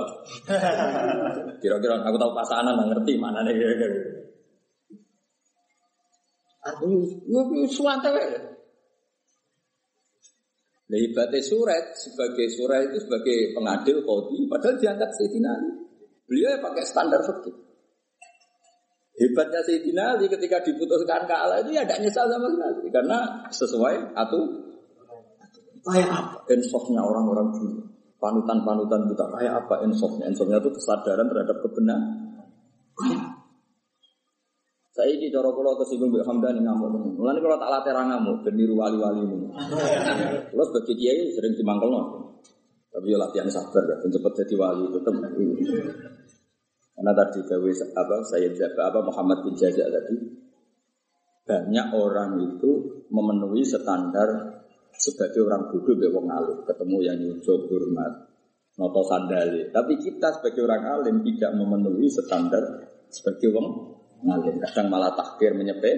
Kira-kira 1.61 2.01
aku 2.01 2.17
tahu 2.17 2.33
pasangan 2.33 2.81
ngerti 2.81 3.13
mana 3.21 3.45
nih. 3.45 3.53
Artinya, 6.67 6.99
suwante 7.71 8.09
wae. 8.11 8.27
Nah, 10.87 10.99
surat 11.43 11.83
sebagai 11.99 12.47
surat 12.51 12.79
itu 12.87 12.97
sebagai 13.03 13.51
pengadil 13.55 14.07
kodi, 14.07 14.47
padahal 14.47 14.79
diangkat 14.79 15.09
Sayyidina 15.19 15.49
Ali. 15.51 15.71
Beliau 16.27 16.59
pakai 16.63 16.83
standar 16.83 17.23
fikih. 17.23 17.55
Hebatnya 19.17 19.61
Sayyidina 19.67 20.15
Ali 20.15 20.31
ketika 20.31 20.63
diputuskan 20.63 21.27
kalah 21.27 21.59
itu 21.59 21.75
ya 21.75 21.83
tidak 21.83 22.05
nyesal 22.07 22.29
sama 22.29 22.47
sekali 22.53 22.87
karena 22.93 23.17
sesuai 23.51 23.95
atau 24.15 24.39
kayak 25.87 26.09
apa 26.11 26.37
ensofnya 26.53 27.01
orang-orang 27.01 27.49
dulu 27.55 27.81
panutan-panutan 28.21 29.09
kita 29.09 29.25
kayak 29.39 29.53
apa 29.65 29.75
ensofnya 29.87 30.29
ensofnya 30.29 30.61
itu 30.61 30.69
kesadaran 30.69 31.25
terhadap 31.31 31.57
kebenaran 31.65 32.13
saya 34.97 35.13
ini 35.13 35.29
cara 35.29 35.53
kalau 35.53 35.77
tersinggung 35.77 36.09
Mbak 36.09 36.25
Hamdan 36.25 36.57
ngamuk. 36.57 37.13
Mulane 37.21 37.37
kalau 37.37 37.61
tak 37.61 37.69
latih 37.69 37.93
ngamuk 37.93 38.41
ben 38.41 38.57
niru 38.57 38.73
wali-wali 38.73 39.29
ini. 39.29 39.45
Kalau 40.49 40.65
sebagai 40.73 40.97
kiai 40.97 41.29
sering 41.37 41.53
dimangkel 41.53 41.93
no. 41.93 42.01
Tapi 42.89 43.13
ya 43.13 43.21
latihan 43.21 43.45
sabar 43.45 43.85
ya, 43.85 44.01
ben 44.01 44.09
cepet 44.09 44.31
jadi 44.41 44.55
wali 44.57 44.89
tetap. 44.89 45.13
Karena 46.97 47.11
tadi 47.13 47.39
gawe 47.45 47.69
apa 47.93 48.15
saya 48.25 48.49
apa 48.57 48.99
Muhammad 49.05 49.45
bin 49.45 49.53
Jaza 49.53 49.85
tadi 49.85 50.17
banyak 51.45 51.87
orang 51.93 52.41
itu 52.41 53.05
memenuhi 53.13 53.61
standar 53.61 54.57
sebagai 54.97 55.45
orang 55.45 55.69
bodoh 55.69 55.93
be 55.93 56.09
wong 56.09 56.25
alim, 56.25 56.65
ketemu 56.65 56.97
yang 57.05 57.17
nyucuk 57.21 57.69
hormat, 57.69 58.33
noto 58.81 59.05
sandali. 59.05 59.69
Tapi 59.69 59.93
kita 60.01 60.41
sebagai 60.41 60.65
orang 60.65 60.83
alim 60.89 61.21
tidak 61.21 61.53
memenuhi 61.53 62.09
standar 62.09 62.65
sebagai 63.13 63.53
wong 63.53 63.96
ngalim. 64.23 64.55
Kadang 64.63 64.87
malah 64.89 65.11
takbir 65.13 65.53
menyepe. 65.53 65.91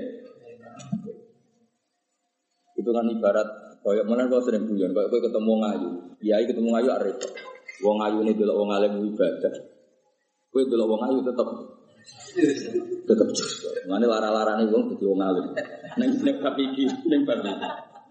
Itu 2.80 2.90
kan 2.96 3.06
ibarat 3.12 3.80
koyok 3.84 4.06
mana 4.08 4.28
kau 4.32 4.44
sering 4.44 4.68
guyon, 4.68 4.96
koyok 4.96 5.10
kau 5.12 5.24
ketemu 5.28 5.54
ngayu, 5.60 5.90
kiai 6.24 6.44
ketemu 6.48 6.70
ngayu 6.72 6.90
arif. 6.96 7.18
Wong 7.80 7.96
ngayu 8.00 8.18
ini 8.28 8.32
dulu 8.36 8.54
wong 8.64 8.70
alim 8.76 8.94
ibadah. 9.08 9.54
Kue 10.52 10.64
dulu 10.68 10.84
wong 10.96 11.00
ngayu 11.04 11.20
tetap 11.24 11.48
tetap 13.06 13.28
Mana 13.88 14.06
lara-lara 14.08 14.60
nih 14.60 14.68
wong 14.72 14.96
jadi 14.96 15.06
wong 15.08 15.20
alim. 15.24 15.46
Neng 16.00 16.12
neng 16.24 16.38
tapi 16.44 16.64
di 16.76 16.84
neng 17.08 17.24
balik. 17.24 17.56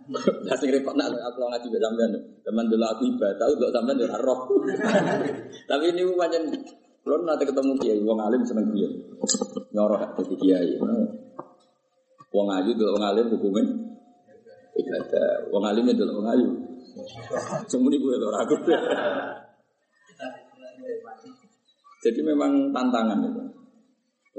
Nah 0.09 0.57
repot 0.57 0.97
nak 0.97 1.13
aku 1.13 1.39
ngaji 1.45 1.67
mbek 1.69 1.81
sampean. 1.85 2.13
Teman 2.41 2.65
dulu 2.73 2.85
aku 2.89 3.03
ibadah, 3.13 3.47
untuk 3.53 3.69
sampean 3.73 4.01
yo 4.01 4.09
roh. 4.21 4.41
Tapi 5.69 5.85
ini 5.93 6.03
pancen 6.17 6.45
kalau 7.09 7.25
nanti 7.25 7.49
ketemu 7.49 7.73
kiai, 7.81 8.01
wong 8.05 8.21
alim 8.21 8.45
seneng 8.45 8.69
dia, 8.77 8.85
nyorok 9.73 10.13
jadi 10.21 10.35
kiai. 10.37 10.71
Wong 12.29 12.49
ayu 12.53 12.77
dulu 12.77 13.01
wong 13.01 13.05
alim 13.09 13.27
hukumin 13.33 13.67
ibadah. 14.77 15.49
Wong 15.49 15.65
alim 15.65 15.89
dulu 15.89 16.21
wong 16.21 16.29
ayu. 16.29 16.49
Semuanya 17.65 17.97
gue 17.97 18.15
tuh 18.21 18.31
ragu. 18.31 18.57
Jadi 22.05 22.21
memang 22.21 22.69
tantangan 22.71 23.25
itu. 23.25 23.43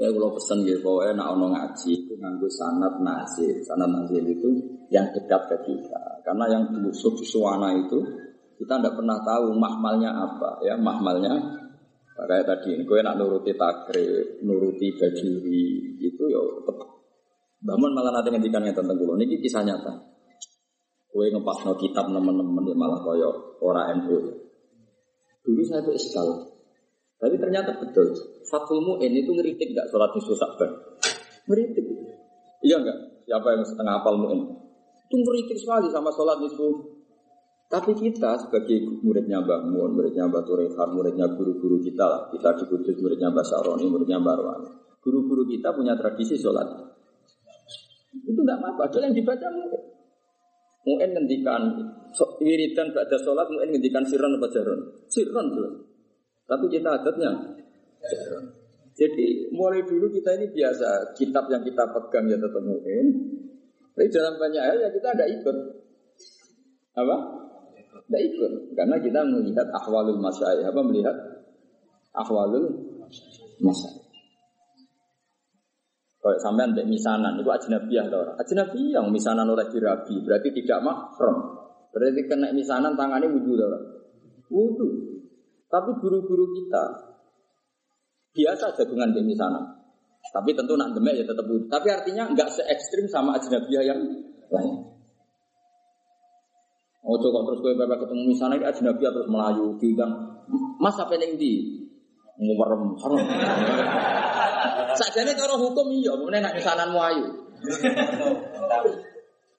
Ya 0.00 0.08
kalau 0.16 0.32
pesan 0.32 0.64
gitu, 0.64 0.80
pokoknya 0.80 1.12
nak 1.12 1.36
ono 1.36 1.52
ngaji 1.52 1.92
itu 1.92 2.14
nganggu 2.16 2.48
sanat 2.48 2.94
nasir. 3.04 3.52
Sanat 3.66 3.90
nasir 3.92 4.24
itu 4.24 4.48
yang 4.88 5.04
dekat 5.12 5.44
ke 5.50 5.56
kita. 5.68 6.24
Karena 6.24 6.48
yang 6.48 6.62
busuk 6.80 7.20
di 7.20 7.26
suwana 7.28 7.76
itu 7.76 8.00
kita 8.56 8.80
tidak 8.80 8.96
pernah 8.96 9.20
tahu 9.20 9.56
mahmalnya 9.56 10.08
apa 10.08 10.60
ya 10.64 10.76
mahmalnya 10.76 11.32
Kayak 12.20 12.44
tadi, 12.46 12.76
gue 12.84 12.98
nak 13.00 13.16
nuruti 13.16 13.56
takrib, 13.56 14.44
nuruti 14.44 14.92
bajuri, 14.92 15.96
itu 15.96 16.24
ya 16.28 16.40
tetap. 16.68 16.88
Bangun 17.64 17.92
malah 17.96 18.12
nanti 18.20 18.28
ngendikan 18.28 18.64
yang 18.64 18.76
tentang 18.76 18.96
kulo, 18.96 19.16
ini 19.16 19.40
kisah 19.40 19.64
nyata. 19.64 19.92
Gue 21.10 21.32
ngepas 21.32 21.64
no 21.66 21.74
kitab 21.80 22.06
teman-teman 22.12 22.64
ya 22.64 22.76
malah 22.76 23.00
koyo 23.02 23.58
ora 23.64 23.90
NU. 23.98 24.16
Dulu 25.42 25.60
saya 25.64 25.82
itu 25.82 25.96
iskal, 25.96 26.28
tapi 27.20 27.36
ternyata 27.36 27.76
betul. 27.76 28.16
Fatul 28.48 28.80
Mu'in 28.80 29.12
itu 29.12 29.28
ngeritik 29.36 29.76
gak 29.76 29.92
sholat 29.92 30.08
di 30.16 30.20
Sabar? 30.32 30.70
Ngeritik. 31.44 31.84
Iya 32.64 32.80
enggak? 32.80 32.98
Siapa 33.28 33.48
yang 33.52 33.64
setengah 33.64 33.94
apal 34.00 34.16
Mu'in? 34.16 34.40
Itu 35.08 35.16
ngeritik 35.20 35.60
sekali 35.60 35.92
sama 35.92 36.08
sholat 36.16 36.40
di 36.40 36.48
tapi 37.70 37.94
kita 37.94 38.34
sebagai 38.34 38.82
muridnya 38.98 39.38
Mbak 39.46 39.70
Mun, 39.70 39.94
muridnya 39.94 40.26
Mbak 40.26 40.42
Turehan, 40.42 40.90
muridnya 40.90 41.30
guru-guru 41.38 41.78
kita 41.78 42.02
lah. 42.02 42.26
Kita 42.34 42.58
di 42.58 42.66
Kudus, 42.66 42.98
muridnya 42.98 43.30
Mbak 43.30 43.46
Saroni, 43.46 43.86
muridnya 43.86 44.18
Mbak 44.18 44.34
Arwan. 44.42 44.60
Guru-guru 44.98 45.46
kita 45.46 45.70
punya 45.70 45.94
tradisi 45.94 46.34
sholat. 46.34 46.66
Itu 48.26 48.42
tidak 48.42 48.58
apa-apa, 48.58 48.90
ada 48.90 49.06
yang 49.06 49.14
dibaca 49.14 49.46
mungkin. 49.54 49.82
Mungkin 50.82 51.08
ngendikan 51.14 51.62
so, 52.10 52.26
pada 52.90 53.16
sholat, 53.22 53.46
mungkin 53.46 53.70
ngendikan 53.70 54.02
siron 54.02 54.34
apa 54.34 54.50
jaron. 54.50 54.80
Siron 55.06 55.46
jelas. 55.54 55.74
Tapi 56.50 56.66
kita 56.74 56.90
adatnya 56.90 57.54
jaron. 58.02 58.50
Jadi 58.98 59.46
mulai 59.54 59.86
dulu 59.86 60.10
kita 60.10 60.34
ini 60.42 60.50
biasa 60.50 61.14
kitab 61.14 61.46
yang 61.46 61.62
kita 61.62 61.86
pegang 61.86 62.26
ya 62.26 62.34
tetap 62.34 62.66
mungkin. 62.66 63.14
Tapi 63.94 64.10
dalam 64.10 64.34
banyak 64.42 64.58
hal 64.58 64.76
ya 64.82 64.90
kita 64.90 65.08
ada 65.14 65.24
ikut. 65.30 65.56
Apa? 66.98 67.39
Tidak 67.90 68.22
ikut. 68.34 68.52
Karena 68.78 68.96
kita 69.02 69.20
melihat 69.26 69.66
ahwalul 69.74 70.18
masyayikh. 70.22 70.66
Apa 70.66 70.80
melihat 70.82 71.16
ahwalul 72.14 72.66
masyayikh. 73.62 74.10
Kalau 76.20 76.36
sampean 76.36 76.76
mbek 76.76 76.84
misanan, 76.84 77.40
itu 77.40 77.48
ajnabiyah 77.48 78.12
atau 78.12 78.20
orang. 78.20 78.36
Ajnabiyah, 78.36 79.00
misanan 79.08 79.48
oleh 79.48 79.64
dirabi, 79.72 80.20
berarti 80.20 80.52
tidak 80.52 80.84
mahram. 80.84 81.36
Berarti 81.96 82.20
kena 82.28 82.52
misanan 82.52 82.92
tangannya 82.92 83.32
wudhu 83.32 83.56
orang. 83.56 83.84
Wudhu. 84.52 84.88
Tapi 85.70 85.90
guru-guru 85.96 86.52
kita 86.52 86.84
biasa 88.36 88.76
jagungan 88.76 89.16
mbek 89.16 89.24
misanan. 89.24 89.80
Tapi 90.20 90.52
tentu 90.52 90.76
nak 90.76 90.92
demek 90.92 91.16
ya 91.16 91.24
tetap 91.24 91.48
wudhu. 91.48 91.72
Tapi 91.72 91.88
artinya 91.88 92.28
nggak 92.28 92.52
se 92.52 92.62
ekstrim 92.68 93.08
sama 93.08 93.40
ajnabiyah 93.40 93.84
yang 93.88 94.00
lain. 94.52 94.89
Ojo 97.00 97.26
kok 97.32 97.44
terus 97.48 97.60
kowe 97.64 97.74
bapak 97.80 98.04
ketemu 98.04 98.22
misalnya 98.28 98.68
aja 98.68 98.80
nabi 98.84 99.00
terus 99.00 99.28
melayu 99.32 99.72
diundang. 99.80 100.12
Mas 100.76 100.96
apa 101.00 101.16
yang 101.16 101.40
di 101.40 101.80
ngumerem 102.36 102.96
haram. 103.00 103.20
Sakjane 105.00 105.32
cara 105.32 105.54
hukum 105.56 105.86
iya, 105.96 106.12
mene 106.18 106.38
nek 106.44 106.56
misanan 106.56 106.92
ayu. 106.92 107.26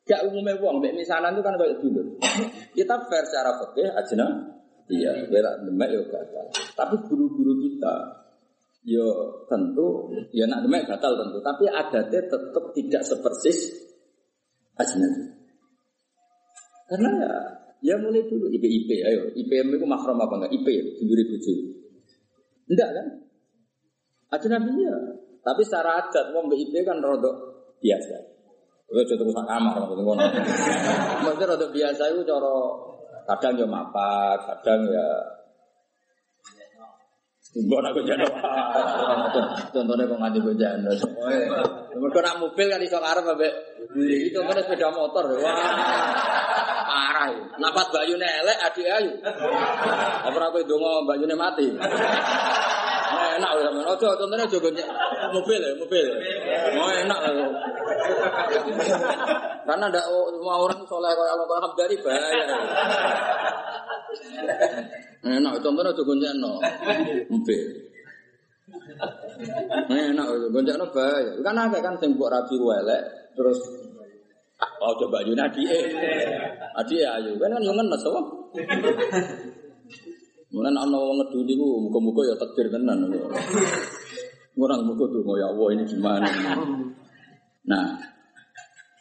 Gak 0.05 0.22
umumnya 0.27 0.57
uang, 0.57 0.81
misanan 0.97 1.38
itu 1.38 1.41
kan 1.45 1.55
kayak 1.55 1.77
dulu. 1.80 2.01
Kita 2.77 2.95
fair 3.07 3.23
secara 3.26 3.57
fikih 3.61 3.89
ajna, 3.89 4.27
iya, 4.89 5.23
bela 5.30 5.61
demek 5.61 5.89
ya 5.93 6.01
gatal. 6.09 6.45
Tapi 6.73 6.95
guru-guru 7.05 7.61
kita, 7.63 7.95
yo 8.84 9.07
tentu, 9.45 10.09
ya 10.34 10.49
nak 10.49 10.65
demek 10.65 10.89
gatal 10.89 11.15
tentu. 11.15 11.38
Tapi 11.39 11.63
adatnya 11.69 12.22
tetap 12.27 12.65
tidak 12.73 13.01
sepersis 13.05 13.59
ajnabi. 14.76 15.40
Karena 16.91 17.07
ya, 17.23 17.31
ya 17.80 17.95
mulai 18.03 18.27
dulu 18.27 18.51
IP 18.51 18.68
IP, 18.68 18.89
ayo 18.99 19.31
IPM 19.31 19.80
itu 19.80 19.88
mahram 19.88 20.19
apa 20.19 20.43
enggak? 20.43 20.51
IP 20.59 20.68
dulure 20.99 21.23
bojo. 21.23 21.53
Enggak 22.68 22.89
kan? 22.91 23.07
Aja 24.35 24.47
nabi 24.51 24.76
ya. 24.84 24.95
Tapi 25.39 25.61
secara 25.63 26.03
adat 26.03 26.35
mau 26.35 26.43
IP 26.51 26.76
kan 26.84 26.99
rodok 26.99 27.31
biasa. 27.80 28.15
Udah 28.91 29.07
jadi 29.07 29.23
rusak 29.23 29.45
kamar 29.47 29.76
maksudnya 29.88 30.03
ngono. 30.03 30.23
Maksudnya 31.23 31.47
rodok 31.55 31.72
biasa 31.72 32.03
itu 32.11 32.22
cara 32.27 32.55
kadang 33.31 33.53
ya 33.55 33.68
mapak, 33.72 34.38
kadang 34.51 34.84
ya 34.91 35.07
Mbok 37.51 37.80
nak 37.84 37.99
jano. 38.07 38.27
Contohnya 39.76 40.07
kok 40.07 40.19
nganti 40.23 40.39
gue 40.39 40.55
jano. 40.55 40.88
Mereka 41.91 42.19
nak 42.23 42.39
mobil 42.39 42.68
kan 42.72 42.80
iso 42.80 42.95
arep 42.95 43.27
ambek 43.27 43.51
itu 43.99 44.39
kan 44.39 44.55
sepeda 44.55 44.88
motor. 44.95 45.35
Wah. 45.35 46.70
Parah. 46.91 47.31
Napas 47.55 47.88
bayune 47.95 48.27
elek 48.27 48.57
adik 48.68 48.88
ayu. 48.91 49.11
Apa 50.27 50.51
kowe 50.51 50.59
ndonga 50.59 51.07
bayune 51.07 51.35
mati. 51.39 51.72
Nah, 53.11 53.38
enak 53.38 53.51
loh 53.53 53.63
sama 53.68 53.81
ojo 53.91 54.07
contohnya 54.15 54.47
ojo 54.47 54.57
mobil 55.35 55.59
ya 55.59 55.72
mobil 55.76 56.05
mau 56.80 56.88
enak 56.88 57.19
loh 57.35 57.51
karena 59.68 59.85
ada 59.91 60.01
semua 60.07 60.55
orang 60.63 60.81
soleh 60.88 61.11
kalau 61.11 61.31
Allah 61.35 61.47
kalau 61.47 61.72
dari 61.76 61.95
bahaya 61.99 62.43
enak 65.27 65.53
contohnya 65.59 65.91
ojo 65.91 66.01
gonjek 66.07 66.34
no 66.39 66.57
mobil 67.27 67.68
enak 69.91 70.27
ojo 70.31 70.47
gonjek 70.55 70.76
no 70.80 70.85
bahaya 70.95 71.31
kan 71.43 71.55
ada 71.68 71.77
kan 71.84 71.95
tembok 71.99 72.31
rapi 72.31 72.55
welek 72.55 73.35
terus 73.35 73.59
Oh 74.62 74.94
coba 74.98 75.22
Yuna 75.26 75.50
adi 75.50 75.66
eh 75.66 75.86
adi 76.78 77.02
ayu 77.02 77.38
kan 77.42 77.50
kan 77.54 77.62
yang 77.62 77.78
ngenes 77.78 78.02
apa? 78.06 78.22
Mulane 80.52 80.78
ana 80.78 80.98
wong 81.00 81.18
ngeduni 81.22 81.54
ku 81.56 81.68
muga-muga 81.88 82.22
ya 82.28 82.36
takdir 82.36 82.68
tenan. 82.68 83.08
Ngurang 84.58 84.82
muga 84.84 85.06
tuh 85.08 85.24
ya 85.40 85.48
Allah 85.48 85.68
ini 85.74 85.84
gimana. 85.88 86.28
Nah, 87.62 87.88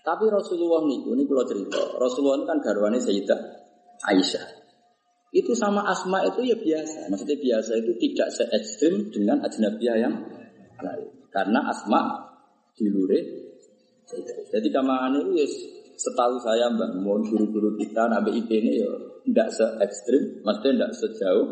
tapi 0.05 0.25
Rasulullah 0.31 0.85
niku 0.87 1.17
ini 1.17 1.25
kalau 1.25 1.45
cerita, 1.49 1.81
Rasulullah 1.97 2.39
ini 2.41 2.47
kan 2.47 2.59
garwane 2.63 2.99
Sayyidah 3.01 3.41
Aisyah. 4.05 4.47
Itu 5.31 5.55
sama 5.55 5.87
Asma 5.87 6.23
itu 6.27 6.43
ya 6.45 6.57
biasa. 6.59 7.09
Maksudnya 7.09 7.39
biasa 7.39 7.73
itu 7.79 7.93
tidak 7.99 8.29
se 8.35 8.45
ekstrim 8.51 9.11
dengan 9.11 9.43
ajnabiyah 9.43 9.97
yang 9.97 10.15
lain. 10.83 11.09
Karena 11.31 11.67
Asma 11.71 12.31
dilure 12.75 13.40
Jadi 14.51 14.69
kamangan 14.75 15.15
itu 15.23 15.31
ya 15.39 15.47
setahu 16.01 16.41
saya 16.41 16.67
mbak, 16.73 17.05
mohon 17.05 17.21
guru-guru 17.29 17.77
kita, 17.77 18.09
nabi 18.09 18.41
IP 18.41 18.51
ini 18.51 18.81
ya 18.81 18.91
tidak 19.29 19.49
se 19.53 19.67
ekstrim, 19.85 20.41
maksudnya 20.41 20.89
tidak 20.89 20.93
sejauh 20.97 21.49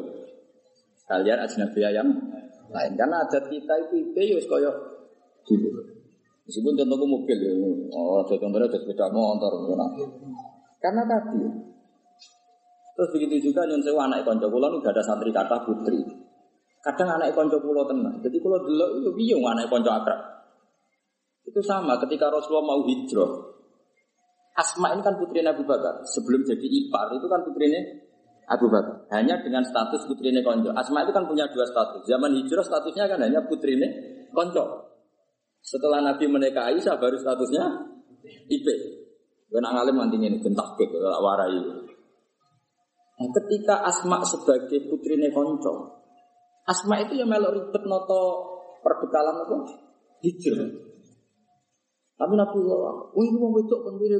kalian 1.05 1.39
ajnabiyah 1.45 1.93
yang 1.93 2.09
lain. 2.73 2.93
Karena 2.97 3.25
adat 3.29 3.45
kita 3.53 3.75
itu 3.89 3.95
itu 4.09 4.19
ya 4.19 4.41
koyok 4.49 4.77
gitu. 5.45 5.69
Meskipun 6.49 6.81
contohku 6.81 7.05
mobil 7.05 7.39
ya, 7.45 7.53
oh 7.93 8.25
contohnya 8.25 8.65
ada 8.65 8.73
sepeda 8.73 9.07
motor, 9.13 9.53
nah. 9.77 9.91
karena 10.81 11.05
tadi. 11.05 11.45
Terus 12.97 13.15
begitu 13.15 13.53
juga 13.53 13.63
nyon 13.69 13.79
sewa 13.85 14.11
anak 14.11 14.27
konco 14.27 14.51
pulau 14.51 14.75
ini 14.75 14.83
ada 14.83 14.99
santri 15.05 15.31
kata 15.31 15.63
putri. 15.63 16.03
Kadang 16.83 17.21
anak 17.21 17.31
konco 17.37 17.63
pulau 17.63 17.87
tenang. 17.87 18.19
Jadi 18.25 18.43
kalau 18.43 18.59
dulu 18.59 18.87
itu 18.99 19.11
bingung 19.15 19.47
anak 19.47 19.71
konco 19.71 19.87
akrab. 19.87 20.38
Itu 21.49 21.61
sama 21.65 21.97
ketika 22.05 22.29
Rasulullah 22.29 22.77
mau 22.77 22.81
hijrah. 22.85 23.57
Asma 24.59 24.93
ini 24.93 25.01
kan 25.01 25.17
putrinya 25.17 25.55
Abu 25.55 25.65
Bakar. 25.65 26.05
Sebelum 26.05 26.45
jadi 26.45 26.67
ipar 26.67 27.09
itu 27.15 27.25
kan 27.25 27.41
putrinya 27.47 27.81
Abu 28.53 28.67
Bakar. 28.69 29.07
Hanya 29.17 29.41
dengan 29.41 29.65
status 29.65 30.05
putrinya 30.05 30.45
konco. 30.45 30.75
Asma 30.77 31.09
itu 31.09 31.15
kan 31.15 31.25
punya 31.25 31.49
dua 31.49 31.65
status. 31.65 32.05
Zaman 32.05 32.37
hijrah 32.37 32.67
statusnya 32.67 33.07
kan 33.07 33.19
hanya 33.23 33.41
putrinya 33.47 33.89
konco. 34.35 34.93
Setelah 35.63 36.05
Nabi 36.05 36.27
menikah 36.27 36.69
Aisyah 36.75 36.99
baru 36.99 37.17
statusnya 37.17 37.65
IP. 38.51 38.67
Kena 39.49 39.73
ngalim 39.73 39.97
nanti 39.97 40.21
ini 40.21 40.37
gentak 40.43 40.77
ke 40.77 40.85
warai. 41.01 41.57
Nah, 43.19 43.29
ketika 43.35 43.83
Asma 43.83 44.21
sebagai 44.27 44.91
putrinya 44.91 45.31
konco, 45.33 46.03
Asma 46.69 47.01
itu 47.01 47.17
yang 47.17 47.31
melok 47.33 47.57
ribet 47.57 47.83
noto 47.89 48.23
perbekalan 48.85 49.39
apa? 49.39 49.57
Hijrah. 50.21 50.88
Tapi 52.19 52.35
Nabi 52.35 52.59
Allah, 52.67 53.15
ini 53.15 53.39
mau 53.39 53.55
wedok 53.55 53.81
kon 53.87 53.95
wiri. 54.03 54.19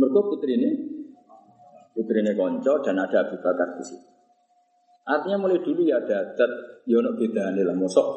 Mereka 0.00 0.20
putri 0.32 0.56
ini, 0.56 0.70
putri 1.92 2.24
ini 2.24 2.32
konco 2.32 2.80
dan 2.80 2.96
ada 2.96 3.28
Abu 3.28 3.36
Bakar 3.36 3.76
di 3.76 3.84
situ. 3.84 4.08
Artinya 5.04 5.44
mulai 5.44 5.60
dulu 5.60 5.84
ya 5.84 6.00
ada 6.00 6.24
adat, 6.24 6.50
ya 6.88 6.96
ono 7.04 7.12
lah, 7.12 7.76
mosok 7.76 8.08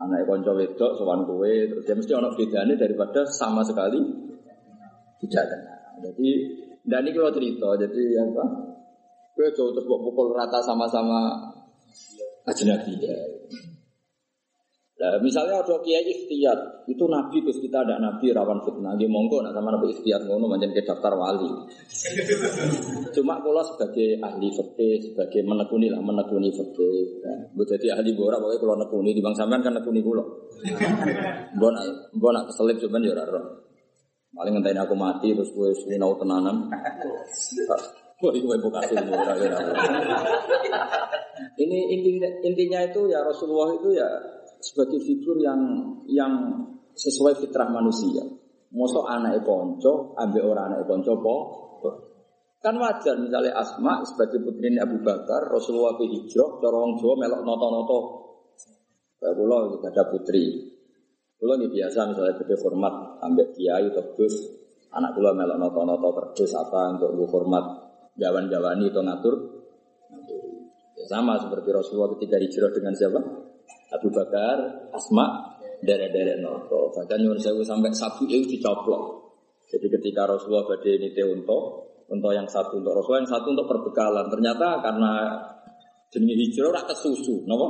anak 0.00 0.24
konco 0.24 0.56
wedok, 0.56 0.96
sowan 0.96 1.28
kowe, 1.28 1.52
terus 1.68 1.84
dia 1.84 1.94
mesti 1.94 2.12
ono 2.16 2.32
beda 2.32 2.64
nih 2.64 2.76
daripada 2.80 3.20
sama 3.28 3.60
sekali 3.62 4.00
tidak 5.22 5.44
kenal. 5.46 5.80
Jadi, 6.02 6.28
dan 6.82 7.06
ini 7.06 7.14
kalau 7.14 7.30
cerita, 7.30 7.68
jadi 7.78 8.02
apa? 8.26 8.44
Gue 9.32 9.48
jauh 9.54 9.70
terus 9.72 9.86
pukul 9.86 10.34
rata 10.34 10.58
sama-sama 10.60 11.38
ajnabi 12.48 12.98
ya. 13.00 13.16
Nah, 15.02 15.18
misalnya 15.18 15.58
ada 15.58 15.82
kiai 15.82 16.06
ikhtiar, 16.14 16.86
itu 16.86 17.10
nabi 17.10 17.42
terus 17.42 17.58
kita 17.58 17.82
ada 17.82 17.98
nabi 17.98 18.30
rawan 18.30 18.62
fitnah. 18.62 18.94
Dia 18.94 19.10
monggo 19.10 19.42
nak 19.42 19.50
sama 19.50 19.74
nabi 19.74 19.90
ikhtiar 19.90 20.22
ngono 20.22 20.46
macam 20.46 20.70
ke 20.70 20.78
daftar 20.86 21.18
wali. 21.18 21.50
Cuma 23.18 23.42
kalau 23.42 23.66
sebagai 23.66 24.22
ahli 24.22 24.46
fikih, 24.54 25.10
sebagai 25.10 25.42
menekuni 25.42 25.90
lah 25.90 25.98
menekuni 25.98 26.54
fikih. 26.54 27.18
Ya. 27.18 27.34
jadi 27.74 27.98
ahli 27.98 28.14
bora 28.14 28.38
pokoknya 28.38 28.62
kalau 28.62 28.78
nekuni 28.78 29.10
di 29.10 29.18
bang 29.18 29.34
sampean 29.34 29.66
kan 29.66 29.74
nekuni 29.74 30.06
kulo. 30.06 30.22
Mbok 31.58 31.70
nak 31.74 31.84
mbok 32.14 32.30
nak 32.30 32.44
keselip 32.54 32.78
cuman 32.78 33.02
ya 33.02 33.18
ora 33.18 33.42
Paling 34.32 34.54
ngenteni 34.54 34.80
aku 34.86 34.94
mati 34.94 35.34
terus 35.34 35.50
gue 35.50 35.74
sinau 35.82 36.14
tenanan. 36.14 36.70
Wah, 38.22 38.30
itu 38.30 38.46
Ini 41.58 41.78
intinya, 41.90 42.28
intinya 42.46 42.80
itu 42.86 43.10
ya 43.10 43.18
Rasulullah 43.26 43.74
itu 43.74 43.98
ya 43.98 44.06
sebagai 44.62 45.02
figur 45.02 45.42
yang 45.42 45.60
yang 46.06 46.32
sesuai 46.94 47.42
fitrah 47.42 47.66
manusia. 47.68 48.22
Mosok 48.72 49.04
anak 49.04 49.44
konco, 49.44 50.16
ambil 50.16 50.54
orang 50.54 50.72
anak 50.72 50.88
konco 50.88 51.12
po. 51.20 51.36
Kan 52.62 52.78
wajar 52.78 53.18
misalnya 53.18 53.58
Asma 53.58 54.06
sebagai 54.06 54.38
putri 54.38 54.70
Abu 54.78 55.02
Bakar, 55.02 55.50
Rasulullah 55.50 55.98
ke 55.98 56.06
hijrah, 56.06 56.62
corong 56.62 56.94
Jawa 56.94 57.14
melok 57.18 57.42
noto-noto. 57.42 57.98
Kayak 59.18 59.34
kita 59.76 59.86
ada 59.90 60.04
putri. 60.06 60.44
Pulau 61.42 61.58
ini 61.58 61.66
biasa 61.74 62.06
misalnya 62.06 62.38
gede 62.38 62.54
hormat, 62.62 63.18
ambil 63.18 63.50
kiai 63.50 63.90
gus, 64.14 64.34
anak 64.94 65.10
pulau 65.10 65.34
melok 65.34 65.58
noto-noto 65.58 66.08
kerdus 66.14 66.54
apa 66.54 66.94
untuk 66.94 67.18
gue 67.18 67.28
hormat 67.34 67.64
jawan-jawani 68.14 68.94
atau 68.94 69.02
ngatur. 69.02 69.34
Ya, 71.02 71.04
sama 71.10 71.42
seperti 71.42 71.66
Rasulullah 71.74 72.14
ketika 72.14 72.38
hijrah 72.38 72.70
dengan 72.70 72.94
siapa? 72.94 73.41
Abu 73.92 74.08
Bakar, 74.08 74.88
Asma, 74.92 75.52
derek-derek 75.82 76.40
noto. 76.40 76.94
Bahkan 76.94 77.16
nyuwun 77.20 77.38
sewu 77.42 77.60
sampai 77.66 77.90
sabu 77.92 78.24
itu 78.30 78.56
dicoplok. 78.56 79.34
Jadi 79.68 79.86
ketika 79.88 80.28
Rasulullah 80.28 80.68
badai 80.68 81.00
ini 81.00 81.08
unto, 81.24 81.58
unto 82.06 82.28
yang 82.30 82.46
satu 82.46 82.78
untuk 82.78 82.92
Rasulullah, 82.92 83.24
yang 83.24 83.32
satu 83.32 83.46
untuk 83.52 83.66
perbekalan. 83.68 84.26
Ternyata 84.28 84.84
karena 84.84 85.12
jenis 86.12 86.36
hijrah 86.52 86.70
rak 86.76 86.92
kesusu, 86.92 87.48
nopo? 87.48 87.68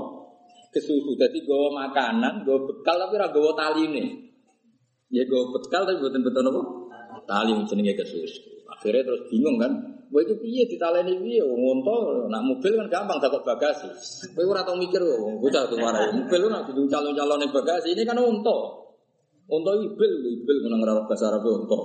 Kesusu. 0.75 1.15
Jadi 1.15 1.47
gue 1.47 1.63
makanan, 1.71 2.43
gue 2.43 2.59
bekal 2.69 2.97
tapi 2.99 3.15
rak 3.17 3.31
gue 3.31 3.53
tali 3.55 3.85
nih. 3.91 4.09
Ya 5.15 5.23
gue 5.25 5.43
bekal 5.55 5.87
tapi 5.87 6.03
buatan 6.03 6.23
betul 6.27 6.43
nopo? 6.43 6.61
Tali 7.23 7.55
jenenge 7.71 7.95
kesusu. 7.95 8.67
Akhirnya 8.67 9.07
terus 9.07 9.31
bingung 9.31 9.63
kan? 9.63 9.73
Wah 10.13 10.21
itu 10.21 10.37
piye 10.37 10.69
ditaleni 10.69 11.17
piye 11.25 11.41
ngonto 11.41 12.29
nak 12.29 12.45
mobil 12.45 12.77
kan 12.77 12.87
gampang 12.93 13.17
takut 13.17 13.41
bagasi. 13.49 13.89
Kowe 14.37 14.45
ora 14.45 14.61
tau 14.61 14.77
mikir 14.77 15.01
kok 15.01 15.41
bocah 15.41 15.65
tuh 15.73 15.81
marah. 15.81 16.13
Mobil 16.13 16.53
nak 16.53 16.69
kudu 16.69 16.85
calon-calon 16.85 17.49
bagasi 17.49 17.97
ini 17.97 18.05
kan 18.05 18.21
unta. 18.21 18.57
Unta 19.49 19.73
ibil 19.73 20.13
ibil 20.21 20.57
menang 20.69 20.85
ora 20.85 21.09
bahasa 21.09 21.33
Arab 21.33 21.49
unta. 21.49 21.79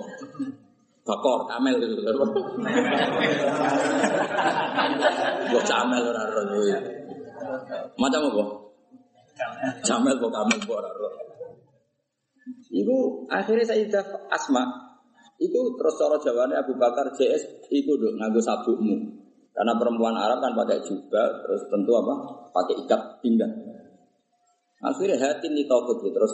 Bakor 1.08 1.48
kamel 1.48 1.80
itu. 1.80 2.04
Gue 5.48 5.62
camel 5.64 6.04
ora 6.04 6.22
ora. 6.28 6.44
Macam 7.96 8.22
apa? 8.28 8.44
Camel 9.88 10.16
kok 10.20 10.32
kamel 10.36 10.60
ora 10.68 10.90
ora. 10.92 11.10
Ibu 12.76 13.28
akhirnya 13.32 13.64
saya 13.64 14.04
Asma 14.28 14.87
Iku 15.38 15.60
terus 15.78 15.96
cara 16.02 16.18
jawabannya 16.18 16.58
Abu 16.58 16.74
Bakar 16.82 17.14
JS 17.14 17.70
itu 17.70 17.94
dong 17.98 18.18
nganggo 18.18 18.42
sabukmu. 18.42 18.96
Karena 19.54 19.74
perempuan 19.74 20.14
Arab 20.14 20.38
kan 20.38 20.54
pakai 20.54 20.86
jubah, 20.86 21.42
terus 21.42 21.66
tentu 21.66 21.98
apa? 21.98 22.14
Pakai 22.54 22.78
ikat 22.86 23.02
pinggang. 23.26 23.54
Akhirnya 24.86 25.18
hati 25.18 25.50
ini 25.50 25.66
takut 25.66 25.98
gitu. 26.06 26.14
Terus 26.14 26.34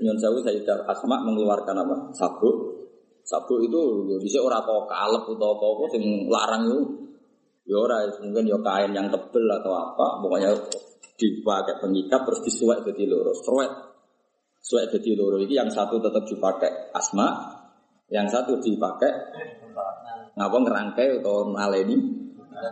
Nyon 0.00 0.16
Sewu 0.16 0.40
saya 0.40 0.56
Asma 0.88 1.20
mengeluarkan 1.20 1.76
apa? 1.76 1.96
Sabuk. 2.16 2.80
Sabuk 3.24 3.60
itu 3.60 3.80
bisa 4.20 4.40
orang 4.40 4.64
kau 4.64 4.88
kalep 4.88 5.24
atau 5.28 5.48
apa 5.56 5.64
apa 5.64 5.84
yang 6.00 6.28
larang 6.28 6.62
itu. 6.68 6.80
Ya 7.64 7.76
ora 7.80 8.04
mungkin 8.20 8.44
ya 8.44 8.60
kain 8.60 8.92
yang 8.92 9.08
tebel 9.08 9.48
atau 9.48 9.72
apa, 9.72 10.20
pokoknya 10.20 10.52
dipakai 11.16 11.80
pengikat 11.80 12.20
terus 12.28 12.40
disuwek 12.44 12.84
jadi 12.84 13.08
loro. 13.08 13.32
Suwek. 13.32 13.72
Suwek 14.60 14.92
jadi 14.92 15.16
loro 15.16 15.40
ini 15.40 15.56
yang 15.56 15.72
satu 15.72 15.96
tetap 16.00 16.28
dipakai 16.28 16.92
Asma, 16.92 17.32
yang 18.12 18.28
satu 18.28 18.60
dipakai 18.60 19.12
ngapa 20.34 20.56
ngerangkai 20.60 21.22
atau 21.22 21.54
naleni 21.54 21.96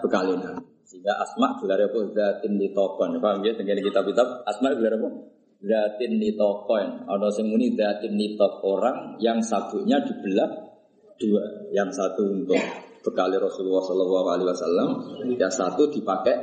bekalina. 0.03 0.59
Sehingga 0.83 1.17
asma 1.25 1.57
gelar 1.57 1.81
apa? 1.81 1.99
Zatin 2.13 2.61
litokon. 2.61 3.17
Paham 3.17 3.41
ya? 3.41 3.57
Dengan 3.57 3.81
kitab-kitab 3.81 4.45
asma 4.45 4.77
gelar 4.77 5.01
apa? 5.01 5.09
Zatin 5.63 6.13
litokon. 6.21 7.09
Ada 7.09 7.29
sing 7.33 7.49
muni 7.49 7.73
zatin 7.73 8.13
litok 8.19 8.61
orang 8.67 9.17
yang 9.23 9.41
sabuknya 9.41 10.05
dibelah 10.05 10.51
dua. 11.17 11.43
Yang 11.73 11.97
satu 11.97 12.23
untuk 12.29 12.61
bekali 13.03 13.41
Rasulullah 13.41 13.83
Shallallahu 13.83 14.29
Alaihi 14.31 14.49
Wasallam, 14.53 14.89
yang 15.35 15.51
satu 15.51 15.91
dipakai 15.91 16.37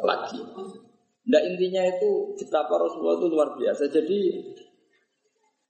lagi. 0.00 0.40
Nah 1.28 1.40
intinya 1.44 1.82
itu 1.84 2.32
betapa 2.38 2.80
Rasulullah 2.80 3.20
itu 3.20 3.26
luar 3.28 3.48
biasa. 3.58 3.90
Jadi 3.92 4.18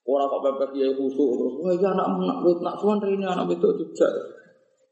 orang 0.09 0.27
kok 0.33 0.43
bebek 0.43 0.71
ya 0.81 0.87
khusus 0.97 1.31
terus 1.37 1.55
wah 1.61 1.75
ya 1.77 1.89
anak 1.93 2.07
anak 2.09 2.37
nak 2.65 2.75
tuan 2.81 2.99
ini 3.05 3.25
anak 3.25 3.47
itu 3.53 3.69
juga. 3.77 4.09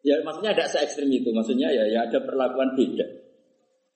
Ya 0.06 0.14
maksudnya 0.22 0.54
ada 0.54 0.64
se 0.68 0.78
ekstrim 0.84 1.10
itu. 1.10 1.28
Maksudnya 1.34 1.68
ya 1.74 1.84
ya 1.90 2.06
ada 2.06 2.18
perlakuan 2.22 2.76
beda. 2.78 3.06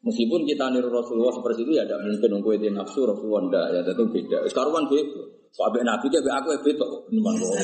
Meskipun 0.02 0.43
kita 0.43 0.66
niru 0.74 0.90
Rasulullah 0.90 1.30
seperti 1.30 1.62
itu 1.62 1.78
ya 1.78 1.86
tidak 1.86 2.02
mungkin 2.02 2.28
nunggu 2.34 2.51
itu 2.59 2.66
nafsu 2.74 3.06
Rasulullah 3.06 3.43
ndak 3.47 3.66
ya 3.70 3.80
tentu 3.86 4.05
beda. 4.10 4.39
Sekarang 4.51 4.72
kan 4.74 4.84
beda. 4.90 5.22
Soalnya 5.52 5.94
Nabi 5.94 6.06
dia 6.09 6.32
aku 6.32 6.48
ya 6.51 6.60
beda 6.64 6.84
kok 6.84 7.02
teman 7.06 7.34
kok. 7.39 7.55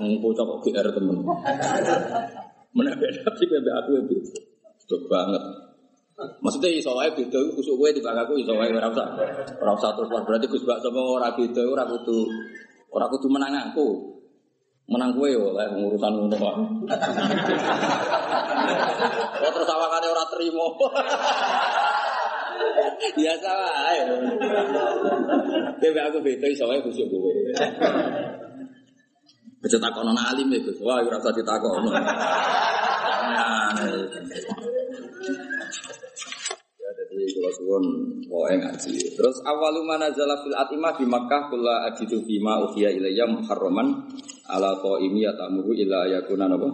Ngomong 0.00 0.32
kok 0.32 0.58
GR 0.64 0.88
teman. 0.96 1.16
Mana 2.72 2.92
beda 2.96 3.20
Nabi 3.20 3.44
dia 3.44 3.72
aku 3.84 3.90
ya 3.92 4.02
beda. 4.06 4.40
Coba 4.88 5.06
banget. 5.12 5.42
Maksudnya 6.42 6.70
iso 6.72 6.94
wae 6.94 7.10
beda 7.14 7.38
kusuk 7.58 7.74
kowe 7.78 7.90
timbang 7.90 8.18
aku 8.18 8.38
iso 8.38 8.52
wae 8.54 8.70
ora 8.70 8.88
usah. 8.90 9.06
Ora 9.58 9.72
usah 9.74 9.90
terus 9.94 10.08
berarti 10.10 10.46
Gus 10.50 10.64
Bak 10.66 10.78
sama 10.82 11.00
ora 11.02 11.30
beda 11.34 11.62
ora 11.66 11.84
kudu 11.86 12.26
ora 12.92 13.06
kudu 13.10 13.26
menang 13.30 13.54
aku. 13.70 14.18
Menang 14.90 15.14
kowe 15.14 15.28
yo 15.30 15.54
lek 15.54 15.72
urusan 15.74 16.12
ngono 16.14 16.36
kok. 16.36 16.56
Kok 19.38 19.50
terus 19.54 19.70
awakane 19.70 20.06
ora 20.10 20.24
trimo. 20.30 20.66
Biasa 23.12 23.50
wae. 23.50 23.98
Tapi 25.78 25.98
aku 25.98 26.18
beda 26.22 26.46
iso 26.50 26.64
wae 26.66 26.80
kusuk 26.82 27.06
kowe. 27.10 27.32
Takon 29.62 30.10
anak 30.10 30.34
alim 30.34 30.50
ya 30.50 30.58
Gus. 30.58 30.78
Wah, 30.82 30.98
ora 30.98 31.22
usah 31.22 31.34
ditakon. 31.34 31.86
Nah, 33.22 33.70
Ya 36.82 36.90
jadi 36.98 37.16
kalau 37.38 37.52
suwon 37.54 37.84
poe 38.26 38.54
ngaji. 38.58 38.92
Terus 39.14 39.36
awalu 39.46 39.86
mana 39.86 40.10
fil 40.10 40.56
atimah 40.58 40.98
di 40.98 41.06
Makkah 41.06 41.46
kula 41.46 41.86
ajidu 41.92 42.26
bima 42.26 42.58
ufiya 42.66 42.90
ilayya 42.90 43.30
muharraman 43.30 44.10
ala 44.50 44.82
qaimi 44.82 45.22
yatamuru 45.22 45.70
ila 45.78 46.10
yakuna 46.10 46.50
napa 46.50 46.68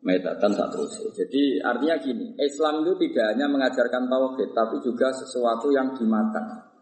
metatan 0.00 0.56
tak 0.56 0.68
terus. 0.72 0.96
Jadi 1.12 1.60
artinya 1.60 2.00
gini, 2.00 2.32
Islam 2.40 2.88
itu 2.88 2.96
tidak 3.04 3.36
hanya 3.36 3.46
mengajarkan 3.52 4.08
tauhid 4.08 4.48
tapi 4.56 4.80
juga 4.80 5.12
sesuatu 5.12 5.68
yang 5.68 5.92
dimakan. 5.92 6.72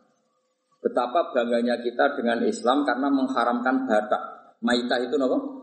Betapa 0.78 1.34
bangganya 1.34 1.82
kita 1.82 2.14
dengan 2.14 2.38
Islam 2.46 2.86
karena 2.86 3.10
mengharamkan 3.10 3.90
batak. 3.90 4.22
Maita 4.62 5.02
itu 5.02 5.18
nopo? 5.18 5.57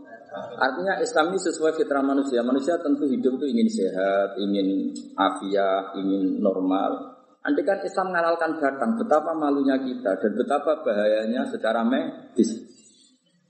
Artinya 0.55 0.99
Islam 0.99 1.35
ini 1.35 1.39
sesuai 1.39 1.73
fitrah 1.75 2.03
manusia. 2.03 2.43
Manusia 2.43 2.79
tentu 2.79 3.07
hidup 3.07 3.39
itu 3.41 3.45
ingin 3.51 3.69
sehat, 3.69 4.35
ingin 4.39 4.91
afiat, 5.15 5.95
ingin 5.99 6.39
normal. 6.39 7.15
Andai 7.45 7.61
kan 7.61 7.77
Islam 7.85 8.09
mengalalkan 8.09 8.57
batang, 8.57 8.97
betapa 8.97 9.31
malunya 9.37 9.77
kita 9.77 10.17
dan 10.17 10.31
betapa 10.33 10.81
bahayanya 10.81 11.45
secara 11.45 11.85
medis. 11.85 12.57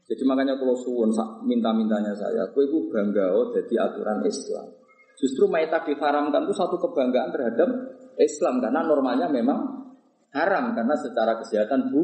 Jadi 0.05 0.21
makanya 0.27 0.59
kalau 0.59 0.75
suwun 0.77 1.09
minta-mintanya 1.47 2.13
saya, 2.13 2.45
aku 2.45 2.67
itu 2.67 2.91
bangga 2.93 3.33
oh 3.33 3.55
jadi 3.55 3.89
aturan 3.89 4.21
Islam. 4.27 4.67
Justru 5.15 5.47
maita 5.47 5.81
diharamkan 5.81 6.43
itu 6.43 6.53
satu 6.53 6.75
kebanggaan 6.75 7.31
terhadap 7.31 7.69
Islam 8.19 8.59
karena 8.59 8.83
normalnya 8.83 9.31
memang 9.31 9.59
haram 10.35 10.75
karena 10.75 10.95
secara 10.99 11.39
kesehatan 11.39 11.89
bu 11.89 12.03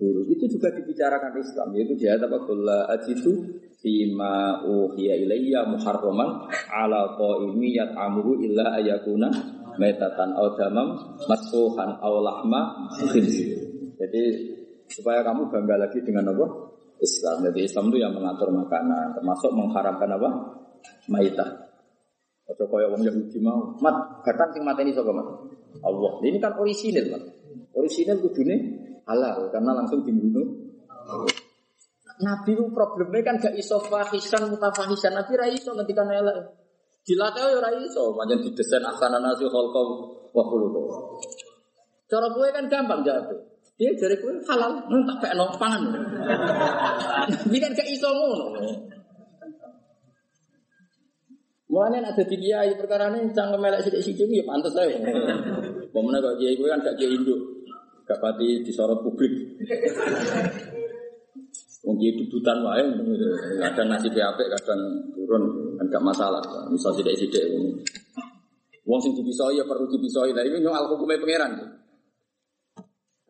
buruk. 0.00 0.24
Itu 0.32 0.48
juga 0.48 0.72
dibicarakan 0.72 1.36
Islam 1.36 1.68
yaitu 1.76 1.94
dia 2.00 2.16
apa 2.16 2.40
kula 2.48 2.88
ajitu 2.96 3.60
fima 3.84 4.64
uhiya 4.64 5.14
ilayya 5.28 5.68
muharraman 5.68 6.48
ala 6.72 7.20
qaimi 7.20 7.76
yat'amuhu 7.76 8.40
illa 8.40 8.80
ayakuna 8.80 9.28
metatan 9.76 10.32
aw 10.32 10.56
damam 10.56 10.96
masfuhan 11.28 12.00
aw 12.00 12.14
lahma 12.24 12.88
khinzir. 13.12 13.60
Jadi 14.00 14.22
supaya 14.88 15.20
kamu 15.20 15.52
bangga 15.52 15.76
lagi 15.76 16.00
dengan 16.00 16.32
apa? 16.32 16.46
Islam. 17.00 17.48
Jadi 17.48 17.60
Islam 17.64 17.88
itu 17.88 17.98
yang 18.00 18.12
mengatur 18.12 18.52
makanan, 18.52 19.16
termasuk 19.16 19.50
mengharamkan 19.56 20.10
apa? 20.20 20.30
Maitah. 21.08 21.70
Atau 22.44 22.66
kaya 22.66 22.90
wong 22.90 23.06
Yahudi 23.06 23.38
mau, 23.40 23.78
mat, 23.78 24.20
batang 24.26 24.50
sing 24.52 24.62
mateni 24.66 24.90
sapa, 24.90 25.14
Mat? 25.14 25.28
Allah. 25.86 26.12
Ini 26.26 26.36
kan 26.42 26.58
orisinil, 26.58 27.14
Mat. 27.14 27.22
Orisinil 27.78 28.18
kudune 28.20 28.79
halal 29.06 29.48
karena 29.52 29.70
langsung 29.76 30.02
dibunuh. 30.02 30.46
Nabi 32.20 32.52
itu 32.52 32.68
problemnya 32.76 33.24
kan 33.24 33.36
gak 33.40 33.56
iso 33.56 33.80
fahisan 33.80 34.52
mutafahisan. 34.52 35.16
Nabi 35.16 35.32
ra 35.40 35.48
iso 35.48 35.72
ketika 35.72 36.04
elek. 36.04 36.36
Dilatih 37.00 37.40
ya 37.40 37.56
ora 37.56 37.70
iso, 37.80 38.12
pancen 38.12 38.44
didesain 38.44 38.84
asana 38.84 39.16
nasi 39.24 39.48
khalqa 39.48 39.82
wa 40.36 40.42
khuluqa. 40.44 40.82
Cara 42.12 42.28
gue 42.28 42.46
kan 42.52 42.64
gampang 42.68 43.00
jatuh. 43.00 43.40
Dia 43.80 43.96
dari 43.96 44.20
gue 44.20 44.44
halal, 44.44 44.84
nang 44.92 45.08
tak 45.08 45.16
pekno 45.24 45.48
pangan. 45.56 45.82
Nabi 47.32 47.56
kan 47.56 47.72
gak 47.72 47.88
iso 47.88 48.08
ngono. 48.12 48.46
Mulanya 51.70 52.10
ada 52.10 52.26
di 52.26 52.36
kiai 52.36 52.74
perkara 52.74 53.14
ini 53.14 53.30
cangkem 53.30 53.62
melek 53.62 53.86
sidik 53.86 54.26
ya 54.26 54.42
pantas 54.42 54.74
lah. 54.74 54.90
Pemenang 55.94 56.20
kok 56.20 56.36
kiai 56.36 56.58
gue 56.58 56.68
kan 56.68 56.82
gak 56.84 56.98
kiai 57.00 57.14
induk, 57.16 57.59
gak 58.10 58.18
pati 58.18 58.66
disorot 58.66 59.06
publik. 59.06 59.30
Mungkin 61.86 62.12
dudutan 62.26 62.58
wae, 62.66 62.82
kadang 63.62 63.88
nasi 63.88 64.10
PAP, 64.10 64.38
kadang 64.58 64.80
turun, 65.14 65.42
kan 65.78 65.86
gak 65.86 66.02
masalah. 66.02 66.42
Misal 66.66 66.90
sidik 66.98 67.14
sidik. 67.14 67.46
Wong 68.90 68.98
sing 68.98 69.14
dipisoi 69.14 69.54
ya 69.54 69.62
perlu 69.62 69.86
dipisoi. 69.86 70.34
Nah 70.34 70.42
ini 70.42 70.58
nyong 70.58 70.74
al 70.74 70.90
hukumnya 70.90 71.22
pangeran. 71.22 71.52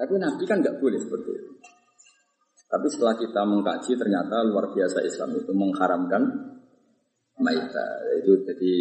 Tapi 0.00 0.16
Nabi 0.16 0.44
kan 0.48 0.64
nggak 0.64 0.80
boleh 0.80 0.96
seperti 0.96 1.30
itu. 1.36 1.52
Tapi 2.64 2.86
setelah 2.88 3.18
kita 3.20 3.44
mengkaji 3.44 3.92
ternyata 3.98 4.40
luar 4.48 4.72
biasa 4.72 5.04
Islam 5.04 5.36
itu 5.36 5.52
mengharamkan 5.52 6.22
maita. 7.44 7.86
Itu 8.24 8.40
jadi 8.48 8.72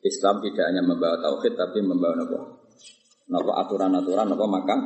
Islam 0.00 0.40
tidak 0.40 0.64
hanya 0.72 0.80
membawa 0.80 1.20
tauhid 1.20 1.52
tapi 1.58 1.84
membawa 1.84 2.16
apa? 2.24 2.40
Apa 3.36 3.52
aturan-aturan 3.66 4.32
apa 4.32 4.46
makan 4.46 4.78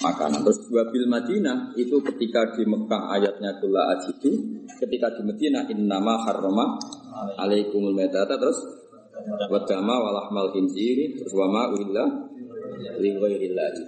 makanan. 0.00 0.44
Terus 0.44 0.58
dua 0.68 0.88
bil 0.88 1.06
Madinah 1.08 1.76
itu 1.76 1.96
ketika 2.02 2.56
di 2.56 2.64
Mekah 2.68 3.02
ayatnya 3.16 3.56
kula 3.60 3.96
ajidu, 3.96 4.62
ketika 4.80 5.12
di 5.16 5.22
Madinah 5.24 5.64
innama 5.72 6.20
harrama 6.24 6.76
alaikumul 7.40 7.96
metata 7.96 8.36
terus 8.36 8.60
wadama 9.48 9.96
walahmal 9.96 10.52
khinziri 10.52 11.16
terus 11.16 11.32
wama 11.32 11.72
uilla 11.72 12.04
li 13.00 13.10
ghairillahi. 13.16 13.82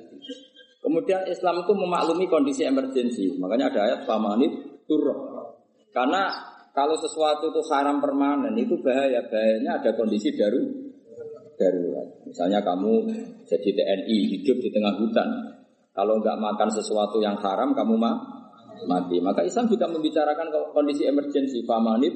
Kemudian 0.78 1.26
Islam 1.28 1.66
itu 1.66 1.72
memaklumi 1.74 2.26
kondisi 2.30 2.64
emergensi. 2.64 3.36
Makanya 3.36 3.68
ada 3.74 3.80
ayat 3.92 4.00
famanit 4.08 4.82
turroh. 4.88 5.52
Karena 5.92 6.30
kalau 6.72 6.94
sesuatu 6.96 7.50
itu 7.50 7.60
haram 7.74 7.98
permanen 7.98 8.54
itu 8.54 8.78
bahaya. 8.80 9.26
Bahayanya 9.26 9.82
ada 9.82 9.90
kondisi 9.98 10.32
daru 10.32 10.88
darurat. 11.58 12.08
Misalnya 12.24 12.62
kamu 12.62 13.10
jadi 13.44 13.70
TNI 13.74 14.18
hidup 14.38 14.56
di 14.62 14.70
tengah 14.70 14.94
hutan. 14.96 15.28
Kalau 15.98 16.14
nggak 16.22 16.38
makan 16.38 16.70
sesuatu 16.70 17.18
yang 17.18 17.34
haram 17.42 17.74
kamu 17.74 17.98
mah 17.98 18.38
mati. 18.86 19.18
Maka 19.18 19.42
Islam 19.42 19.66
juga 19.66 19.90
membicarakan 19.90 20.46
kondisi 20.70 21.02
emergensi 21.10 21.66
famanit. 21.66 22.14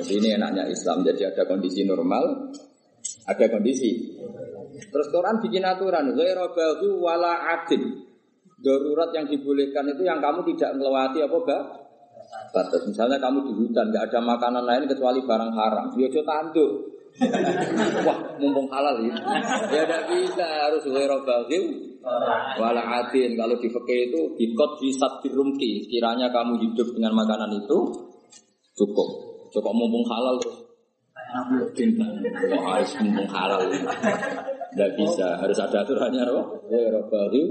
Jadi 0.00 0.12
ini 0.16 0.28
enaknya 0.32 0.64
Islam. 0.64 1.04
Jadi 1.04 1.28
ada 1.28 1.44
kondisi 1.44 1.84
normal, 1.84 2.48
ada 3.28 3.44
kondisi 3.52 4.16
Terus 4.80 5.12
Quran 5.12 5.44
bikin 5.44 5.60
aturan, 5.60 6.16
ghairabahu 6.16 7.04
wala 7.04 7.52
adin. 7.52 8.00
Darurat 8.64 9.12
yang 9.12 9.28
dibolehkan 9.28 9.84
itu 9.92 10.08
yang 10.08 10.24
kamu 10.24 10.40
tidak 10.56 10.80
melewati 10.80 11.20
apa 11.20 11.36
bah? 11.44 11.62
Batas. 12.56 12.88
Misalnya 12.88 13.20
kamu 13.20 13.44
di 13.44 13.52
hutan, 13.60 13.92
nggak 13.92 14.08
ada 14.08 14.20
makanan 14.24 14.64
lain 14.64 14.88
kecuali 14.88 15.20
barang 15.20 15.52
haram. 15.52 15.86
Dia 16.00 16.08
coba 16.08 16.24
tanduk. 16.32 16.72
Wah, 18.06 18.18
mumpung 18.40 18.70
halal 18.72 19.04
ya. 19.04 19.12
Ya 19.68 19.82
tidak 19.84 20.02
bisa, 20.08 20.46
harus 20.48 20.84
ghairabahu 20.86 21.89
wala 22.56 22.82
adin. 23.04 23.36
Kalau 23.36 23.56
di 23.60 23.68
fakih 23.68 23.98
itu 24.12 24.20
bikot 24.36 24.80
bisa 24.80 25.06
dirumki. 25.20 25.86
Kiranya 25.88 26.32
kamu 26.32 26.60
hidup 26.60 26.96
dengan 26.96 27.12
makanan 27.16 27.50
itu 27.60 27.78
cukup. 28.76 29.08
Cukup 29.50 29.72
mumpung 29.74 30.06
halal 30.06 30.38
terus. 30.38 30.58
harus 32.66 32.90
mumpung 33.02 33.28
halal. 33.30 33.60
Tidak 34.70 34.90
bisa, 34.94 35.34
harus 35.34 35.58
ada 35.58 35.82
aturannya, 35.82 36.22
loh. 36.30 36.62
Ya, 36.70 36.94
Rabbahu. 36.94 37.42